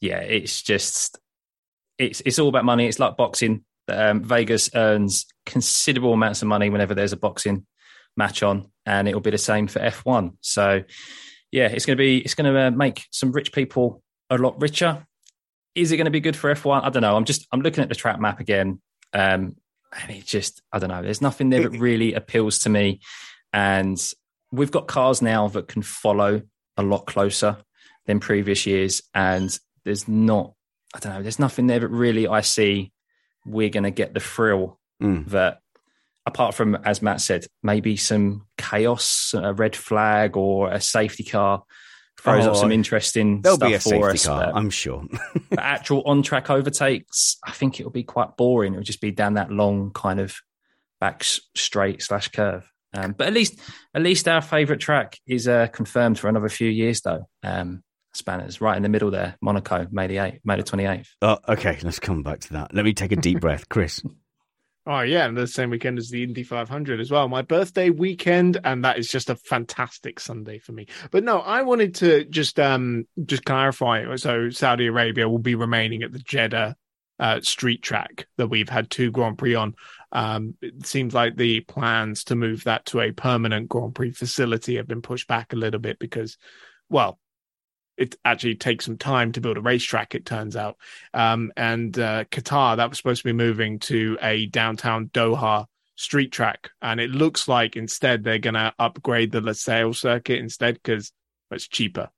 yeah, 0.00 0.18
it's 0.18 0.62
just 0.62 1.18
it's 1.98 2.20
it's 2.26 2.38
all 2.38 2.48
about 2.48 2.64
money. 2.64 2.86
It's 2.86 2.98
like 2.98 3.16
boxing. 3.16 3.64
Um, 3.88 4.24
Vegas 4.24 4.68
earns 4.74 5.26
considerable 5.46 6.12
amounts 6.12 6.42
of 6.42 6.48
money 6.48 6.68
whenever 6.70 6.94
there's 6.94 7.12
a 7.12 7.16
boxing 7.16 7.66
match 8.16 8.42
on, 8.42 8.70
and 8.84 9.06
it'll 9.06 9.20
be 9.20 9.30
the 9.30 9.38
same 9.38 9.68
for 9.68 9.78
F1. 9.78 10.32
So, 10.40 10.82
yeah, 11.56 11.68
it's 11.68 11.86
going 11.86 11.96
to 11.96 12.02
be 12.02 12.18
it's 12.18 12.34
going 12.34 12.52
to 12.52 12.60
uh, 12.66 12.70
make 12.70 13.06
some 13.10 13.32
rich 13.32 13.50
people 13.50 14.02
a 14.28 14.36
lot 14.36 14.60
richer. 14.60 15.06
Is 15.74 15.90
it 15.90 15.96
going 15.96 16.04
to 16.04 16.10
be 16.10 16.20
good 16.20 16.36
for 16.36 16.54
F1? 16.54 16.84
I 16.84 16.90
don't 16.90 17.00
know. 17.00 17.16
I'm 17.16 17.24
just 17.24 17.46
I'm 17.50 17.62
looking 17.62 17.82
at 17.82 17.88
the 17.88 17.94
track 17.94 18.20
map 18.20 18.40
again, 18.40 18.80
um, 19.14 19.56
and 19.98 20.10
it 20.10 20.26
just 20.26 20.60
I 20.70 20.78
don't 20.78 20.90
know. 20.90 21.00
There's 21.00 21.22
nothing 21.22 21.48
there 21.48 21.62
that 21.62 21.78
really 21.78 22.12
appeals 22.12 22.58
to 22.60 22.68
me, 22.68 23.00
and 23.54 23.98
we've 24.52 24.70
got 24.70 24.86
cars 24.86 25.22
now 25.22 25.48
that 25.48 25.66
can 25.66 25.80
follow 25.80 26.42
a 26.76 26.82
lot 26.82 27.06
closer 27.06 27.56
than 28.04 28.20
previous 28.20 28.66
years, 28.66 29.00
and 29.14 29.58
there's 29.86 30.06
not 30.06 30.52
I 30.94 30.98
don't 30.98 31.14
know. 31.14 31.22
There's 31.22 31.38
nothing 31.38 31.68
there 31.68 31.80
that 31.80 31.88
really 31.88 32.28
I 32.28 32.42
see 32.42 32.92
we're 33.46 33.70
going 33.70 33.84
to 33.84 33.90
get 33.90 34.12
the 34.12 34.20
thrill 34.20 34.78
Mm. 35.02 35.28
that 35.28 35.60
apart 36.26 36.54
from 36.54 36.74
as 36.84 37.00
Matt 37.00 37.20
said, 37.20 37.46
maybe 37.62 37.96
some 37.96 38.46
chaos, 38.58 39.34
a 39.36 39.54
red 39.54 39.76
flag 39.76 40.36
or 40.36 40.70
a 40.72 40.80
safety 40.80 41.24
car 41.24 41.62
throws 42.20 42.46
Oh, 42.46 42.50
up 42.50 42.56
some 42.56 42.72
interesting 42.72 43.42
There'll 43.42 43.56
stuff 43.56 43.68
be 43.68 43.74
a 43.74 43.78
for 43.80 43.88
safety 43.88 44.04
us. 44.08 44.26
car, 44.26 44.46
but 44.46 44.56
I'm 44.56 44.70
sure. 44.70 45.04
the 45.50 45.64
actual 45.64 46.02
on 46.06 46.22
track 46.22 46.50
overtakes, 46.50 47.36
I 47.44 47.52
think 47.52 47.78
it'll 47.78 47.92
be 47.92 48.02
quite 48.04 48.36
boring. 48.36 48.72
It'll 48.74 48.82
just 48.84 49.00
be 49.00 49.10
down 49.12 49.34
that 49.34 49.50
long 49.52 49.92
kind 49.92 50.18
of 50.20 50.34
back 51.00 51.22
straight 51.24 52.02
slash 52.02 52.28
curve. 52.28 52.68
Um, 52.94 53.12
but 53.12 53.26
at 53.26 53.34
least, 53.34 53.60
at 53.94 54.00
least 54.02 54.26
our 54.26 54.40
favourite 54.40 54.80
track 54.80 55.18
is 55.26 55.46
uh, 55.46 55.66
confirmed 55.68 56.18
for 56.18 56.28
another 56.28 56.48
few 56.48 56.68
years, 56.70 57.02
though. 57.02 57.28
Um, 57.42 57.82
Spanners 58.14 58.62
right 58.62 58.78
in 58.78 58.82
the 58.82 58.88
middle 58.88 59.10
there, 59.10 59.36
Monaco, 59.42 59.86
May 59.90 60.06
the 60.06 60.16
eighth, 60.18 60.40
May 60.42 60.56
the 60.56 60.62
twenty 60.62 60.86
eighth. 60.86 61.14
oh, 61.20 61.36
okay, 61.50 61.78
let's 61.82 61.98
come 62.00 62.22
back 62.22 62.40
to 62.40 62.52
that. 62.54 62.72
Let 62.74 62.86
me 62.86 62.94
take 62.94 63.12
a 63.12 63.16
deep 63.16 63.40
breath, 63.42 63.68
Chris. 63.68 64.02
Oh 64.88 65.00
yeah, 65.00 65.26
and 65.26 65.36
the 65.36 65.48
same 65.48 65.70
weekend 65.70 65.98
as 65.98 66.10
the 66.10 66.22
Indy 66.22 66.44
500 66.44 67.00
as 67.00 67.10
well. 67.10 67.28
My 67.28 67.42
birthday 67.42 67.90
weekend, 67.90 68.60
and 68.62 68.84
that 68.84 68.98
is 68.98 69.08
just 69.08 69.30
a 69.30 69.34
fantastic 69.34 70.20
Sunday 70.20 70.60
for 70.60 70.70
me. 70.70 70.86
But 71.10 71.24
no, 71.24 71.40
I 71.40 71.62
wanted 71.62 71.96
to 71.96 72.24
just 72.26 72.60
um 72.60 73.04
just 73.24 73.44
clarify. 73.44 74.14
So 74.14 74.50
Saudi 74.50 74.86
Arabia 74.86 75.28
will 75.28 75.40
be 75.40 75.56
remaining 75.56 76.04
at 76.04 76.12
the 76.12 76.20
Jeddah 76.20 76.76
uh, 77.18 77.40
street 77.40 77.82
track 77.82 78.26
that 78.36 78.48
we've 78.48 78.68
had 78.68 78.90
two 78.90 79.10
Grand 79.10 79.38
Prix 79.38 79.56
on. 79.56 79.74
Um, 80.12 80.54
it 80.62 80.86
seems 80.86 81.14
like 81.14 81.36
the 81.36 81.60
plans 81.60 82.24
to 82.24 82.36
move 82.36 82.64
that 82.64 82.86
to 82.86 83.00
a 83.00 83.10
permanent 83.10 83.68
Grand 83.68 83.94
Prix 83.94 84.12
facility 84.12 84.76
have 84.76 84.86
been 84.86 85.02
pushed 85.02 85.26
back 85.26 85.52
a 85.52 85.56
little 85.56 85.80
bit 85.80 85.98
because, 85.98 86.36
well, 86.88 87.18
it 87.96 88.16
actually 88.24 88.54
takes 88.56 88.84
some 88.84 88.98
time 88.98 89.32
to 89.32 89.40
build 89.40 89.56
a 89.56 89.60
racetrack. 89.60 90.14
It 90.14 90.26
turns 90.26 90.56
out, 90.56 90.76
um, 91.14 91.52
and 91.56 91.98
uh, 91.98 92.24
Qatar 92.24 92.76
that 92.76 92.88
was 92.88 92.98
supposed 92.98 93.22
to 93.22 93.28
be 93.28 93.32
moving 93.32 93.78
to 93.80 94.18
a 94.22 94.46
downtown 94.46 95.08
Doha 95.08 95.66
street 95.96 96.30
track, 96.32 96.70
and 96.82 97.00
it 97.00 97.10
looks 97.10 97.48
like 97.48 97.74
instead 97.76 98.22
they're 98.22 98.38
going 98.38 98.54
to 98.54 98.72
upgrade 98.78 99.32
the 99.32 99.40
Losail 99.40 99.94
circuit 99.96 100.38
instead 100.38 100.74
because 100.74 101.12
it's 101.50 101.66
cheaper. 101.68 102.10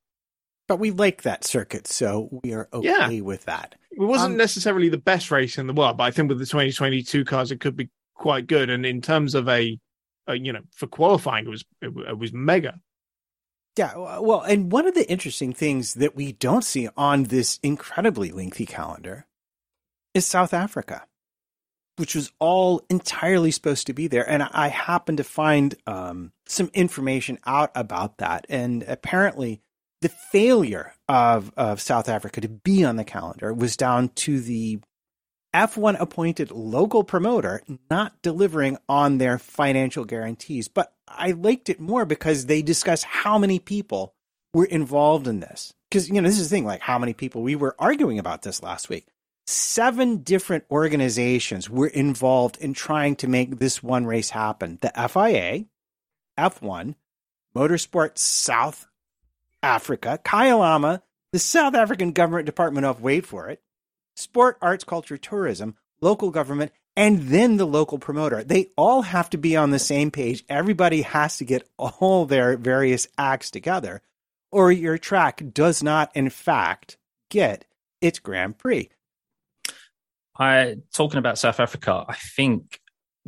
But 0.66 0.78
we 0.80 0.90
like 0.90 1.22
that 1.22 1.44
circuit, 1.44 1.86
so 1.86 2.28
we 2.42 2.52
are 2.52 2.68
okay 2.72 2.88
Yeah. 3.16 3.20
with 3.20 3.44
that. 3.46 3.74
It 3.90 4.00
wasn't 4.02 4.32
Um, 4.32 4.36
necessarily 4.38 4.88
the 4.88 4.98
best 4.98 5.30
race 5.30 5.58
in 5.58 5.66
the 5.66 5.72
world, 5.72 5.96
but 5.96 6.04
I 6.04 6.10
think 6.10 6.28
with 6.28 6.38
the 6.38 6.44
2022 6.46 7.24
cars, 7.24 7.50
it 7.50 7.60
could 7.60 7.74
be 7.76 7.88
quite 8.14 8.46
good. 8.46 8.68
And 8.68 8.84
in 8.84 9.00
terms 9.00 9.34
of 9.34 9.48
a, 9.48 9.78
a 10.26 10.34
you 10.38 10.52
know, 10.52 10.60
for 10.74 10.86
qualifying, 10.86 11.46
it 11.46 11.50
was 11.50 11.64
it, 11.80 11.90
it 12.08 12.18
was 12.18 12.32
mega. 12.32 12.78
Yeah, 13.78 14.18
well, 14.18 14.40
and 14.40 14.72
one 14.72 14.88
of 14.88 14.94
the 14.94 15.08
interesting 15.08 15.52
things 15.52 15.94
that 15.94 16.16
we 16.16 16.32
don't 16.32 16.64
see 16.64 16.88
on 16.96 17.24
this 17.24 17.60
incredibly 17.62 18.32
lengthy 18.32 18.66
calendar 18.66 19.24
is 20.14 20.26
South 20.26 20.52
Africa, 20.52 21.06
which 21.94 22.16
was 22.16 22.32
all 22.40 22.84
entirely 22.90 23.52
supposed 23.52 23.86
to 23.86 23.92
be 23.92 24.08
there. 24.08 24.28
And 24.28 24.42
I 24.42 24.66
happened 24.66 25.18
to 25.18 25.24
find 25.24 25.76
um, 25.86 26.32
some 26.46 26.72
information 26.74 27.38
out 27.46 27.70
about 27.76 28.18
that. 28.18 28.46
And 28.48 28.82
apparently, 28.82 29.60
the 30.00 30.08
failure 30.08 30.94
of, 31.08 31.52
of 31.56 31.80
South 31.80 32.08
Africa 32.08 32.40
to 32.40 32.48
be 32.48 32.84
on 32.84 32.96
the 32.96 33.04
calendar 33.04 33.54
was 33.54 33.76
down 33.76 34.08
to 34.08 34.40
the 34.40 34.80
F1 35.54 36.00
appointed 36.00 36.50
local 36.50 37.04
promoter 37.04 37.62
not 37.88 38.20
delivering 38.22 38.76
on 38.88 39.18
their 39.18 39.38
financial 39.38 40.04
guarantees. 40.04 40.66
But 40.66 40.92
I 41.10 41.32
liked 41.32 41.68
it 41.68 41.80
more 41.80 42.04
because 42.04 42.46
they 42.46 42.62
discuss 42.62 43.02
how 43.02 43.38
many 43.38 43.58
people 43.58 44.14
were 44.54 44.64
involved 44.64 45.26
in 45.26 45.40
this. 45.40 45.72
Because, 45.88 46.08
you 46.08 46.20
know, 46.20 46.28
this 46.28 46.38
is 46.38 46.50
the 46.50 46.56
thing 46.56 46.64
like 46.64 46.80
how 46.80 46.98
many 46.98 47.14
people 47.14 47.42
we 47.42 47.56
were 47.56 47.74
arguing 47.78 48.18
about 48.18 48.42
this 48.42 48.62
last 48.62 48.88
week. 48.88 49.06
Seven 49.46 50.18
different 50.18 50.64
organizations 50.70 51.70
were 51.70 51.86
involved 51.86 52.58
in 52.58 52.74
trying 52.74 53.16
to 53.16 53.28
make 53.28 53.58
this 53.58 53.82
one 53.82 54.04
race 54.04 54.30
happen 54.30 54.78
the 54.82 54.92
FIA, 54.94 55.64
F1, 56.38 56.94
Motorsport 57.56 58.18
South 58.18 58.86
Africa, 59.62 60.20
Kyalami, 60.22 61.00
the 61.32 61.38
South 61.38 61.74
African 61.74 62.12
government 62.12 62.46
department 62.46 62.86
of, 62.86 63.00
wait 63.00 63.24
for 63.26 63.48
it, 63.48 63.62
sport, 64.16 64.58
arts, 64.60 64.84
culture, 64.84 65.16
tourism, 65.16 65.76
local 66.00 66.30
government, 66.30 66.72
and 66.98 67.20
then 67.28 67.58
the 67.58 67.64
local 67.64 67.96
promoter. 68.00 68.42
They 68.42 68.70
all 68.76 69.02
have 69.02 69.30
to 69.30 69.38
be 69.38 69.56
on 69.56 69.70
the 69.70 69.78
same 69.78 70.10
page. 70.10 70.44
Everybody 70.48 71.02
has 71.02 71.38
to 71.38 71.44
get 71.44 71.66
all 71.76 72.26
their 72.26 72.56
various 72.56 73.06
acts 73.16 73.52
together, 73.52 74.02
or 74.50 74.72
your 74.72 74.98
track 74.98 75.40
does 75.52 75.80
not, 75.80 76.10
in 76.16 76.28
fact, 76.28 76.96
get 77.30 77.64
its 78.00 78.18
Grand 78.18 78.58
Prix. 78.58 78.90
I 80.36 80.78
talking 80.92 81.18
about 81.18 81.38
South 81.38 81.60
Africa, 81.60 82.04
I 82.08 82.16
think 82.16 82.80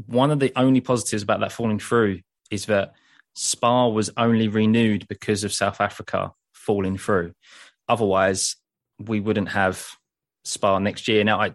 one 0.06 0.32
of 0.32 0.40
the 0.40 0.52
only 0.56 0.80
positives 0.80 1.22
about 1.22 1.38
that 1.38 1.52
falling 1.52 1.78
through 1.78 2.22
is 2.50 2.66
that 2.66 2.94
Spa 3.34 3.86
was 3.86 4.10
only 4.16 4.48
renewed 4.48 5.06
because 5.06 5.44
of 5.44 5.52
South 5.52 5.80
Africa 5.80 6.32
falling 6.52 6.98
through. 6.98 7.34
Otherwise, 7.88 8.56
we 8.98 9.20
wouldn't 9.20 9.50
have 9.50 9.86
Spa 10.44 10.80
next 10.80 11.06
year. 11.06 11.22
Now, 11.22 11.40
I 11.40 11.54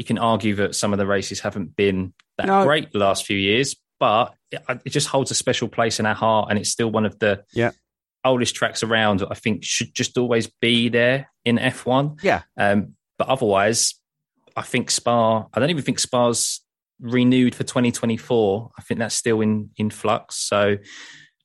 you 0.00 0.04
can 0.04 0.16
argue 0.16 0.54
that 0.54 0.74
some 0.74 0.94
of 0.94 0.98
the 0.98 1.04
races 1.06 1.40
haven't 1.40 1.76
been 1.76 2.14
that 2.38 2.46
No. 2.46 2.64
great 2.64 2.90
the 2.90 2.98
last 2.98 3.26
few 3.26 3.36
years, 3.36 3.76
but 3.98 4.32
it, 4.50 4.62
it 4.86 4.90
just 4.90 5.08
holds 5.08 5.30
a 5.30 5.34
special 5.34 5.68
place 5.68 6.00
in 6.00 6.06
our 6.06 6.14
heart, 6.14 6.46
and 6.48 6.58
it's 6.58 6.70
still 6.70 6.90
one 6.90 7.04
of 7.04 7.18
the 7.18 7.44
Yeah. 7.52 7.72
oldest 8.24 8.54
tracks 8.54 8.82
around. 8.82 9.20
that 9.20 9.28
I 9.30 9.34
think 9.34 9.62
should 9.62 9.94
just 9.94 10.16
always 10.16 10.46
be 10.46 10.88
there 10.88 11.28
in 11.44 11.58
F1. 11.58 12.16
Yeah. 12.22 12.44
Um, 12.56 12.94
but 13.18 13.28
otherwise, 13.28 13.94
I 14.56 14.62
think 14.62 14.90
Spa. 14.90 15.44
I 15.52 15.60
don't 15.60 15.68
even 15.68 15.82
think 15.84 15.98
Spa's 15.98 16.62
renewed 16.98 17.54
for 17.54 17.64
2024. 17.64 18.70
I 18.78 18.82
think 18.82 19.00
that's 19.00 19.14
still 19.14 19.42
in 19.42 19.68
in 19.76 19.90
flux. 19.90 20.36
So 20.36 20.78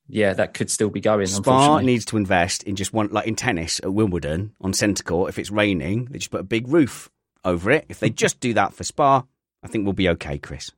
yeah, 0.08 0.32
that 0.32 0.54
could 0.54 0.70
still 0.70 0.88
be 0.88 1.00
going. 1.00 1.26
Spa 1.26 1.80
needs 1.80 2.06
to 2.06 2.16
invest 2.16 2.62
in 2.62 2.74
just 2.74 2.94
one, 2.94 3.08
like 3.10 3.26
in 3.26 3.36
tennis 3.36 3.80
at 3.82 3.92
Wimbledon 3.92 4.54
on 4.62 4.72
centre 4.72 5.02
court. 5.04 5.28
If 5.28 5.38
it's 5.38 5.50
raining, 5.50 6.06
they 6.06 6.18
just 6.18 6.30
put 6.30 6.40
a 6.40 6.44
big 6.56 6.68
roof 6.68 7.10
over 7.46 7.70
it. 7.70 7.86
If 7.88 8.00
they 8.00 8.10
just 8.24 8.40
do 8.40 8.52
that 8.54 8.74
for 8.74 8.84
Spa, 8.84 9.22
I 9.62 9.68
think 9.68 9.84
we'll 9.84 9.94
be 9.94 10.08
okay, 10.10 10.38
Chris. 10.38 10.70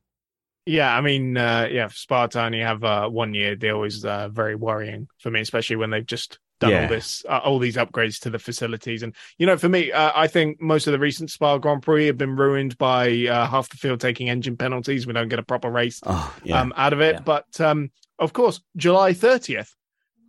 Yeah, 0.65 0.95
I 0.95 1.01
mean, 1.01 1.35
uh, 1.35 1.67
yeah, 1.71 1.87
for 1.87 1.95
Spa 1.95 2.27
to 2.27 2.43
only 2.43 2.59
have 2.59 2.83
a 2.83 3.09
one 3.09 3.33
year 3.33 3.55
deal 3.55 3.83
is 3.83 4.05
uh, 4.05 4.29
very 4.29 4.55
worrying 4.55 5.07
for 5.17 5.31
me, 5.31 5.41
especially 5.41 5.77
when 5.77 5.89
they've 5.89 6.05
just 6.05 6.37
done 6.59 6.71
Yeah. 6.71 6.83
all 6.83 6.89
this, 6.89 7.25
uh, 7.27 7.39
all 7.43 7.57
these 7.57 7.75
upgrades 7.77 8.19
to 8.19 8.29
the 8.29 8.37
facilities. 8.37 9.01
And 9.01 9.15
you 9.39 9.47
know, 9.47 9.57
for 9.57 9.69
me, 9.69 9.91
uh, 9.91 10.11
I 10.13 10.27
think 10.27 10.61
most 10.61 10.85
of 10.85 10.91
the 10.93 10.99
recent 10.99 11.31
Spa 11.31 11.57
Grand 11.57 11.81
Prix 11.81 12.05
have 12.07 12.17
been 12.17 12.35
ruined 12.35 12.77
by 12.77 13.25
uh, 13.27 13.47
half 13.47 13.69
the 13.69 13.77
field 13.77 13.99
taking 14.01 14.29
engine 14.29 14.57
penalties. 14.57 15.07
We 15.07 15.13
don't 15.13 15.29
get 15.29 15.39
a 15.39 15.43
proper 15.43 15.71
race 15.71 16.01
Oh, 16.05 16.35
yeah. 16.43 16.61
um, 16.61 16.71
out 16.75 16.93
of 16.93 17.01
it. 17.01 17.15
Yeah. 17.15 17.21
But 17.21 17.59
um, 17.61 17.89
of 18.19 18.33
course, 18.33 18.61
July 18.75 19.13
30th, 19.13 19.71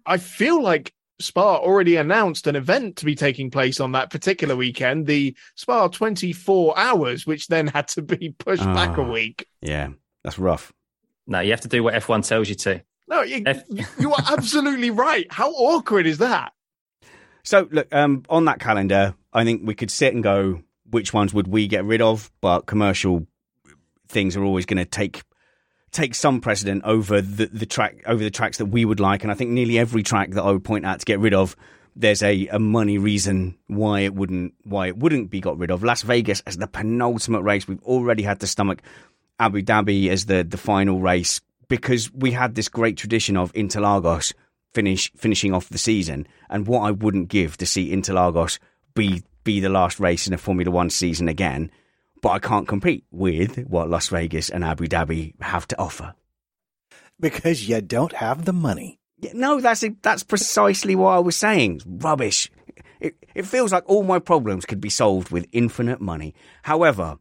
I 0.06 0.16
feel 0.16 0.62
like 0.62 0.94
Spa 1.20 1.56
already 1.58 1.96
announced 1.96 2.46
an 2.46 2.56
event 2.56 2.96
to 2.96 3.04
be 3.04 3.14
taking 3.14 3.50
place 3.50 3.78
on 3.80 3.92
that 3.92 4.10
particular 4.10 4.56
weekend, 4.56 5.06
the 5.06 5.36
Spa 5.54 5.88
24 5.88 6.78
hours, 6.78 7.26
which 7.26 7.46
then 7.48 7.66
had 7.68 7.88
to 7.88 8.02
be 8.02 8.30
pushed 8.38 8.64
back 8.64 8.96
a 8.98 9.02
Ah. 9.02 9.10
week. 9.12 9.46
Yeah, 9.60 9.90
that's 10.24 10.38
rough. 10.38 10.72
No, 11.26 11.40
you 11.40 11.50
have 11.50 11.60
to 11.60 11.68
do 11.68 11.82
what 11.82 11.94
F1 11.94 12.26
tells 12.26 12.48
you 12.48 12.54
to. 12.56 12.82
No, 13.08 13.22
you, 13.22 13.42
F- 13.46 13.64
you 13.98 14.12
are 14.12 14.24
absolutely 14.32 14.90
right. 15.08 15.26
How 15.30 15.50
awkward 15.50 16.06
is 16.06 16.18
that? 16.18 16.52
So 17.42 17.68
look, 17.70 17.92
um, 17.94 18.22
on 18.28 18.44
that 18.46 18.60
calendar, 18.60 19.14
I 19.32 19.44
think 19.44 19.62
we 19.64 19.74
could 19.74 19.90
sit 19.90 20.14
and 20.14 20.22
go, 20.22 20.62
which 20.90 21.12
ones 21.12 21.32
would 21.34 21.48
we 21.48 21.66
get 21.68 21.84
rid 21.84 22.00
of? 22.02 22.30
But 22.40 22.66
commercial 22.66 23.26
things 24.08 24.36
are 24.36 24.44
always 24.44 24.66
going 24.66 24.78
to 24.78 24.84
take 24.84 25.22
take 25.92 26.14
some 26.14 26.40
precedent 26.40 26.82
over 26.84 27.20
the, 27.20 27.46
the 27.46 27.66
track 27.66 28.02
over 28.06 28.22
the 28.22 28.30
tracks 28.30 28.58
that 28.58 28.66
we 28.66 28.84
would 28.84 29.00
like. 29.00 29.22
And 29.22 29.32
I 29.32 29.34
think 29.34 29.50
nearly 29.50 29.78
every 29.78 30.02
track 30.02 30.30
that 30.32 30.42
I 30.42 30.50
would 30.50 30.64
point 30.64 30.86
out 30.86 31.00
to 31.00 31.04
get 31.04 31.18
rid 31.18 31.34
of, 31.34 31.56
there's 31.96 32.22
a, 32.22 32.46
a 32.48 32.58
money 32.58 32.98
reason 32.98 33.56
why 33.66 34.00
it 34.00 34.14
wouldn't 34.14 34.54
why 34.62 34.88
it 34.88 34.96
wouldn't 34.96 35.30
be 35.30 35.40
got 35.40 35.58
rid 35.58 35.70
of. 35.70 35.82
Las 35.82 36.02
Vegas 36.02 36.40
as 36.46 36.56
the 36.56 36.66
penultimate 36.66 37.42
race, 37.42 37.66
we've 37.66 37.82
already 37.82 38.22
had 38.22 38.40
to 38.40 38.46
stomach 38.46 38.82
Abu 39.38 39.62
Dhabi 39.62 40.08
as 40.08 40.26
the 40.26 40.44
the 40.44 40.58
final 40.58 41.00
race 41.00 41.40
because 41.68 42.12
we 42.12 42.32
had 42.32 42.54
this 42.54 42.68
great 42.68 42.96
tradition 42.96 43.36
of 43.36 43.52
Interlagos 43.54 44.32
finish 44.74 45.10
finishing 45.16 45.52
off 45.52 45.68
the 45.68 45.78
season, 45.78 46.26
and 46.48 46.66
what 46.66 46.80
I 46.80 46.90
wouldn't 46.90 47.28
give 47.28 47.56
to 47.58 47.66
see 47.66 47.92
Interlagos 47.94 48.58
be 48.94 49.22
be 49.42 49.60
the 49.60 49.68
last 49.68 49.98
race 49.98 50.26
in 50.26 50.32
a 50.34 50.38
Formula 50.38 50.70
One 50.70 50.90
season 50.90 51.28
again. 51.28 51.70
But 52.22 52.30
I 52.30 52.38
can't 52.38 52.68
compete 52.68 53.04
with 53.10 53.58
what 53.66 53.88
Las 53.88 54.08
Vegas 54.08 54.50
and 54.50 54.64
Abu 54.64 54.86
Dhabi 54.86 55.40
have 55.40 55.66
to 55.68 55.78
offer. 55.78 56.14
Because 57.18 57.68
you 57.68 57.80
don't 57.80 58.12
have 58.12 58.44
the 58.44 58.52
money. 58.52 58.98
No, 59.34 59.60
that's 59.60 59.84
that's 60.02 60.22
precisely 60.22 60.94
what 60.94 61.10
I 61.10 61.18
was 61.18 61.36
saying. 61.36 61.82
Rubbish. 61.86 62.50
It, 63.00 63.16
it 63.34 63.46
feels 63.46 63.72
like 63.72 63.84
all 63.86 64.02
my 64.02 64.18
problems 64.18 64.66
could 64.66 64.80
be 64.80 64.90
solved 64.90 65.30
with 65.30 65.46
infinite 65.52 66.00
money. 66.00 66.34
However, 66.62 67.18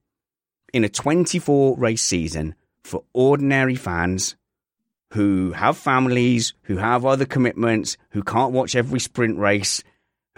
in 0.74 0.84
a 0.84 0.90
24 0.90 1.78
race 1.78 2.02
season 2.02 2.56
for 2.84 3.04
ordinary 3.14 3.76
fans 3.76 4.36
who 5.14 5.52
have 5.54 5.78
families, 5.78 6.54
who 6.64 6.78
have 6.78 7.06
other 7.06 7.26
commitments, 7.26 7.98
who 8.12 8.24
can't 8.24 8.52
watch 8.54 8.76
every 8.76 9.00
sprint 9.00 9.38
race, 9.38 9.84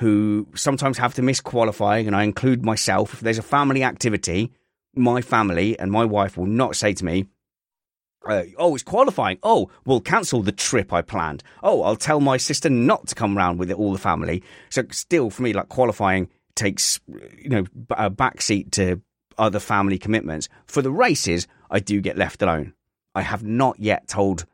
who 0.02 0.48
sometimes 0.56 0.98
have 0.98 1.14
to 1.14 1.22
miss 1.22 1.40
qualifying, 1.40 2.08
and 2.08 2.16
I 2.16 2.24
include 2.24 2.66
myself. 2.66 3.14
If 3.14 3.20
there's 3.20 3.38
a 3.38 3.44
family 3.44 3.84
activity, 3.84 4.52
my 4.96 5.22
family 5.22 5.78
and 5.78 5.92
my 5.92 6.06
wife 6.06 6.38
will 6.38 6.48
not 6.48 6.76
say 6.76 6.94
to 6.94 7.06
me, 7.06 7.28
uh, 8.26 8.46
oh, 8.58 8.74
it's 8.74 8.84
qualifying. 8.84 9.38
Oh, 9.44 9.70
we'll 9.86 10.02
cancel 10.02 10.42
the 10.42 10.52
trip 10.52 10.92
I 10.92 11.04
planned. 11.04 11.44
Oh, 11.62 11.84
I'll 11.84 11.96
tell 11.96 12.20
my 12.20 12.38
sister 12.38 12.68
not 12.68 13.08
to 13.10 13.16
come 13.16 13.38
round 13.38 13.60
with 13.60 13.70
it, 13.70 13.78
all 13.78 13.94
the 13.94 14.00
family. 14.00 14.42
So 14.72 14.84
still, 14.90 15.30
for 15.30 15.44
me, 15.44 15.54
like 15.54 15.70
qualifying 15.70 16.30
takes, 16.56 17.00
you 17.38 17.50
know, 17.50 17.66
a 17.92 18.10
backseat 18.10 18.72
to 18.72 19.02
other 19.38 19.60
family 19.60 20.00
commitments. 20.00 20.50
For 20.66 20.82
the 20.82 20.92
races, 20.92 21.48
I 21.70 21.80
do 21.80 22.02
get 22.02 22.18
left 22.18 22.42
alone. 22.42 22.74
I 23.14 23.22
have 23.22 23.44
not 23.44 23.80
yet 23.80 24.08
told 24.08 24.46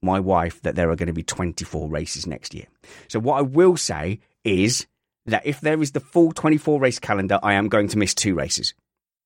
my 0.00 0.18
wife 0.18 0.62
that 0.62 0.76
there 0.76 0.90
are 0.90 0.96
going 0.96 1.08
to 1.08 1.12
be 1.12 1.22
24 1.22 1.90
races 1.90 2.26
next 2.26 2.54
year. 2.54 2.66
So 3.08 3.20
what 3.20 3.36
I 3.36 3.42
will 3.42 3.76
say 3.76 4.20
is 4.48 4.86
that 5.26 5.46
if 5.46 5.60
there 5.60 5.80
is 5.82 5.92
the 5.92 6.00
full 6.00 6.32
24 6.32 6.80
race 6.80 6.98
calendar, 6.98 7.38
I 7.42 7.54
am 7.54 7.68
going 7.68 7.88
to 7.88 7.98
miss 7.98 8.14
two 8.14 8.34
races 8.34 8.74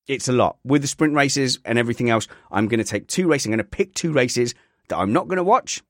it's 0.07 0.29
a 0.29 0.33
lot. 0.33 0.59
With 0.65 0.83
the 0.83 0.89
sprint 0.89 1.15
races 1.15 1.59
and 1.65 1.79
everything 1.79 2.11
else, 2.11 2.29
I'm 2.51 2.69
going 2.69 2.79
to 2.79 2.85
take 2.85 3.07
two 3.07 3.29
races. 3.29 3.47
I'm 3.47 3.53
going 3.53 3.59
to 3.59 3.65
pick 3.65 3.95
two 3.95 4.13
races 4.13 4.55
that 4.89 4.99
I'm 4.99 5.13
not 5.13 5.29
going 5.29 5.37
to 5.37 5.45
watch 5.45 5.83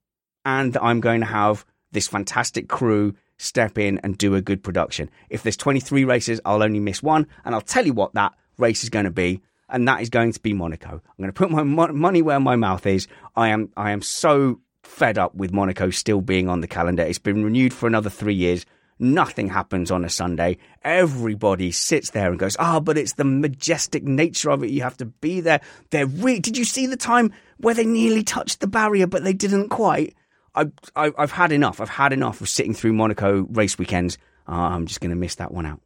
and 0.45 0.73
that 0.73 0.83
I'm 0.83 0.99
going 0.99 1.21
to 1.21 1.27
have 1.27 1.65
this 1.91 2.07
fantastic 2.07 2.67
crew 2.67 3.15
step 3.37 3.77
in 3.77 3.99
and 4.03 4.17
do 4.17 4.35
a 4.35 4.41
good 4.41 4.63
production. 4.63 5.09
If 5.29 5.43
there's 5.43 5.57
23 5.57 6.05
races, 6.05 6.39
I'll 6.45 6.63
only 6.63 6.79
miss 6.79 7.01
one. 7.01 7.27
And 7.43 7.55
I'll 7.55 7.61
tell 7.61 7.85
you 7.85 7.93
what 7.93 8.13
that 8.13 8.33
race 8.57 8.83
is 8.83 8.89
going 8.89 9.05
to 9.05 9.11
be. 9.11 9.41
And 9.69 9.87
that 9.87 10.01
is 10.01 10.09
going 10.09 10.31
to 10.33 10.39
be 10.39 10.53
Monaco. 10.53 10.89
I'm 10.89 11.17
going 11.17 11.31
to 11.31 11.33
put 11.33 11.49
my 11.49 11.63
money 11.63 12.21
where 12.21 12.39
my 12.39 12.55
mouth 12.55 12.85
is. 12.85 13.07
I 13.35 13.49
am, 13.49 13.71
I 13.75 13.91
am 13.91 14.01
so 14.01 14.59
fed 14.83 15.17
up 15.17 15.33
with 15.33 15.51
Monaco 15.51 15.89
still 15.89 16.21
being 16.21 16.47
on 16.49 16.61
the 16.61 16.67
calendar. 16.67 17.03
It's 17.03 17.17
been 17.17 17.43
renewed 17.43 17.73
for 17.73 17.87
another 17.87 18.09
three 18.09 18.35
years. 18.35 18.65
Nothing 18.99 19.49
happens 19.49 19.91
on 19.91 20.05
a 20.05 20.09
Sunday. 20.09 20.57
Everybody 20.83 21.71
sits 21.71 22.11
there 22.11 22.29
and 22.29 22.39
goes, 22.39 22.55
"Ah, 22.59 22.79
but 22.79 22.97
it's 22.97 23.13
the 23.13 23.23
majestic 23.23 24.03
nature 24.03 24.49
of 24.49 24.63
it. 24.63 24.69
You 24.69 24.81
have 24.83 24.97
to 24.97 25.05
be 25.05 25.41
there." 25.41 25.61
They're 25.89 26.07
re- 26.07 26.39
Did 26.39 26.57
you 26.57 26.65
see 26.65 26.85
the 26.85 26.97
time 26.97 27.31
where 27.57 27.73
they 27.73 27.85
nearly 27.85 28.23
touched 28.23 28.59
the 28.59 28.67
barrier, 28.67 29.07
but 29.07 29.23
they 29.23 29.33
didn't 29.33 29.69
quite? 29.69 30.15
I, 30.55 30.67
I, 30.95 31.11
I've 31.17 31.31
had 31.31 31.51
enough. 31.51 31.81
I've 31.81 31.89
had 31.89 32.13
enough 32.13 32.41
of 32.41 32.49
sitting 32.49 32.73
through 32.73 32.93
Monaco 32.93 33.47
race 33.49 33.77
weekends. 33.77 34.17
Uh, 34.47 34.51
I'm 34.51 34.85
just 34.85 35.01
going 35.01 35.09
to 35.09 35.15
miss 35.15 35.35
that 35.35 35.51
one 35.51 35.65
out. 35.65 35.81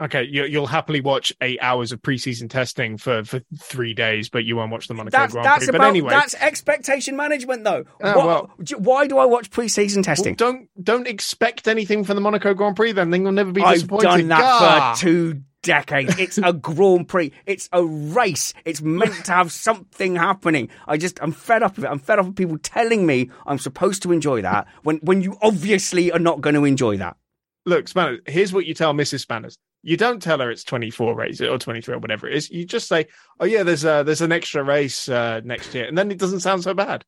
Okay, 0.00 0.24
you, 0.24 0.44
you'll 0.44 0.66
happily 0.66 1.00
watch 1.00 1.32
eight 1.42 1.58
hours 1.60 1.92
of 1.92 2.00
preseason 2.00 2.48
testing 2.48 2.96
for, 2.96 3.22
for 3.24 3.40
three 3.58 3.92
days, 3.92 4.30
but 4.30 4.44
you 4.44 4.56
won't 4.56 4.72
watch 4.72 4.88
the 4.88 4.94
Monaco 4.94 5.16
That's 5.16 5.32
Grand 5.34 5.44
that's 5.44 5.64
Prix. 5.66 5.68
about 5.68 5.78
but 5.78 5.88
anyway, 5.88 6.10
that's 6.10 6.34
expectation 6.36 7.16
management, 7.16 7.64
though. 7.64 7.84
Ah, 8.02 8.14
What- 8.16 8.26
well- 8.26 8.50
do- 8.62 8.78
why 8.78 9.06
do 9.06 9.18
I 9.18 9.26
watch 9.26 9.50
preseason 9.50 10.02
testing? 10.02 10.36
Well, 10.38 10.52
don't 10.52 10.68
don't 10.82 11.06
expect 11.06 11.68
anything 11.68 12.04
from 12.04 12.14
the 12.14 12.22
Monaco 12.22 12.54
Grand 12.54 12.76
Prix. 12.76 12.92
Then 12.92 13.10
then 13.10 13.22
you'll 13.22 13.32
never 13.32 13.52
be 13.52 13.60
disappointed. 13.62 14.06
I've 14.08 14.18
done 14.20 14.28
that 14.28 14.40
Gah! 14.40 14.94
for 14.94 15.00
two 15.00 15.42
decades. 15.62 16.18
It's 16.18 16.38
a 16.38 16.54
Grand 16.54 17.08
Prix. 17.08 17.32
It's 17.44 17.68
a 17.72 17.84
race. 17.84 18.54
It's 18.64 18.80
meant 18.80 19.26
to 19.26 19.32
have 19.32 19.52
something 19.52 20.16
happening. 20.16 20.70
I 20.88 20.96
just, 20.96 21.18
I'm 21.22 21.32
fed 21.32 21.62
up 21.62 21.76
of 21.76 21.84
it. 21.84 21.88
I'm 21.88 21.98
fed 21.98 22.18
up 22.18 22.26
of 22.26 22.34
people 22.34 22.56
telling 22.58 23.04
me 23.04 23.28
I'm 23.46 23.58
supposed 23.58 24.02
to 24.04 24.12
enjoy 24.12 24.40
that 24.42 24.66
when, 24.82 24.96
when 24.98 25.20
you 25.20 25.36
obviously 25.42 26.10
are 26.12 26.18
not 26.18 26.40
going 26.40 26.54
to 26.54 26.64
enjoy 26.64 26.96
that. 26.96 27.16
Look, 27.66 27.88
Spanners, 27.88 28.20
here's 28.26 28.54
what 28.54 28.64
you 28.64 28.72
tell 28.72 28.94
Mrs. 28.94 29.20
Spanners. 29.20 29.56
You 29.82 29.96
don't 29.96 30.20
tell 30.20 30.40
her 30.40 30.50
it's 30.50 30.64
24 30.64 31.14
races 31.14 31.48
or 31.48 31.58
23 31.58 31.94
or 31.94 31.98
whatever 31.98 32.28
it 32.28 32.36
is. 32.36 32.50
You 32.50 32.64
just 32.66 32.88
say, 32.88 33.06
"Oh 33.38 33.46
yeah, 33.46 33.62
there's 33.62 33.84
a 33.84 34.02
there's 34.04 34.20
an 34.20 34.32
extra 34.32 34.62
race 34.62 35.08
uh, 35.08 35.40
next 35.44 35.74
year," 35.74 35.86
and 35.86 35.96
then 35.96 36.10
it 36.10 36.18
doesn't 36.18 36.40
sound 36.40 36.62
so 36.62 36.74
bad. 36.74 37.04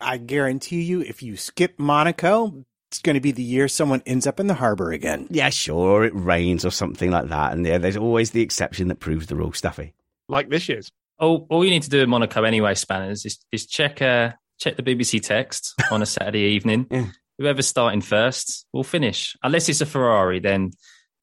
I 0.00 0.16
guarantee 0.16 0.82
you, 0.82 1.00
if 1.00 1.22
you 1.22 1.36
skip 1.36 1.78
Monaco, 1.78 2.64
it's 2.90 3.00
going 3.00 3.14
to 3.14 3.20
be 3.20 3.32
the 3.32 3.42
year 3.42 3.68
someone 3.68 4.02
ends 4.06 4.26
up 4.26 4.38
in 4.38 4.46
the 4.46 4.54
harbor 4.54 4.92
again. 4.92 5.26
Yeah, 5.30 5.50
sure, 5.50 6.04
it 6.04 6.14
rains 6.14 6.64
or 6.64 6.70
something 6.70 7.10
like 7.10 7.28
that. 7.28 7.52
And 7.52 7.66
yeah, 7.66 7.78
there's 7.78 7.96
always 7.96 8.30
the 8.30 8.42
exception 8.42 8.88
that 8.88 9.00
proves 9.00 9.26
the 9.26 9.36
rule, 9.36 9.52
Stuffy. 9.52 9.94
Like 10.28 10.48
this 10.48 10.68
year's. 10.68 10.90
All, 11.18 11.46
all 11.48 11.64
you 11.64 11.70
need 11.70 11.84
to 11.84 11.90
do 11.90 12.00
in 12.02 12.10
Monaco 12.10 12.42
anyway, 12.42 12.74
Spanners, 12.74 13.24
is, 13.24 13.38
is 13.52 13.66
check 13.66 14.02
uh, 14.02 14.32
check 14.58 14.76
the 14.76 14.82
BBC 14.82 15.22
text 15.22 15.74
on 15.90 16.02
a 16.02 16.06
Saturday 16.06 16.54
evening. 16.54 16.86
Yeah. 16.90 17.06
Whoever's 17.38 17.66
starting 17.66 18.00
first 18.00 18.66
will 18.72 18.84
finish. 18.84 19.36
Unless 19.42 19.68
it's 19.68 19.80
a 19.80 19.86
Ferrari, 19.86 20.38
then 20.38 20.70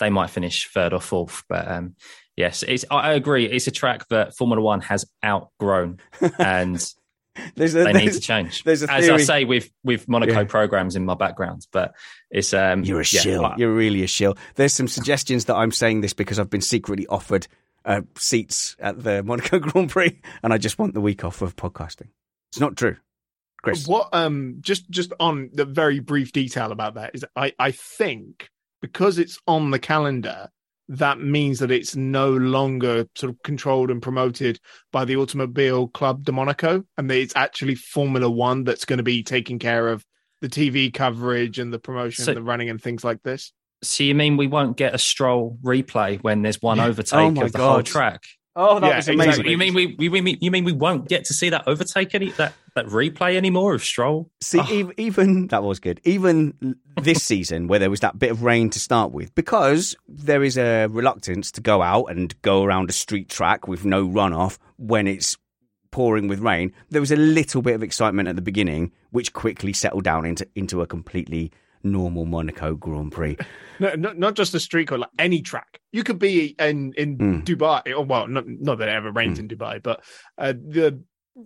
they 0.01 0.09
might 0.09 0.29
finish 0.29 0.67
third 0.67 0.91
or 0.91 0.99
fourth. 0.99 1.43
But 1.47 1.65
um, 1.69 1.95
yes, 2.35 2.63
it's, 2.67 2.83
I 2.91 2.95
I 2.95 3.13
agree. 3.13 3.45
It's 3.45 3.67
a 3.67 3.71
track 3.71 4.09
that 4.09 4.35
Formula 4.35 4.61
One 4.61 4.81
has 4.81 5.05
outgrown, 5.23 5.99
and 6.39 6.85
There's 7.55 7.75
a, 7.75 7.85
they 7.85 7.93
need 7.93 8.11
to 8.11 8.19
change. 8.19 8.63
There's 8.65 8.83
a 8.83 8.91
As 8.91 9.05
I 9.05 9.07
theory- 9.07 9.23
say 9.23 9.45
with 9.45 9.71
with 9.85 10.09
Monaco 10.09 10.39
Yeah. 10.39 10.43
programs 10.43 10.97
in 10.97 11.05
my 11.05 11.13
background, 11.15 11.65
but 11.71 11.93
it's 12.29 12.53
um, 12.53 12.83
You're 12.83 12.99
a 12.99 13.05
yeah, 13.09 13.21
shill. 13.21 13.45
I- 13.45 13.55
You're 13.57 13.73
really 13.73 14.03
a 14.03 14.07
shill. 14.07 14.35
There's 14.55 14.73
some 14.73 14.89
suggestions 14.89 15.45
that 15.45 15.55
I'm 15.55 15.71
saying 15.71 16.01
this 16.01 16.11
because 16.13 16.39
I've 16.39 16.49
been 16.49 16.59
secretly 16.61 17.07
offered 17.07 17.47
uh, 17.85 18.01
seats 18.17 18.75
at 18.79 19.01
the 19.01 19.23
Monaco 19.29 19.59
Grand 19.59 19.89
Prix, 19.89 20.19
and 20.43 20.51
I 20.51 20.57
just 20.57 20.77
want 20.77 20.93
the 20.93 21.01
week 21.01 21.23
off 21.23 21.41
of 21.41 21.55
podcasting. 21.55 22.09
It's 22.51 22.59
not 22.59 22.75
true, 22.75 22.97
Chris. 23.63 23.87
What 23.87 24.09
um 24.13 24.57
just 24.59 24.89
just 24.89 25.13
on 25.19 25.51
the 25.53 25.63
very 25.65 25.99
brief 25.99 26.33
detail 26.33 26.73
about 26.73 26.95
that 26.95 27.11
is 27.15 27.23
I 27.35 27.53
I 27.57 27.71
think 27.71 28.49
because 28.81 29.17
it's 29.17 29.37
on 29.47 29.71
the 29.71 29.79
calendar 29.79 30.49
that 30.89 31.21
means 31.21 31.59
that 31.59 31.71
it's 31.71 31.95
no 31.95 32.31
longer 32.31 33.05
sort 33.15 33.31
of 33.31 33.41
controlled 33.43 33.89
and 33.89 34.01
promoted 34.01 34.59
by 34.91 35.05
the 35.05 35.15
Automobile 35.15 35.87
Club 35.87 36.25
de 36.25 36.33
Monaco 36.33 36.83
and 36.97 37.09
that 37.09 37.17
it's 37.17 37.35
actually 37.35 37.75
Formula 37.75 38.29
1 38.29 38.65
that's 38.65 38.83
going 38.83 38.97
to 38.97 39.03
be 39.03 39.23
taking 39.23 39.57
care 39.57 39.87
of 39.87 40.03
the 40.41 40.49
TV 40.49 40.93
coverage 40.93 41.59
and 41.59 41.71
the 41.71 41.79
promotion 41.79 42.25
So- 42.25 42.31
and 42.31 42.37
the 42.37 42.41
running 42.43 42.69
and 42.69 42.81
things 42.81 43.03
like 43.05 43.21
this. 43.23 43.53
So 43.83 44.03
you 44.03 44.13
mean 44.13 44.35
we 44.37 44.47
won't 44.47 44.75
get 44.75 44.93
a 44.93 44.97
stroll 44.97 45.57
replay 45.63 46.21
when 46.21 46.41
there's 46.41 46.61
one 46.61 46.77
Yeah. 46.77 46.87
overtake 46.87 47.37
Oh 47.37 47.41
of 47.45 47.51
the 47.53 47.59
whole 47.59 47.81
track? 47.83 48.21
Oh, 48.55 48.79
that 48.81 48.87
Yeah, 48.87 48.95
was 48.97 49.07
exactly. 49.07 49.25
amazing. 49.25 49.45
You 49.45 49.57
mean 49.57 49.73
we, 49.73 49.95
we, 49.97 50.09
we 50.09 50.21
mean 50.21 50.37
you 50.41 50.51
mean 50.51 50.65
we 50.65 50.73
won't 50.73 51.07
get 51.07 51.23
to 51.25 51.33
see 51.33 51.49
that 51.49 51.63
overtake 51.67 52.13
any 52.13 52.31
that 52.31 52.53
that 52.75 52.85
replay 52.87 53.35
anymore 53.35 53.73
of 53.73 53.83
Stroll? 53.83 54.29
See, 54.41 54.59
Oh. 54.59 54.67
even, 54.71 54.93
even 54.97 55.47
that 55.47 55.63
was 55.63 55.79
good. 55.79 55.99
Even 56.03 56.75
this 57.01 57.23
season, 57.23 57.67
where 57.67 57.79
there 57.79 57.89
was 57.89 57.99
that 58.01 58.17
bit 58.19 58.31
of 58.31 58.43
rain 58.43 58.69
to 58.71 58.79
start 58.79 59.11
with, 59.11 59.33
because 59.35 59.95
there 60.07 60.43
is 60.43 60.57
a 60.57 60.87
reluctance 60.87 61.51
to 61.53 61.61
go 61.61 61.81
out 61.81 62.05
and 62.05 62.39
go 62.41 62.63
around 62.63 62.89
a 62.89 62.93
street 62.93 63.29
track 63.29 63.67
with 63.67 63.85
no 63.85 64.07
runoff 64.07 64.57
when 64.77 65.07
it's 65.07 65.37
pouring 65.91 66.27
with 66.27 66.39
rain. 66.39 66.71
There 66.89 67.01
was 67.01 67.11
a 67.11 67.17
little 67.17 67.61
bit 67.61 67.75
of 67.75 67.83
excitement 67.83 68.29
at 68.29 68.35
the 68.35 68.41
beginning, 68.41 68.91
which 69.09 69.33
quickly 69.33 69.73
settled 69.73 70.03
down 70.05 70.25
into 70.25 70.47
into 70.55 70.81
a 70.81 70.87
completely 70.87 71.51
normal 71.83 72.25
Monaco 72.25 72.75
Grand 72.75 73.11
Prix. 73.11 73.35
No, 73.79 73.95
not, 73.95 74.17
not 74.17 74.35
just 74.35 74.53
a 74.53 74.59
street 74.59 74.91
or 74.91 74.99
like 74.99 75.09
any 75.17 75.41
track. 75.41 75.81
You 75.91 76.03
could 76.03 76.19
be 76.19 76.55
in 76.59 76.93
in 76.95 77.17
Mm. 77.17 77.43
Dubai, 77.43 77.93
or 77.93 78.05
well, 78.05 78.27
not, 78.27 78.45
not 78.47 78.77
that 78.77 78.87
it 78.87 78.93
ever 78.93 79.11
rains 79.11 79.39
in 79.39 79.47
Dubai, 79.47 79.81
but 79.81 80.01
uh, 80.37 80.53
the 80.53 81.01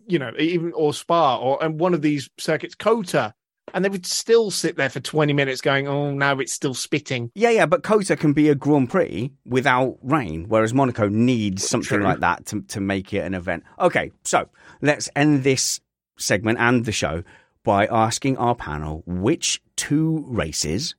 you 0.07 0.19
know 0.19 0.31
even 0.37 0.73
or 0.73 0.93
Spa 0.93 1.37
or 1.37 1.63
and 1.63 1.79
one 1.79 1.93
of 1.93 2.01
these 2.01 2.29
circuits, 2.37 2.75
COTA, 2.75 3.33
and 3.73 3.83
they 3.83 3.89
would 3.89 4.05
still 4.05 4.51
sit 4.51 4.77
there 4.77 4.89
for 4.89 4.99
20 4.99 5.33
minutes 5.33 5.61
going, 5.61 5.87
oh, 5.87 6.11
now 6.11 6.39
it's 6.39 6.53
still 6.53 6.73
spitting. 6.73 7.31
Yeah, 7.35 7.49
yeah, 7.49 7.65
but 7.65 7.83
COTA 7.83 8.15
can 8.15 8.33
be 8.33 8.49
a 8.49 8.55
Grand 8.55 8.89
Prix 8.89 9.31
without 9.45 9.97
rain, 10.01 10.45
whereas 10.47 10.73
Monaco 10.73 11.09
needs 11.09 11.67
something 11.67 11.97
True. 11.97 12.03
like 12.03 12.19
that 12.19 12.45
to, 12.47 12.61
to 12.63 12.79
make 12.79 13.13
it 13.13 13.19
an 13.19 13.33
event. 13.33 13.63
Okay, 13.79 14.11
so 14.23 14.47
let's 14.81 15.09
end 15.15 15.43
this 15.43 15.81
segment 16.17 16.59
and 16.59 16.85
the 16.85 16.91
show 16.91 17.23
by 17.63 17.87
asking 17.87 18.37
our 18.37 18.55
panel 18.55 19.03
which 19.05 19.61
two 19.75 20.23
races 20.27 20.95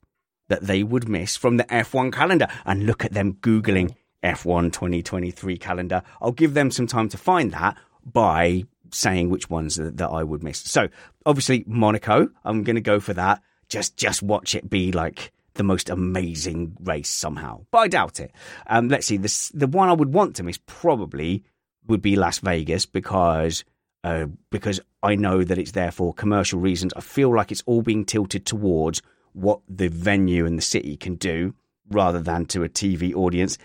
that 0.48 0.62
they 0.62 0.82
would 0.82 1.08
miss 1.08 1.36
from 1.36 1.56
the 1.56 1.64
F1 1.64 2.12
calendar. 2.12 2.48
And 2.64 2.86
look 2.86 3.04
at 3.04 3.12
them 3.12 3.34
Googling 3.34 3.94
F1 4.22 4.72
2023 4.72 5.56
calendar. 5.58 6.02
I'll 6.20 6.32
give 6.32 6.54
them 6.54 6.70
some 6.70 6.86
time 6.86 7.08
to 7.10 7.16
find 7.16 7.52
that 7.52 7.76
by 8.04 8.64
saying 8.96 9.30
which 9.30 9.50
ones 9.50 9.76
that, 9.76 9.96
that 9.98 10.08
I 10.08 10.22
would 10.22 10.42
miss. 10.42 10.58
So 10.58 10.88
obviously 11.24 11.64
Monaco, 11.66 12.28
I'm 12.44 12.62
going 12.62 12.76
to 12.76 12.82
go 12.82 13.00
for 13.00 13.14
that. 13.14 13.42
Just 13.68 13.96
just 13.96 14.22
watch 14.22 14.54
it 14.54 14.70
be 14.70 14.92
like 14.92 15.32
the 15.54 15.64
most 15.64 15.90
amazing 15.90 16.76
race 16.82 17.08
somehow, 17.08 17.64
but 17.70 17.78
I 17.78 17.88
doubt 17.88 18.20
it. 18.20 18.32
Um, 18.66 18.88
let's 18.88 19.06
see. 19.06 19.16
This 19.16 19.48
the 19.48 19.66
one 19.66 19.88
I 19.88 19.92
would 19.92 20.12
want 20.12 20.36
to 20.36 20.42
miss 20.42 20.58
probably 20.66 21.44
would 21.86 22.02
be 22.02 22.16
Las 22.16 22.38
Vegas 22.38 22.86
because 22.86 23.64
uh, 24.04 24.26
because 24.50 24.80
I 25.02 25.16
know 25.16 25.42
that 25.42 25.58
it's 25.58 25.72
there 25.72 25.90
for 25.90 26.14
commercial 26.14 26.60
reasons. 26.60 26.92
I 26.96 27.00
feel 27.00 27.34
like 27.34 27.50
it's 27.50 27.64
all 27.66 27.82
being 27.82 28.04
tilted 28.04 28.46
towards 28.46 29.02
what 29.32 29.60
the 29.68 29.88
venue 29.88 30.46
and 30.46 30.56
the 30.56 30.62
city 30.62 30.96
can 30.96 31.16
do 31.16 31.54
rather 31.90 32.20
than 32.20 32.46
to 32.46 32.62
a 32.62 32.68
TV 32.68 33.14
audience. 33.14 33.58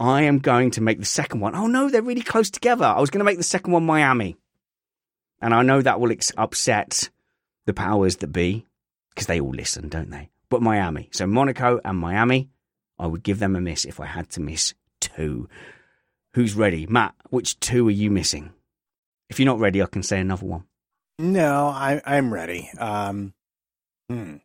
I 0.00 0.22
am 0.22 0.38
going 0.38 0.70
to 0.72 0.80
make 0.80 1.00
the 1.00 1.04
second 1.04 1.40
one. 1.40 1.54
Oh 1.54 1.66
no, 1.66 1.88
they're 1.88 2.02
really 2.02 2.22
close 2.22 2.50
together. 2.50 2.84
I 2.84 3.00
was 3.00 3.10
going 3.10 3.20
to 3.20 3.24
make 3.24 3.36
the 3.36 3.44
second 3.44 3.72
one 3.72 3.84
Miami. 3.84 4.36
And 5.40 5.54
I 5.54 5.62
know 5.62 5.82
that 5.82 6.00
will 6.00 6.12
ex- 6.12 6.32
upset 6.36 7.10
the 7.66 7.74
powers 7.74 8.16
that 8.16 8.28
be 8.28 8.66
because 9.10 9.26
they 9.26 9.40
all 9.40 9.50
listen, 9.50 9.88
don't 9.88 10.10
they? 10.10 10.30
But 10.48 10.62
Miami. 10.62 11.08
So 11.12 11.26
Monaco 11.26 11.80
and 11.84 11.98
Miami, 11.98 12.50
I 12.98 13.06
would 13.06 13.22
give 13.22 13.38
them 13.38 13.54
a 13.54 13.60
miss 13.60 13.84
if 13.84 14.00
I 14.00 14.06
had 14.06 14.30
to 14.30 14.40
miss 14.40 14.74
two. 15.00 15.48
Who's 16.34 16.54
ready? 16.54 16.86
Matt, 16.86 17.14
which 17.30 17.58
two 17.60 17.86
are 17.88 17.92
you 17.92 18.10
missing? 18.10 18.52
If 19.28 19.38
you're 19.38 19.46
not 19.46 19.58
ready, 19.58 19.82
I 19.82 19.86
can 19.86 20.02
say 20.02 20.20
another 20.20 20.46
one. 20.46 20.64
No, 21.18 21.66
I, 21.66 22.00
I'm 22.04 22.32
ready. 22.32 22.70
Um, 22.78 23.34
hmm. 24.08 24.36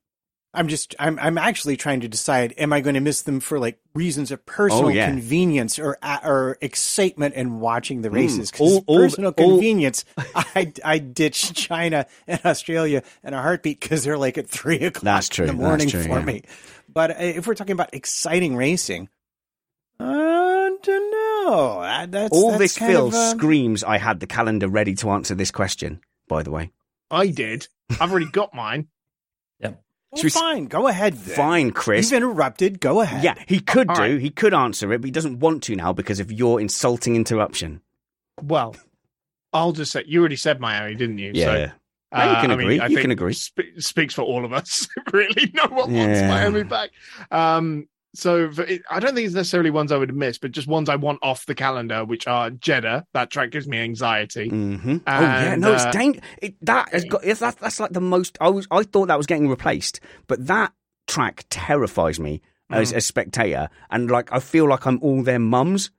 I'm 0.56 0.68
just, 0.68 0.94
I'm, 1.00 1.18
I'm 1.18 1.38
actually 1.40 1.78
trying 1.78 2.02
to 2.02 2.08
decide: 2.08 2.54
am 2.60 2.72
I 2.74 2.82
going 2.82 2.94
to 2.94 3.00
miss 3.02 3.24
them 3.24 3.40
for 3.40 3.58
like 3.58 3.80
reasons 3.96 4.30
of 4.32 4.46
personal 4.46 4.86
Oh, 4.86 4.90
yeah. 4.90 5.08
convenience 5.08 5.80
or 5.80 5.98
uh, 6.04 6.20
or 6.24 6.58
excitement 6.62 7.34
in 7.34 7.60
watching 7.60 8.04
the 8.04 8.10
Hmm. 8.10 8.16
races? 8.16 8.52
All- 8.60 8.82
Because 8.82 8.84
all- 8.88 8.98
personal 8.98 9.34
all- 9.38 9.50
convenience, 9.50 10.06
I, 10.36 10.72
I 10.86 11.00
ditch 11.00 11.54
China 11.56 12.06
and 12.28 12.40
Australia 12.46 13.02
in 13.24 13.34
a 13.34 13.42
heartbeat 13.42 13.80
because 13.80 14.04
they're 14.04 14.18
like 14.18 14.38
at 14.38 14.48
three 14.48 14.78
o'clock 14.82 15.04
That's 15.04 15.30
true, 15.30 15.46
in 15.48 15.58
the 15.58 15.64
that's 15.64 15.68
morning 15.68 15.90
true, 15.90 16.04
for 16.04 16.20
yeah. 16.20 16.26
me. 16.26 16.44
But 16.88 17.12
uh, 17.12 17.16
if 17.20 17.48
we're 17.48 17.56
talking 17.56 17.74
about 17.74 17.94
exciting 17.96 18.56
racing, 18.56 19.10
I 20.00 20.76
don't 20.84 21.12
know. 21.48 21.80
Uh, 21.80 22.06
That's 22.06 22.32
All 22.32 22.52
that's 22.52 22.60
this 22.60 22.78
Phil 22.78 23.08
of, 23.08 23.14
screams 23.16 23.84
I 23.84 23.98
had 23.98 24.20
the 24.20 24.28
calendar 24.28 24.68
ready 24.68 24.94
to 24.96 25.10
answer 25.12 25.34
this 25.36 25.50
question, 25.52 26.02
by 26.28 26.44
the 26.44 26.52
way. 26.52 26.72
I 27.10 27.28
did. 27.28 27.68
I've 28.00 28.12
already 28.12 28.30
got 28.30 28.54
mine. 28.54 28.88
Well, 30.14 30.22
Should 30.22 30.34
fine, 30.34 30.65
go 30.65 30.88
ahead. 30.88 31.14
Then. 31.14 31.35
Fine, 31.35 31.72
Chris. 31.72 32.11
You've 32.11 32.18
interrupted. 32.23 32.80
Go 32.80 33.02
ahead. 33.02 33.23
Yeah, 33.23 33.35
he 33.48 33.60
could 33.60 33.90
All 33.90 33.95
do. 33.95 34.02
right. 34.02 34.19
He 34.19 34.30
could 34.30 34.53
answer 34.53 34.91
it, 34.94 34.99
but 35.02 35.06
he 35.06 35.11
doesn't 35.11 35.40
want 35.40 35.64
to 35.64 35.76
now 35.76 35.94
because 35.94 36.19
of 36.19 36.31
your 36.31 36.60
insulting 36.61 37.15
interruption. 37.15 37.81
Well, 38.41 38.76
I'll 39.53 39.72
just 39.72 39.91
say 39.91 40.03
you 40.07 40.19
already 40.19 40.35
said 40.35 40.60
Miami, 40.60 40.95
didn't 40.95 41.18
you? 41.19 41.31
Yeah. 41.34 41.45
So, 41.45 41.72
Yeah, 42.15 42.30
you 42.35 42.41
can 42.41 42.52
I 42.52 42.56
mean, 42.56 42.61
agree. 42.68 42.80
I 42.80 42.88
You 42.88 42.98
can 42.98 43.11
agree. 43.11 43.34
sp- 43.34 43.73
speaks 43.80 44.14
for 44.14 44.22
all 44.23 44.45
of 44.45 44.53
us. 44.53 44.88
really, 45.14 45.52
no 45.53 45.64
one 45.65 45.94
wants 45.94 46.19
Yeah. 46.19 46.27
Miami 46.27 46.64
back. 46.64 46.91
Um, 47.31 47.88
so 48.14 48.52
for 48.52 48.64
it, 48.64 48.81
I 48.90 48.99
don't 48.99 49.15
think 49.15 49.26
it's 49.26 49.35
necessarily 49.35 49.69
ones 49.72 49.91
I 49.91 49.98
would 49.98 50.14
miss, 50.15 50.38
but 50.38 50.52
just 50.52 50.68
ones 50.68 50.90
I 50.90 50.95
want 50.95 51.19
off 51.22 51.45
the 51.45 51.56
calendar, 51.56 52.06
which 52.06 52.27
are 52.27 52.49
Jeddah. 52.49 53.06
That 53.14 53.30
track 53.31 53.52
gives 53.52 53.68
me 53.68 53.80
anxiety. 53.80 54.49
hmm 54.49 54.98
oh 55.07 55.22
yeah, 55.22 55.53
And, 55.53 55.61
no, 55.61 55.73
it's 55.73 55.84
uh, 55.84 55.91
dang- 55.91 56.22
it, 56.41 56.56
that 56.65 56.90
has 56.94 57.06
got 57.06 57.23
it's, 57.23 57.40
that, 57.40 57.57
that's 57.60 57.80
like 57.80 57.91
the 57.91 58.02
most. 58.02 58.38
I 58.41 58.49
was 58.49 58.68
I 58.72 58.84
thought 58.84 59.07
that 59.07 59.18
was 59.18 59.26
getting 59.27 59.49
replaced, 59.49 59.99
but 60.27 60.45
that 60.48 60.73
track 61.07 61.45
terrifies 61.49 62.19
me 62.19 62.41
as 62.69 62.91
Mm. 62.94 62.95
a 62.98 63.02
spectator, 63.02 63.69
and 63.91 64.10
like 64.10 64.31
I 64.31 64.40
feel 64.40 64.68
like 64.68 64.85
I'm 64.88 64.99
all 65.02 65.22
their 65.23 65.40
mums. 65.40 65.91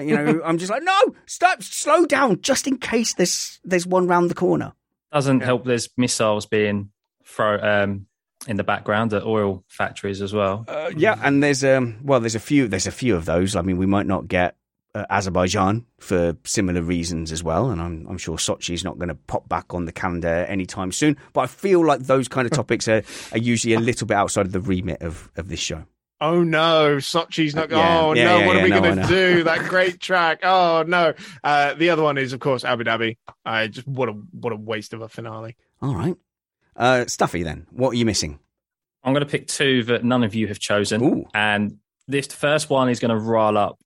You 0.00 0.16
know, 0.16 0.40
I'm 0.44 0.58
just 0.58 0.70
like, 0.70 0.82
no, 0.82 0.98
stop, 1.26 1.62
slow 1.62 2.06
down, 2.06 2.40
just 2.42 2.66
in 2.66 2.78
case 2.78 3.14
there's 3.14 3.60
there's 3.64 3.86
one 3.86 4.06
round 4.06 4.30
the 4.30 4.34
corner. 4.34 4.72
Doesn't 5.12 5.40
help. 5.40 5.64
There's 5.64 5.88
missiles 5.96 6.46
being 6.46 6.90
thrown 7.24 7.64
um, 7.64 8.06
in 8.46 8.56
the 8.56 8.64
background 8.64 9.12
at 9.12 9.24
oil 9.24 9.64
factories 9.68 10.20
as 10.20 10.32
well. 10.32 10.64
Uh, 10.68 10.90
yeah, 10.96 11.18
and 11.22 11.42
there's 11.42 11.64
um 11.64 11.98
well, 12.02 12.20
there's 12.20 12.34
a 12.34 12.40
few 12.40 12.68
there's 12.68 12.86
a 12.86 12.92
few 12.92 13.16
of 13.16 13.24
those. 13.24 13.56
I 13.56 13.62
mean, 13.62 13.78
we 13.78 13.86
might 13.86 14.06
not 14.06 14.28
get 14.28 14.56
uh, 14.94 15.06
Azerbaijan 15.08 15.86
for 15.98 16.36
similar 16.44 16.82
reasons 16.82 17.32
as 17.32 17.42
well, 17.42 17.70
and 17.70 17.80
I'm 17.80 18.06
I'm 18.08 18.18
sure 18.18 18.36
Sochi's 18.36 18.84
not 18.84 18.98
going 18.98 19.08
to 19.08 19.14
pop 19.14 19.48
back 19.48 19.72
on 19.74 19.84
the 19.84 19.92
calendar 19.92 20.46
anytime 20.48 20.92
soon. 20.92 21.16
But 21.32 21.42
I 21.42 21.46
feel 21.46 21.84
like 21.84 22.00
those 22.00 22.28
kind 22.28 22.46
of 22.46 22.52
topics 22.52 22.88
are, 22.88 23.02
are 23.32 23.38
usually 23.38 23.74
a 23.74 23.80
little 23.80 24.06
bit 24.06 24.16
outside 24.16 24.46
of 24.46 24.52
the 24.52 24.60
remit 24.60 25.02
of, 25.02 25.30
of 25.36 25.48
this 25.48 25.60
show. 25.60 25.84
Oh 26.22 26.44
no, 26.44 26.98
Sochi's 26.98 27.52
not. 27.52 27.72
Uh, 27.72 27.76
yeah, 27.76 28.00
oh 28.00 28.12
yeah, 28.12 28.24
no, 28.24 28.38
yeah, 28.38 28.46
what 28.46 28.54
yeah, 28.54 28.60
are 28.60 28.64
we 28.64 28.70
no, 28.70 28.80
going 28.80 28.96
to 28.96 29.08
do? 29.08 29.42
That 29.42 29.58
great 29.68 29.98
track. 29.98 30.40
Oh 30.44 30.84
no. 30.86 31.14
Uh, 31.42 31.74
the 31.74 31.90
other 31.90 32.02
one 32.02 32.16
is, 32.16 32.32
of 32.32 32.38
course, 32.38 32.64
Abu 32.64 32.84
Dhabi. 32.84 33.16
I 33.44 33.66
just 33.66 33.88
what 33.88 34.08
a 34.08 34.12
what 34.12 34.52
a 34.52 34.56
waste 34.56 34.92
of 34.94 35.02
a 35.02 35.08
finale. 35.08 35.56
All 35.80 35.96
right, 35.96 36.16
uh, 36.76 37.06
Stuffy. 37.06 37.42
Then 37.42 37.66
what 37.70 37.90
are 37.90 37.94
you 37.96 38.04
missing? 38.06 38.38
I'm 39.04 39.12
going 39.12 39.24
to 39.24 39.30
pick 39.30 39.48
two 39.48 39.82
that 39.84 40.04
none 40.04 40.22
of 40.22 40.34
you 40.34 40.46
have 40.48 40.58
chosen, 40.60 41.02
Ooh. 41.02 41.24
and 41.34 41.78
this 42.06 42.28
first 42.28 42.70
one 42.70 42.88
is 42.88 43.00
going 43.00 43.10
to 43.10 43.16
rile 43.16 43.58
up 43.58 43.78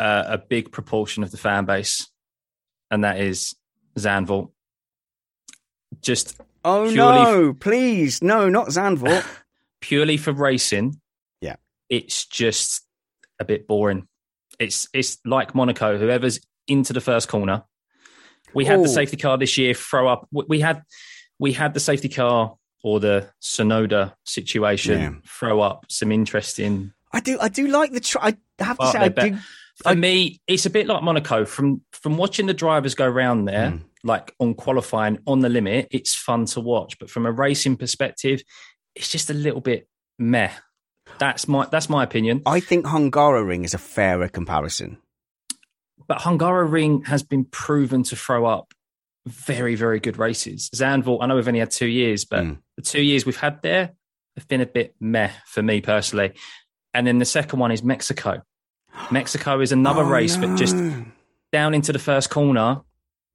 uh, 0.00 0.24
a 0.26 0.38
big 0.38 0.72
proportion 0.72 1.22
of 1.22 1.30
the 1.30 1.36
fan 1.36 1.64
base, 1.66 2.08
and 2.90 3.04
that 3.04 3.20
is 3.20 3.54
Zandvoort. 3.98 4.50
Just 6.02 6.40
Oh 6.64 6.90
no! 6.90 7.54
Please, 7.54 8.22
no, 8.22 8.48
not 8.48 8.68
Zandvoort. 8.68 9.24
purely 9.80 10.16
for 10.16 10.32
racing, 10.32 11.00
Yeah. 11.40 11.56
it's 11.88 12.26
just 12.26 12.82
a 13.38 13.44
bit 13.44 13.68
boring. 13.68 14.08
It's 14.58 14.88
it's 14.92 15.18
like 15.24 15.54
Monaco. 15.54 15.96
Whoever's 15.98 16.40
into 16.66 16.92
the 16.92 17.00
first 17.00 17.28
corner, 17.28 17.62
we 18.54 18.64
had 18.64 18.80
Oh. 18.80 18.82
the 18.82 18.88
safety 18.88 19.16
car 19.16 19.38
this 19.38 19.56
year. 19.58 19.74
Throw 19.74 20.08
up. 20.08 20.28
We 20.32 20.60
had 20.60 20.82
we 21.38 21.52
had 21.52 21.74
the 21.74 21.80
safety 21.80 22.08
car 22.08 22.56
or 22.82 23.00
the 23.00 23.28
Tsunoda 23.42 24.14
situation. 24.24 25.00
Yeah. 25.00 25.10
Throw 25.26 25.60
up 25.60 25.86
some 25.88 26.12
interesting. 26.12 26.92
I 27.12 27.20
do, 27.20 27.38
I 27.40 27.48
do 27.48 27.66
like 27.68 27.92
the. 27.92 28.00
Tr- 28.00 28.18
I 28.20 28.36
have 28.58 28.78
to 28.78 28.86
say, 28.90 28.98
I 28.98 29.08
do. 29.08 29.38
For 29.82 29.94
me, 29.94 30.40
it's 30.46 30.64
a 30.66 30.70
bit 30.70 30.86
like 30.86 31.02
Monaco. 31.02 31.44
From 31.44 31.82
from 31.92 32.16
watching 32.16 32.46
the 32.46 32.54
drivers 32.54 32.94
go 32.94 33.06
round 33.06 33.46
there, 33.46 33.72
Mm. 33.72 33.82
like 34.04 34.34
on 34.40 34.54
qualifying 34.54 35.18
on 35.26 35.40
the 35.40 35.48
limit, 35.50 35.88
it's 35.90 36.14
fun 36.14 36.46
to 36.46 36.60
watch. 36.60 36.98
But 36.98 37.10
from 37.10 37.26
a 37.26 37.32
racing 37.32 37.76
perspective, 37.76 38.42
it's 38.94 39.10
just 39.10 39.28
a 39.30 39.34
little 39.34 39.60
bit 39.60 39.86
meh. 40.18 40.50
That's 41.18 41.46
my 41.46 41.66
that's 41.70 41.88
my 41.90 42.02
opinion. 42.04 42.42
I 42.46 42.60
think 42.60 42.86
Hungaroring 42.86 43.64
is 43.64 43.74
a 43.74 43.78
fairer 43.78 44.28
comparison. 44.28 44.98
But 46.08 46.18
Hungaroring 46.18 47.06
has 47.06 47.22
been 47.22 47.44
proven 47.44 48.02
to 48.04 48.16
throw 48.16 48.46
up 48.46 48.72
very 49.26 49.74
very 49.74 50.00
good 50.00 50.16
races. 50.18 50.70
Zandvoort, 50.74 51.18
I 51.22 51.26
know 51.26 51.34
we've 51.36 51.48
only 51.48 51.60
had 51.60 51.70
two 51.70 51.86
years, 51.88 52.24
but 52.24 52.44
Mm. 52.44 52.58
the 52.76 52.82
two 52.82 53.02
years 53.02 53.26
we've 53.26 53.36
had 53.36 53.60
there 53.62 53.90
have 54.36 54.48
been 54.48 54.60
a 54.60 54.66
bit 54.66 54.94
meh 55.00 55.30
for 55.46 55.62
me 55.62 55.80
personally. 55.80 56.32
And 56.94 57.06
then 57.06 57.18
the 57.18 57.24
second 57.24 57.58
one 57.58 57.72
is 57.72 57.82
Mexico. 57.82 58.42
Mexico 59.10 59.60
is 59.60 59.72
another 59.72 60.02
Oh, 60.02 60.08
race, 60.08 60.36
but 60.36 60.56
just 60.56 60.76
down 61.52 61.74
into 61.74 61.92
the 61.92 61.98
first 61.98 62.30
corner, 62.30 62.80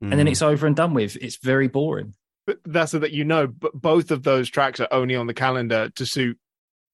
and 0.02 0.14
then 0.14 0.26
Mm. 0.28 0.32
it's 0.32 0.42
over 0.42 0.66
and 0.66 0.76
done 0.76 0.94
with. 0.94 1.16
It's 1.18 1.38
very 1.44 1.68
boring. 1.68 2.14
But 2.48 2.60
that's 2.66 2.92
so 2.92 3.00
that 3.00 3.12
you 3.12 3.24
know, 3.24 3.46
but 3.48 3.74
both 3.74 4.10
of 4.12 4.24
those 4.24 4.50
tracks 4.50 4.80
are 4.80 4.88
only 4.92 5.16
on 5.16 5.28
the 5.28 5.34
calendar 5.34 5.90
to 5.96 6.06
suit 6.06 6.38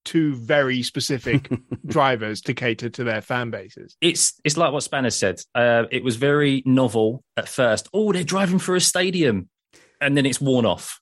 two 0.08 0.36
very 0.36 0.82
specific 0.84 1.50
drivers 1.86 2.42
to 2.42 2.54
cater 2.54 2.90
to 2.90 3.04
their 3.04 3.22
fan 3.22 3.52
bases. 3.52 3.96
It's 4.02 4.34
it's 4.44 4.58
like 4.58 4.72
what 4.74 4.84
Spanner 4.84 5.10
said. 5.12 5.42
Uh, 5.54 5.84
it 5.92 6.04
was 6.04 6.16
very 6.16 6.64
novel 6.66 7.24
at 7.36 7.48
first. 7.48 7.88
Oh, 7.94 8.12
they're 8.14 8.24
driving 8.24 8.60
through 8.60 8.78
a 8.78 8.82
stadium, 8.82 9.50
and 10.02 10.16
then 10.18 10.26
it's 10.26 10.42
worn 10.42 10.66
off. 10.66 11.00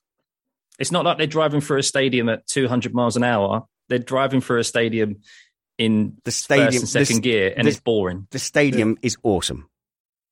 It's 0.78 0.92
not 0.92 1.04
like 1.04 1.16
they're 1.18 1.26
driving 1.26 1.60
through 1.62 1.78
a 1.78 1.82
stadium 1.82 2.28
at 2.28 2.46
200 2.48 2.92
miles 2.92 3.16
an 3.16 3.24
hour. 3.24 3.64
They're 3.88 3.98
driving 3.98 4.40
through 4.42 4.58
a 4.60 4.64
stadium 4.64 5.20
in 5.78 6.18
The 6.24 6.30
stadium- 6.30 6.72
first 6.72 6.78
and 6.96 7.06
second 7.06 7.16
the- 7.16 7.30
gear, 7.30 7.54
and 7.56 7.66
the- 7.66 7.70
it's 7.70 7.80
boring. 7.80 8.26
the 8.30 8.38
stadium 8.38 8.98
is 9.02 9.16
awesome. 9.22 9.68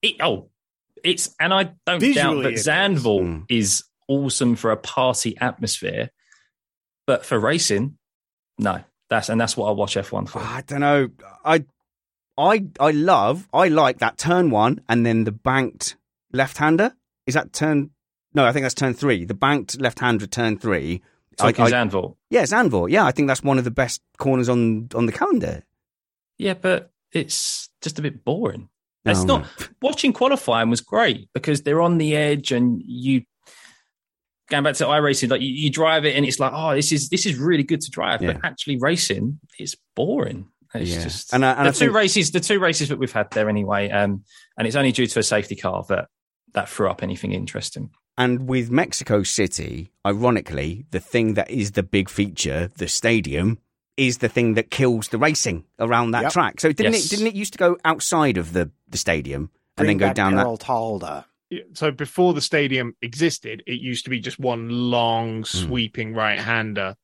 It, 0.02 0.16
oh, 0.20 0.50
it's 1.02 1.34
and 1.40 1.54
I 1.54 1.70
don't 1.86 2.00
doubt 2.14 2.42
that 2.42 2.48
it 2.52 2.54
is. 2.54 2.66
Zandvoort 2.66 3.22
Mm. 3.24 3.44
is 3.48 3.84
awesome 4.08 4.56
for 4.56 4.70
a 4.70 4.76
party 4.76 5.36
atmosphere, 5.40 6.10
but 7.06 7.24
for 7.24 7.38
racing, 7.38 7.96
no. 8.58 8.82
That's 9.10 9.28
and 9.28 9.40
that's 9.40 9.56
what 9.56 9.68
I 9.68 9.72
watch 9.72 9.96
F1 9.96 10.28
for. 10.28 10.38
I 10.40 10.62
don't 10.66 10.80
know. 10.80 11.10
I, 11.44 11.64
I, 12.38 12.64
I 12.80 12.90
love. 12.90 13.46
I 13.52 13.68
like 13.68 13.98
that 13.98 14.16
turn 14.18 14.50
one 14.50 14.80
and 14.88 15.04
then 15.04 15.24
the 15.24 15.32
banked 15.32 15.96
left 16.32 16.56
hander. 16.56 16.94
Is 17.26 17.34
that 17.34 17.52
turn? 17.52 17.90
No, 18.32 18.44
I 18.46 18.52
think 18.52 18.64
that's 18.64 18.74
turn 18.74 18.94
three. 18.94 19.24
The 19.24 19.34
banked 19.34 19.80
left 19.80 20.00
hander 20.00 20.26
turn 20.26 20.58
three 20.58 21.02
Talking 21.36 21.64
I- 21.64 21.68
I- 21.68 21.70
Zandvoort. 21.70 22.16
Yeah, 22.30 22.42
Zandvoort. 22.44 22.90
Yeah, 22.90 23.04
I 23.04 23.10
think 23.12 23.28
that's 23.28 23.42
one 23.42 23.58
of 23.58 23.64
the 23.64 23.70
best 23.70 24.00
corners 24.18 24.48
on 24.48 24.88
on 24.94 25.06
the 25.06 25.12
calendar. 25.12 25.62
Yeah, 26.38 26.54
but 26.54 26.90
it's 27.12 27.68
just 27.82 27.98
a 27.98 28.02
bit 28.02 28.24
boring. 28.24 28.68
It's 29.04 29.20
Oh, 29.20 29.24
not 29.26 29.46
watching 29.82 30.12
qualifying 30.14 30.70
was 30.70 30.80
great 30.80 31.28
because 31.34 31.62
they're 31.62 31.82
on 31.82 31.98
the 31.98 32.16
edge 32.16 32.52
and 32.52 32.82
you 32.84 33.22
going 34.48 34.64
back 34.64 34.74
to 34.76 34.84
iRacing, 34.84 35.30
like 35.30 35.40
you, 35.40 35.48
you 35.48 35.70
drive 35.70 36.04
it 36.04 36.16
and 36.16 36.24
it's 36.26 36.38
like, 36.40 36.52
oh, 36.54 36.74
this 36.74 36.92
is 36.92 37.08
this 37.08 37.26
is 37.26 37.36
really 37.38 37.62
good 37.62 37.80
to 37.82 37.90
drive. 37.90 38.22
Yeah. 38.22 38.32
But 38.34 38.44
actually 38.44 38.78
racing 38.78 39.40
is 39.58 39.76
boring. 39.96 40.48
It's 40.74 40.90
Yeah. 40.90 41.02
just 41.04 41.32
And 41.32 41.44
I- 41.44 41.52
and 41.52 41.66
the 41.66 41.70
I 41.70 41.72
two 41.72 41.78
think- 41.86 41.92
races, 41.94 42.30
the 42.32 42.40
two 42.40 42.58
races 42.58 42.88
that 42.88 42.98
we've 42.98 43.12
had 43.12 43.30
there 43.30 43.48
anyway, 43.48 43.90
um, 43.90 44.24
and 44.58 44.66
it's 44.66 44.76
only 44.76 44.92
due 44.92 45.06
to 45.06 45.18
a 45.18 45.22
safety 45.22 45.56
car 45.56 45.84
that 45.88 46.08
that 46.54 46.68
threw 46.68 46.88
up 46.88 47.02
anything 47.02 47.32
interesting. 47.32 47.90
And 48.16 48.48
with 48.48 48.70
Mexico 48.70 49.24
City, 49.24 49.90
ironically, 50.06 50.86
the 50.92 51.00
thing 51.00 51.34
that 51.34 51.50
is 51.50 51.72
the 51.72 51.82
big 51.82 52.08
feature, 52.08 52.70
the 52.76 52.86
stadium, 52.86 53.58
is 53.96 54.18
the 54.18 54.28
thing 54.28 54.54
that 54.54 54.70
kills 54.70 55.08
the 55.08 55.18
racing 55.18 55.64
around 55.80 56.12
that 56.12 56.22
Yep. 56.24 56.32
track. 56.32 56.60
So 56.60 56.70
didn't 56.72 56.92
Yes. 56.94 57.06
it 57.06 57.10
didn't 57.10 57.26
it 57.28 57.34
used 57.34 57.52
to 57.54 57.58
go 57.58 57.76
outside 57.84 58.36
of 58.36 58.52
the, 58.52 58.70
the 58.88 58.98
stadium 58.98 59.42
and 59.76 59.86
Bring 59.86 59.86
then 59.88 59.96
go 59.98 60.06
back 60.06 60.14
down 60.16 60.38
Errol 60.38 60.58
Talda. 60.58 61.00
Yeah, 61.06 61.22
So 61.74 61.90
before 61.90 62.34
the 62.34 62.40
stadium 62.40 62.94
existed, 63.02 63.62
it 63.66 63.80
used 63.80 64.04
to 64.04 64.10
be 64.10 64.20
just 64.20 64.38
one 64.38 64.68
long 64.68 65.38
Hmm. 65.38 65.42
sweeping 65.44 66.14
right 66.14 66.38
hander 66.38 66.94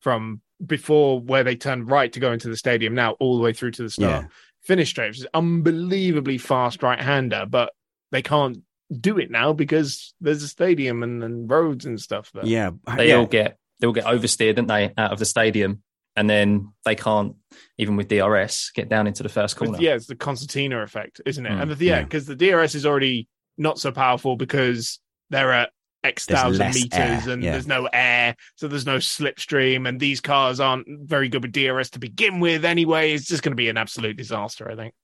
from 0.00 0.40
before 0.64 1.20
where 1.20 1.42
they 1.44 1.56
turned 1.56 1.90
right 1.90 2.12
to 2.12 2.20
go 2.20 2.32
into 2.32 2.48
the 2.48 2.56
stadium 2.56 2.94
now 2.94 3.12
all 3.12 3.36
the 3.36 3.42
way 3.42 3.52
through 3.52 3.72
to 3.72 3.82
the 3.82 3.90
start. 3.90 4.24
Yeah. 4.24 4.28
Finish 4.62 4.90
straight, 4.90 5.08
which 5.08 5.18
is 5.20 5.26
unbelievably 5.32 6.38
fast 6.38 6.82
right 6.82 7.00
hander, 7.00 7.46
but 7.48 7.72
they 8.12 8.22
can't 8.22 8.58
do 9.00 9.18
it 9.18 9.30
now 9.30 9.52
because 9.52 10.14
there's 10.20 10.42
a 10.42 10.48
stadium 10.48 11.02
and, 11.02 11.22
and 11.22 11.50
roads 11.50 11.86
and 11.86 12.00
stuff 12.00 12.30
there. 12.32 12.42
that? 12.42 12.48
Yeah. 12.48 12.70
They 12.96 13.08
yeah. 13.08 13.14
all 13.16 13.26
get 13.26 13.56
they 13.78 13.86
all 13.86 13.92
get 13.94 14.04
oversteered, 14.04 14.56
don't 14.56 14.66
they, 14.66 14.92
out 14.98 15.12
of 15.12 15.18
the 15.18 15.24
stadium, 15.24 15.82
and 16.14 16.28
then 16.28 16.72
they 16.84 16.94
can't 16.94 17.36
even 17.78 17.96
with 17.96 18.08
DRS 18.08 18.72
get 18.74 18.90
down 18.90 19.06
into 19.06 19.22
the 19.22 19.30
first 19.30 19.58
But 19.58 19.64
corner. 19.66 19.80
yeah, 19.80 19.94
it's 19.94 20.06
the 20.06 20.16
concertina 20.16 20.82
effect, 20.82 21.22
isn't 21.24 21.46
it? 21.46 21.50
Mm, 21.50 21.62
and 21.62 21.70
the, 21.70 21.84
yeah, 21.84 21.96
yeah. 21.98 22.02
because 22.04 22.26
the 22.26 22.36
DRS 22.36 22.74
is 22.74 22.84
already 22.84 23.26
not 23.60 23.78
so 23.78 23.92
powerful 23.92 24.36
because 24.36 24.98
they're 25.30 25.52
at 25.52 25.70
X 26.02 26.26
There's 26.26 26.40
thousand 26.40 26.74
meters 26.74 27.26
air, 27.26 27.32
and 27.32 27.42
yeah. 27.42 27.52
there's 27.52 27.66
no 27.66 27.88
air, 27.92 28.36
so 28.56 28.68
there's 28.68 28.86
no 28.86 28.96
slipstream, 28.96 29.88
and 29.88 30.00
these 30.00 30.20
cars 30.20 30.58
aren't 30.60 30.86
very 30.88 31.28
good 31.28 31.42
with 31.42 31.52
DRS 31.52 31.90
to 31.90 31.98
begin 31.98 32.40
with 32.40 32.64
anyway. 32.64 33.12
It's 33.12 33.26
just 33.26 33.42
going 33.42 33.52
to 33.52 33.56
be 33.56 33.68
an 33.68 33.76
absolute 33.76 34.16
disaster, 34.16 34.70
I 34.70 34.76
think. 34.76 34.94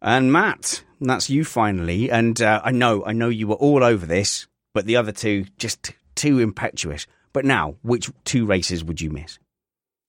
And 0.00 0.32
Matt, 0.32 0.82
that's 1.00 1.28
you 1.28 1.44
finally. 1.44 2.10
And 2.10 2.40
uh, 2.40 2.60
I 2.64 2.70
know, 2.70 3.04
I 3.04 3.12
know 3.12 3.28
you 3.28 3.48
were 3.48 3.56
all 3.56 3.84
over 3.84 4.06
this, 4.06 4.46
but 4.72 4.86
the 4.86 4.96
other 4.96 5.12
two 5.12 5.46
just 5.58 5.92
too 6.14 6.38
impetuous. 6.38 7.06
But 7.32 7.44
now, 7.44 7.76
which 7.82 8.10
two 8.24 8.46
races 8.46 8.82
would 8.82 9.00
you 9.00 9.10
miss? 9.10 9.38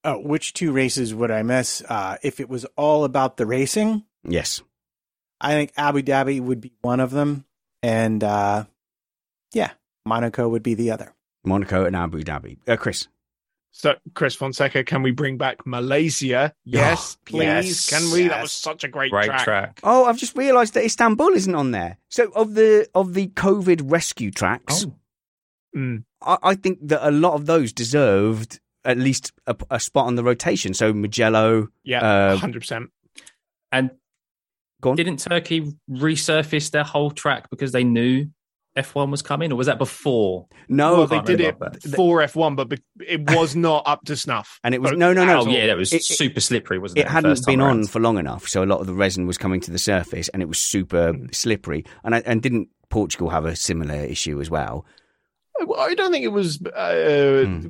Oh, 0.05 0.19
which 0.19 0.53
two 0.53 0.71
races 0.71 1.13
would 1.13 1.31
I 1.31 1.43
miss? 1.43 1.81
Uh, 1.81 2.17
if 2.23 2.39
it 2.39 2.47
was 2.47 2.65
all 2.77 3.03
about 3.03 3.35
the 3.35 3.45
racing, 3.45 4.05
Yes. 4.23 4.61
I 5.41 5.53
think 5.53 5.71
Abu 5.77 6.01
Dhabi 6.01 6.41
would 6.41 6.59
be 6.59 6.73
one 6.81 6.99
of 6.99 7.11
them, 7.11 7.45
and 7.83 8.23
uh, 8.23 8.65
yeah, 9.53 9.71
Monaco 10.05 10.47
would 10.49 10.63
be 10.63 10.73
the 10.73 10.91
other. 10.91 11.13
Monaco 11.45 11.85
and 11.85 11.95
Abu 11.95 12.21
Dhabi. 12.23 12.57
Uh, 12.67 12.75
Chris. 12.77 13.07
So, 13.71 13.95
Chris 14.15 14.33
Fonseca, 14.35 14.83
can 14.83 15.03
we 15.03 15.11
bring 15.11 15.37
back 15.37 15.65
Malaysia? 15.65 16.53
Yes, 16.65 17.17
Oh, 17.17 17.21
please. 17.25 17.43
yes, 17.43 17.89
can 17.89 18.11
we? 18.11 18.27
That 18.27 18.41
was 18.41 18.51
such 18.51 18.83
a 18.83 18.87
great, 18.87 19.11
Great 19.11 19.27
track. 19.27 19.43
track. 19.43 19.79
Oh, 19.83 20.05
I've 20.05 20.17
just 20.17 20.35
realised 20.35 20.73
that 20.73 20.83
Istanbul 20.83 21.29
isn't 21.29 21.53
on 21.53 21.69
there. 21.71 21.97
So 22.09 22.31
of 22.35 22.55
the 22.55 22.89
of 22.95 23.13
the 23.13 23.27
COVID 23.27 23.81
rescue 23.91 24.31
tracks, 24.31 24.85
Oh. 24.87 24.95
Mm. 25.77 26.03
I, 26.21 26.37
I 26.41 26.55
think 26.55 26.79
that 26.87 27.07
a 27.07 27.11
lot 27.11 27.35
of 27.35 27.45
those 27.45 27.71
deserved 27.71 28.59
at 28.83 28.97
least 28.97 29.33
a, 29.45 29.55
a 29.69 29.79
spot 29.79 30.07
on 30.07 30.15
the 30.15 30.23
rotation. 30.23 30.73
So 30.73 30.91
Mugello, 30.91 31.67
Yeah, 31.83 32.01
Uh, 32.01 32.37
hundred 32.37 32.61
percent. 32.61 32.89
And 33.71 33.91
go 34.81 34.91
on. 34.91 34.95
didn't 34.95 35.17
Turkey 35.17 35.71
resurface 35.89 36.71
their 36.71 36.83
whole 36.83 37.11
track 37.11 37.49
because 37.49 37.71
they 37.71 37.83
knew 37.83 38.27
F1 38.77 39.09
was 39.11 39.21
coming, 39.21 39.51
or 39.51 39.55
was 39.55 39.67
that 39.67 39.77
before? 39.79 40.45
no, 40.69 40.97
well, 40.99 41.07
they 41.07 41.19
did 41.21 41.41
it 41.41 41.57
but- 41.59 41.81
for 41.83 42.19
F1, 42.21 42.55
but 42.55 42.69
be- 42.69 42.77
it 43.05 43.29
was 43.31 43.55
not 43.67 43.83
up 43.85 44.03
to 44.05 44.15
snuff. 44.15 44.59
and 44.63 44.73
it 44.75 44.81
was 44.81 44.91
But- 44.91 44.99
no, 44.99 45.11
no, 45.11 45.25
no. 45.25 45.41
Oh 45.41 45.47
yeah, 45.49 45.67
that 45.67 45.75
was 45.77 45.91
It- 45.91 45.97
it- 45.97 46.03
super 46.03 46.39
slippery, 46.39 46.77
wasn't 46.79 46.99
it? 46.99 47.01
it 47.01 47.07
hadn't 47.07 47.31
first 47.31 47.43
time 47.45 47.53
been 47.53 47.61
on 47.61 47.87
for 47.87 47.99
long 47.99 48.17
enough, 48.17 48.47
so 48.47 48.63
a 48.63 48.65
lot 48.67 48.79
of 48.79 48.87
the 48.87 48.93
resin 48.93 49.25
was 49.27 49.37
coming 49.37 49.59
to 49.61 49.71
the 49.71 49.79
surface, 49.79 50.29
and 50.29 50.41
it 50.41 50.47
was 50.47 50.59
super 50.59 51.13
Mm. 51.13 51.33
slippery. 51.35 51.83
And 52.03 52.15
I, 52.15 52.19
and 52.25 52.41
didn't 52.41 52.69
Portugal 52.89 53.29
have 53.31 53.45
a 53.45 53.55
similar 53.55 53.95
issue 53.95 54.39
as 54.39 54.49
well? 54.49 54.85
Well, 55.65 55.79
I 55.79 55.93
don't 55.93 56.11
think 56.11 56.23
it 56.23 56.29
was 56.29 56.61
uh, 56.73 57.43
Hmm. 57.45 57.67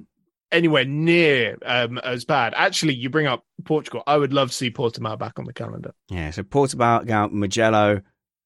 Anywhere 0.51 0.85
near 0.85 1.57
um, 1.63 1.99
as 1.99 2.26
bad. 2.26 2.53
Actually, 2.55 2.95
you 2.95 3.09
bring 3.09 3.27
up 3.27 3.45
Portugal. 3.65 4.01
I 4.07 4.17
would 4.17 4.34
love 4.34 4.49
to 4.49 4.53
see 4.55 4.71
Portimao 4.71 5.17
back 5.19 5.38
on 5.38 5.45
the 5.45 5.53
calendar. 5.53 5.93
Yeah, 6.09 6.31
so 6.31 6.41
Portugal, 6.41 7.01
Mugello, 7.31 8.01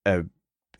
uh, 0.05 0.23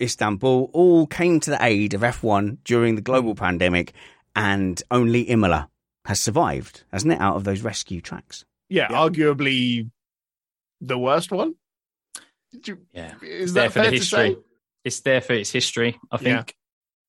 Istanbul 0.02 0.70
all 0.74 1.08
came 1.08 1.40
to 1.40 1.50
the 1.52 1.64
aid 1.64 1.94
of 1.94 2.02
F1 2.02 2.58
during 2.66 2.96
the 2.96 3.02
global 3.02 3.36
pandemic, 3.36 3.94
and 4.36 4.82
only 4.92 5.22
Imola 5.22 5.70
has 6.06 6.20
survived, 6.20 6.84
hasn't 6.92 7.14
it, 7.14 7.22
out 7.22 7.38
of 7.38 7.46
those 7.46 7.62
rescue 7.62 8.02
tracks? 8.02 8.44
Yeah, 8.68 8.88
Yeah. 8.90 8.98
arguably 8.98 9.90
the 10.82 10.98
worst 10.98 11.32
one. 11.32 11.56
You- 12.66 12.80
Yeah, 12.94 13.14
Is 13.22 13.44
it's 13.44 13.54
that 13.54 13.60
there 13.62 13.70
for 13.70 13.74
fair 13.76 13.84
the 13.86 13.90
to 13.92 13.96
history. 13.98 14.34
say? 14.34 14.38
It's 14.84 15.00
there 15.00 15.22
for 15.22 15.34
its 15.34 15.52
history. 15.52 15.98
I 16.12 16.18
think 16.18 16.54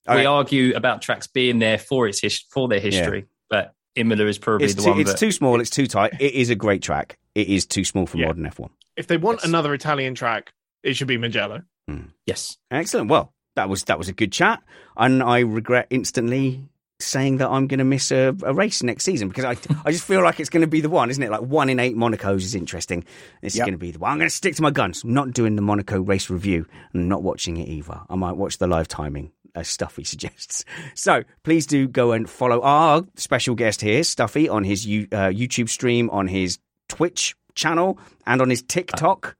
All 0.07 0.15
we 0.15 0.21
right. 0.21 0.27
argue 0.27 0.77
about 0.77 1.03
tracks 1.03 1.27
being 1.27 1.59
there 1.59 1.79
for 1.79 2.07
its 2.07 2.21
his- 2.21 2.39
for 2.51 2.69
their 2.69 2.79
history, 2.81 3.27
but 3.51 3.75
Imola 3.97 4.27
is 4.27 4.39
probably 4.39 4.65
It's, 4.67 4.75
the 4.75 4.83
too, 4.83 4.91
one 4.91 5.01
it's 5.01 5.13
that 5.13 5.19
too 5.19 5.31
small, 5.33 5.61
it's 5.61 5.71
too 5.71 5.87
tight. 5.87 6.13
It 6.21 6.35
is 6.35 6.51
a 6.51 6.55
great 6.55 6.83
track. 6.83 7.19
It 7.35 7.49
is 7.49 7.67
too 7.67 7.85
small 7.85 8.07
for 8.07 8.19
Yeah. 8.19 8.27
modern 8.27 8.45
F1. 8.47 8.71
If 8.97 9.07
they 9.07 9.17
want 9.17 9.39
Yes. 9.41 9.49
another 9.49 9.75
Italian 9.75 10.15
track, 10.15 10.53
it 10.83 10.95
should 10.97 11.09
be 11.09 11.17
Mugello. 11.19 11.63
Hmm. 11.89 12.01
yes. 12.27 12.57
Excellent. 12.71 13.11
Well, 13.11 13.33
that 13.57 13.69
was 13.69 13.85
that 13.85 13.99
was 13.99 14.09
a 14.09 14.13
good 14.13 14.33
chat, 14.33 14.63
and 14.97 15.23
I 15.23 15.41
regret 15.41 15.87
instantly 15.91 16.69
saying 17.01 17.37
that 17.39 17.49
I'm 17.51 17.67
going 17.67 17.79
to 17.79 17.85
miss 17.85 18.11
a, 18.13 18.35
a 18.45 18.55
race 18.55 18.83
next 18.83 19.05
season 19.05 19.29
because 19.29 19.45
I 19.45 19.57
I 19.85 19.91
just 19.93 20.05
feel 20.05 20.23
like 20.23 20.41
it's 20.41 20.49
going 20.49 20.63
to 20.63 20.67
be 20.69 20.81
the 20.81 20.89
one, 20.89 21.11
isn't 21.11 21.23
it? 21.23 21.31
Like 21.31 21.43
one 21.43 21.69
in 21.69 21.79
eight 21.79 21.97
Monacos 21.97 22.39
is 22.39 22.55
interesting. 22.55 23.05
This 23.43 23.55
is 23.55 23.61
going 23.61 23.73
to 23.73 23.79
be 23.79 23.91
the 23.91 23.99
one. 23.99 24.13
I'm 24.13 24.19
going 24.19 24.31
to 24.31 24.35
stick 24.35 24.55
to 24.57 24.63
my 24.63 24.71
guns. 24.71 25.05
I'm 25.05 25.13
not 25.13 25.33
doing 25.33 25.57
the 25.57 25.63
Monaco 25.63 26.01
race 26.01 26.31
review 26.31 26.67
and 26.93 27.09
not 27.09 27.23
watching 27.23 27.57
it 27.59 27.69
either. 27.69 28.01
I 28.09 28.15
might 28.17 28.37
watch 28.37 28.59
the 28.59 28.67
live 28.67 28.89
timing. 28.89 29.31
As 29.55 29.69
Stuffy 29.69 30.05
suggests. 30.13 30.65
So 30.95 31.23
please 31.43 31.67
do 31.67 31.87
go 31.89 32.13
and 32.13 32.29
follow 32.29 32.61
our 32.63 33.03
special 33.17 33.55
guest 33.55 33.81
here, 33.81 34.03
Stuffy, 34.03 34.49
on 34.49 34.65
his 34.65 34.87
you- 34.87 35.09
uh, 35.13 35.29
YouTube 35.29 35.69
stream, 35.69 36.11
on 36.11 36.27
his 36.29 36.59
Twitch 36.89 37.35
channel, 37.55 37.99
and 38.27 38.43
on 38.43 38.51
his 38.51 38.63
TikTok. 38.63 39.37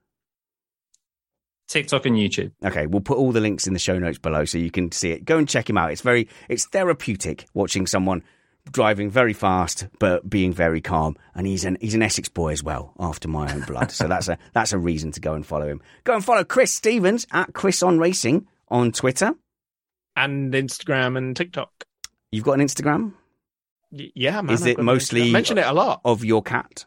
TikTok 1.67 2.07
and 2.07 2.17
YouTube. 2.17 2.53
Okay, 2.65 2.87
we'll 2.87 3.01
put 3.01 3.19
all 3.19 3.33
the 3.33 3.41
links 3.41 3.67
in 3.67 3.73
the 3.73 3.79
show 3.79 3.99
notes 3.99 4.19
below 4.19 4.45
so 4.45 4.59
you 4.59 4.71
can 4.71 4.93
see 4.93 5.11
it. 5.11 5.25
Go 5.25 5.39
and 5.39 5.49
check 5.49 5.69
him 5.69 5.79
out. 5.79 5.91
It's 5.93 6.03
very 6.03 6.29
it's 6.49 6.67
therapeutic 6.67 7.47
watching 7.55 7.87
someone 7.87 8.23
driving 8.71 9.11
very 9.11 9.33
fast 9.33 9.87
but 9.99 10.29
being 10.29 10.53
very 10.53 10.81
calm. 10.81 11.17
And 11.35 11.47
he's 11.47 11.65
an 11.65 11.79
he's 11.81 11.95
an 11.95 12.03
Essex 12.03 12.29
boy 12.29 12.53
as 12.53 12.63
well, 12.63 12.93
after 13.01 13.29
my 13.29 13.53
own 13.53 13.63
blood. 13.63 13.91
so 13.91 14.07
that's 14.07 14.29
a 14.29 14.39
that's 14.53 14.73
a 14.73 14.79
reason 14.79 15.11
to 15.13 15.21
go 15.21 15.35
and 15.35 15.45
follow 15.45 15.67
him. 15.67 15.81
Go 16.05 16.15
and 16.15 16.25
follow 16.25 16.45
Chris 16.45 16.71
Stevens 16.73 17.27
at 17.33 17.55
Chris 17.55 17.83
on 17.83 17.99
Racing 17.99 18.47
on 18.69 18.93
Twitter. 18.93 19.33
And 20.17 20.53
Instagram 20.53 21.17
and 21.19 21.37
TikTok. 21.37 21.85
You've 22.31 22.45
got 22.45 22.53
an 22.61 22.67
Instagram 22.67 23.13
Y- 23.91 24.11
yeah, 24.15 24.41
man. 24.43 24.55
Is 24.55 24.63
I've 24.63 24.69
it 24.69 24.79
mostly- 24.81 25.31
mention 25.33 25.59
it 25.59 25.67
a 25.67 25.73
lot? 25.73 26.01
of 26.05 26.25
your 26.25 26.43
cat. 26.43 26.85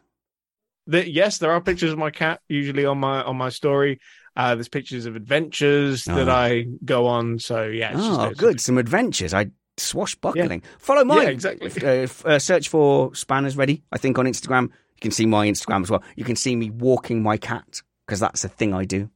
The, 0.86 1.10
yes, 1.10 1.38
there 1.38 1.50
are 1.50 1.60
pictures 1.60 1.92
of 1.92 1.98
my 1.98 2.10
cat 2.10 2.40
usually 2.48 2.84
on 2.86 2.98
my 2.98 3.22
on 3.22 3.36
my 3.36 3.50
story. 3.50 4.00
Uh, 4.36 4.54
there's 4.54 4.68
pictures 4.68 5.04
of 5.06 5.16
adventures 5.16 6.04
that 6.04 6.28
Oh. 6.28 6.32
I 6.32 6.66
go 6.84 7.06
on. 7.06 7.38
So 7.38 7.64
yeah, 7.64 7.92
Oh, 7.94 8.30
of- 8.30 8.36
good. 8.36 8.60
Some 8.60 8.78
adventures. 8.78 9.34
I 9.34 9.50
swashbuckling. 9.76 10.62
Follow 10.78 11.04
mine. 11.04 11.22
Yeah, 11.22 11.28
exactly. 11.28 11.70
Uh, 11.82 12.06
uh, 12.24 12.38
search 12.38 12.68
for 12.68 13.14
Spanners 13.14 13.56
Ready, 13.56 13.82
I 13.92 13.98
think, 13.98 14.18
on 14.18 14.26
Instagram. 14.26 14.64
You 14.64 15.00
can 15.02 15.10
see 15.12 15.26
my 15.26 15.46
Instagram 15.46 15.82
as 15.82 15.90
well. 15.90 16.02
You 16.16 16.24
can 16.24 16.36
see 16.36 16.56
me 16.56 16.70
walking 16.70 17.22
my 17.22 17.36
cat 17.36 17.82
because 18.06 18.20
that's 18.20 18.42
a 18.44 18.48
thing 18.48 18.72
I 18.74 18.84
do. 18.84 19.10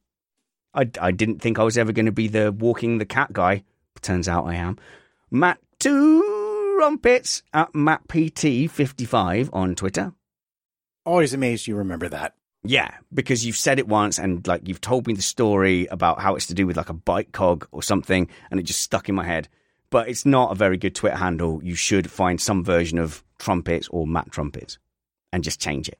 I, 0.73 0.89
I 1.01 1.11
didn't 1.11 1.39
think 1.41 1.59
I 1.59 1.63
was 1.63 1.77
ever 1.77 1.91
going 1.91 2.05
to 2.07 2.11
be 2.11 2.27
the 2.27 2.51
walking 2.51 2.97
the 2.97 3.05
cat 3.05 3.33
guy. 3.33 3.63
Turns 4.03 4.27
out 4.27 4.45
I 4.45 4.55
am. 4.55 4.77
Matt 5.31 5.59
Two 5.79 6.77
Rumpets 6.79 7.43
at 7.53 7.73
MattPT55 7.73 9.49
on 9.51 9.75
Twitter. 9.75 10.13
Always 11.05 11.33
amazed 11.33 11.67
you 11.67 11.75
remember 11.75 12.07
that. 12.09 12.35
Yeah, 12.63 12.91
because 13.13 13.45
you've 13.45 13.57
said 13.57 13.79
it 13.79 13.87
once 13.87 14.17
and 14.17 14.47
like 14.47 14.67
you've 14.67 14.79
told 14.79 15.05
me 15.07 15.13
the 15.13 15.21
story 15.21 15.87
about 15.87 16.21
how 16.21 16.35
it's 16.35 16.47
to 16.47 16.53
do 16.53 16.65
with 16.65 16.77
like 16.77 16.89
a 16.89 16.93
bike 16.93 17.33
cog 17.33 17.67
or 17.71 17.83
something 17.83 18.29
and 18.49 18.59
it 18.59 18.63
just 18.63 18.79
stuck 18.79 19.09
in 19.09 19.15
my 19.15 19.25
head. 19.25 19.49
But 19.89 20.07
it's 20.07 20.25
not 20.25 20.51
a 20.51 20.55
very 20.55 20.77
good 20.77 20.95
Twitter 20.95 21.17
handle. 21.17 21.61
You 21.63 21.75
should 21.75 22.09
find 22.09 22.39
some 22.39 22.63
version 22.63 22.97
of 22.97 23.23
trumpets 23.37 23.89
or 23.89 24.07
Matt 24.07 24.31
trumpets 24.31 24.79
and 25.33 25.43
just 25.43 25.59
change 25.59 25.89
it. 25.89 25.99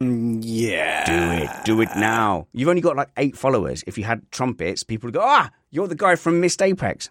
Mm, 0.00 0.40
yeah. 0.42 1.04
Do 1.04 1.44
it. 1.44 1.64
Do 1.64 1.80
it 1.80 1.88
now. 1.96 2.46
You've 2.52 2.68
only 2.68 2.80
got 2.80 2.96
like 2.96 3.10
eight 3.16 3.36
followers. 3.36 3.82
If 3.86 3.98
you 3.98 4.04
had 4.04 4.30
trumpets, 4.30 4.84
people 4.84 5.08
would 5.08 5.14
go, 5.14 5.22
ah, 5.22 5.50
you're 5.70 5.88
the 5.88 5.96
guy 5.96 6.14
from 6.14 6.40
Missed 6.40 6.62
Apex. 6.62 7.10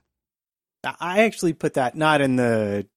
I 0.84 1.24
actually 1.24 1.54
put 1.54 1.74
that 1.74 1.96
not 1.96 2.22
in 2.22 2.36
the 2.38 2.88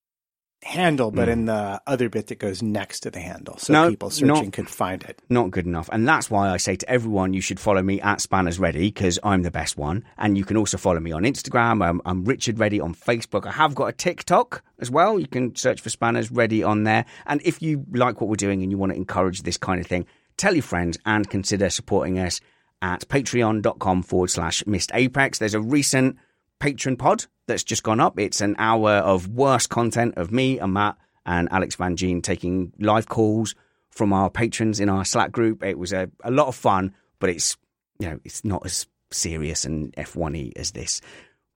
handle, 0.64 1.10
but 1.10 1.28
Mm. 1.28 1.32
in 1.32 1.44
the 1.46 1.82
other 1.88 2.08
bit 2.08 2.28
that 2.28 2.38
goes 2.38 2.62
next 2.62 3.00
to 3.00 3.10
the 3.10 3.18
handle, 3.18 3.58
so 3.58 3.72
No, 3.72 3.90
people 3.90 4.10
searching 4.10 4.28
not- 4.28 4.52
could 4.52 4.68
find 4.70 5.02
it. 5.02 5.20
Not 5.28 5.50
good 5.50 5.66
enough. 5.66 5.88
And 5.90 6.06
that's 6.06 6.30
why 6.30 6.50
I 6.50 6.56
say 6.58 6.76
to 6.76 6.88
everyone, 6.88 7.32
you 7.34 7.40
should 7.40 7.58
follow 7.58 7.82
me 7.82 8.00
at 8.00 8.20
Spanners 8.20 8.60
Ready 8.60 8.82
because 8.86 9.18
I'm 9.24 9.42
the 9.42 9.50
best 9.50 9.76
one. 9.76 10.04
And 10.18 10.38
you 10.38 10.44
can 10.44 10.56
also 10.56 10.76
follow 10.78 11.00
me 11.00 11.10
on 11.10 11.24
Instagram. 11.24 11.84
I'm, 11.84 12.00
I'm 12.04 12.24
Richard 12.24 12.60
Ready 12.60 12.78
on 12.80 12.94
Facebook. 12.94 13.44
I 13.44 13.50
have 13.50 13.74
got 13.74 13.86
a 13.86 13.92
TikTok 13.92 14.62
as 14.78 14.88
well. 14.88 15.18
You 15.18 15.26
can 15.26 15.56
search 15.56 15.80
for 15.80 15.90
Spanners 15.90 16.30
Ready 16.30 16.62
on 16.62 16.84
there. 16.84 17.06
And 17.26 17.40
if 17.44 17.60
you 17.60 17.84
like 17.92 18.20
what 18.20 18.30
we're 18.30 18.36
doing 18.36 18.62
and 18.62 18.70
you 18.70 18.78
want 18.78 18.92
to 18.92 18.96
encourage 18.96 19.42
this 19.42 19.56
kind 19.56 19.80
of 19.80 19.88
thing, 19.88 20.06
tell 20.36 20.54
your 20.54 20.62
friends 20.62 20.96
and 21.04 21.28
consider 21.28 21.70
supporting 21.70 22.20
us 22.20 22.40
at 22.80 23.08
patreon.com 23.08 24.04
forward 24.04 24.30
slash 24.30 24.64
missed 24.64 24.92
apex. 24.94 25.38
There's 25.40 25.54
a 25.54 25.60
recent 25.60 26.18
patron 26.60 26.96
pod 26.96 27.26
that's 27.46 27.64
just 27.64 27.82
gone 27.82 28.00
up. 28.00 28.18
It's 28.18 28.40
an 28.40 28.56
hour 28.58 28.92
of 28.92 29.28
worst 29.28 29.68
content 29.68 30.14
of 30.16 30.30
me 30.30 30.58
and 30.58 30.72
Matt 30.72 30.96
and 31.26 31.48
Alex 31.50 31.74
Van 31.76 31.96
Gene 31.96 32.22
taking 32.22 32.72
live 32.78 33.08
calls 33.08 33.54
from 33.90 34.12
our 34.12 34.30
patrons 34.30 34.80
in 34.80 34.88
our 34.88 35.04
Slack 35.04 35.32
group. 35.32 35.62
It 35.62 35.78
was 35.78 35.92
a, 35.92 36.10
a 36.24 36.30
lot 36.30 36.48
of 36.48 36.54
fun, 36.54 36.94
but 37.18 37.30
it's 37.30 37.56
you 37.98 38.08
know 38.08 38.18
it's 38.24 38.44
not 38.44 38.64
as 38.64 38.86
serious 39.10 39.64
and 39.64 39.92
F1y 39.94 40.52
as 40.56 40.72
this. 40.72 41.00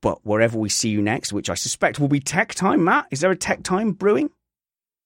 But 0.03 0.25
wherever 0.25 0.59
we 0.59 0.69
see 0.69 0.91
you 0.91 1.03
next, 1.03 1.33
which 1.33 1.51
I 1.51 1.55
suspect 1.55 1.99
will 1.99 2.09
be 2.09 2.21
tech 2.21 2.55
time, 2.55 2.85
Matt, 2.85 3.07
is 3.11 3.21
there 3.21 3.31
a 3.31 3.37
tech 3.37 3.63
time 3.63 3.93
brewing? 3.93 4.31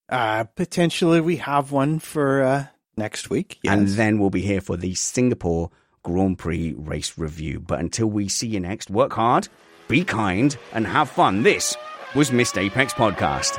Uh, 0.08 0.44
potentially, 0.44 1.20
we 1.20 1.36
have 1.36 1.70
one 1.70 2.00
for 2.00 2.42
uh, 2.42 2.66
next 2.96 3.30
week. 3.30 3.60
Yes. 3.62 3.72
And 3.72 3.88
then 3.88 4.18
we'll 4.18 4.30
be 4.30 4.42
here 4.42 4.60
for 4.60 4.76
the 4.76 4.94
Singapore 4.94 5.70
Grand 6.02 6.38
Prix 6.38 6.74
race 6.76 7.16
review. 7.16 7.60
But 7.60 7.78
until 7.78 8.08
we 8.08 8.28
see 8.28 8.48
you 8.48 8.60
next, 8.60 8.90
work 8.90 9.12
hard, 9.12 9.48
be 9.90 10.04
kind, 10.04 10.56
and 10.72 10.86
have 10.86 11.10
fun. 11.10 11.42
This 11.42 11.76
was 12.14 12.32
Missed 12.32 12.56
Apex 12.56 12.94
Podcast. 12.94 13.58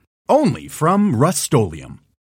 Only 0.29 0.67
from 0.67 1.15
Rust 1.15 1.51